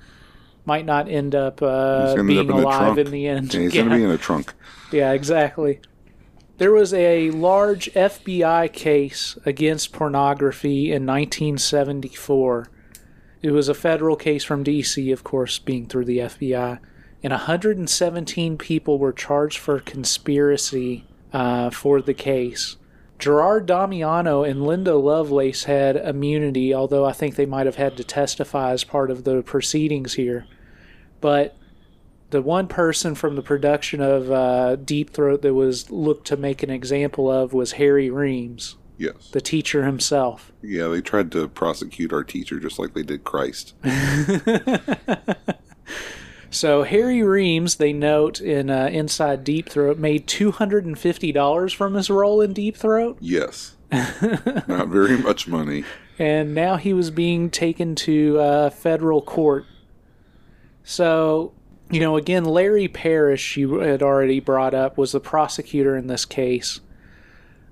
might 0.66 0.86
not 0.86 1.10
end 1.10 1.34
up 1.34 1.62
uh, 1.62 2.16
being 2.24 2.50
up 2.50 2.58
in 2.58 2.64
alive 2.64 2.98
in 2.98 3.12
the 3.12 3.28
end 3.28 3.54
And 3.54 3.64
he's 3.64 3.74
yeah. 3.76 3.82
going 3.82 3.92
to 3.92 3.98
be 3.98 4.04
in 4.04 4.12
a 4.12 4.18
trunk. 4.18 4.54
yeah 4.92 5.12
exactly 5.14 5.80
there 6.58 6.72
was 6.72 6.92
a 6.94 7.30
large 7.32 7.92
FBI 7.94 8.74
case 8.74 9.38
against 9.46 9.94
pornography 9.94 10.88
in 10.88 11.06
1974 11.06 12.70
It 13.44 13.52
was 13.52 13.70
a 13.70 13.76
federal 13.76 14.16
case 14.16 14.44
from 14.44 14.64
D.C., 14.64 15.12
of 15.12 15.24
course, 15.24 15.60
being 15.60 15.86
through 15.86 16.06
the 16.06 16.18
FBI. 16.18 16.80
And 17.24 17.32
117 17.32 18.58
people 18.58 18.98
were 18.98 19.14
charged 19.14 19.60
for 19.60 19.80
conspiracy 19.80 21.06
uh, 21.32 21.70
for 21.70 22.02
the 22.02 22.14
case. 22.16 22.78
Gerard 23.20 23.66
Damiano 23.66 24.44
and 24.44 24.64
Linda 24.64 24.96
Lovelace 24.96 25.64
had 25.64 25.96
immunity, 25.96 26.74
although 26.74 27.06
I 27.06 27.14
think 27.14 27.36
they 27.36 27.46
might 27.48 27.66
have 27.66 27.76
had 27.78 27.98
to 27.98 28.04
testify 28.04 28.72
as 28.72 28.84
part 28.84 29.10
of 29.10 29.24
the 29.24 29.42
proceedings 29.42 30.14
here. 30.14 30.46
But 31.20 31.56
the 32.30 32.42
one 32.42 32.68
person 32.68 33.16
from 33.16 33.36
the 33.36 33.42
production 33.42 34.02
of 34.02 34.30
uh, 34.32 34.76
Deep 34.76 35.10
Throat 35.12 35.42
that 35.42 35.54
was 35.56 35.90
looked 35.90 36.28
to 36.28 36.38
make 36.38 36.62
an 36.62 36.70
example 36.70 37.32
of 37.32 37.54
was 37.54 37.74
Harry 37.74 38.10
Reams, 38.12 38.76
Yes. 38.98 39.30
the 39.32 39.42
teacher 39.42 39.84
himself. 39.86 40.52
Yeah, 40.62 40.88
they 40.90 41.02
tried 41.02 41.32
to 41.32 41.48
prosecute 41.48 42.14
our 42.14 42.24
teacher 42.24 42.60
just 42.60 42.78
like 42.78 42.94
they 42.94 43.04
did 43.04 43.24
Christ. 43.24 43.74
So 46.58 46.84
Harry 46.84 47.22
Reams, 47.22 47.76
they 47.76 47.94
note 47.94 48.42
in 48.42 48.70
uh, 48.72 48.88
Inside 48.92 49.44
Deep 49.44 49.70
Throat, 49.70 49.98
made 50.00 50.26
two 50.26 50.52
hundred 50.52 50.86
and 50.86 50.98
fifty 50.98 51.32
dollars 51.32 51.72
from 51.72 51.94
his 51.94 52.10
role 52.10 52.42
in 52.42 52.54
Deep 52.54 52.76
Throat, 52.76 53.18
Yes. 53.22 53.76
Not 53.92 54.88
very 54.90 55.18
much 55.18 55.48
money. 55.48 55.84
and 56.20 56.54
now 56.56 56.76
he 56.78 56.94
was 56.94 57.12
being 57.12 57.50
taken 57.50 57.94
to 57.96 58.40
uh, 58.40 58.70
federal 58.72 59.22
court. 59.22 59.66
So, 60.84 61.54
you 61.92 62.00
know, 62.00 62.18
again, 62.18 62.44
Larry 62.44 62.88
Parrish, 62.88 63.56
you 63.56 63.76
had 63.80 64.02
already 64.02 64.40
brought 64.40 64.74
up, 64.74 64.98
was 64.98 65.12
the 65.12 65.20
prosecutor 65.20 65.96
in 65.96 66.08
this 66.08 66.26
case. 66.26 66.80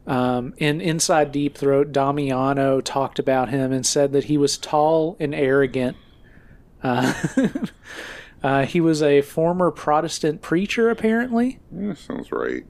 Um, 0.08 0.54
in 0.58 0.80
Inside 0.80 1.32
Deep 1.32 1.58
Throat, 1.58 1.92
Damiano 1.92 2.80
talked 2.82 3.18
about 3.18 3.50
him 3.50 3.72
and 3.72 3.86
said 3.86 4.12
that 4.14 4.26
he 4.26 4.38
was 4.38 4.58
tall 4.58 5.18
and 5.20 5.34
arrogant. 5.34 5.98
Uh, 6.84 7.14
uh, 8.46 8.64
he 8.64 8.80
was 8.80 9.02
a 9.02 9.24
former 9.24 9.72
Protestant 9.72 10.40
preacher, 10.40 10.92
apparently. 10.92 11.58
Yeah, 11.76 11.96
sounds 11.96 12.32
right. 12.32 12.64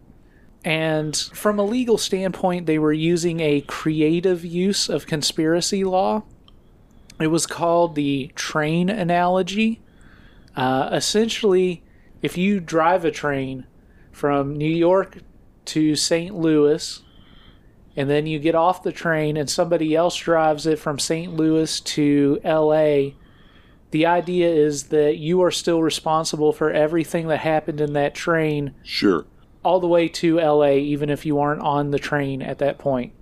And 0.63 1.13
from 1.33 1.59
a 1.59 1.65
legal 1.65 1.97
standpoint, 1.97 2.65
they 2.65 2.79
were 2.79 2.93
using 2.93 3.41
a 3.41 3.59
creative 3.59 4.45
use 4.45 4.87
of 4.87 5.05
conspiracy 5.05 5.83
law. 5.83 6.23
It 7.19 7.27
was 7.27 7.45
called 7.45 7.95
the 7.95 8.31
train 8.35 8.89
analogy. 8.89 9.81
Uh, 10.55 10.91
essentially, 10.93 11.83
if 12.21 12.37
you 12.37 12.61
drive 12.61 13.03
a 13.03 13.11
train 13.11 13.67
from 14.13 14.55
New 14.55 14.73
York 14.73 15.17
to 15.65 15.93
St. 15.97 16.33
Louis, 16.33 17.01
and 17.97 18.09
then 18.09 18.27
you 18.27 18.39
get 18.39 18.55
off 18.55 18.81
the 18.81 18.93
train 18.93 19.35
and 19.35 19.49
somebody 19.49 19.93
else 19.93 20.15
drives 20.15 20.67
it 20.67 20.79
from 20.79 20.99
St. 20.99 21.35
Louis 21.35 21.81
to 21.81 22.39
LA, 22.45 23.09
the 23.91 24.05
idea 24.05 24.49
is 24.49 24.85
that 24.85 25.17
you 25.17 25.41
are 25.41 25.51
still 25.51 25.81
responsible 25.81 26.51
for 26.51 26.71
everything 26.71 27.27
that 27.27 27.37
happened 27.39 27.79
in 27.79 27.93
that 27.93 28.13
train 28.15 28.73
Sure. 28.83 29.25
all 29.63 29.79
the 29.79 29.87
way 29.87 30.07
to 30.09 30.39
LA, 30.39 30.71
even 30.73 31.09
if 31.09 31.25
you 31.25 31.39
aren't 31.39 31.61
on 31.61 31.91
the 31.91 31.99
train 31.99 32.41
at 32.41 32.57
that 32.59 32.77
point. 32.77 33.13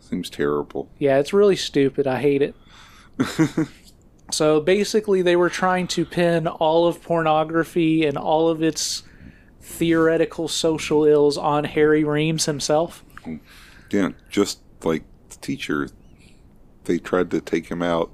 Seems 0.00 0.30
terrible. 0.30 0.88
Yeah, 0.98 1.18
it's 1.18 1.32
really 1.32 1.56
stupid. 1.56 2.06
I 2.06 2.18
hate 2.20 2.42
it. 2.42 2.54
so 4.30 4.60
basically, 4.60 5.22
they 5.22 5.36
were 5.36 5.50
trying 5.50 5.86
to 5.88 6.04
pin 6.04 6.46
all 6.46 6.86
of 6.86 7.02
pornography 7.02 8.04
and 8.06 8.16
all 8.16 8.48
of 8.48 8.62
its 8.62 9.02
theoretical 9.60 10.48
social 10.48 11.04
ills 11.04 11.36
on 11.38 11.64
Harry 11.64 12.04
Reams 12.04 12.46
himself. 12.46 13.04
Yeah, 13.90 14.10
just 14.30 14.60
like 14.82 15.04
the 15.30 15.36
teacher, 15.36 15.88
they 16.84 16.98
tried 16.98 17.30
to 17.30 17.40
take 17.40 17.68
him 17.68 17.82
out, 17.82 18.10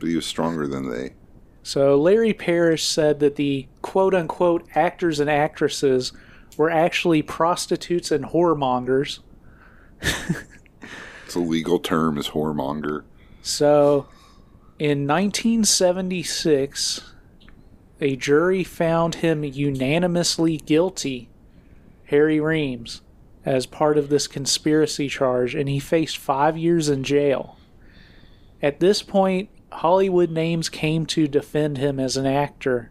but 0.00 0.08
he 0.08 0.16
was 0.16 0.26
stronger 0.26 0.66
than 0.66 0.90
they. 0.90 1.12
So 1.62 2.00
Larry 2.00 2.32
Parrish 2.32 2.88
said 2.88 3.20
that 3.20 3.36
the 3.36 3.68
quote 3.82 4.14
unquote 4.14 4.66
actors 4.74 5.20
and 5.20 5.30
actresses 5.30 6.12
were 6.56 6.70
actually 6.70 7.22
prostitutes 7.22 8.10
and 8.10 8.24
whoremongers. 8.24 9.20
It's 11.30 11.36
a 11.36 11.38
legal 11.38 11.78
term 11.78 12.18
is 12.18 12.30
whoremonger. 12.30 13.04
So, 13.40 14.08
in 14.80 15.06
1976, 15.06 17.12
a 18.00 18.16
jury 18.16 18.64
found 18.64 19.14
him 19.14 19.44
unanimously 19.44 20.56
guilty, 20.56 21.28
Harry 22.06 22.40
Reams, 22.40 23.02
as 23.44 23.64
part 23.64 23.96
of 23.96 24.08
this 24.08 24.26
conspiracy 24.26 25.08
charge, 25.08 25.54
and 25.54 25.68
he 25.68 25.78
faced 25.78 26.18
five 26.18 26.58
years 26.58 26.88
in 26.88 27.04
jail. 27.04 27.56
At 28.60 28.80
this 28.80 29.00
point, 29.00 29.50
Hollywood 29.72 30.30
names 30.30 30.68
came 30.68 31.06
to 31.06 31.28
defend 31.28 31.78
him 31.78 31.98
as 32.00 32.16
an 32.16 32.26
actor. 32.26 32.90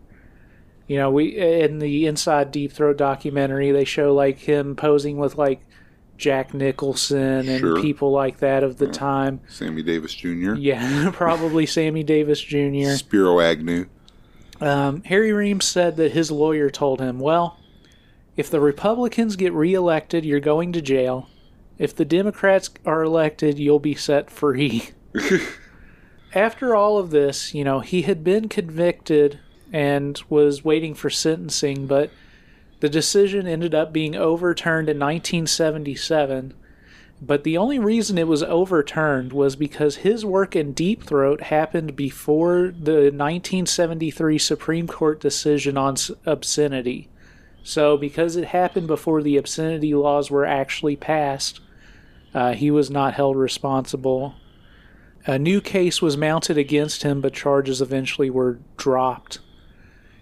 You 0.88 0.98
know, 0.98 1.12
we 1.12 1.38
in 1.38 1.80
the 1.80 2.08
Inside 2.08 2.52
Deep 2.52 2.72
Throat 2.72 2.98
documentary, 2.98 3.72
they 3.72 3.86
show 3.86 4.14
like 4.14 4.40
him 4.40 4.76
posing 4.76 5.18
with 5.18 5.38
like 5.38 5.62
Jack 6.18 6.54
Nicholson 6.54 7.48
and 7.48 7.60
Sure. 7.60 7.82
people 7.82 8.12
like 8.12 8.40
that 8.40 8.64
of 8.64 8.78
the 8.78 8.88
time. 8.88 9.40
Sammy 9.48 9.84
Davis 9.84 10.14
Jr. 10.14 10.56
Yeah, 10.56 11.10
probably 11.14 11.66
Sammy 11.66 12.04
Davis 12.04 12.42
Jr. 12.42 12.92
Spiro 12.96 13.40
Agnew. 13.40 13.86
Um, 14.60 15.04
Harry 15.04 15.32
Reams 15.32 15.66
said 15.66 15.96
that 15.98 16.12
his 16.12 16.32
lawyer 16.32 16.70
told 16.70 17.00
him, 17.00 17.20
well, 17.20 17.58
if 18.36 18.50
the 18.50 18.60
Republicans 18.60 19.36
get 19.38 19.54
reelected, 19.54 20.26
you're 20.26 20.40
going 20.42 20.74
to 20.74 20.82
jail. 20.82 21.30
If 21.78 21.96
the 21.96 22.04
Democrats 22.04 22.70
are 22.86 23.04
elected, 23.04 23.58
you'll 23.58 23.80
be 23.80 23.96
set 23.96 24.30
free. 24.30 24.90
After 26.34 26.76
all 26.76 26.98
of 26.98 27.10
this, 27.10 27.54
you 27.54 27.64
know, 27.64 27.80
he 27.80 28.04
had 28.04 28.24
been 28.24 28.50
convicted 28.50 29.40
and 29.74 30.22
was 30.30 30.64
waiting 30.64 30.94
for 30.94 31.10
sentencing, 31.10 31.88
but 31.88 32.12
the 32.80 32.90
decision 32.90 33.48
ended 33.48 33.74
up 33.74 33.92
being 33.92 34.16
overturned 34.16 34.90
in 34.90 35.00
1977. 35.00 36.54
But 37.22 37.44
the 37.44 37.58
only 37.58 37.80
reason 37.80 38.18
it 38.18 38.28
was 38.28 38.44
overturned 38.44 39.34
was 39.34 39.56
because 39.56 39.98
his 39.98 40.24
work 40.24 40.56
in 40.56 40.72
Deep 40.72 41.04
Throat 41.04 41.42
happened 41.42 41.96
before 41.96 42.68
the 42.68 43.12
1973 43.12 44.38
Supreme 44.38 44.88
Court 44.88 45.20
decision 45.20 45.78
on 45.78 45.96
obscenity. 46.26 47.10
So, 47.62 47.98
because 47.98 48.38
it 48.38 48.46
happened 48.46 48.88
before 48.88 49.22
the 49.22 49.36
obscenity 49.36 49.94
laws 49.94 50.32
were 50.32 50.46
actually 50.46 50.96
passed, 50.96 51.60
uh, 52.34 52.54
he 52.54 52.72
was 52.72 52.90
not 52.90 53.16
held 53.16 53.36
responsible. 53.36 54.36
A 55.26 55.38
new 55.38 55.62
case 55.62 56.02
was 56.02 56.18
mounted 56.18 56.58
against 56.58 57.04
him, 57.04 57.22
but 57.22 57.34
charges 57.34 57.82
eventually 57.82 58.30
were 58.30 58.60
dropped. 58.78 59.40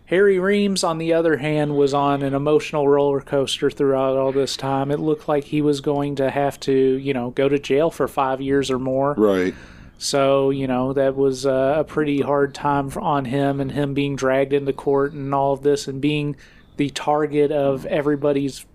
Harry 0.05 0.39
Reams, 0.39 0.83
on 0.83 0.97
the 0.97 1.13
other 1.13 1.37
hand, 1.37 1.75
was 1.75 1.93
on 1.93 2.23
an 2.23 2.33
emotional 2.33 2.87
roller 2.87 3.19
coaster 3.19 3.69
throughout 3.69 4.15
all 4.15 4.31
this 4.31 4.55
time. 4.55 4.89
It 4.89 4.99
looked 4.99 5.27
like 5.27 5.43
he 5.45 5.61
was 5.61 5.81
going 5.81 6.15
to 6.15 6.29
have 6.29 6.59
to, 6.61 6.73
you 6.73 7.13
know, 7.13 7.31
go 7.31 7.49
to 7.49 7.59
jail 7.59 7.91
for 7.91 8.07
five 8.07 8.39
years 8.39 8.71
or 8.71 8.79
more. 8.79 9.15
Right. 9.15 9.53
So, 9.97 10.49
you 10.49 10.65
know, 10.65 10.93
that 10.93 11.15
was 11.15 11.45
a 11.45 11.83
pretty 11.87 12.21
hard 12.21 12.55
time 12.55 12.89
on 12.97 13.25
him 13.25 13.59
and 13.59 13.71
him 13.71 13.93
being 13.93 14.15
dragged 14.15 14.53
into 14.53 14.71
court 14.71 15.11
and 15.11 15.33
all 15.33 15.53
of 15.53 15.63
this 15.63 15.87
and 15.87 15.99
being 15.99 16.37
the 16.77 16.89
target 16.91 17.51
of 17.51 17.85
everybody's 17.87 18.65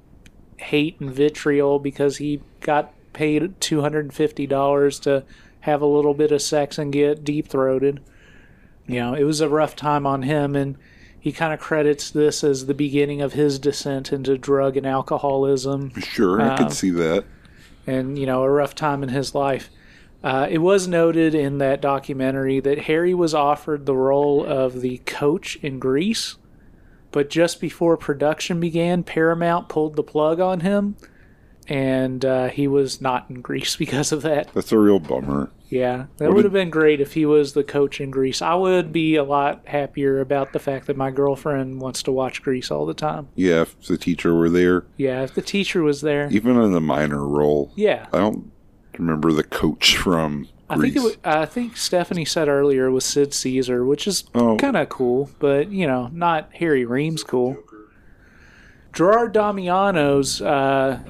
hate 0.59 1.01
and 1.01 1.11
vitriol 1.11 1.79
because 1.79 2.19
he 2.19 2.43
got 2.61 2.93
paid 3.13 3.61
$250 3.61 5.01
to 5.01 5.25
have 5.63 5.83
a 5.83 5.87
little 5.87 6.15
bit 6.15 6.31
of 6.33 6.41
sex 6.43 6.79
and 6.79 6.93
get 6.93 7.25
deep 7.25 7.49
throated. 7.49 8.01
You 8.87 9.01
know, 9.01 9.15
it 9.15 9.25
was 9.25 9.41
a 9.41 9.49
rough 9.49 9.75
time 9.77 10.07
on 10.07 10.23
him 10.23 10.55
and 10.57 10.77
he 11.19 11.31
kind 11.33 11.53
of 11.55 11.61
credits 11.61 12.11
this 12.11 12.43
as 12.43 12.67
the 12.67 12.75
beginning 12.75 13.23
of 13.23 13.33
his 13.35 13.59
descent 13.61 14.13
into 14.13 14.37
drug 14.37 14.77
and 14.77 14.87
alcoholism 14.87 15.93
Sure, 16.01 16.41
I 16.41 16.49
Um, 16.49 16.57
could 16.59 16.73
see 16.73 16.91
that. 16.91 17.25
and 17.87 18.19
you 18.19 18.27
know 18.27 18.43
a 18.43 18.51
rough 18.51 18.75
time 18.75 19.03
in 19.03 19.09
his 19.11 19.35
life. 19.35 19.71
Uh, 20.25 20.47
it 20.51 20.59
was 20.59 20.87
noted 20.89 21.35
in 21.35 21.59
that 21.59 21.81
documentary 21.81 22.61
that 22.61 22.81
Harry 22.83 23.13
was 23.15 23.35
offered 23.35 23.87
the 23.87 23.97
role 23.97 24.45
of 24.45 24.81
the 24.81 24.99
coach 25.07 25.57
in 25.63 25.79
Grease, 25.81 26.37
but 27.13 27.29
just 27.31 27.61
before 27.61 27.97
production 27.97 28.59
began, 28.61 29.03
Paramount 29.05 29.69
pulled 29.69 29.95
the 29.97 30.03
plug 30.05 30.39
on 30.41 30.61
him, 30.61 30.97
and 31.69 32.25
uh, 32.25 32.49
he 32.49 32.67
was 32.69 33.01
not 33.01 33.27
in 33.31 33.41
Grease 33.41 33.77
because 33.85 34.13
of 34.13 34.23
that. 34.23 34.53
That's 34.55 34.73
a 34.73 34.79
real 34.79 34.99
bummer. 34.99 35.51
Yeah, 35.69 36.05
that 36.19 36.35
would 36.35 36.45
have 36.45 36.53
been 36.53 36.69
great 36.69 37.01
if 37.01 37.15
he 37.15 37.25
was 37.25 37.55
the 37.55 37.65
coach 37.65 37.99
in 37.99 38.11
Grease. 38.11 38.43
I 38.43 38.55
would 38.55 38.93
be 38.93 39.17
a 39.17 39.25
lot 39.25 39.63
happier 39.67 40.21
about 40.21 40.53
the 40.53 40.59
fact 40.59 40.87
that 40.87 40.99
my 40.99 41.11
girlfriend 41.11 41.81
wants 41.81 42.03
to 42.03 42.13
watch 42.13 42.43
Grease 42.43 42.71
all 42.71 42.85
the 42.85 42.93
time. 42.93 43.29
Yeah, 43.37 43.63
if 43.63 43.81
the 43.87 43.97
teacher 43.97 44.35
were 44.35 44.51
there, 44.51 44.85
Yeah, 44.99 45.23
if 45.23 45.33
the 45.35 45.41
teacher 45.41 45.83
was 45.83 46.03
there. 46.03 46.29
even 46.31 46.61
in 46.61 46.75
a 46.75 46.81
minor 46.81 47.27
role. 47.27 47.73
Yeah, 47.75 48.07
I 48.13 48.19
don't 48.19 48.53
remember 48.99 49.33
the 49.33 49.45
coach 49.45 49.97
from 49.99 50.47
I 50.69 50.77
Grease. 50.77 50.93
think 50.93 51.07
it. 51.15 51.19
wa- 51.25 51.33
I 51.41 51.47
think 51.47 51.79
Stephanie 51.79 52.27
said 52.27 52.49
earlier 52.49 52.87
it 52.89 52.93
was 52.93 53.07
Sid 53.07 53.33
Caesar, 53.33 53.83
which 53.87 54.07
is 54.07 54.25
Oh. 54.35 54.59
kind 54.59 54.77
of 54.77 54.91
cool, 54.91 55.31
but 55.39 55.71
you 55.71 55.87
know, 55.87 56.11
not 56.13 56.51
Harry 56.57 56.85
Reams 56.85 57.25
cool. 57.25 57.57
Gerard 58.93 59.33
Damiano's 59.33 60.43
uh, 60.43 61.01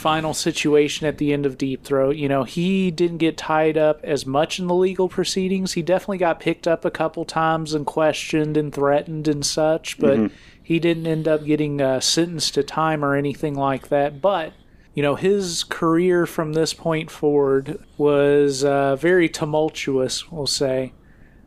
final 0.00 0.34
situation 0.34 1.06
at 1.06 1.18
the 1.18 1.32
end 1.32 1.46
of 1.46 1.58
Deep 1.58 1.84
Throat. 1.84 2.16
You 2.16 2.28
know, 2.28 2.44
he 2.44 2.90
didn't 2.90 3.18
get 3.18 3.36
tied 3.36 3.76
up 3.76 4.00
as 4.02 4.24
much 4.26 4.58
in 4.58 4.66
the 4.66 4.74
legal 4.74 5.08
proceedings. 5.08 5.74
He 5.74 5.82
definitely 5.82 6.18
got 6.18 6.40
picked 6.40 6.66
up 6.66 6.84
a 6.84 6.90
couple 6.90 7.24
times 7.24 7.74
and 7.74 7.84
questioned 7.84 8.56
and 8.56 8.72
threatened 8.72 9.28
and 9.28 9.44
such, 9.44 9.98
but 9.98 10.32
he 10.62 10.78
didn't 10.78 11.06
end 11.06 11.28
up 11.28 11.44
getting 11.44 11.80
uh, 11.80 12.00
sentenced 12.00 12.54
to 12.54 12.62
time 12.62 13.04
or 13.04 13.14
anything 13.14 13.54
like 13.54 13.88
that. 13.88 14.20
But 14.20 14.52
you 14.94 15.02
know, 15.02 15.14
his 15.14 15.64
career 15.64 16.26
from 16.26 16.52
this 16.52 16.74
point 16.74 17.10
forward 17.10 17.78
was 17.96 18.64
uh, 18.64 18.96
very 18.96 19.28
tumultuous, 19.28 20.30
we'll 20.30 20.46
say. 20.46 20.92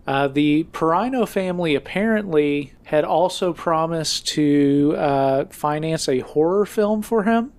Uh, 0.05 0.27
the 0.27 0.65
Peraino 0.73 1.27
family 1.27 1.75
apparently 1.75 2.73
had 2.85 3.05
also 3.05 3.53
promised 3.53 4.27
to 4.27 4.95
uh, 4.97 5.45
finance 5.45 6.09
a 6.09 6.19
horror 6.19 6.65
film 6.65 7.01
for 7.01 7.23
him, 7.23 7.53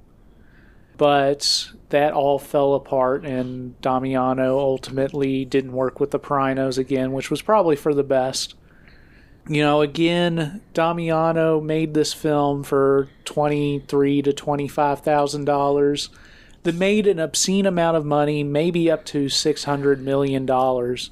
but 0.97 1.71
that 1.91 2.13
all 2.13 2.39
fell 2.39 2.75
apart, 2.75 3.25
and 3.25 3.81
Damiano 3.81 4.59
ultimately 4.59 5.45
didn't 5.45 5.73
work 5.73 6.01
with 6.01 6.11
the 6.11 6.21
Perainos 6.21 6.79
again, 6.79 7.13
which 7.13 7.31
was 7.31 7.43
probably 7.43 7.77
for 7.77 7.95
the 7.95 8.05
best. 8.05 8.55
You 9.49 9.63
know, 9.63 9.83
again, 9.83 10.63
Damiano 10.73 11.61
made 11.61 11.95
this 11.95 12.13
film 12.13 12.63
for 12.65 13.09
twenty-three 13.25 14.23
to 14.23 14.33
twenty-five 14.33 15.01
thousand 15.01 15.45
dollars. 15.45 16.11
That 16.63 16.77
made 16.77 17.07
an 17.07 17.19
obscene 17.19 17.67
amount 17.67 17.99
of 17.99 18.07
money, 18.07 18.43
maybe 18.43 18.91
up 18.91 19.05
to 19.07 19.29
six 19.29 19.65
hundred 19.65 20.01
million 20.01 20.47
dollars 20.47 21.11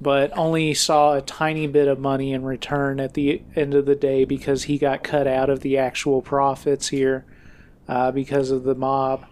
but 0.00 0.36
only 0.36 0.72
saw 0.72 1.14
a 1.14 1.20
tiny 1.20 1.66
bit 1.66 1.86
of 1.86 1.98
money 1.98 2.32
in 2.32 2.42
return 2.42 2.98
at 2.98 3.14
the 3.14 3.42
end 3.54 3.74
of 3.74 3.84
the 3.84 3.94
day 3.94 4.24
because 4.24 4.64
he 4.64 4.78
got 4.78 5.04
cut 5.04 5.26
out 5.26 5.50
of 5.50 5.60
the 5.60 5.76
actual 5.76 6.22
profits 6.22 6.88
here 6.88 7.24
uh, 7.90 8.12
because 8.12 8.52
of 8.52 8.62
the 8.62 8.74
mob. 8.76 9.26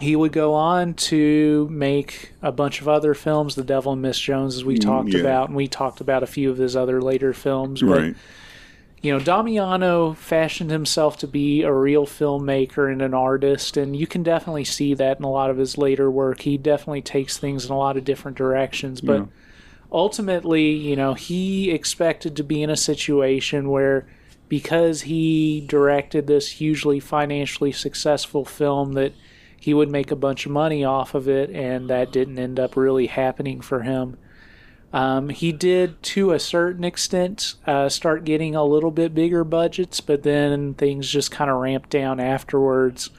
He 0.00 0.14
would 0.16 0.32
go 0.32 0.54
on 0.54 0.94
to 0.94 1.68
make 1.70 2.32
a 2.42 2.52
bunch 2.52 2.80
of 2.80 2.88
other 2.88 3.14
films, 3.14 3.54
The 3.54 3.64
Devil 3.64 3.92
and 3.92 4.02
Miss 4.02 4.18
Jones, 4.18 4.56
as 4.56 4.64
we 4.64 4.76
talked 4.78 5.10
yeah. 5.10 5.20
about, 5.20 5.48
and 5.48 5.56
we 5.56 5.68
talked 5.68 6.00
about 6.00 6.22
a 6.22 6.26
few 6.26 6.50
of 6.50 6.58
his 6.58 6.76
other 6.76 7.00
later 7.00 7.32
films. 7.32 7.80
But, 7.80 7.88
Right. 8.02 8.16
you 9.00 9.12
know, 9.12 9.18
Damiano 9.20 10.14
fashioned 10.14 10.70
himself 10.70 11.18
to 11.18 11.26
be 11.28 11.62
a 11.62 11.72
real 11.72 12.06
filmmaker 12.06 12.90
and 12.92 13.00
an 13.00 13.14
artist, 13.14 13.76
and 13.76 13.96
you 13.96 14.06
can 14.06 14.22
definitely 14.22 14.64
see 14.64 14.94
that 14.94 15.18
in 15.18 15.24
a 15.24 15.30
lot 15.30 15.50
of 15.50 15.56
his 15.56 15.78
later 15.78 16.10
work. 16.10 16.40
He 16.42 16.58
definitely 16.58 17.02
takes 17.02 17.36
things 17.38 17.64
in 17.66 17.72
a 17.72 17.78
lot 17.78 17.96
of 17.96 18.04
different 18.04 18.36
directions, 18.36 19.00
but 19.00 19.20
Yeah. 19.20 19.26
ultimately, 19.90 20.70
you 20.70 20.96
know, 20.96 21.14
he 21.14 21.70
expected 21.70 22.36
to 22.36 22.44
be 22.44 22.62
in 22.62 22.70
a 22.70 22.76
situation 22.76 23.68
where 23.70 24.06
because 24.48 25.02
he 25.02 25.64
directed 25.66 26.26
this 26.26 26.52
hugely 26.52 27.00
financially 27.00 27.72
successful 27.72 28.44
film 28.44 28.92
that 28.92 29.12
he 29.60 29.74
would 29.74 29.90
make 29.90 30.10
a 30.10 30.16
bunch 30.16 30.46
of 30.46 30.52
money 30.52 30.84
off 30.84 31.14
of 31.14 31.28
it 31.28 31.50
and 31.50 31.90
that 31.90 32.12
didn't 32.12 32.38
end 32.38 32.58
up 32.58 32.76
really 32.76 33.06
happening 33.06 33.60
for 33.60 33.82
him. 33.82 34.16
Um, 34.92 35.28
he 35.28 35.52
did, 35.52 36.02
to 36.04 36.32
a 36.32 36.38
certain 36.38 36.84
extent, 36.84 37.54
uh, 37.66 37.88
start 37.88 38.24
getting 38.24 38.54
a 38.54 38.64
little 38.64 38.90
bit 38.90 39.14
bigger 39.14 39.44
budgets, 39.44 40.00
but 40.00 40.22
then 40.22 40.74
things 40.74 41.10
just 41.10 41.30
kind 41.30 41.50
of 41.50 41.58
ramped 41.58 41.90
down 41.90 42.20
afterwards. 42.20 43.10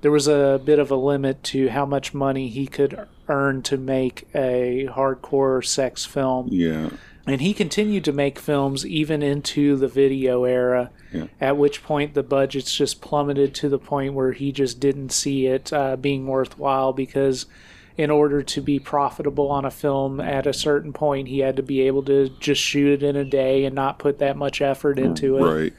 There 0.00 0.10
was 0.10 0.26
a 0.26 0.60
bit 0.64 0.80
of 0.80 0.90
a 0.90 0.96
limit 0.96 1.44
to 1.44 1.68
how 1.68 1.86
much 1.86 2.12
money 2.12 2.48
he 2.48 2.66
could 2.66 3.06
earn 3.28 3.62
to 3.62 3.76
make 3.76 4.26
a 4.34 4.88
hardcore 4.90 5.64
sex 5.64 6.04
film. 6.04 6.48
Yeah. 6.50 6.90
And 7.26 7.40
he 7.40 7.54
continued 7.54 8.04
to 8.04 8.12
make 8.12 8.38
films 8.38 8.84
even 8.84 9.22
into 9.22 9.76
the 9.76 9.86
video 9.86 10.42
era, 10.44 10.90
Yeah. 11.12 11.26
at 11.40 11.56
which 11.56 11.82
point 11.84 12.14
the 12.14 12.22
budgets 12.24 12.74
just 12.74 13.00
plummeted 13.00 13.54
to 13.56 13.68
the 13.68 13.78
point 13.78 14.14
where 14.14 14.32
he 14.32 14.50
just 14.50 14.80
didn't 14.80 15.10
see 15.12 15.46
it 15.46 15.72
uh, 15.72 15.94
being 15.96 16.26
worthwhile 16.26 16.92
because, 16.92 17.46
in 17.96 18.10
order 18.10 18.42
to 18.42 18.60
be 18.60 18.80
profitable 18.80 19.48
on 19.50 19.64
a 19.64 19.70
film 19.70 20.20
at 20.20 20.46
a 20.48 20.52
certain 20.52 20.92
point, 20.92 21.28
he 21.28 21.38
had 21.38 21.54
to 21.56 21.62
be 21.62 21.82
able 21.82 22.02
to 22.04 22.28
just 22.40 22.60
shoot 22.60 22.90
it 22.90 23.02
in 23.04 23.14
a 23.14 23.24
day 23.24 23.64
and 23.64 23.74
not 23.74 24.00
put 24.00 24.18
that 24.18 24.36
much 24.36 24.60
effort 24.60 24.98
into 24.98 25.36
it. 25.38 25.42
Right. 25.42 25.72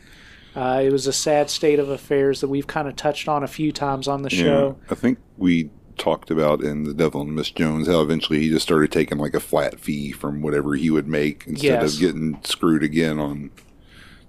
Uh, 0.56 0.82
it 0.86 0.92
was 0.92 1.08
a 1.08 1.14
sad 1.14 1.50
state 1.50 1.80
of 1.80 1.90
affairs 1.90 2.40
that 2.42 2.48
we've 2.48 2.68
kind 2.68 2.88
of 2.88 2.96
touched 2.96 3.28
on 3.28 3.44
a 3.44 3.48
few 3.48 3.72
times 3.72 4.08
on 4.08 4.22
the 4.22 4.30
show. 4.30 4.78
Yeah. 4.80 4.92
I 4.92 4.96
think 4.96 5.18
we 5.38 5.72
talked 5.98 6.30
about 6.32 6.62
in 6.62 6.84
The 6.84 6.94
Devil 6.94 7.22
and 7.22 7.36
Miss 7.36 7.50
Jones 7.52 7.88
how 7.88 8.02
eventually 8.02 8.40
he 8.40 8.50
just 8.50 8.64
started 8.66 8.92
taking 8.92 9.18
like 9.18 9.34
a 9.34 9.40
flat 9.40 9.80
fee 9.80 10.12
from 10.12 10.42
whatever 10.42 10.76
he 10.76 10.90
would 10.90 11.08
make 11.08 11.46
instead 11.48 11.82
Yes. 11.82 11.94
of 11.96 12.00
getting 12.00 12.40
screwed 12.44 12.84
again 12.84 13.20
on 13.20 13.52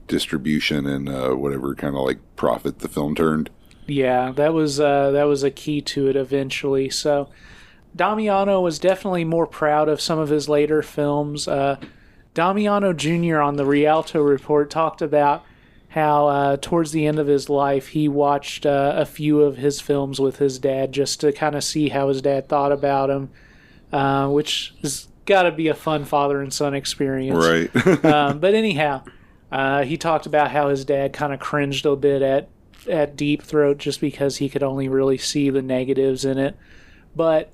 distribution 0.06 0.86
and 0.86 1.08
uh, 1.08 1.30
whatever 1.30 1.74
kind 1.74 1.94
of 1.96 2.02
like 2.02 2.18
profit 2.36 2.80
the 2.80 2.88
film 2.88 3.14
turned. 3.14 3.50
Yeah, 3.86 4.32
that 4.32 4.54
was 4.54 4.80
uh, 4.80 5.10
that 5.12 5.24
was 5.24 5.42
a 5.42 5.50
key 5.50 5.80
to 5.82 6.08
it 6.08 6.16
eventually. 6.16 6.88
So 6.90 7.28
Damiano 7.94 8.60
was 8.60 8.78
definitely 8.78 9.24
more 9.24 9.46
proud 9.46 9.88
of 9.88 10.00
some 10.00 10.18
of 10.18 10.28
his 10.30 10.48
later 10.48 10.82
films. 10.82 11.46
Uh, 11.46 11.78
Damiano 12.32 12.92
Jr. 12.92 13.38
on 13.40 13.56
the 13.56 13.64
Rialto 13.64 14.20
Report 14.20 14.70
talked 14.70 15.02
about 15.02 15.44
how 15.94 16.26
uh, 16.26 16.56
towards 16.56 16.90
the 16.90 17.06
end 17.06 17.20
of 17.20 17.28
his 17.28 17.48
life 17.48 17.86
he 17.86 18.08
watched 18.08 18.66
uh, 18.66 18.94
a 18.96 19.06
few 19.06 19.42
of 19.42 19.56
his 19.56 19.80
films 19.80 20.18
with 20.18 20.38
his 20.38 20.58
dad 20.58 20.90
just 20.90 21.20
to 21.20 21.32
kind 21.32 21.54
of 21.54 21.62
see 21.62 21.88
how 21.88 22.08
his 22.08 22.20
dad 22.20 22.48
thought 22.48 22.72
about 22.72 23.10
him, 23.10 23.30
uh, 23.92 24.26
which 24.26 24.74
has 24.82 25.06
got 25.24 25.44
to 25.44 25.52
be 25.52 25.68
a 25.68 25.74
fun 25.74 26.04
father 26.04 26.42
and 26.42 26.52
son 26.52 26.74
experience 26.74 27.46
Right. 27.72 28.04
um, 28.04 28.40
but 28.40 28.54
anyhow, 28.54 29.04
uh, 29.52 29.84
he 29.84 29.96
talked 29.96 30.26
about 30.26 30.50
how 30.50 30.68
his 30.68 30.84
dad 30.84 31.12
kind 31.12 31.32
of 31.32 31.38
cringed 31.38 31.86
a 31.86 31.94
bit 31.94 32.22
at 32.22 32.48
at 32.90 33.14
Deep 33.14 33.44
Throat 33.44 33.78
just 33.78 34.00
because 34.00 34.38
he 34.38 34.48
could 34.48 34.64
only 34.64 34.88
really 34.88 35.16
see 35.16 35.48
the 35.48 35.62
negatives 35.62 36.24
in 36.24 36.38
it. 36.38 36.56
But 37.14 37.52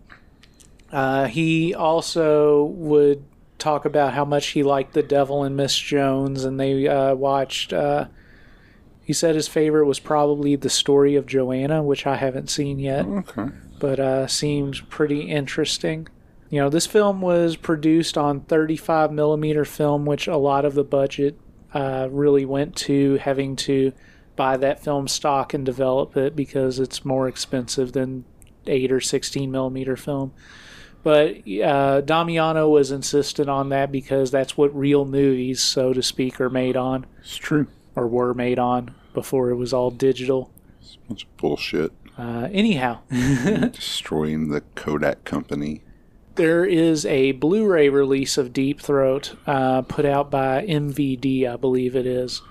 uh, 0.90 1.26
he 1.26 1.74
also 1.74 2.64
would 2.64 3.22
talk 3.58 3.84
about 3.84 4.14
how 4.14 4.24
much 4.24 4.46
he 4.46 4.62
liked 4.62 4.94
The 4.94 5.02
Devil 5.02 5.44
and 5.44 5.58
Miss 5.58 5.76
Jones, 5.76 6.44
and 6.44 6.58
they 6.58 6.88
uh, 6.88 7.14
watched. 7.14 7.74
He 9.10 9.14
said 9.14 9.34
his 9.34 9.48
favorite 9.48 9.86
was 9.86 9.98
probably 9.98 10.54
The 10.54 10.70
Story 10.70 11.16
of 11.16 11.26
Joanna, 11.26 11.82
which 11.82 12.06
I 12.06 12.14
haven't 12.14 12.48
seen 12.48 12.78
yet 12.78 13.04
okay. 13.04 13.48
but 13.80 13.98
uh, 13.98 14.28
seemed 14.28 14.88
pretty 14.88 15.22
interesting. 15.22 16.06
You 16.48 16.60
know, 16.60 16.68
this 16.68 16.86
film 16.86 17.20
was 17.20 17.56
produced 17.56 18.16
on 18.16 18.42
35 18.42 19.10
millimeter 19.10 19.64
film, 19.64 20.06
which 20.06 20.28
a 20.28 20.36
lot 20.36 20.64
of 20.64 20.74
the 20.74 20.84
budget 20.84 21.36
uh, 21.74 22.06
really 22.12 22.44
went 22.44 22.76
to 22.76 23.16
having 23.16 23.56
to 23.56 23.90
buy 24.36 24.56
that 24.58 24.84
film 24.84 25.08
stock 25.08 25.54
and 25.54 25.66
develop 25.66 26.16
it 26.16 26.36
because 26.36 26.78
it's 26.78 27.04
more 27.04 27.26
expensive 27.26 27.90
than 27.90 28.24
8 28.68 28.92
or 28.92 29.00
16 29.00 29.50
millimeter 29.50 29.96
film. 29.96 30.32
But 31.02 31.48
uh, 31.48 32.02
Damiano 32.02 32.68
was 32.68 32.92
insistent 32.92 33.50
on 33.50 33.70
that 33.70 33.90
because 33.90 34.30
that's 34.30 34.56
what 34.56 34.72
real 34.72 35.04
movies, 35.04 35.60
so 35.60 35.92
to 35.92 36.00
speak, 36.00 36.40
are 36.40 36.48
made 36.48 36.76
on 36.76 37.06
It's 37.22 37.34
true. 37.36 37.66
Or 37.96 38.06
were 38.06 38.34
made 38.34 38.58
on 38.58 38.94
before 39.14 39.50
it 39.50 39.56
was 39.56 39.72
all 39.72 39.90
digital. 39.90 40.50
It's 40.80 40.96
a 40.96 41.08
bunch 41.08 41.24
of 41.24 41.36
bullshit. 41.36 41.92
Uh, 42.18 42.48
anyhow, 42.52 43.00
Destroying 43.10 44.48
the 44.48 44.60
Kodak 44.74 45.24
company. 45.24 45.82
there 46.34 46.64
is 46.64 47.04
a 47.06 47.32
Blu-ray 47.32 47.88
release 47.88 48.36
of 48.38 48.52
Deep 48.52 48.80
Throat 48.80 49.36
uh, 49.46 49.82
put 49.82 50.04
out 50.04 50.30
by 50.30 50.64
MVD, 50.66 51.50
I 51.50 51.56
believe 51.56 51.96
it 51.96 52.06
is. 52.06 52.42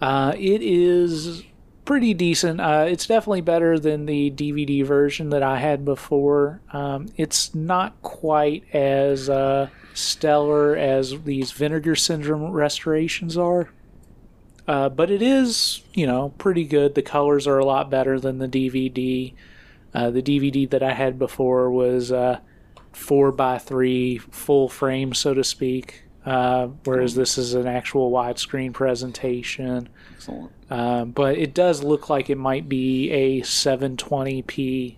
Uh, 0.00 0.32
it 0.36 0.62
is 0.62 1.42
pretty 1.84 2.12
decent. 2.14 2.60
Uh, 2.60 2.86
it's 2.88 3.06
definitely 3.06 3.40
better 3.40 3.78
than 3.78 4.06
the 4.06 4.30
DVD 4.30 4.84
version 4.84 5.30
that 5.30 5.42
I 5.42 5.58
had 5.58 5.84
before. 5.84 6.60
Um, 6.72 7.06
it's 7.16 7.54
not 7.54 8.00
quite 8.02 8.64
as 8.74 9.28
uh, 9.30 9.68
stellar 9.94 10.76
as 10.76 11.22
these 11.22 11.50
Vinegar 11.52 11.96
Syndrome 11.96 12.50
restorations 12.52 13.36
are. 13.36 13.70
Uh, 14.68 14.90
but 14.90 15.10
it 15.10 15.22
is, 15.22 15.82
you 15.94 16.06
know, 16.06 16.28
pretty 16.36 16.64
good. 16.64 16.94
The 16.94 17.02
colors 17.02 17.46
are 17.46 17.58
a 17.58 17.64
lot 17.64 17.90
better 17.90 18.20
than 18.20 18.36
the 18.36 18.46
DVD. 18.46 19.32
Uh, 19.94 20.10
the 20.10 20.22
DVD 20.22 20.68
that 20.68 20.82
I 20.82 20.92
had 20.92 21.18
before 21.18 21.70
was 21.70 22.12
uh, 22.12 22.40
four 22.92 23.32
by 23.32 23.56
three, 23.56 24.18
full 24.18 24.68
frame, 24.68 25.14
so 25.14 25.32
to 25.32 25.42
speak. 25.42 26.04
Uh, 26.26 26.66
whereas 26.84 27.14
this 27.14 27.38
is 27.38 27.54
an 27.54 27.66
actual 27.66 28.10
widescreen 28.10 28.74
presentation. 28.74 29.88
Excellent. 30.12 30.52
Um, 30.68 31.12
but 31.12 31.38
it 31.38 31.54
does 31.54 31.82
look 31.82 32.10
like 32.10 32.28
it 32.28 32.36
might 32.36 32.68
be 32.68 33.10
a 33.10 33.40
720p 33.40 34.96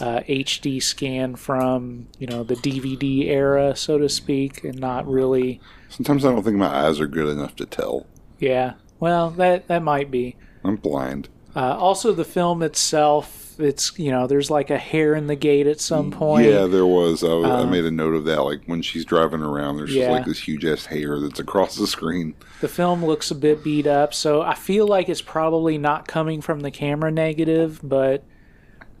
uh, 0.00 0.20
HD 0.20 0.82
scan 0.82 1.36
from 1.36 2.08
you 2.18 2.26
know 2.26 2.42
the 2.42 2.54
DVD 2.56 3.26
era, 3.26 3.76
so 3.76 3.98
to 3.98 4.08
speak, 4.08 4.64
and 4.64 4.78
not 4.78 5.06
really. 5.06 5.60
Sometimes 5.90 6.24
I 6.24 6.32
don't 6.32 6.42
think 6.42 6.56
my 6.56 6.86
eyes 6.86 6.98
are 6.98 7.06
good 7.06 7.28
enough 7.28 7.54
to 7.56 7.66
tell. 7.66 8.06
Yeah, 8.38 8.72
well, 9.02 9.30
that 9.30 9.66
that 9.66 9.82
might 9.82 10.10
be. 10.10 10.36
I'm 10.64 10.76
blind. 10.76 11.28
Uh, 11.56 11.76
also, 11.76 12.12
the 12.14 12.24
film 12.24 12.62
itself, 12.62 13.58
it's 13.58 13.98
you 13.98 14.10
know, 14.12 14.26
there's 14.28 14.48
like 14.50 14.70
a 14.70 14.78
hair 14.78 15.14
in 15.14 15.26
the 15.26 15.34
gate 15.36 15.66
at 15.66 15.80
some 15.80 16.10
point. 16.12 16.46
Yeah, 16.48 16.66
there 16.66 16.86
was. 16.86 17.22
I, 17.24 17.34
was- 17.34 17.50
I 17.50 17.60
Um, 17.62 17.70
made 17.70 17.84
a 17.84 17.90
note 17.90 18.14
of 18.14 18.24
that. 18.26 18.42
Like 18.44 18.62
when 18.66 18.80
she's 18.80 19.04
driving 19.04 19.42
around, 19.42 19.76
there's 19.76 19.92
Yeah. 19.94 20.04
just 20.06 20.12
like 20.12 20.24
this 20.24 20.38
huge 20.38 20.64
ass 20.64 20.86
hair 20.86 21.18
that's 21.20 21.40
across 21.40 21.74
the 21.76 21.86
screen. 21.86 22.34
The 22.60 22.68
film 22.68 23.04
looks 23.04 23.30
a 23.30 23.34
bit 23.34 23.64
beat 23.64 23.86
up, 23.88 24.14
so 24.14 24.40
I 24.40 24.54
feel 24.54 24.86
like 24.86 25.08
it's 25.08 25.20
probably 25.20 25.76
not 25.78 26.06
coming 26.08 26.40
from 26.40 26.60
the 26.60 26.70
camera 26.70 27.10
negative, 27.10 27.80
but 27.82 28.22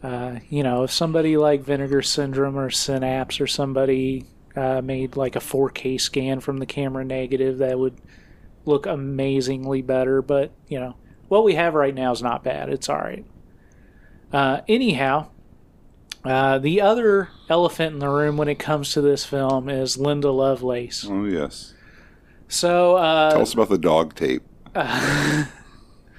uh, 0.02 0.40
you 0.50 0.64
know, 0.64 0.82
if 0.82 0.90
somebody 0.90 1.36
like 1.36 1.62
Vinegar 1.62 2.02
Syndrome 2.02 2.58
or 2.58 2.70
Synapse 2.70 3.40
or 3.40 3.46
somebody 3.46 4.26
uh, 4.56 4.80
made 4.82 5.16
like 5.16 5.36
a 5.36 5.40
4K 5.40 6.00
scan 6.00 6.40
from 6.40 6.58
the 6.58 6.66
camera 6.66 7.04
negative, 7.04 7.58
that 7.58 7.78
would 7.78 7.94
look 8.64 8.86
amazingly 8.86 9.82
better. 9.82 10.22
But, 10.22 10.52
you 10.68 10.78
know, 10.80 10.96
what 11.28 11.44
we 11.44 11.54
have 11.54 11.74
right 11.74 11.94
now 11.94 12.12
is 12.12 12.22
not 12.22 12.44
bad. 12.44 12.68
It's 12.68 12.88
all 12.88 12.98
right. 12.98 13.24
Uh, 14.32 14.60
anyhow, 14.68 15.28
uh, 16.24 16.58
the 16.58 16.80
other 16.80 17.28
elephant 17.48 17.94
in 17.94 17.98
the 17.98 18.08
room 18.08 18.36
when 18.36 18.48
it 18.48 18.58
comes 18.58 18.92
to 18.92 19.00
this 19.00 19.24
film 19.24 19.68
is 19.68 19.98
Linda 19.98 20.30
Lovelace. 20.30 21.06
Oh 21.08 21.24
yes. 21.24 21.74
So, 22.48 22.96
uh, 22.96 23.30
Tell 23.32 23.42
us 23.42 23.54
about 23.54 23.68
the 23.68 23.78
dog 23.78 24.14
tape. 24.14 24.42
Have 24.74 25.48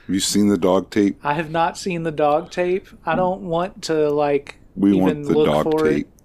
you 0.08 0.20
seen 0.20 0.50
the 0.50 0.58
dog 0.58 0.90
tape? 0.90 1.18
I 1.24 1.34
have 1.34 1.50
not 1.50 1.78
seen 1.78 2.04
the 2.04 2.12
dog 2.12 2.52
tape. 2.52 2.88
I 3.06 3.16
don't 3.16 3.42
want 3.44 3.84
to 3.84 4.10
like 4.10 4.58
We 4.76 4.92
even 4.98 5.02
want 5.04 5.24
the 5.24 5.34
look 5.34 5.46
dog 5.48 5.64
for 5.72 5.88
tape. 5.88 6.08
it. 6.08 6.23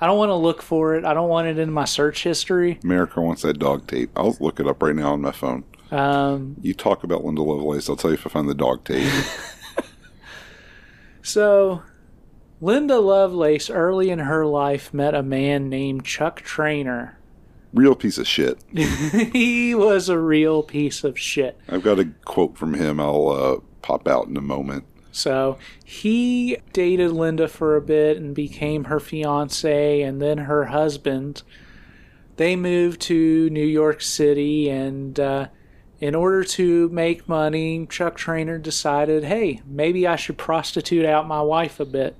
I 0.00 0.06
don't 0.06 0.18
want 0.18 0.30
to 0.30 0.34
look 0.34 0.62
for 0.62 0.94
it. 0.94 1.04
I 1.04 1.14
don't 1.14 1.28
want 1.28 1.48
it 1.48 1.58
in 1.58 1.72
my 1.72 1.84
search 1.86 2.22
history. 2.22 2.78
America 2.84 3.20
wants 3.20 3.42
that 3.42 3.58
dog 3.58 3.86
tape. 3.86 4.10
I'll 4.16 4.36
look 4.40 4.60
it 4.60 4.66
up 4.66 4.82
right 4.82 4.94
now 4.94 5.12
on 5.12 5.22
my 5.22 5.32
phone. 5.32 5.64
Um, 5.90 6.56
You 6.60 6.74
talk 6.74 7.04
about 7.04 7.24
Linda 7.24 7.42
Lovelace. 7.42 7.88
I'll 7.88 7.96
tell 7.96 8.10
you 8.10 8.16
if 8.16 8.26
I 8.26 8.30
find 8.30 8.48
the 8.48 8.54
dog 8.54 8.84
tape. 8.84 9.10
so, 11.22 11.82
Linda 12.60 12.98
Lovelace 12.98 13.70
early 13.70 14.10
in 14.10 14.18
her 14.18 14.46
life 14.46 14.92
met 14.92 15.14
a 15.14 15.22
man 15.22 15.68
named 15.68 16.04
Chuck 16.04 16.40
Traynor. 16.42 17.18
Real 17.72 17.94
piece 17.94 18.18
of 18.18 18.26
shit. 18.26 18.58
he 18.72 19.74
was 19.74 20.08
a 20.08 20.18
real 20.18 20.62
piece 20.62 21.04
of 21.04 21.18
shit. 21.18 21.58
I've 21.68 21.82
got 21.82 21.98
a 21.98 22.06
quote 22.24 22.56
from 22.56 22.74
him. 22.74 23.00
I'll 23.00 23.28
uh, 23.28 23.56
pop 23.82 24.08
out 24.08 24.28
in 24.28 24.36
a 24.36 24.40
moment. 24.42 24.84
So 25.16 25.56
he 25.82 26.58
dated 26.74 27.10
Linda 27.10 27.48
for 27.48 27.74
a 27.74 27.80
bit 27.80 28.18
and 28.18 28.34
became 28.34 28.84
her 28.84 29.00
fiance 29.00 30.02
and 30.02 30.20
then 30.20 30.36
her 30.36 30.66
husband. 30.66 31.42
They 32.36 32.54
moved 32.54 33.00
to 33.02 33.48
New 33.48 33.64
York 33.64 34.02
City, 34.02 34.68
and 34.68 35.18
uh, 35.18 35.46
in 36.00 36.14
order 36.14 36.44
to 36.44 36.90
make 36.90 37.30
money, 37.30 37.86
Chuck 37.86 38.18
Traynor 38.18 38.58
decided, 38.58 39.24
hey, 39.24 39.62
maybe 39.64 40.06
I 40.06 40.16
should 40.16 40.36
prostitute 40.36 41.06
out 41.06 41.26
my 41.26 41.40
wife 41.40 41.80
a 41.80 41.86
bit 41.86 42.14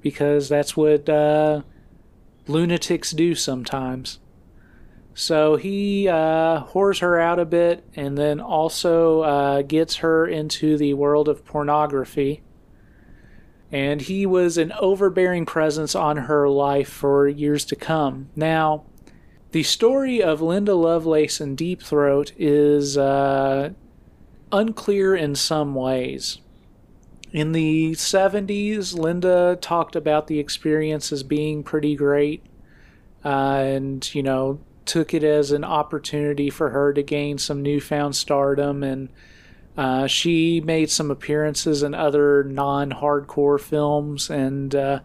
because 0.00 0.48
that's 0.48 0.74
what 0.74 1.06
uh, 1.06 1.60
lunatics 2.46 3.10
do 3.10 3.34
sometimes. 3.34 4.20
So 5.18 5.56
he 5.56 6.06
uh, 6.06 6.62
whores 6.66 7.00
her 7.00 7.18
out 7.18 7.40
a 7.40 7.44
bit 7.44 7.84
and 7.96 8.16
then 8.16 8.38
also 8.38 9.22
uh, 9.22 9.62
gets 9.62 9.96
her 9.96 10.28
into 10.28 10.78
the 10.78 10.94
world 10.94 11.28
of 11.28 11.44
pornography. 11.44 12.40
And 13.72 14.00
he 14.00 14.26
was 14.26 14.56
an 14.56 14.72
overbearing 14.78 15.44
presence 15.44 15.96
on 15.96 16.18
her 16.18 16.48
life 16.48 16.88
for 16.88 17.26
years 17.26 17.64
to 17.64 17.74
come. 17.74 18.28
Now, 18.36 18.84
the 19.50 19.64
story 19.64 20.22
of 20.22 20.40
Linda 20.40 20.76
Lovelace 20.76 21.40
and 21.40 21.58
Deep 21.58 21.82
Throat 21.82 22.30
is 22.38 22.96
uh, 22.96 23.70
unclear 24.52 25.16
in 25.16 25.34
some 25.34 25.74
ways. 25.74 26.38
In 27.32 27.50
the 27.50 27.90
70s, 27.94 28.96
Linda 28.96 29.58
talked 29.60 29.96
about 29.96 30.28
the 30.28 30.38
experience 30.38 31.10
as 31.10 31.24
being 31.24 31.64
pretty 31.64 31.96
great. 31.96 32.46
Uh, 33.24 33.64
and, 33.64 34.14
you 34.14 34.22
know, 34.22 34.60
took 34.88 35.14
it 35.14 35.22
as 35.22 35.52
an 35.52 35.62
opportunity 35.62 36.50
for 36.50 36.70
her 36.70 36.92
to 36.92 37.02
gain 37.02 37.38
some 37.38 37.62
newfound 37.62 38.16
stardom 38.16 38.82
and 38.82 39.08
uh, 39.76 40.08
she 40.08 40.60
made 40.60 40.90
some 40.90 41.10
appearances 41.10 41.84
in 41.84 41.94
other 41.94 42.42
non-hardcore 42.42 43.60
films 43.60 44.28
and 44.30 44.74
uh, 44.74 44.98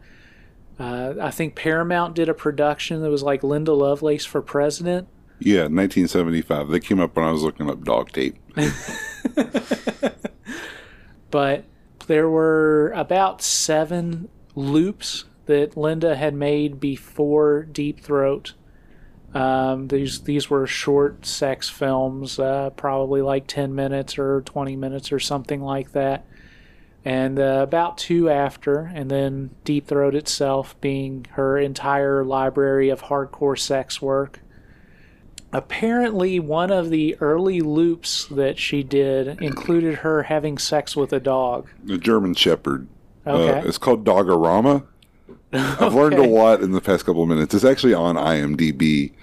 uh, 0.80 1.14
i 1.22 1.30
think 1.30 1.56
paramount 1.56 2.16
did 2.16 2.28
a 2.30 2.34
production 2.34 3.02
that 3.02 3.10
was 3.12 3.22
like 3.22 3.44
linda 3.44 3.74
lovelace 3.74 4.26
for 4.26 4.42
president 4.42 5.08
Yeah, 5.40 5.64
1975. 5.64 6.70
They 6.70 6.80
came 6.80 7.02
up 7.02 7.16
when 7.18 7.26
I 7.26 7.32
was 7.32 7.44
looking 7.44 7.70
up 7.70 7.84
dog 7.84 8.12
tape. 8.14 8.38
but 11.32 11.66
there 12.08 12.30
were 12.30 12.94
about 12.96 13.42
seven 13.42 14.30
loops 14.56 15.26
that 15.48 15.76
linda 15.76 16.16
had 16.16 16.34
made 16.34 16.80
before 16.80 17.64
deep 17.64 18.00
throat 18.00 18.54
Um, 19.34 19.88
these 19.88 20.22
these 20.22 20.50
were 20.50 20.68
short 20.68 21.26
sex 21.26 21.70
films, 21.70 22.38
uh, 22.38 22.70
probably 22.72 23.22
like 23.22 23.48
ten 23.48 23.74
minutes 23.74 24.18
or 24.20 24.42
twenty 24.42 24.76
minutes 24.76 25.12
or 25.12 25.20
something 25.20 25.62
like 25.62 25.92
that. 25.94 26.26
And 27.06 27.38
uh, 27.40 27.60
about 27.62 27.98
two 27.98 28.30
after, 28.30 28.92
and 28.94 29.12
then 29.12 29.50
Deep 29.66 29.88
Throat 29.88 30.16
itself 30.16 30.80
being 30.80 31.26
her 31.32 31.58
entire 31.58 32.24
library 32.24 32.90
of 32.90 33.04
hardcore 33.04 33.60
sex 33.60 34.02
work. 34.02 34.40
Apparently, 35.52 36.40
one 36.40 36.72
of 36.72 36.90
the 36.90 37.16
early 37.20 37.62
loops 37.62 38.26
that 38.28 38.58
she 38.58 38.84
did 38.84 39.42
included 39.42 39.96
her 39.96 40.24
having 40.24 40.58
sex 40.58 40.96
with 40.96 41.12
a 41.12 41.20
dog. 41.20 41.70
The 41.84 41.98
German 41.98 42.34
Shepherd. 42.36 42.88
Okay. 43.28 43.60
Uh, 43.60 43.68
it's 43.68 43.78
called 43.78 44.06
Dogarama. 44.06 44.88
I've 45.54 45.94
learned 45.94 46.16
a 46.16 46.24
lot 46.28 46.62
in 46.62 46.72
the 46.72 46.82
past 46.82 47.06
couple 47.06 47.24
of 47.24 47.30
minutes. 47.30 47.54
It's 47.54 47.64
actually 47.66 47.94
on 47.94 48.16
IMDb. 48.16 49.14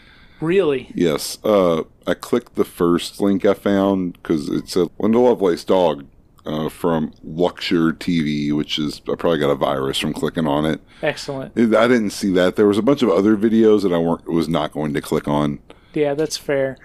Really? 0.41 0.91
Yes. 0.95 1.39
Uh, 1.45 1.83
I 2.07 2.15
clicked 2.15 2.55
the 2.55 2.65
first 2.65 3.21
link 3.21 3.45
I 3.45 3.55
found 3.55 4.15
because 4.15 4.49
it 4.49 4.69
said 4.69 4.89
Linda 4.99 5.19
Lovelace 5.19 5.65
dog 5.65 6.07
uh, 6.47 6.69
from 6.71 7.13
Luxure 7.27 7.93
TV, 7.93 8.53
which 8.53 8.79
is 8.79 9.03
I 9.11 9.15
probably 9.17 9.39
got 9.39 9.51
a 9.51 9.55
virus 9.55 9.99
from 9.99 10.15
clicking 10.15 10.47
on 10.47 10.65
it. 10.65 10.81
Excellent. 11.03 11.57
It- 11.57 11.75
I 11.75 11.87
didn't 11.89 12.11
see 12.11 12.31
that. 12.33 12.57
There 12.57 12.67
was 12.67 12.79
a 12.79 12.83
bunch 12.83 13.03
of 13.03 13.11
other 13.11 13.37
videos 13.37 13.83
that 13.83 13.93
I 13.93 13.99
weren't 13.99 14.27
was 14.29 14.49
not 14.49 14.73
going 14.73 14.95
to 14.95 15.01
click 15.03 15.29
on. 15.29 15.59
Yeah, 15.93 16.15
that's 16.15 16.37
fair. 16.37 16.79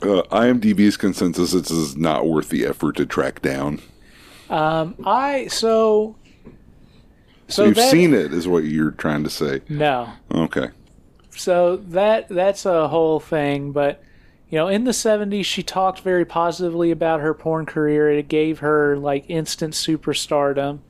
Uh, 0.00 0.22
IMDb's 0.30 0.96
consensus 0.96 1.52
is 1.54 1.96
not 1.96 2.26
worth 2.26 2.48
the 2.50 2.64
effort 2.66 2.96
to 2.96 3.06
track 3.06 3.42
down. 3.42 3.80
Um, 4.50 4.94
I 5.04 5.46
so. 5.48 6.16
So, 7.48 7.62
So 7.62 7.64
you've 7.64 7.76
that- 7.76 7.90
seen 7.90 8.14
it, 8.14 8.32
is 8.32 8.46
what 8.46 8.64
you're 8.64 8.90
trying 8.92 9.24
to 9.24 9.30
say. 9.30 9.62
No. 9.68 10.10
Okay. 10.34 10.68
so 11.30 11.76
that 11.76 12.28
that's 12.28 12.66
a 12.66 12.88
whole 12.88 13.20
thing 13.20 13.70
but 13.70 14.02
you 14.50 14.58
know 14.58 14.66
in 14.66 14.82
the 14.84 14.90
70s 14.90 15.44
she 15.44 15.62
talked 15.62 16.00
very 16.00 16.24
positively 16.24 16.90
about 16.90 17.20
her 17.20 17.32
porn 17.32 17.64
career 17.64 18.10
it 18.10 18.26
gave 18.26 18.58
her 18.58 18.96
like 18.96 19.24
instant 19.28 19.72
superstardom 19.72 20.80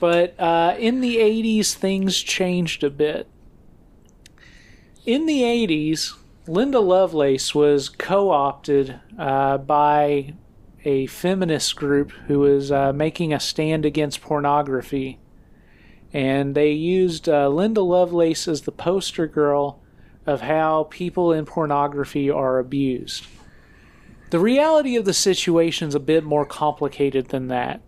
but 0.00 0.34
uh, 0.40 0.74
in 0.78 1.00
the 1.02 1.16
80s 1.18 1.74
things 1.74 2.16
changed 2.22 2.82
a 2.82 2.88
bit 2.88 3.28
in 5.04 5.26
the 5.26 5.42
80s 5.42 6.14
linda 6.46 6.80
lovelace 6.80 7.54
was 7.54 7.90
co-opted 7.90 8.98
uh, 9.18 9.58
by 9.58 10.32
a 10.84 11.06
feminist 11.08 11.76
group 11.76 12.10
who 12.26 12.38
was 12.40 12.72
uh, 12.72 12.92
making 12.94 13.34
a 13.34 13.40
stand 13.40 13.84
against 13.84 14.22
pornography 14.22 15.18
and 16.12 16.54
they 16.54 16.72
used 16.72 17.28
uh, 17.28 17.48
Linda 17.48 17.82
Lovelace 17.82 18.48
as 18.48 18.62
the 18.62 18.72
poster 18.72 19.26
girl 19.26 19.80
of 20.26 20.42
how 20.42 20.86
people 20.90 21.32
in 21.32 21.44
pornography 21.46 22.30
are 22.30 22.58
abused. 22.58 23.26
The 24.30 24.38
reality 24.38 24.96
of 24.96 25.06
the 25.06 25.14
situation 25.14 25.88
is 25.88 25.94
a 25.94 26.00
bit 26.00 26.22
more 26.22 26.44
complicated 26.44 27.28
than 27.28 27.48
that. 27.48 27.80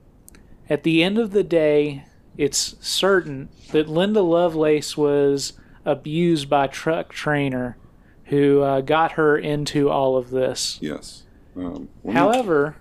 At 0.68 0.84
the 0.84 1.02
end 1.02 1.18
of 1.18 1.32
the 1.32 1.42
day, 1.42 2.04
it's 2.38 2.76
certain 2.80 3.50
that 3.72 3.88
Linda 3.88 4.22
Lovelace 4.22 4.96
was 4.96 5.54
abused 5.84 6.48
by 6.48 6.66
Truck 6.66 7.12
Traynor, 7.12 7.76
who 8.26 8.62
uh, 8.62 8.80
got 8.80 9.12
her 9.12 9.36
into 9.36 9.90
all 9.90 10.16
of 10.16 10.30
this. 10.30 10.78
Yes. 10.80 11.24
Um, 11.56 11.88
However, 12.10 12.76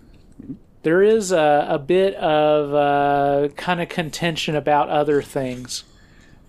there 0.84 1.02
is 1.02 1.32
a, 1.32 1.68
a 1.70 1.80
bit 1.80 2.16
of 2.16 2.74
uh, 2.74 3.50
kind 3.56 3.82
of 3.82 3.90
contention 3.90 4.56
about 4.56 4.90
other 4.90 5.22
things. 5.22 5.84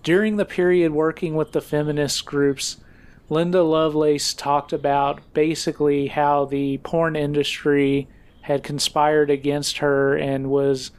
During 0.03 0.37
the 0.37 0.45
period 0.45 0.93
working 0.93 1.35
with 1.35 1.51
the 1.51 1.61
feminist 1.61 2.25
groups, 2.25 2.77
Linda 3.29 3.61
Lovelace 3.63 4.33
talked 4.33 4.73
about 4.73 5.21
basically 5.33 6.07
how 6.07 6.45
the 6.45 6.79
porn 6.79 7.15
industry 7.15 8.07
had 8.41 8.63
conspired 8.63 9.29
against 9.29 9.77
her 9.77 10.17
and 10.17 10.49
was 10.49 10.91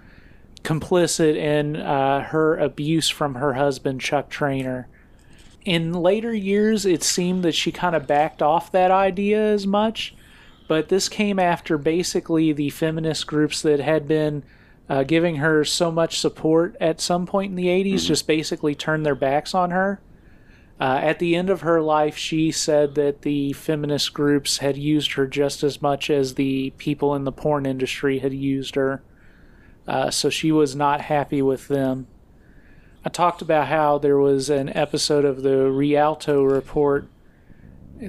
complicit 0.63 1.37
in 1.37 1.77
uh, 1.77 2.23
her 2.23 2.57
abuse 2.57 3.09
from 3.09 3.35
her 3.35 3.55
husband, 3.55 4.01
Chuck 4.01 4.31
Traynor. 4.31 4.89
In 5.65 5.93
later 5.93 6.33
years, 6.33 6.87
it 6.87 7.03
seemed 7.03 7.43
that 7.45 7.55
she 7.55 7.73
kind 7.73 7.97
of 7.97 8.07
backed 8.07 8.43
off 8.43 8.71
that 8.73 8.91
idea 8.91 9.41
as 9.41 9.67
much 9.67 10.15
but 10.73 10.89
this 10.89 11.11
came 11.11 11.39
after 11.39 11.77
basically 11.77 12.51
the 12.51 12.70
feminist 12.70 13.27
groups 13.27 13.61
that 13.61 13.78
had 13.78 14.09
been 14.09 14.43
uh, 14.89 15.03
giving 15.03 15.36
her 15.36 15.66
so 15.66 15.93
much 15.93 16.19
support 16.19 16.74
at 16.81 16.99
some 16.99 17.27
point 17.27 17.51
in 17.51 17.57
the 17.57 17.66
80s 17.66 18.07
just 18.07 18.27
basically 18.27 18.74
turned 18.74 19.05
their 19.05 19.15
backs 19.15 19.55
on 19.55 19.70
her. 19.70 20.01
Uh, 20.81 20.99
at 21.03 21.19
the 21.19 21.36
end 21.36 21.51
of 21.51 21.61
her 21.61 21.82
life, 21.82 22.16
she 22.16 22.51
said 22.51 22.94
that 22.94 23.20
the 23.20 23.53
feminist 23.53 24.15
groups 24.15 24.59
had 24.59 24.78
used 24.78 25.12
her 25.12 25.27
just 25.27 25.62
as 25.62 25.82
much 25.82 26.09
as 26.09 26.36
the 26.36 26.70
people 26.78 27.15
in 27.15 27.24
the 27.24 27.32
porn 27.32 27.66
industry 27.66 28.20
had 28.20 28.32
used 28.32 28.74
her. 28.74 29.03
Uh, 29.86 30.11
so 30.11 30.31
she 30.31 30.51
was 30.51 30.74
not 30.74 31.03
happy 31.03 31.43
with 31.43 31.69
them. 31.69 32.07
I 33.05 33.11
talked 33.11 33.43
about 33.43 33.69
how 33.69 33.99
there 33.99 34.16
was 34.16 34.49
an 34.49 34.70
episode 34.74 35.27
of 35.27 35.43
the 35.43 35.70
Rialto 35.70 36.43
Report 36.43 37.09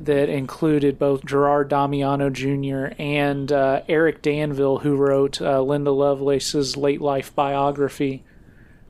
that 0.01 0.29
included 0.29 0.97
both 0.97 1.25
Gerard 1.25 1.69
Damiano 1.69 2.29
Jr. 2.29 2.93
and 2.97 3.51
uh, 3.51 3.81
Eric 3.87 4.21
Danville, 4.21 4.79
who 4.79 4.95
wrote 4.95 5.41
uh, 5.41 5.61
Linda 5.61 5.91
Lovelace's 5.91 6.75
late 6.75 7.01
life 7.01 7.33
biography. 7.35 8.23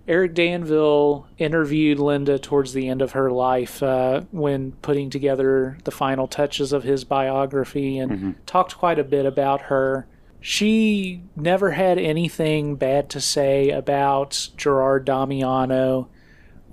Eric 0.07 0.33
Danville 0.33 1.27
interviewed 1.37 1.99
Linda 1.99 2.37
towards 2.37 2.73
the 2.73 2.89
end 2.89 3.01
of 3.01 3.13
her 3.13 3.31
life 3.31 3.81
uh, 3.81 4.21
when 4.31 4.73
putting 4.81 5.09
together 5.09 5.77
the 5.85 5.91
final 5.91 6.27
touches 6.27 6.73
of 6.73 6.83
his 6.83 7.03
biography 7.05 7.99
and 7.99 8.35
talked 8.45 8.77
quite 8.77 8.99
a 8.99 9.03
bit 9.03 9.25
about 9.25 9.61
her. 9.61 10.05
She 10.41 11.21
never 11.37 11.71
had 11.71 11.97
anything 11.97 12.75
bad 12.75 13.09
to 13.11 13.21
say 13.21 13.69
about 13.69 14.49
Gerard 14.57 15.05
Damiano 15.05 16.09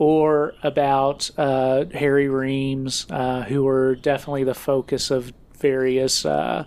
or 0.00 0.54
about 0.62 1.30
uh, 1.36 1.84
Harry 1.92 2.26
Reams, 2.26 3.06
uh, 3.10 3.42
who 3.42 3.62
were 3.64 3.94
definitely 3.94 4.44
the 4.44 4.54
focus 4.54 5.10
of 5.10 5.30
various 5.58 6.24
uh, 6.24 6.64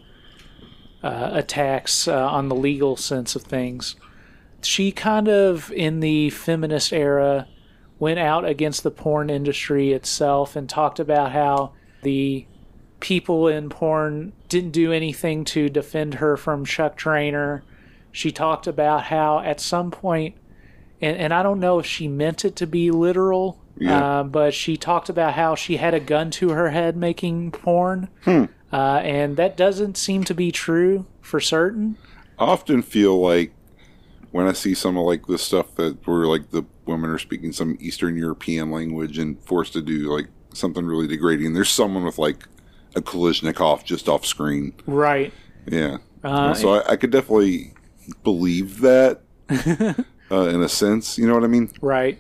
uh, 1.02 1.30
attacks 1.34 2.08
uh, 2.08 2.28
on 2.28 2.48
the 2.48 2.56
legal 2.56 2.96
sense 2.96 3.36
of 3.36 3.42
things. 3.42 3.96
She 4.62 4.92
kind 4.92 5.28
of, 5.28 5.72
in 5.72 6.00
the 6.00 6.30
feminist 6.30 6.94
era, 6.94 7.48
went 7.98 8.20
out 8.20 8.46
against 8.46 8.84
the 8.84 8.92
porn 8.92 9.32
industry 9.32 9.94
itself 9.94 10.56
and 10.56 10.70
talked 10.70 11.00
about 11.00 11.32
how 11.32 11.74
the 12.04 12.46
people 13.00 13.48
in 13.48 13.68
porn 13.68 14.34
didn't 14.48 14.72
do 14.74 14.94
anything 14.94 15.44
to 15.46 15.70
defend 15.70 16.16
her 16.16 16.38
from 16.38 16.66
Chuck 16.66 16.96
Traynor. 16.96 17.64
She 18.12 18.32
talked 18.32 18.68
about 18.68 19.06
how 19.06 19.40
at 19.40 19.60
some 19.60 19.90
point, 19.90 20.36
and, 21.04 21.18
and 21.18 21.34
I 21.34 21.44
don't 21.44 21.60
know 21.60 21.80
if 21.80 21.86
she 21.86 22.08
meant 22.08 22.46
it 22.46 22.56
to 22.58 22.68
be 22.68 22.90
literal, 22.92 23.60
Yeah. 23.78 24.20
uh, 24.20 24.24
but 24.24 24.54
she 24.54 24.78
talked 24.78 25.10
about 25.10 25.34
how 25.34 25.56
she 25.56 25.78
had 25.78 25.94
a 25.94 26.00
gun 26.00 26.32
to 26.32 26.50
her 26.50 26.70
head 26.72 26.96
making 26.98 27.52
porn. 27.52 28.08
Uh, 28.26 28.46
and 29.04 29.38
that 29.38 29.56
doesn't 29.56 29.98
seem 29.98 30.24
to 30.24 30.34
be 30.34 30.52
true 30.52 31.06
for 31.22 31.40
certain. 31.40 31.98
I 32.40 32.46
often 32.46 32.82
feel 32.82 33.20
like 33.22 33.54
when 34.32 34.48
I 34.48 34.54
see 34.54 34.74
some 34.74 34.98
of 34.98 35.06
like 35.06 35.28
this 35.28 35.44
stuff 35.44 35.76
that 35.76 36.08
where 36.08 36.26
like 36.26 36.50
the 36.50 36.64
women 36.86 37.12
are 37.12 37.20
speaking 37.20 37.52
some 37.52 37.78
Eastern 37.80 38.18
European 38.18 38.72
language 38.72 39.20
and 39.20 39.40
forced 39.46 39.74
to 39.74 39.82
do 39.82 40.12
like 40.12 40.28
something 40.54 40.86
really 40.86 41.08
degrading, 41.08 41.54
there's 41.54 41.70
someone 41.70 42.04
with 42.04 42.18
like 42.18 42.48
a 42.96 43.02
Kalashnikov 43.02 43.84
just 43.84 44.10
off 44.10 44.26
screen. 44.26 44.74
Right. 44.88 45.32
Yeah. 45.68 45.98
Uh, 46.24 46.54
so 46.56 46.74
I, 46.76 46.94
I 46.94 46.96
could 46.96 47.12
definitely 47.12 47.74
believe 48.24 48.80
that 48.82 49.22
uh, 50.32 50.48
in 50.48 50.62
a 50.62 50.70
sense. 50.70 51.18
You 51.18 51.28
know 51.28 51.34
what 51.36 51.44
I 51.44 51.48
mean? 51.48 51.72
Right. 51.82 52.20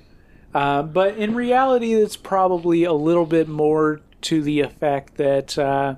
Uh, 0.53 0.83
but 0.83 1.17
in 1.17 1.33
reality, 1.33 1.93
it's 1.93 2.15
probably 2.15 2.83
a 2.83 2.93
little 2.93 3.25
bit 3.25 3.47
more 3.47 4.01
to 4.21 4.41
the 4.41 4.59
effect 4.61 5.15
that, 5.15 5.57
uh, 5.57 5.95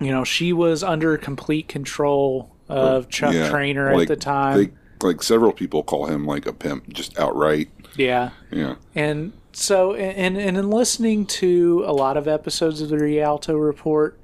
you 0.00 0.10
know, 0.10 0.22
she 0.24 0.52
was 0.52 0.82
under 0.82 1.16
complete 1.16 1.66
control 1.68 2.54
of 2.68 3.08
Chuck 3.08 3.34
Yeah. 3.34 3.48
Traynor 3.48 3.94
Like, 3.94 4.02
at 4.02 4.08
the 4.08 4.16
time. 4.16 4.58
They, 4.58 5.06
like 5.06 5.22
several 5.22 5.52
people 5.52 5.82
call 5.82 6.06
him 6.06 6.26
like 6.26 6.46
a 6.46 6.52
pimp, 6.52 6.92
just 6.92 7.18
outright. 7.18 7.70
yeah. 7.96 8.30
Yeah. 8.50 8.74
And 8.94 9.32
so, 9.52 9.94
and, 9.94 10.36
and 10.36 10.56
in 10.56 10.70
listening 10.70 11.26
to 11.26 11.82
a 11.86 11.92
lot 11.92 12.16
of 12.16 12.28
episodes 12.28 12.80
of 12.82 12.90
the 12.90 12.98
Rialto 12.98 13.56
Report, 13.56 14.18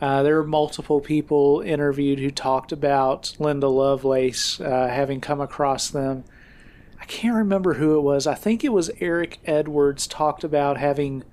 uh, 0.00 0.22
there 0.22 0.36
were 0.36 0.46
multiple 0.46 1.00
people 1.00 1.60
interviewed 1.66 2.18
who 2.20 2.30
talked 2.30 2.72
about 2.72 3.34
Linda 3.38 3.68
Lovelace 3.68 4.60
uh, 4.60 4.88
having 4.88 5.20
come 5.20 5.40
across 5.40 5.90
them. 5.90 6.24
I 7.02 7.04
can't 7.04 7.34
remember 7.34 7.74
who 7.74 7.98
it 7.98 8.02
was. 8.02 8.28
I 8.28 8.36
think 8.36 8.62
it 8.62 8.68
was 8.68 8.88
Eric 9.00 9.40
Edwards 9.44 10.06
talked 10.06 10.44
about 10.44 10.78
having 10.78 11.24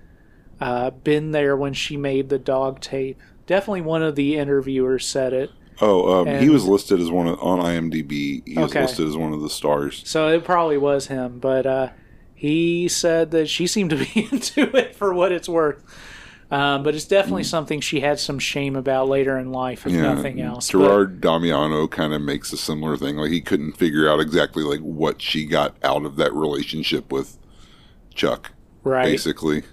uh, 0.59 0.89
been 0.89 1.29
there 1.29 1.55
when 1.55 1.73
she 1.73 1.95
made 1.95 2.29
the 2.29 2.39
dog 2.39 2.81
tape. 2.81 3.19
Definitely 3.45 3.81
one 3.81 4.01
of 4.01 4.15
the 4.15 4.35
interviewers 4.35 5.05
said 5.05 5.31
it. 5.31 5.51
Oh, 5.79 6.21
um, 6.21 6.39
he 6.39 6.49
was 6.49 6.65
listed 6.65 6.99
as 6.99 7.11
one 7.11 7.27
of, 7.27 7.39
on 7.39 7.59
IMDb. 7.59 8.41
He 8.47 8.57
was 8.57 8.73
listed 8.73 9.07
as 9.07 9.15
one 9.15 9.31
of 9.31 9.41
the 9.41 9.49
stars. 9.49 10.01
So 10.07 10.29
it 10.29 10.43
probably 10.43 10.79
was 10.79 11.05
him, 11.05 11.37
but 11.37 11.67
uh, 11.67 11.89
he 12.33 12.87
said 12.87 13.29
that 13.29 13.47
she 13.47 13.67
seemed 13.67 13.91
to 13.91 13.97
be 13.97 14.27
into 14.31 14.75
it 14.75 14.95
for 14.95 15.13
what 15.13 15.31
it's 15.31 15.47
worth. 15.47 15.83
Um, 16.51 16.81
but 16.81 16.95
it's 16.95 17.05
definitely 17.05 17.43
something 17.43 17.79
she 17.79 17.99
had 17.99 18.19
some 18.19 18.39
shame 18.39 18.75
about 18.75 19.07
later 19.07 19.37
in 19.37 19.51
life, 19.51 19.85
if 19.85 19.91
Mm. 19.93 19.95
Yeah, 19.95 20.13
nothing 20.13 20.41
else. 20.41 20.71
But- 20.71 20.79
Gerard 20.79 21.21
Damiano 21.21 21.87
kind 21.87 22.13
of 22.13 22.21
makes 22.23 22.51
a 22.51 22.57
similar 22.57 22.97
thing. 22.97 23.17
Like 23.17 23.31
he 23.31 23.39
couldn't 23.41 23.73
figure 23.73 24.09
out 24.09 24.19
exactly 24.19 24.63
like 24.63 24.79
what 24.79 25.21
she 25.21 25.45
got 25.45 25.75
out 25.83 26.05
of 26.05 26.15
that 26.15 26.33
relationship 26.33 27.11
with 27.11 27.37
Chuck, 28.15 28.51
right. 28.83 29.05
basically. 29.05 29.63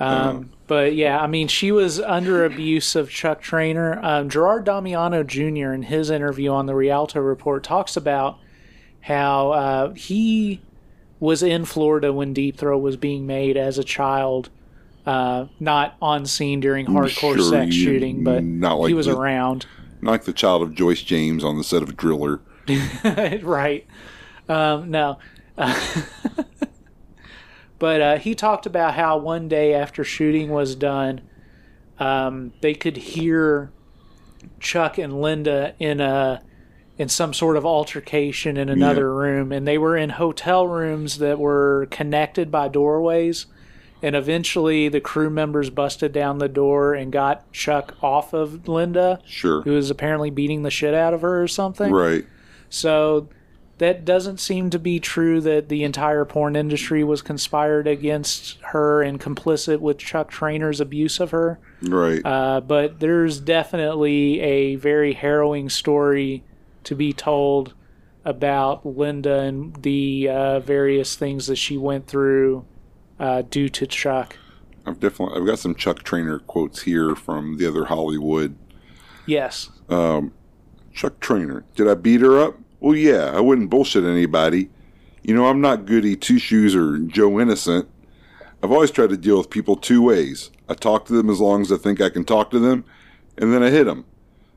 Um, 0.00 0.50
but 0.66 0.94
yeah, 0.94 1.20
I 1.20 1.26
mean, 1.26 1.48
she 1.48 1.72
was 1.72 2.00
under 2.00 2.44
abuse 2.44 2.96
of 2.96 3.08
Chuck 3.08 3.40
Traynor. 3.40 3.98
Um, 4.02 4.28
Gerard 4.28 4.64
Damiano 4.64 5.22
Jr. 5.22 5.72
in 5.72 5.84
his 5.84 6.10
interview 6.10 6.50
on 6.50 6.66
the 6.66 6.74
Rialto 6.74 7.20
Report 7.20 7.62
talks 7.62 7.96
about 7.96 8.38
how 9.00 9.52
uh, 9.52 9.94
he 9.94 10.60
was 11.20 11.42
in 11.42 11.64
Florida 11.64 12.12
when 12.12 12.34
Deep 12.34 12.58
Throat 12.58 12.82
was 12.82 12.96
being 12.96 13.26
made 13.26 13.56
as 13.56 13.78
a 13.78 13.84
child, 13.84 14.50
uh, 15.06 15.46
not 15.60 15.96
on 16.02 16.26
scene 16.26 16.60
during 16.60 16.86
hardcore 16.86 17.36
sure 17.36 17.38
sex 17.38 17.74
shooting, 17.74 18.24
but 18.24 18.42
like 18.42 18.88
he 18.88 18.94
was 18.94 19.06
the- 19.06 19.16
around. 19.16 19.66
Not 20.02 20.10
like 20.10 20.24
the 20.24 20.32
child 20.32 20.62
of 20.62 20.74
Joyce 20.74 21.02
James 21.02 21.42
on 21.42 21.56
the 21.56 21.64
set 21.64 21.82
of 21.82 21.96
Driller. 21.96 22.40
right. 23.42 23.86
Um, 24.48 24.90
no. 24.90 25.18
but 27.78 28.00
uh, 28.00 28.18
he 28.18 28.34
talked 28.34 28.66
about 28.66 28.94
how 28.94 29.16
one 29.16 29.48
day 29.48 29.72
after 29.72 30.04
shooting 30.04 30.50
was 30.50 30.74
done, 30.74 31.22
um, 31.98 32.52
they 32.60 32.74
could 32.74 32.98
hear 32.98 33.72
Chuck 34.60 34.98
and 34.98 35.20
Linda 35.20 35.74
in 35.78 36.00
a 36.00 36.42
in 36.98 37.08
some 37.08 37.34
sort 37.34 37.56
of 37.56 37.66
altercation 37.66 38.56
in 38.56 38.68
another 38.70 39.14
room, 39.14 39.52
and 39.52 39.68
they 39.68 39.76
were 39.76 39.96
in 39.96 40.10
hotel 40.10 40.66
rooms 40.66 41.18
that 41.18 41.38
were 41.38 41.86
connected 41.90 42.50
by 42.50 42.68
doorways. 42.68 43.46
And 44.02 44.14
eventually, 44.14 44.88
the 44.88 45.00
crew 45.00 45.30
members 45.30 45.70
busted 45.70 46.12
down 46.12 46.38
the 46.38 46.48
door 46.48 46.94
and 46.94 47.10
got 47.10 47.50
Chuck 47.52 47.94
off 48.02 48.32
of 48.34 48.68
Linda, 48.68 49.20
Sure. 49.24 49.62
who 49.62 49.72
was 49.72 49.90
apparently 49.90 50.30
beating 50.30 50.62
the 50.62 50.70
shit 50.70 50.92
out 50.94 51.14
of 51.14 51.22
her 51.22 51.42
or 51.42 51.48
something. 51.48 51.90
Right. 51.92 52.24
So 52.68 53.28
that 53.78 54.04
doesn't 54.04 54.38
seem 54.38 54.70
to 54.70 54.78
be 54.78 55.00
true 55.00 55.40
that 55.40 55.68
the 55.68 55.82
entire 55.84 56.24
porn 56.24 56.56
industry 56.56 57.04
was 57.04 57.20
conspired 57.22 57.86
against 57.86 58.58
her 58.72 59.02
and 59.02 59.20
complicit 59.20 59.80
with 59.80 59.98
Chuck 59.98 60.30
Traynor's 60.30 60.80
abuse 60.80 61.18
of 61.20 61.30
her. 61.30 61.58
Right. 61.82 62.20
Uh, 62.24 62.60
but 62.60 63.00
there's 63.00 63.40
definitely 63.40 64.40
a 64.40 64.76
very 64.76 65.12
harrowing 65.14 65.68
story 65.68 66.42
to 66.84 66.94
be 66.94 67.12
told 67.12 67.74
about 68.24 68.84
Linda 68.84 69.40
and 69.40 69.74
the 69.82 70.28
uh, 70.28 70.60
various 70.60 71.14
things 71.16 71.46
that 71.46 71.56
she 71.56 71.76
went 71.76 72.06
through 72.06 72.64
uh, 73.18 73.42
due 73.42 73.68
to 73.68 73.86
Chuck. 73.86 74.36
I've 74.84 75.00
definitely 75.00 75.40
I've 75.40 75.46
got 75.46 75.58
some 75.58 75.74
Chuck 75.74 76.02
Traynor 76.02 76.38
quotes 76.40 76.82
here 76.82 77.14
from 77.14 77.58
the 77.58 77.66
other 77.66 77.86
Hollywood. 77.86 78.56
Yes. 79.26 79.70
Chuck 79.88 81.20
Traynor. 81.20 81.64
Did 81.74 81.88
I 81.88 81.94
beat 81.94 82.20
her 82.20 82.38
up? 82.40 82.56
Well, 82.80 82.94
yeah. 82.94 83.32
I 83.34 83.40
wouldn't 83.40 83.70
bullshit 83.70 84.04
anybody. 84.04 84.70
You 85.22 85.34
know, 85.34 85.46
I'm 85.46 85.60
not 85.60 85.86
Goody 85.86 86.14
Two 86.14 86.38
Shoes 86.38 86.74
or 86.76 86.98
Joe 86.98 87.40
Innocent. 87.40 87.88
I've 88.62 88.70
always 88.70 88.90
tried 88.90 89.10
to 89.10 89.16
deal 89.16 89.38
with 89.38 89.50
people 89.50 89.76
two 89.76 90.02
ways. 90.02 90.50
I 90.68 90.74
talk 90.74 91.04
to 91.06 91.12
them 91.12 91.28
as 91.28 91.40
long 91.40 91.62
as 91.62 91.72
I 91.72 91.76
think 91.76 92.00
I 92.00 92.08
can 92.08 92.24
talk 92.24 92.50
to 92.52 92.58
them, 92.58 92.84
and 93.36 93.52
then 93.52 93.62
I 93.62 93.70
hit 93.70 93.84
them. 93.84 94.04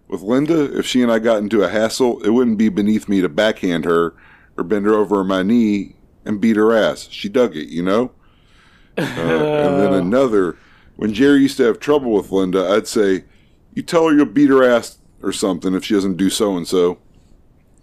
With 0.08 0.22
Linda, 0.22 0.78
if 0.78 0.86
she 0.86 1.04
and 1.04 1.12
I 1.12 1.20
got 1.20 1.40
into 1.40 1.64
a 1.64 1.70
hassle, 1.70 2.22
it 2.24 2.30
wouldn't 2.30 2.58
be 2.58 2.70
beneath 2.70 3.08
me 3.08 3.22
to 3.22 3.30
backhand 3.30 3.86
her 3.86 4.16
or 4.58 4.64
bend 4.64 4.86
her 4.86 4.94
over 4.94 5.24
my 5.24 5.44
knee 5.44 5.96
and 6.26 6.42
beat 6.42 6.56
her 6.56 6.74
ass. 6.74 7.08
She 7.12 7.30
dug 7.30 7.56
it, 7.56 7.70
you 7.70 7.84
know? 7.84 8.12
Uh, 9.00 9.68
and 9.70 9.80
then 9.82 9.94
another, 9.94 10.58
when 10.96 11.14
Jerry 11.14 11.40
used 11.42 11.58
to 11.58 11.64
have 11.64 11.80
trouble 11.80 12.12
with 12.14 12.32
Linda, 12.32 12.70
I'd 12.70 12.88
say, 12.88 13.24
You 13.74 13.82
tell 13.84 14.08
her 14.08 14.14
you'll 14.16 14.26
beat 14.26 14.50
her 14.50 14.64
ass 14.64 14.98
or 15.22 15.32
something 15.32 15.74
if 15.74 15.86
she 15.86 15.94
doesn't 15.94 16.18
do 16.18 16.30
so 16.30 16.56
and 16.58 16.68
so. 16.68 17.00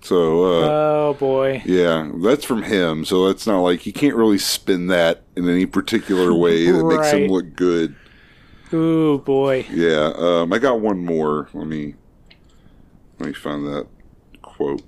So, 0.03 0.45
uh, 0.45 0.69
Oh 0.69 1.17
boy. 1.19 1.63
yeah, 1.65 2.11
that's 2.23 2.45
from 2.45 2.63
him. 2.63 3.05
So 3.05 3.27
that's 3.27 3.47
not 3.47 3.61
like 3.61 3.81
he 3.81 3.93
can't 3.93 4.15
really 4.15 4.39
spin 4.39 4.87
that 4.89 5.23
in 5.37 5.49
any 5.49 5.67
particular 5.67 6.33
way 6.35 6.71
that 6.71 6.85
makes 6.85 7.11
him 7.11 7.29
look 7.29 7.57
good. 7.57 7.97
Oh 8.73 9.19
boy. 9.19 9.67
Yeah, 9.71 10.13
um, 10.17 10.53
I 10.53 10.59
got 10.59 10.81
one 10.81 11.05
more. 11.05 11.49
Let 11.55 11.67
me 11.67 11.95
let 13.19 13.29
me 13.29 13.33
find 13.35 13.65
that 13.67 13.87
quote. 14.43 14.83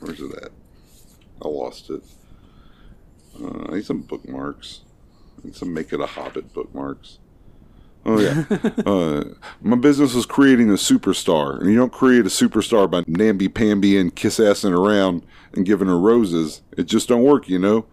Where's 0.00 0.20
it 0.20 0.32
at? 0.42 0.50
I 1.42 1.48
lost 1.48 1.90
it. 1.90 2.02
Uh, 3.42 3.70
I 3.70 3.74
need 3.76 3.84
some 3.84 4.02
bookmarks. 4.02 4.80
I 5.38 5.46
need 5.46 5.56
some 5.56 5.72
make 5.72 5.92
it 5.92 6.00
a 6.00 6.06
Hobbit 6.06 6.52
bookmarks. 6.52 7.18
Oh 8.04 8.20
yeah. 8.20 8.44
uh, 8.86 9.24
my 9.60 9.76
business 9.76 10.14
is 10.14 10.26
creating 10.26 10.70
a 10.70 10.74
superstar, 10.74 11.60
and 11.60 11.70
you 11.70 11.76
don't 11.76 11.92
create 11.92 12.20
a 12.20 12.28
superstar 12.28 12.88
by 12.88 13.02
namby 13.08 13.48
pamby 13.48 13.98
and 13.98 14.14
kiss 14.14 14.38
assing 14.38 14.70
around 14.70 15.22
and 15.52 15.66
giving 15.66 15.88
her 15.88 15.98
roses. 15.98 16.62
It 16.76 16.84
just 16.84 17.08
don't 17.08 17.24
work, 17.24 17.48
you 17.48 17.58
know. 17.58 17.86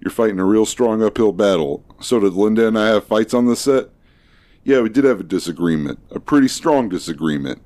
You're 0.00 0.10
fighting 0.10 0.40
a 0.40 0.44
real 0.44 0.66
strong 0.66 1.02
uphill 1.02 1.32
battle. 1.32 1.84
So 2.00 2.18
did 2.18 2.34
Linda 2.34 2.66
and 2.66 2.78
I 2.78 2.88
have 2.88 3.06
fights 3.06 3.32
on 3.32 3.46
the 3.46 3.54
set? 3.54 3.90
Yeah, 4.64 4.80
we 4.80 4.88
did 4.88 5.04
have 5.04 5.20
a 5.20 5.24
disagreement, 5.24 6.00
a 6.10 6.18
pretty 6.18 6.48
strong 6.48 6.88
disagreement. 6.88 7.62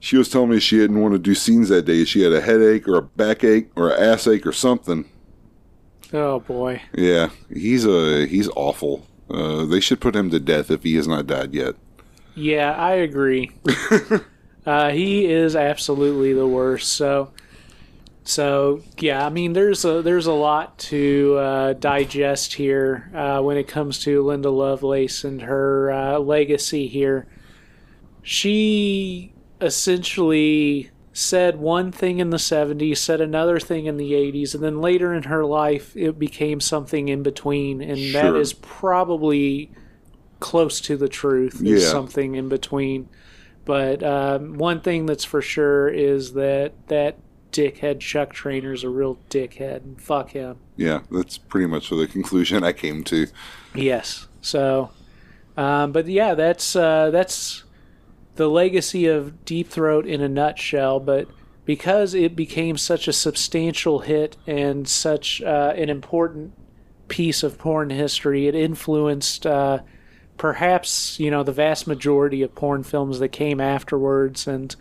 She 0.00 0.16
was 0.16 0.28
telling 0.28 0.50
me 0.50 0.60
she 0.60 0.76
didn't 0.76 1.00
want 1.00 1.12
to 1.14 1.18
do 1.18 1.34
scenes 1.34 1.68
that 1.68 1.84
day. 1.84 2.04
She 2.04 2.22
had 2.22 2.32
a 2.32 2.40
headache 2.40 2.88
or 2.88 2.96
a 2.96 3.02
backache 3.02 3.70
or 3.76 3.90
an 3.90 4.02
ass 4.02 4.26
ache 4.26 4.46
or 4.46 4.52
something. 4.52 5.04
Oh 6.12 6.40
boy. 6.40 6.82
Yeah, 6.94 7.30
he's 7.52 7.84
a 7.84 8.26
he's 8.26 8.48
awful. 8.56 9.06
Uh, 9.30 9.64
they 9.66 9.80
should 9.80 10.00
put 10.00 10.16
him 10.16 10.30
to 10.30 10.40
death 10.40 10.70
if 10.70 10.82
he 10.82 10.94
has 10.96 11.06
not 11.06 11.26
died 11.26 11.54
yet. 11.54 11.74
Yeah, 12.34 12.72
I 12.72 12.92
agree. 12.94 13.50
uh, 14.66 14.90
he 14.90 15.26
is 15.26 15.54
absolutely 15.54 16.32
the 16.32 16.46
worst. 16.46 16.92
So, 16.92 17.32
so 18.24 18.82
yeah, 18.96 19.26
I 19.26 19.28
mean, 19.28 19.52
there's 19.52 19.84
a 19.84 20.00
there's 20.00 20.26
a 20.26 20.32
lot 20.32 20.78
to 20.78 21.36
uh, 21.38 21.72
digest 21.74 22.54
here 22.54 23.10
uh, 23.14 23.42
when 23.42 23.56
it 23.56 23.68
comes 23.68 23.98
to 24.04 24.24
Linda 24.24 24.50
Lovelace 24.50 25.24
and 25.24 25.42
her 25.42 25.90
uh, 25.90 26.18
legacy 26.20 26.86
here. 26.86 27.26
She 28.22 29.32
essentially 29.60 30.90
said 31.18 31.56
one 31.56 31.90
thing 31.90 32.20
in 32.20 32.30
the 32.30 32.36
70s, 32.36 32.98
said 32.98 33.20
another 33.20 33.58
thing 33.58 33.86
in 33.86 33.96
the 33.96 34.12
80s, 34.12 34.54
and 34.54 34.62
then 34.62 34.80
later 34.80 35.12
in 35.12 35.24
her 35.24 35.44
life 35.44 35.96
it 35.96 36.16
became 36.18 36.60
something 36.60 37.08
in 37.08 37.22
between, 37.24 37.80
and 37.80 37.98
that 38.14 38.22
Sure. 38.26 38.36
is 38.40 38.52
probably 38.52 39.70
close 40.38 40.80
to 40.80 40.96
the 40.96 41.08
truth. 41.08 41.56
Is 41.56 41.82
Yeah. 41.82 41.90
something 41.90 42.36
in 42.36 42.48
between. 42.48 43.08
But 43.64 44.02
um, 44.02 44.56
one 44.56 44.80
thing 44.80 45.06
that's 45.06 45.24
for 45.24 45.42
sure 45.42 45.88
is 45.88 46.34
that 46.34 46.72
that 46.86 47.16
dickhead 47.52 47.98
Chuck 47.98 48.32
Traynor's 48.32 48.84
a 48.84 48.88
real 48.88 49.18
dickhead, 49.28 49.76
and 49.78 50.00
fuck 50.00 50.30
him. 50.30 50.58
Yeah, 50.76 51.00
that's 51.10 51.36
pretty 51.36 51.66
much 51.66 51.90
the 51.90 52.06
conclusion 52.06 52.62
I 52.62 52.72
came 52.72 53.02
to. 53.04 53.26
Yes. 53.74 54.28
So, 54.40 54.90
um, 55.56 55.90
but 55.92 56.06
yeah, 56.06 56.34
that's 56.34 56.76
uh, 56.76 57.10
that's 57.10 57.64
the 58.38 58.48
legacy 58.48 59.06
of 59.06 59.44
Deep 59.44 59.68
Throat 59.68 60.06
in 60.06 60.22
a 60.22 60.28
nutshell. 60.28 61.00
But 61.00 61.28
because 61.64 62.14
it 62.14 62.36
became 62.36 62.78
such 62.78 63.08
a 63.08 63.12
substantial 63.12 63.98
hit 63.98 64.36
and 64.46 64.88
such 64.88 65.42
uh, 65.42 65.74
an 65.76 65.90
important 65.90 66.52
piece 67.08 67.42
of 67.42 67.58
porn 67.58 67.90
history, 67.90 68.46
it 68.46 68.54
influenced 68.54 69.44
uh, 69.44 69.80
perhaps 70.36 71.18
you 71.18 71.32
know 71.32 71.42
the 71.42 71.52
vast 71.52 71.88
majority 71.88 72.42
of 72.42 72.54
porn 72.54 72.84
films 72.84 73.18
that 73.18 73.30
came 73.30 73.60
afterwards. 73.60 74.46
And 74.46 74.74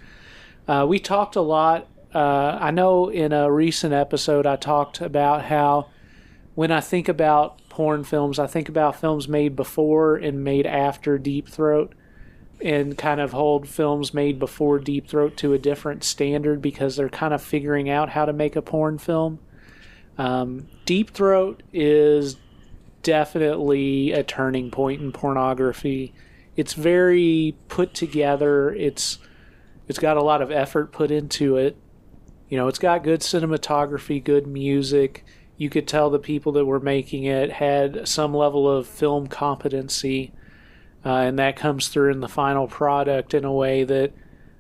uh, 0.68 0.86
we 0.88 1.00
talked 1.00 1.36
a 1.36 1.42
lot. 1.42 1.88
Uh, 2.14 2.60
I 2.62 2.70
know 2.70 3.10
in 3.10 3.34
a 3.34 3.52
recent 3.52 3.92
episode 3.92 4.46
I 4.46 4.56
talked 4.56 5.02
about 5.02 5.46
how 5.46 5.90
when 6.54 6.72
I 6.72 6.80
think 6.80 7.10
about 7.10 7.60
porn 7.70 8.04
films, 8.04 8.38
I 8.38 8.46
think 8.46 8.70
about 8.70 9.02
films 9.02 9.28
made 9.28 9.56
before 9.56 10.16
and 10.16 10.44
made 10.44 10.68
after 10.68 11.18
Deep 11.18 11.50
Throat, 11.50 11.94
and 12.62 12.98
kind 12.98 13.22
of 13.22 13.32
hold 13.32 13.68
films 13.68 14.14
made 14.14 14.40
before 14.40 14.80
Deep 14.80 15.08
Throat 15.08 15.38
to 15.38 15.54
a 15.54 15.60
different 15.60 16.04
standard 16.04 16.62
because 16.62 16.96
they're 16.96 17.10
kind 17.10 17.34
of 17.34 17.42
figuring 17.42 17.90
out 17.90 18.10
how 18.10 18.26
to 18.26 18.34
make 18.34 18.56
a 18.56 18.62
porn 18.62 18.98
film. 18.98 19.40
Um, 20.18 20.68
Deep 20.86 21.12
Throat 21.12 21.62
is 21.72 22.38
definitely 23.04 24.12
a 24.12 24.24
turning 24.24 24.72
point 24.72 25.02
in 25.02 25.12
pornography. 25.12 26.14
It's 26.56 26.74
very 26.74 27.56
put 27.68 27.94
together. 27.94 28.74
It's 28.74 29.20
it's 29.88 30.00
got 30.00 30.18
a 30.18 30.24
lot 30.24 30.42
of 30.42 30.52
effort 30.52 30.92
put 30.92 31.12
into 31.12 31.56
it. 31.56 31.78
You 32.50 32.58
know, 32.58 32.68
it's 32.68 32.80
got 32.80 33.04
good 33.04 33.22
cinematography, 33.22 34.24
good 34.24 34.48
music 34.48 35.24
you 35.58 35.70
could 35.70 35.88
tell 35.88 36.10
the 36.10 36.20
people 36.20 36.52
that 36.54 36.66
were 36.66 36.80
making 36.80 37.24
it 37.24 37.52
had 37.52 38.08
some 38.08 38.34
level 38.34 38.70
of 38.70 38.88
film 38.88 39.28
competency, 39.28 40.32
uh, 41.06 41.10
and 41.10 41.40
that 41.40 41.56
comes 41.56 41.88
through 41.88 42.12
in 42.12 42.20
the 42.20 42.28
final 42.28 42.68
product 42.68 43.34
in 43.34 43.46
a 43.46 43.54
way 43.54 43.84
that 43.84 44.14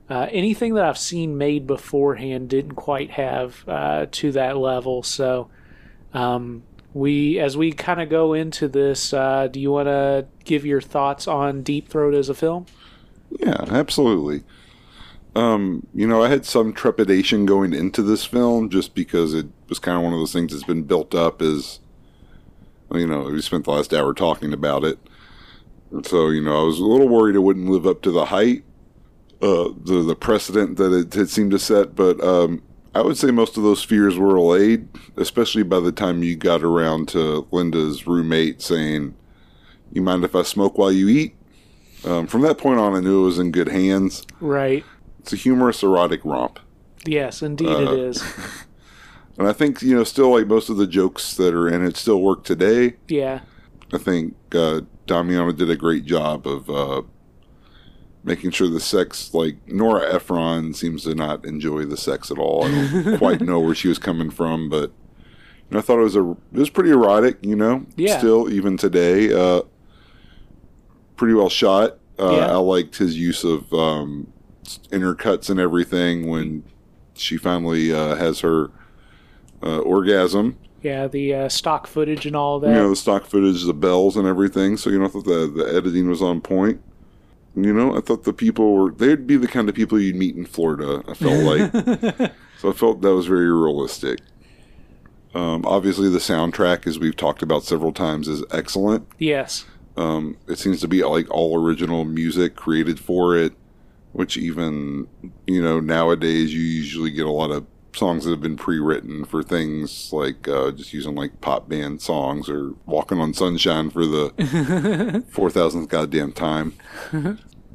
uh, 0.09 0.27
anything 0.31 0.76
that 0.76 0.85
I've 0.85 0.97
seen 0.97 1.38
made 1.38 1.68
beforehand 1.68 2.49
didn't 2.49 2.76
quite 2.76 3.11
have 3.11 3.68
uh, 3.68 4.05
to 4.11 4.31
that 4.34 4.57
level. 4.57 5.03
So, 5.03 5.49
um, 6.14 6.64
we 6.93 7.39
as 7.39 7.55
we 7.57 7.73
kind 7.73 8.01
of 8.01 8.09
go 8.09 8.34
into 8.34 8.68
this, 8.68 9.14
uh, 9.14 9.47
do 9.47 9.59
you 9.59 9.72
want 9.72 9.88
to 9.88 10.26
give 10.45 10.65
your 10.65 10.81
thoughts 10.81 11.27
on 11.27 11.61
Deep 11.61 11.89
Throat 11.89 12.14
as 12.14 12.30
a 12.30 12.34
film? 12.34 12.65
Yeah, 13.39 13.65
absolutely. 13.68 14.43
Um, 15.35 15.85
you 15.93 16.07
know, 16.07 16.23
I 16.23 16.30
had 16.30 16.45
some 16.45 16.73
trepidation 16.73 17.45
going 17.45 17.73
into 17.73 18.01
this 18.01 18.26
film 18.26 18.69
just 18.69 18.95
because 18.95 19.34
it 19.34 19.45
was 19.69 19.77
kind 19.77 19.97
of 19.97 20.03
one 20.03 20.14
of 20.14 20.19
those 20.19 20.34
things 20.34 20.51
that's 20.51 20.64
been 20.64 20.84
built 20.84 21.14
up 21.14 21.41
as, 21.41 21.80
you 22.91 23.05
know, 23.05 23.23
we 23.23 23.41
spent 23.41 23.65
the 23.65 23.72
last 23.72 23.93
hour 23.93 24.14
talking 24.14 24.51
about 24.51 24.84
it. 24.84 24.97
So, 26.03 26.30
you 26.30 26.41
know, 26.41 26.61
I 26.61 26.64
was 26.64 26.80
a 26.80 26.85
little 26.85 27.07
worried 27.07 27.35
it 27.35 27.39
wouldn't 27.39 27.69
live 27.69 27.88
up 27.88 28.01
to 28.03 28.11
the 28.11 28.26
height, 28.26 28.64
uh, 29.41 29.69
the, 29.84 30.03
the 30.05 30.15
precedent 30.15 30.77
that 30.77 30.93
it 30.93 31.14
had 31.14 31.30
seemed 31.30 31.51
to 31.51 31.59
set. 31.59 31.95
But 31.95 32.22
um, 32.22 32.61
I 32.93 33.01
would 33.01 33.18
say 33.18 33.31
most 33.31 33.57
of 33.57 33.64
those 33.64 33.84
fears 33.84 34.18
were 34.18 34.35
allayed, 34.35 34.88
especially 35.15 35.64
by 35.64 35.80
the 35.80 35.91
time 35.91 36.23
you 36.23 36.35
got 36.35 36.64
around 36.64 37.07
to 37.09 37.47
Linda's 37.51 38.05
roommate 38.05 38.61
saying, 38.61 39.15
You 39.91 40.01
mind 40.01 40.23
if 40.23 40.35
I 40.35 40.43
smoke 40.43 40.77
while 40.77 40.91
you 40.91 41.07
eat? 41.07 41.35
Um, 42.05 42.27
from 42.27 42.41
that 42.41 42.57
point 42.57 42.80
on, 42.80 42.93
I 42.95 42.99
knew 42.99 43.22
it 43.22 43.26
was 43.26 43.39
in 43.39 43.51
good 43.51 43.69
hands. 43.69 44.26
Right. 44.39 44.84
It's 45.19 45.34
a 45.34 45.38
humorous 45.38 45.84
erotic 45.84 46.23
romp. 46.23 46.59
Yes, 47.05 47.41
indeed 47.41 47.68
Uh, 47.69 47.93
it 47.93 47.99
is. 47.99 48.23
And 49.38 49.47
I 49.47 49.53
think, 49.53 49.84
you 49.84 49.95
know, 49.95 50.03
still 50.03 50.31
like 50.35 50.47
most 50.47 50.68
of 50.69 50.77
the 50.77 50.88
jokes 50.88 51.35
that 51.35 51.53
are 51.53 51.68
in 51.69 51.85
it 51.85 51.95
still 51.95 52.22
work 52.22 52.43
today. 52.43 52.95
Yeah. 53.07 53.41
I 53.93 53.99
think 53.99 54.34
uh, 54.53 54.81
Damiano 55.08 55.52
did 55.52 55.70
a 55.70 55.76
great 55.76 56.06
job 56.06 56.46
of 56.46 56.70
uh, 56.70 57.02
making 58.24 58.52
sure 58.52 58.68
the 58.68 58.80
sex, 58.80 59.34
like 59.34 59.56
Nora 59.68 60.14
Ephron 60.14 60.74
seems 60.74 61.04
to 61.04 61.16
not 61.16 61.46
enjoy 61.46 61.86
the 61.86 61.98
sex 61.98 62.30
at 62.30 62.38
all. 62.38 62.66
I 62.66 62.72
don't 62.72 63.18
quite 63.20 63.42
know 63.42 63.60
where 63.60 63.74
she 63.76 63.88
was 63.88 63.98
coming 64.00 64.30
from, 64.30 64.70
but 64.70 64.92
you 65.70 65.72
know, 65.72 65.80
I 65.80 65.82
thought 65.82 66.00
it 66.00 66.04
was 66.04 66.16
a 66.16 66.30
it 66.32 66.60
was 66.60 66.70
pretty 66.70 66.92
erotic. 66.92 67.38
You 67.42 67.56
know, 67.56 67.86
Yeah. 67.96 68.18
Still, 68.20 68.50
even 68.52 68.78
today, 68.78 69.32
uh, 69.34 69.62
pretty 71.16 71.34
well 71.34 71.50
shot. 71.50 71.98
Uh, 72.20 72.32
Yeah. 72.38 72.52
I 72.52 72.58
liked 72.58 72.98
his 72.98 73.18
use 73.18 73.44
of 73.44 73.72
um, 73.74 74.32
intercuts 74.92 75.50
and 75.50 75.60
everything 75.60 76.28
when 76.30 76.64
she 77.16 77.38
finally 77.38 77.94
uh, 77.94 78.16
has 78.16 78.42
her 78.42 78.70
uh, 79.64 79.80
orgasm. 79.80 80.58
Yeah, 80.88 81.07
the 81.07 81.34
uh, 81.34 81.49
stock 81.49 81.85
footage 81.85 82.26
and 82.26 82.34
all 82.35 82.61
that. 82.61 82.69
You 82.69 82.76
know, 82.76 82.89
the 82.91 82.95
stock 82.95 83.26
footage, 83.26 83.65
the 83.65 83.73
bells 83.73 84.15
and 84.15 84.26
everything. 84.26 84.77
So, 84.77 84.89
you 84.89 84.97
know, 84.97 85.05
I 85.05 85.09
thought 85.09 85.26
the, 85.26 85.51
the 85.53 85.76
editing 85.76 86.07
was 86.09 86.22
on 86.22 86.39
point. 86.39 86.81
You 87.55 87.73
know, 87.73 87.97
I 87.97 87.99
thought 87.99 88.23
the 88.23 88.31
people 88.31 88.73
were, 88.73 88.91
they'd 88.91 89.27
be 89.27 89.35
the 89.35 89.49
kind 89.49 89.68
of 89.68 89.76
people 89.76 89.99
you'd 89.99 90.15
meet 90.15 90.38
in 90.38 90.45
Florida, 90.45 91.03
I 91.05 91.14
felt 91.14 91.43
like. 91.43 92.31
so 92.59 92.69
I 92.69 92.73
felt 92.73 93.01
that 93.01 93.14
was 93.14 93.26
very 93.26 93.51
realistic. 93.51 94.19
Um, 95.35 95.65
obviously, 95.65 96.07
the 96.09 96.19
soundtrack, 96.19 96.88
as 96.88 96.99
we've 96.99 97.15
talked 97.15 97.41
about 97.41 97.64
several 97.64 97.91
times, 97.91 98.30
is 98.30 98.43
excellent. 98.51 99.07
yes. 99.18 99.65
Um, 99.97 100.38
it 100.47 100.59
seems 100.59 100.80
to 100.81 100.88
be 100.88 101.03
like 101.03 101.30
all 101.31 101.59
original 101.59 102.05
music 102.05 102.55
created 102.55 102.99
for 102.99 103.35
it, 103.35 103.53
which 104.14 104.38
even, 104.38 105.07
you 105.47 105.61
know, 105.61 105.80
nowadays 105.80 106.53
you 106.53 106.61
usually 106.61 107.09
get 107.09 107.26
a 107.26 107.31
lot 107.31 107.49
of 107.49 107.65
songs 107.98 108.24
that 108.24 108.32
have 108.32 108.41
been 108.41 108.56
pre-written 108.57 109.26
for 109.26 109.44
things 109.44 110.11
like 110.14 110.48
uh, 110.48 110.72
just 110.72 110.94
using 110.94 111.15
like 111.15 111.41
pop 111.41 111.68
band 111.68 112.02
songs 112.02 112.48
or 112.49 112.74
walking 112.86 113.19
on 113.19 113.34
sunshine 113.34 113.90
for 113.90 114.06
the 114.06 114.30
4000th 115.32 115.88
goddamn 115.90 116.32
time. 116.32 116.74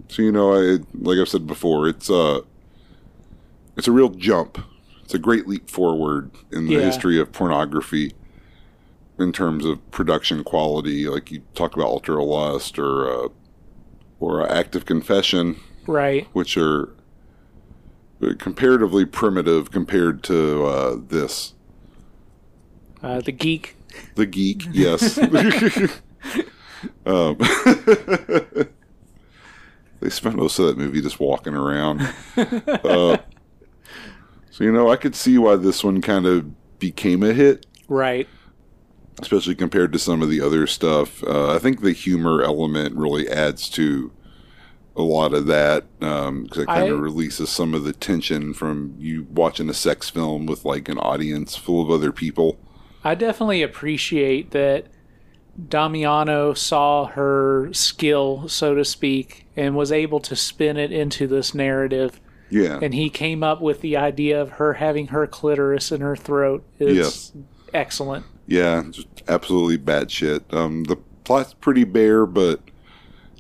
so, 0.09 0.23
you 0.23 0.33
know, 0.33 0.55
I, 0.55 0.79
like 0.95 1.19
I've 1.19 1.29
said 1.29 1.47
before, 1.47 1.89
it's, 1.89 2.09
uh, 2.11 2.41
it's 3.77 3.89
a 3.89 3.93
real 3.93 4.11
jump. 4.11 4.59
It's 5.05 5.15
a 5.15 5.19
great 5.19 5.47
leap 5.49 5.69
forward 5.69 6.31
in 6.53 6.67
the 6.67 6.75
Yeah. 6.75 6.81
history 6.81 7.19
of 7.21 7.33
pornography 7.33 8.13
in 9.19 9.33
terms 9.33 9.65
of 9.65 9.91
production 9.91 10.45
quality. 10.45 11.07
Like 11.09 11.31
you 11.31 11.43
talk 11.55 11.75
about 11.75 11.87
Ultra 11.87 12.23
Lust 12.25 12.79
or 12.79 13.09
uh, 13.25 13.29
or 14.21 14.49
Active 14.49 14.87
Confession, 14.87 15.57
Right. 15.87 16.29
which 16.33 16.57
are 16.57 16.91
comparatively 18.39 19.05
primitive 19.05 19.71
compared 19.71 20.23
to 20.25 20.65
uh, 20.65 20.97
this. 21.09 21.55
Uh, 23.03 23.21
the 23.21 23.33
geek. 23.33 23.77
The 24.15 24.27
Geek, 24.27 24.65
yes. 24.73 25.19
um, 27.07 27.37
they 30.01 30.09
spent 30.09 30.37
most 30.37 30.59
of 30.59 30.67
that 30.67 30.79
movie 30.79 31.03
just 31.03 31.21
walking 31.21 31.55
around. 31.55 32.01
Uh, 32.37 33.19
so 34.51 34.65
you 34.65 34.73
know, 34.73 34.91
I 34.91 34.97
could 34.97 35.15
see 35.15 35.39
why 35.39 35.57
this 35.57 35.85
one 35.85 36.01
kind 36.01 36.27
of 36.27 36.79
became 36.79 37.23
a 37.23 37.33
hit. 37.33 37.67
Right. 37.89 38.27
especially 39.21 39.55
compared 39.55 39.93
to 39.93 39.99
some 39.99 40.23
of 40.23 40.31
the 40.31 40.41
other 40.41 40.67
stuff. 40.67 41.23
Uh, 41.25 41.55
I 41.55 41.59
think 41.59 41.83
the 41.83 41.93
humor 41.93 42.43
element 42.43 42.97
really 42.97 43.29
adds 43.29 43.69
to 43.71 44.11
a 44.97 45.03
lot 45.03 45.33
of 45.33 45.47
that 45.47 45.85
because 46.01 46.59
it 46.63 46.67
kind 46.67 46.91
of 46.93 47.01
releases 47.01 47.49
some 47.51 47.75
of 47.75 47.85
the 47.85 47.93
tension 47.93 48.53
from 48.55 48.95
you 48.99 49.27
watching 49.31 49.69
a 49.71 49.75
sex 49.75 50.11
film 50.11 50.47
with 50.47 50.65
like 50.65 50.89
an 50.89 50.99
audience 50.99 51.57
full 51.57 51.81
of 51.83 51.91
other 51.91 52.13
people. 52.13 52.59
I 53.05 53.15
definitely 53.15 53.63
appreciate 53.63 54.51
that 54.53 54.87
Damiano 55.69 56.55
saw 56.55 57.07
her 57.07 57.69
skill, 57.73 58.49
so 58.49 58.75
to 58.75 58.85
speak, 58.85 59.47
and 59.57 59.77
was 59.77 59.93
able 59.93 60.21
to 60.21 60.37
spin 60.37 60.77
it 60.77 60.93
into 60.93 61.27
this 61.27 61.55
narrative. 61.55 62.21
Yeah, 62.51 62.79
And 62.83 62.93
he 62.93 63.09
came 63.09 63.43
up 63.43 63.63
with 63.63 63.81
the 63.81 63.97
idea 63.97 64.41
of 64.41 64.51
her 64.53 64.75
having 64.75 65.09
her 65.09 65.27
clitoris 65.27 65.91
in 65.91 66.03
her 66.03 66.17
throat. 66.17 66.63
It's 66.79 66.95
Yes. 66.95 67.33
excellent. 67.73 68.27
yeah, 68.47 68.83
just 68.91 69.09
absolutely 69.27 69.79
batshit. 69.79 70.43
Um, 70.53 70.85
the 70.85 70.97
plot's 71.25 71.55
pretty 71.55 71.85
bare, 71.85 72.27
but 72.27 72.61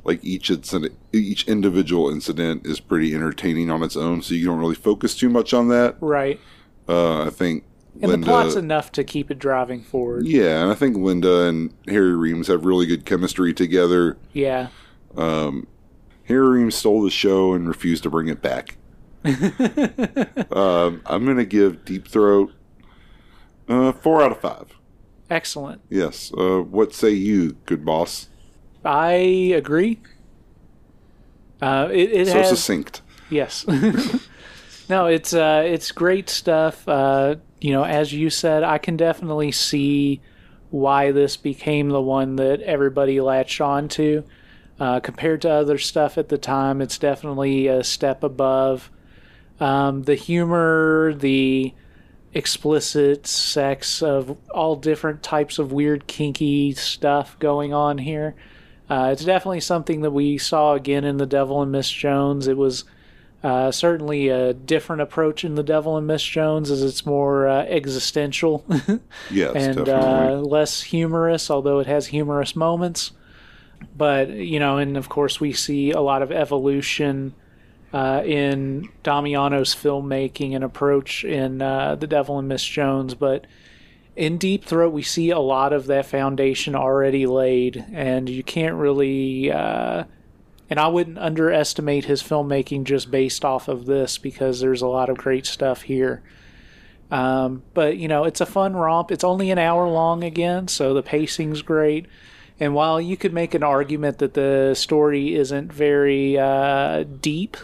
like 0.04 0.24
each 0.24 0.50
incident, 0.50 0.96
each 1.12 1.46
individual 1.48 2.10
incident 2.10 2.66
is 2.66 2.80
pretty 2.80 3.14
entertaining 3.14 3.70
on 3.70 3.82
its 3.82 3.96
own, 3.96 4.22
so 4.22 4.34
you 4.34 4.44
don't 4.46 4.58
really 4.58 4.74
focus 4.74 5.14
too 5.16 5.28
much 5.28 5.54
on 5.54 5.68
that. 5.68 5.96
Right. 6.00 6.40
Uh, 6.88 7.22
I 7.24 7.30
think 7.30 7.64
And 8.00 8.10
Linda. 8.10 8.26
the 8.26 8.30
plot's 8.32 8.56
enough 8.56 8.90
to 8.92 9.04
keep 9.04 9.30
it 9.30 9.38
driving 9.38 9.82
forward. 9.82 10.26
Yeah, 10.26 10.62
and 10.62 10.70
I 10.70 10.74
think 10.74 10.96
Linda 10.96 11.46
and 11.46 11.72
Harry 11.88 12.14
Reams 12.16 12.48
have 12.48 12.64
really 12.64 12.86
good 12.86 13.04
chemistry 13.04 13.54
together. 13.54 14.16
Yeah. 14.32 14.68
Harry 15.16 16.48
Reams 16.58 16.74
stole 16.74 17.02
the 17.02 17.10
show 17.10 17.52
and 17.52 17.68
refused 17.68 18.02
to 18.04 18.10
bring 18.10 18.28
it 18.28 18.40
back. 18.42 18.76
um, 20.52 21.02
I'm 21.06 21.24
going 21.24 21.36
to 21.36 21.44
give 21.46 21.84
Deep 21.84 22.08
Throat 22.08 22.52
uh, 23.68 23.92
four 23.92 24.22
out 24.22 24.32
of 24.32 24.40
five. 24.40 24.74
Excellent. 25.30 25.80
Yes. 25.88 26.32
Uh, 26.36 26.60
what 26.60 26.92
say 26.94 27.10
you, 27.10 27.52
good 27.66 27.84
boss? 27.84 28.28
I 28.84 29.10
agree. 29.56 30.00
Uh, 31.60 31.88
it 31.92 32.12
it 32.12 32.26
So 32.28 32.34
has 32.34 32.48
succinct. 32.48 33.02
yes. 33.30 33.64
no, 34.88 35.06
it's 35.06 35.32
uh, 35.32 35.62
it's 35.64 35.92
great 35.92 36.28
stuff. 36.28 36.86
Uh, 36.88 37.36
you 37.60 37.72
know, 37.72 37.84
as 37.84 38.12
you 38.12 38.30
said, 38.30 38.62
I 38.64 38.78
can 38.78 38.96
definitely 38.96 39.52
see 39.52 40.20
why 40.70 41.12
this 41.12 41.36
became 41.36 41.90
the 41.90 42.00
one 42.00 42.36
that 42.36 42.60
everybody 42.62 43.20
latched 43.20 43.60
on 43.60 43.88
to. 43.88 44.24
Uh, 44.80 44.98
compared 44.98 45.42
to 45.42 45.50
other 45.50 45.78
stuff 45.78 46.18
at 46.18 46.28
the 46.28 46.38
time, 46.38 46.80
it's 46.80 46.98
definitely 46.98 47.68
a 47.68 47.84
step 47.84 48.24
above. 48.24 48.90
Um, 49.60 50.02
the 50.02 50.16
humor, 50.16 51.14
the 51.14 51.72
explicit 52.34 53.26
sex 53.26 54.02
of 54.02 54.36
all 54.50 54.74
different 54.74 55.22
types 55.22 55.59
of 55.60 55.70
weird, 55.70 56.06
kinky 56.09 56.72
stuff 56.72 57.38
going 57.38 57.72
on 57.72 57.98
here. 57.98 58.34
Uh, 58.93 59.09
it's 59.10 59.24
definitely 59.24 59.59
something 59.59 60.02
that 60.02 60.10
we 60.10 60.36
saw 60.36 60.74
again 60.74 61.02
in 61.02 61.16
The 61.16 61.24
Devil 61.24 61.62
and 61.62 61.73
Miss 61.73 61.90
Jones. 61.90 62.47
It 62.47 62.59
was 62.59 62.85
uh, 63.43 63.70
certainly 63.70 64.28
a 64.28 64.52
different 64.52 65.01
approach 65.01 65.47
in 65.47 65.55
The 65.55 65.62
Devil 65.62 65.97
and 65.97 66.06
Miss 66.06 66.23
Jones, 66.23 66.70
as 66.70 66.82
it's 66.82 67.06
more 67.06 67.48
uh, 67.48 67.62
existential 67.62 68.66
Yes, 69.31 69.55
and 69.55 69.89
uh, 69.89 70.43
less 70.44 70.82
humorous, 70.82 71.51
although 71.51 71.78
it 71.78 71.86
has 71.86 72.09
humorous 72.09 72.55
moments. 72.55 73.12
But, 73.97 74.28
you 74.28 74.60
know, 74.60 74.77
and 74.77 74.98
of 74.98 75.09
course, 75.09 75.40
we 75.40 75.55
see 75.55 75.93
a 75.93 76.02
lot 76.02 76.20
of 76.20 76.31
evolution 76.31 77.35
uh, 77.94 78.23
in 78.27 78.90
Damiano's 79.02 79.74
filmmaking 79.74 80.55
and 80.55 80.62
approach 80.62 81.24
in 81.24 81.62
uh, 81.62 81.94
The 81.94 82.06
Devil 82.06 82.39
and 82.39 82.47
Miss 82.47 82.62
Jones. 82.62 83.14
But 83.14 83.47
in 84.16 84.39
Deep 84.39 84.64
Throat, 84.64 84.93
we 84.93 85.02
see 85.02 85.30
a 85.30 85.39
lot 85.39 85.72
of 85.72 85.86
that 85.86 86.06
foundation 86.06 86.74
already 86.74 87.26
laid, 87.26 87.84
and 87.93 88.28
you 88.28 88.43
can't 88.43 88.74
really. 88.74 89.51
Uh, 89.51 90.05
and 90.68 90.80
I 90.80 90.89
wouldn't 90.89 91.18
underestimate 91.18 92.06
his 92.06 92.22
filmmaking 92.22 92.84
just 92.84 93.10
based 93.10 93.44
off 93.44 93.68
of 93.68 93.84
this 93.84 94.16
because 94.16 94.60
there's 94.60 94.80
a 94.80 94.86
lot 94.86 95.10
of 95.10 95.18
great 95.18 95.44
stuff 95.44 95.82
here. 95.82 96.22
Um, 97.10 97.62
but 97.74 97.98
you 97.98 98.09
know, 98.09 98.24
it's 98.24 98.40
a 98.40 98.47
fun 98.47 98.74
romp. 98.74 99.10
It's 99.10 99.24
only 99.24 99.51
an 99.51 99.59
hour 99.59 99.86
long 99.89 100.24
again, 100.24 100.68
so 100.68 100.94
the 100.94 101.02
pacing's 101.02 101.60
great. 101.60 102.06
And 102.59 102.74
while 102.74 103.01
you 103.01 103.16
could 103.16 103.32
make 103.32 103.55
an 103.55 103.62
argument 103.62 104.18
that 104.18 104.34
the 104.34 104.74
story 104.74 105.34
isn't 105.34 105.72
very 105.72 106.39
uh, 106.39 107.05
deep, 107.05 107.56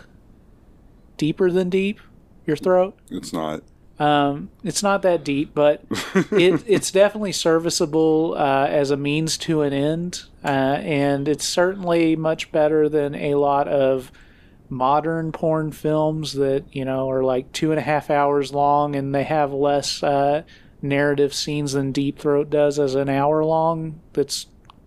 deeper 1.17 1.51
than 1.51 1.71
deep, 1.71 2.01
your 2.47 2.57
throat, 2.57 2.99
it's 3.11 3.33
not. 3.33 3.63
Um, 3.99 4.51
it's 4.63 4.83
not 4.83 5.03
that 5.03 5.25
deep, 5.25 5.55
but 5.55 5.83
it, 6.31 6.63
it's 6.67 6.91
definitely 6.91 7.33
serviceable 7.33 8.35
uh, 8.37 8.67
as 8.69 8.91
a 8.91 8.97
means 8.97 9.37
to 9.39 9.63
an 9.63 9.73
end, 9.73 10.23
uh, 10.45 10.79
and 10.83 11.29
it's 11.29 11.45
certainly 11.45 12.15
much 12.15 12.53
better 12.53 12.89
than 12.89 13.15
a 13.15 13.35
lot 13.35 13.67
of 13.67 14.13
modern 14.71 15.33
porn 15.33 15.73
films 15.73 16.35
that 16.35 16.63
you 16.73 16.85
know 16.85 17.11
are 17.11 17.25
like 17.25 17.51
two 17.53 17.71
and 17.71 17.79
a 17.79 17.83
half 17.83 18.11
hours 18.11 18.53
long, 18.53 18.95
and 18.95 19.15
they 19.15 19.25
have 19.25 19.53
less 19.53 20.03
uh, 20.03 20.43
narrative 20.81 21.35
scenes 21.35 21.73
than 21.73 21.91
Deep 21.91 22.19
Throat 22.19 22.51
does 22.51 22.79
as 22.79 22.95
an 22.95 23.09
hour 23.09 23.45
long. 23.45 24.01
That's 24.13 24.47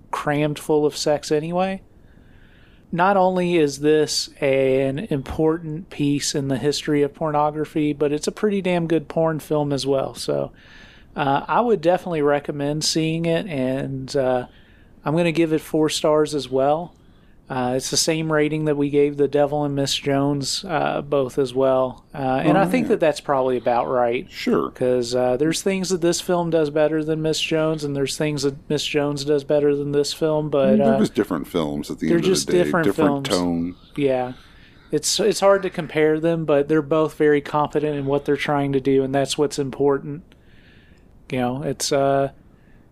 crammed 0.10 0.60
full 0.60 0.86
of 0.86 0.96
sex 0.96 1.32
anyway 1.32 1.82
not 2.92 3.16
only 3.16 3.56
is 3.58 3.80
this 3.80 4.30
an 4.42 5.00
important 5.00 5.90
piece 5.90 6.36
in 6.36 6.50
the 6.50 6.58
history 6.58 7.04
of 7.04 7.14
pornography, 7.14 7.94
but 7.94 8.12
it's 8.12 8.28
a 8.28 8.32
pretty 8.32 8.62
damn 8.62 8.88
good 8.88 9.08
porn 9.08 9.40
film 9.40 9.72
as 9.72 9.88
well. 9.88 10.14
So 10.14 10.52
uh, 11.16 11.46
I 11.48 11.62
would 11.62 11.82
definitely 11.82 12.22
recommend 12.22 12.84
seeing 12.84 13.26
it, 13.26 13.46
and 13.48 14.14
uh, 14.16 14.48
I'm 15.06 15.14
going 15.14 15.26
to 15.26 15.32
give 15.32 15.54
it 15.54 15.62
four 15.62 15.90
stars 15.90 16.36
as 16.36 16.50
well. 16.50 16.94
Uh, 17.52 17.74
it's 17.76 17.90
the 17.92 17.98
same 17.98 18.32
rating 18.32 18.64
that 18.64 18.78
we 18.78 18.90
gave 18.90 19.18
The 19.18 19.28
Devil 19.28 19.66
and 19.66 19.76
Miss 19.76 19.94
Jones, 19.94 20.64
uh, 20.64 21.02
both 21.02 21.38
as 21.38 21.54
well. 21.54 22.06
Uh, 22.16 22.40
and 22.46 22.58
I 22.58 22.66
think 22.66 22.88
that 22.88 23.02
that's 23.02 23.20
probably 23.20 23.58
about 23.58 23.90
right 23.90 24.26
Sure. 24.32 24.70
because 24.70 25.14
uh, 25.14 25.36
there's 25.36 25.62
things 25.62 25.90
that 25.90 26.00
this 26.00 26.22
film 26.22 26.50
does 26.50 26.70
better 26.70 27.04
than 27.04 27.22
Miss 27.22 27.42
Jones, 27.42 27.84
and 27.84 27.94
there's 27.94 28.16
things 28.16 28.44
that 28.44 28.70
Miss 28.70 28.86
Jones 28.86 29.26
does 29.26 29.44
better 29.44 29.76
than 29.76 29.92
this 29.92 30.14
film. 30.14 30.50
But 30.50 30.78
They're 30.78 30.94
uh, 30.96 31.00
just 31.00 31.14
different 31.14 31.46
films 31.46 31.92
at 31.92 32.00
the 32.00 32.08
end 32.08 32.16
of 32.16 32.22
the 32.22 32.28
day. 32.28 32.30
They're 32.30 32.36
just 32.36 32.48
different 32.48 32.96
films. 32.96 33.28
tone. 33.28 33.76
yeah, 33.98 34.32
it's 34.90 35.20
it's 35.20 35.42
hard 35.42 35.62
to 35.64 35.70
compare 35.70 36.22
them, 36.22 36.46
but 36.46 36.70
they're 36.70 36.82
both 36.82 37.16
very 37.18 37.42
competent 37.42 37.98
in 37.98 38.06
what 38.06 38.24
they're 38.24 38.38
trying 38.38 38.72
to 38.72 38.80
do, 38.80 39.04
and 39.04 39.14
that's 39.14 39.38
what's 39.38 39.60
important. 39.60 40.24
You 41.30 41.40
know, 41.40 41.64
it's 41.64 41.92
uh, 41.92 42.32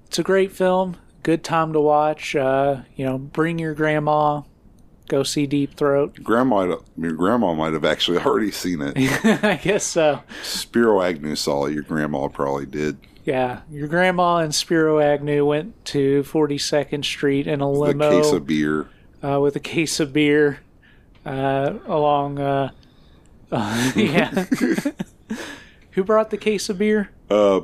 it's 0.07 0.19
a 0.19 0.23
great 0.23 0.52
film, 0.52 0.98
good 1.24 1.44
time 1.44 1.74
to 1.74 1.80
watch. 1.80 2.36
Uh, 2.36 2.82
you 2.96 3.06
know, 3.06 3.18
bring 3.18 3.60
your 3.60 3.74
grandma, 3.74 4.41
go 5.08 5.24
see 5.24 5.48
Deep 5.48 5.76
Throat. 5.76 6.20
Grandma, 6.24 6.78
your 6.98 7.14
grandma 7.14 7.54
might 7.54 7.74
have 7.74 7.86
actually 7.86 8.18
already 8.26 8.52
seen 8.52 8.82
it. 8.82 8.94
I 9.44 9.56
guess 9.56 9.84
so. 9.84 10.22
Spiro 10.44 11.02
Agnew 11.02 11.36
saw 11.36 11.66
it. 11.66 11.74
Your 11.74 11.84
grandma 11.84 12.28
probably 12.28 12.66
did. 12.66 12.98
Yeah, 13.26 13.62
your 13.70 13.88
grandma 13.88 14.38
and 14.38 14.56
Spiro 14.56 15.00
Agnew 15.00 15.46
went 15.46 15.86
to 15.86 16.24
42nd 16.24 17.04
Street 17.06 17.46
in 17.48 17.62
a 17.62 17.70
limo. 17.70 18.10
case 18.22 18.32
of 18.32 18.48
beer. 18.48 18.88
uh, 19.24 19.40
with 19.40 19.56
a 19.56 19.60
case 19.60 20.00
of 20.00 20.14
beer 20.14 20.62
uh, 21.26 21.74
along. 21.86 22.40
Uh, 22.40 22.72
uh, 23.52 23.91
yeah. 23.96 24.46
Who 25.91 26.04
brought 26.04 26.30
the 26.32 26.38
case 26.38 26.70
of 26.70 26.78
beer? 26.80 27.10
Uh, 27.30 27.62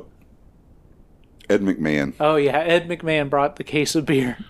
Ed 1.48 1.62
McMahon. 1.62 2.14
Oh 2.20 2.36
yeah, 2.36 2.58
Ed 2.58 2.88
McMahon 2.88 3.30
brought 3.30 3.56
the 3.56 3.64
case 3.64 3.94
of 3.94 4.06
beer. 4.06 4.38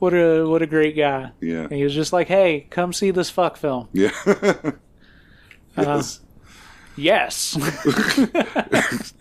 What 0.00 0.12
a 0.12 0.44
what 0.44 0.60
a 0.60 0.66
great 0.66 0.96
guy. 0.96 1.30
Yeah. 1.40 1.62
And 1.62 1.72
he 1.72 1.84
was 1.84 1.94
just 1.94 2.12
like, 2.12 2.26
"Hey, 2.26 2.66
come 2.68 2.92
see 2.92 3.10
this 3.10 3.30
fuck 3.30 3.56
film." 3.56 3.88
Yeah. 3.92 4.10
Uh, 5.76 6.02
yes. 6.02 6.20
Yes. 6.96 7.56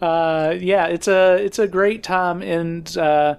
uh, 0.00 0.56
yeah, 0.58 0.86
it's 0.86 1.06
a 1.06 1.36
it's 1.36 1.58
a 1.60 1.68
great 1.68 2.02
time, 2.02 2.42
and 2.42 2.96
uh, 2.96 3.36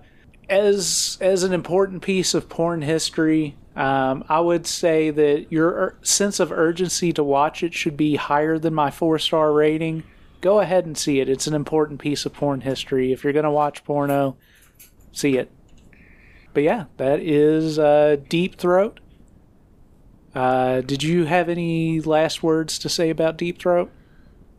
as 0.48 1.18
as 1.20 1.44
an 1.44 1.54
important 1.54 2.02
piece 2.02 2.34
of 2.34 2.48
porn 2.48 2.82
history, 2.82 3.58
um, 3.76 4.24
I 4.30 4.40
would 4.40 4.66
say 4.66 5.10
that 5.10 5.52
your 5.52 5.70
ur- 5.72 5.98
sense 6.04 6.40
of 6.40 6.52
urgency 6.52 7.12
to 7.14 7.24
watch 7.24 7.64
it 7.64 7.74
should 7.74 7.98
be 7.98 8.16
higher 8.16 8.58
than 8.58 8.74
my 8.74 8.92
four 8.92 9.20
star 9.20 9.52
rating. 9.52 10.04
Go 10.44 10.60
ahead 10.60 10.86
and 10.86 10.98
see 10.98 11.22
it. 11.22 11.30
It's 11.30 11.48
an 11.48 11.54
important 11.54 12.02
piece 12.02 12.26
of 12.26 12.34
porn 12.34 12.60
history. 12.62 13.14
If 13.14 13.24
you're 13.24 13.32
gonna 13.32 13.50
watch 13.50 13.86
porno, 13.86 14.36
see 15.14 15.38
it. 15.38 15.50
But 16.54 16.64
yeah, 16.64 16.86
that 16.98 17.22
is 17.22 17.80
uh, 17.80 18.18
Deep 18.28 18.58
Throat. 18.58 19.00
Uh, 20.36 20.82
did 20.82 21.02
you 21.02 21.24
have 21.24 21.48
any 21.48 22.02
last 22.02 22.44
words 22.44 22.78
to 22.80 22.90
say 22.90 23.10
about 23.10 23.38
Deep 23.38 23.58
Throat? 23.58 23.90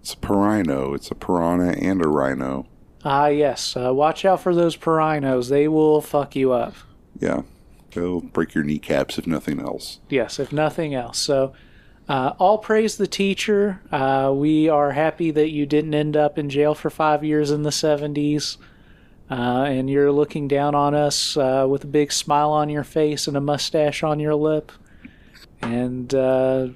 It's 0.00 0.14
a 0.14 0.16
pirino. 0.16 0.94
It's 0.94 1.10
a 1.10 1.14
piranha 1.14 1.72
and 1.72 2.02
a 2.02 2.08
rhino. 2.08 2.66
Ah, 3.04 3.26
yes. 3.26 3.76
Uh, 3.76 3.92
watch 3.92 4.24
out 4.24 4.40
for 4.40 4.54
those 4.54 4.78
Perainos. 4.78 5.50
They 5.50 5.68
will 5.68 6.00
fuck 6.00 6.34
you 6.34 6.52
up. 6.52 6.74
Yeah. 7.18 7.42
They'll 7.90 8.22
break 8.22 8.54
your 8.54 8.64
kneecaps 8.64 9.18
if 9.18 9.26
nothing 9.26 9.60
else. 9.60 10.00
Yes, 10.08 10.38
if 10.38 10.50
nothing 10.50 10.94
else. 10.94 11.18
So, 11.18 11.52
uh, 12.08 12.32
all 12.38 12.58
praise 12.58 12.96
the 12.96 13.06
teacher. 13.06 13.80
Uh, 13.90 14.32
we 14.34 14.68
are 14.68 14.92
happy 14.92 15.30
that 15.30 15.50
you 15.50 15.66
didn't 15.66 15.94
end 15.94 16.16
up 16.16 16.38
in 16.38 16.50
jail 16.50 16.74
for 16.74 16.90
five 16.90 17.24
years 17.24 17.50
in 17.50 17.62
the 17.62 17.70
70s. 17.70 18.56
uh, 19.30 19.64
and 19.66 19.88
you're 19.88 20.12
looking 20.12 20.48
down 20.48 20.74
on 20.74 20.94
us 20.94 21.36
uh, 21.36 21.66
with 21.68 21.84
a 21.84 21.86
big 21.86 22.12
smile 22.12 22.50
on 22.50 22.68
your 22.68 22.84
face 22.84 23.26
and 23.26 23.36
a 23.36 23.40
mustache 23.40 24.02
on 24.02 24.20
your 24.20 24.34
lip, 24.34 24.70
and 25.62 26.14
uh, 26.14 26.68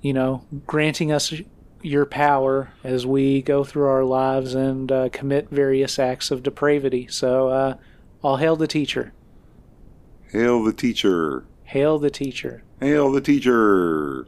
you 0.00 0.12
know, 0.14 0.44
granting 0.66 1.12
us 1.12 1.34
your 1.82 2.06
power 2.06 2.72
as 2.82 3.06
we 3.06 3.42
go 3.42 3.64
through 3.64 3.86
our 3.86 4.04
lives 4.04 4.54
and 4.54 4.90
uh, 4.90 5.08
commit 5.10 5.48
various 5.50 5.98
acts 5.98 6.30
of 6.30 6.42
depravity. 6.42 7.06
So, 7.08 7.48
uh, 7.48 7.76
all 8.22 8.38
hail 8.38 8.56
the 8.56 8.66
teacher. 8.66 9.12
Hail 10.32 10.64
the 10.64 10.72
teacher. 10.72 11.44
Hail 11.64 11.98
the 11.98 12.10
teacher. 12.10 12.62
Hail 12.80 13.12
the 13.12 13.20
teacher. 13.20 14.26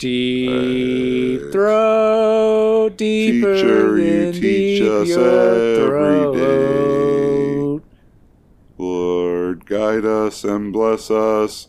Deep 0.00 1.52
throat, 1.52 2.96
deeper 2.96 3.54
Teacher, 3.54 3.98
you 3.98 4.32
teach 4.32 4.80
us 4.80 5.10
every 5.10 6.38
day. 6.38 7.84
Lord, 8.78 9.66
guide 9.66 10.06
us 10.06 10.42
and 10.42 10.72
bless 10.72 11.10
us 11.10 11.68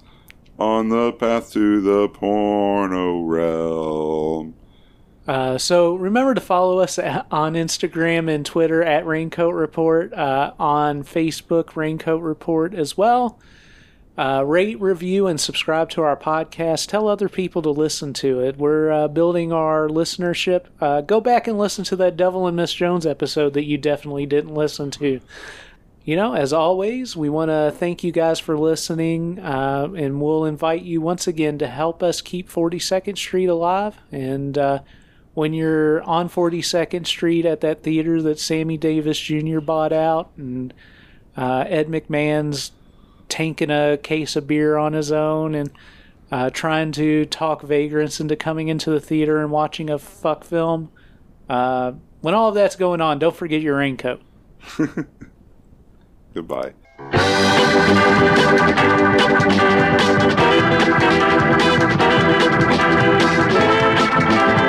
on 0.57 0.87
the 0.87 1.11
path 1.11 1.51
to 1.51 1.81
the 1.81 2.07
porno 2.07 3.21
realm. 3.21 4.55
Uh, 5.27 5.57
so 5.57 5.95
remember 5.95 6.33
to 6.33 6.39
follow 6.39 6.79
us 6.79 6.97
on 6.97 7.55
Instagram 7.55 8.33
and 8.33 8.45
Twitter 8.45 8.81
at 8.81 9.05
Raincoat 9.05 9.53
Report, 9.53 10.13
uh, 10.13 10.53
on 10.57 11.03
Facebook 11.03 11.75
Raincoat 11.75 12.21
Report 12.21 12.73
as 12.73 12.95
well. 12.95 13.37
Uh, 14.21 14.43
rate, 14.43 14.79
review, 14.79 15.25
and 15.25 15.41
subscribe 15.41 15.89
to 15.89 16.03
our 16.03 16.15
podcast. 16.15 16.85
Tell 16.85 17.07
other 17.07 17.27
people 17.27 17.63
to 17.63 17.71
listen 17.71 18.13
to 18.13 18.39
it. 18.41 18.55
We're 18.55 18.91
uh, 18.91 19.07
building 19.07 19.51
our 19.51 19.87
listenership. 19.87 20.65
Uh, 20.79 21.01
go 21.01 21.19
back 21.19 21.47
and 21.47 21.57
listen 21.57 21.83
to 21.85 21.95
that 21.95 22.17
Devil 22.17 22.45
and 22.45 22.55
Miss 22.55 22.71
Jones 22.71 23.07
episode 23.07 23.55
that 23.55 23.63
you 23.63 23.79
definitely 23.79 24.27
didn't 24.27 24.53
listen 24.53 24.91
to. 24.91 25.21
You 26.05 26.15
know, 26.15 26.35
as 26.35 26.53
always, 26.53 27.17
we 27.17 27.29
want 27.29 27.49
to 27.49 27.73
thank 27.75 28.03
you 28.03 28.11
guys 28.11 28.39
for 28.39 28.55
listening, 28.55 29.39
uh, 29.39 29.91
and 29.97 30.21
we'll 30.21 30.45
invite 30.45 30.83
you 30.83 31.01
once 31.01 31.25
again 31.25 31.57
to 31.57 31.67
help 31.67 32.03
us 32.03 32.21
keep 32.21 32.47
42nd 32.47 33.17
Street 33.17 33.47
alive. 33.47 33.97
And 34.11 34.55
uh, 34.55 34.79
when 35.33 35.51
you're 35.51 36.03
on 36.03 36.29
42nd 36.29 37.07
Street 37.07 37.47
at 37.47 37.61
that 37.61 37.81
theater 37.81 38.21
that 38.21 38.37
Sammy 38.37 38.77
Davis 38.77 39.19
Jr. 39.19 39.61
bought 39.61 39.91
out, 39.91 40.29
and 40.37 40.75
uh, 41.35 41.65
Ed 41.67 41.87
McMahon's 41.87 42.71
tanking 43.31 43.71
a 43.71 43.97
case 43.97 44.35
of 44.35 44.45
beer 44.45 44.77
on 44.77 44.93
his 44.93 45.11
own 45.11 45.55
and 45.55 45.71
uh, 46.31 46.49
trying 46.51 46.91
to 46.91 47.25
talk 47.25 47.61
vagrants 47.63 48.19
into 48.19 48.35
coming 48.35 48.67
into 48.67 48.91
the 48.91 48.99
theater 48.99 49.39
and 49.41 49.49
watching 49.49 49.89
a 49.89 49.97
fuck 49.97 50.43
film. 50.43 50.91
Uh, 51.49 51.93
when 52.19 52.35
all 52.35 52.49
of 52.49 52.55
that's 52.55 52.75
going 52.75 53.01
on, 53.01 53.17
don't 53.17 53.35
forget 53.35 53.61
your 53.61 53.77
raincoat. 53.77 54.21
Goodbye. 56.33 56.73
Thank 64.23 64.49
you. 64.49 64.60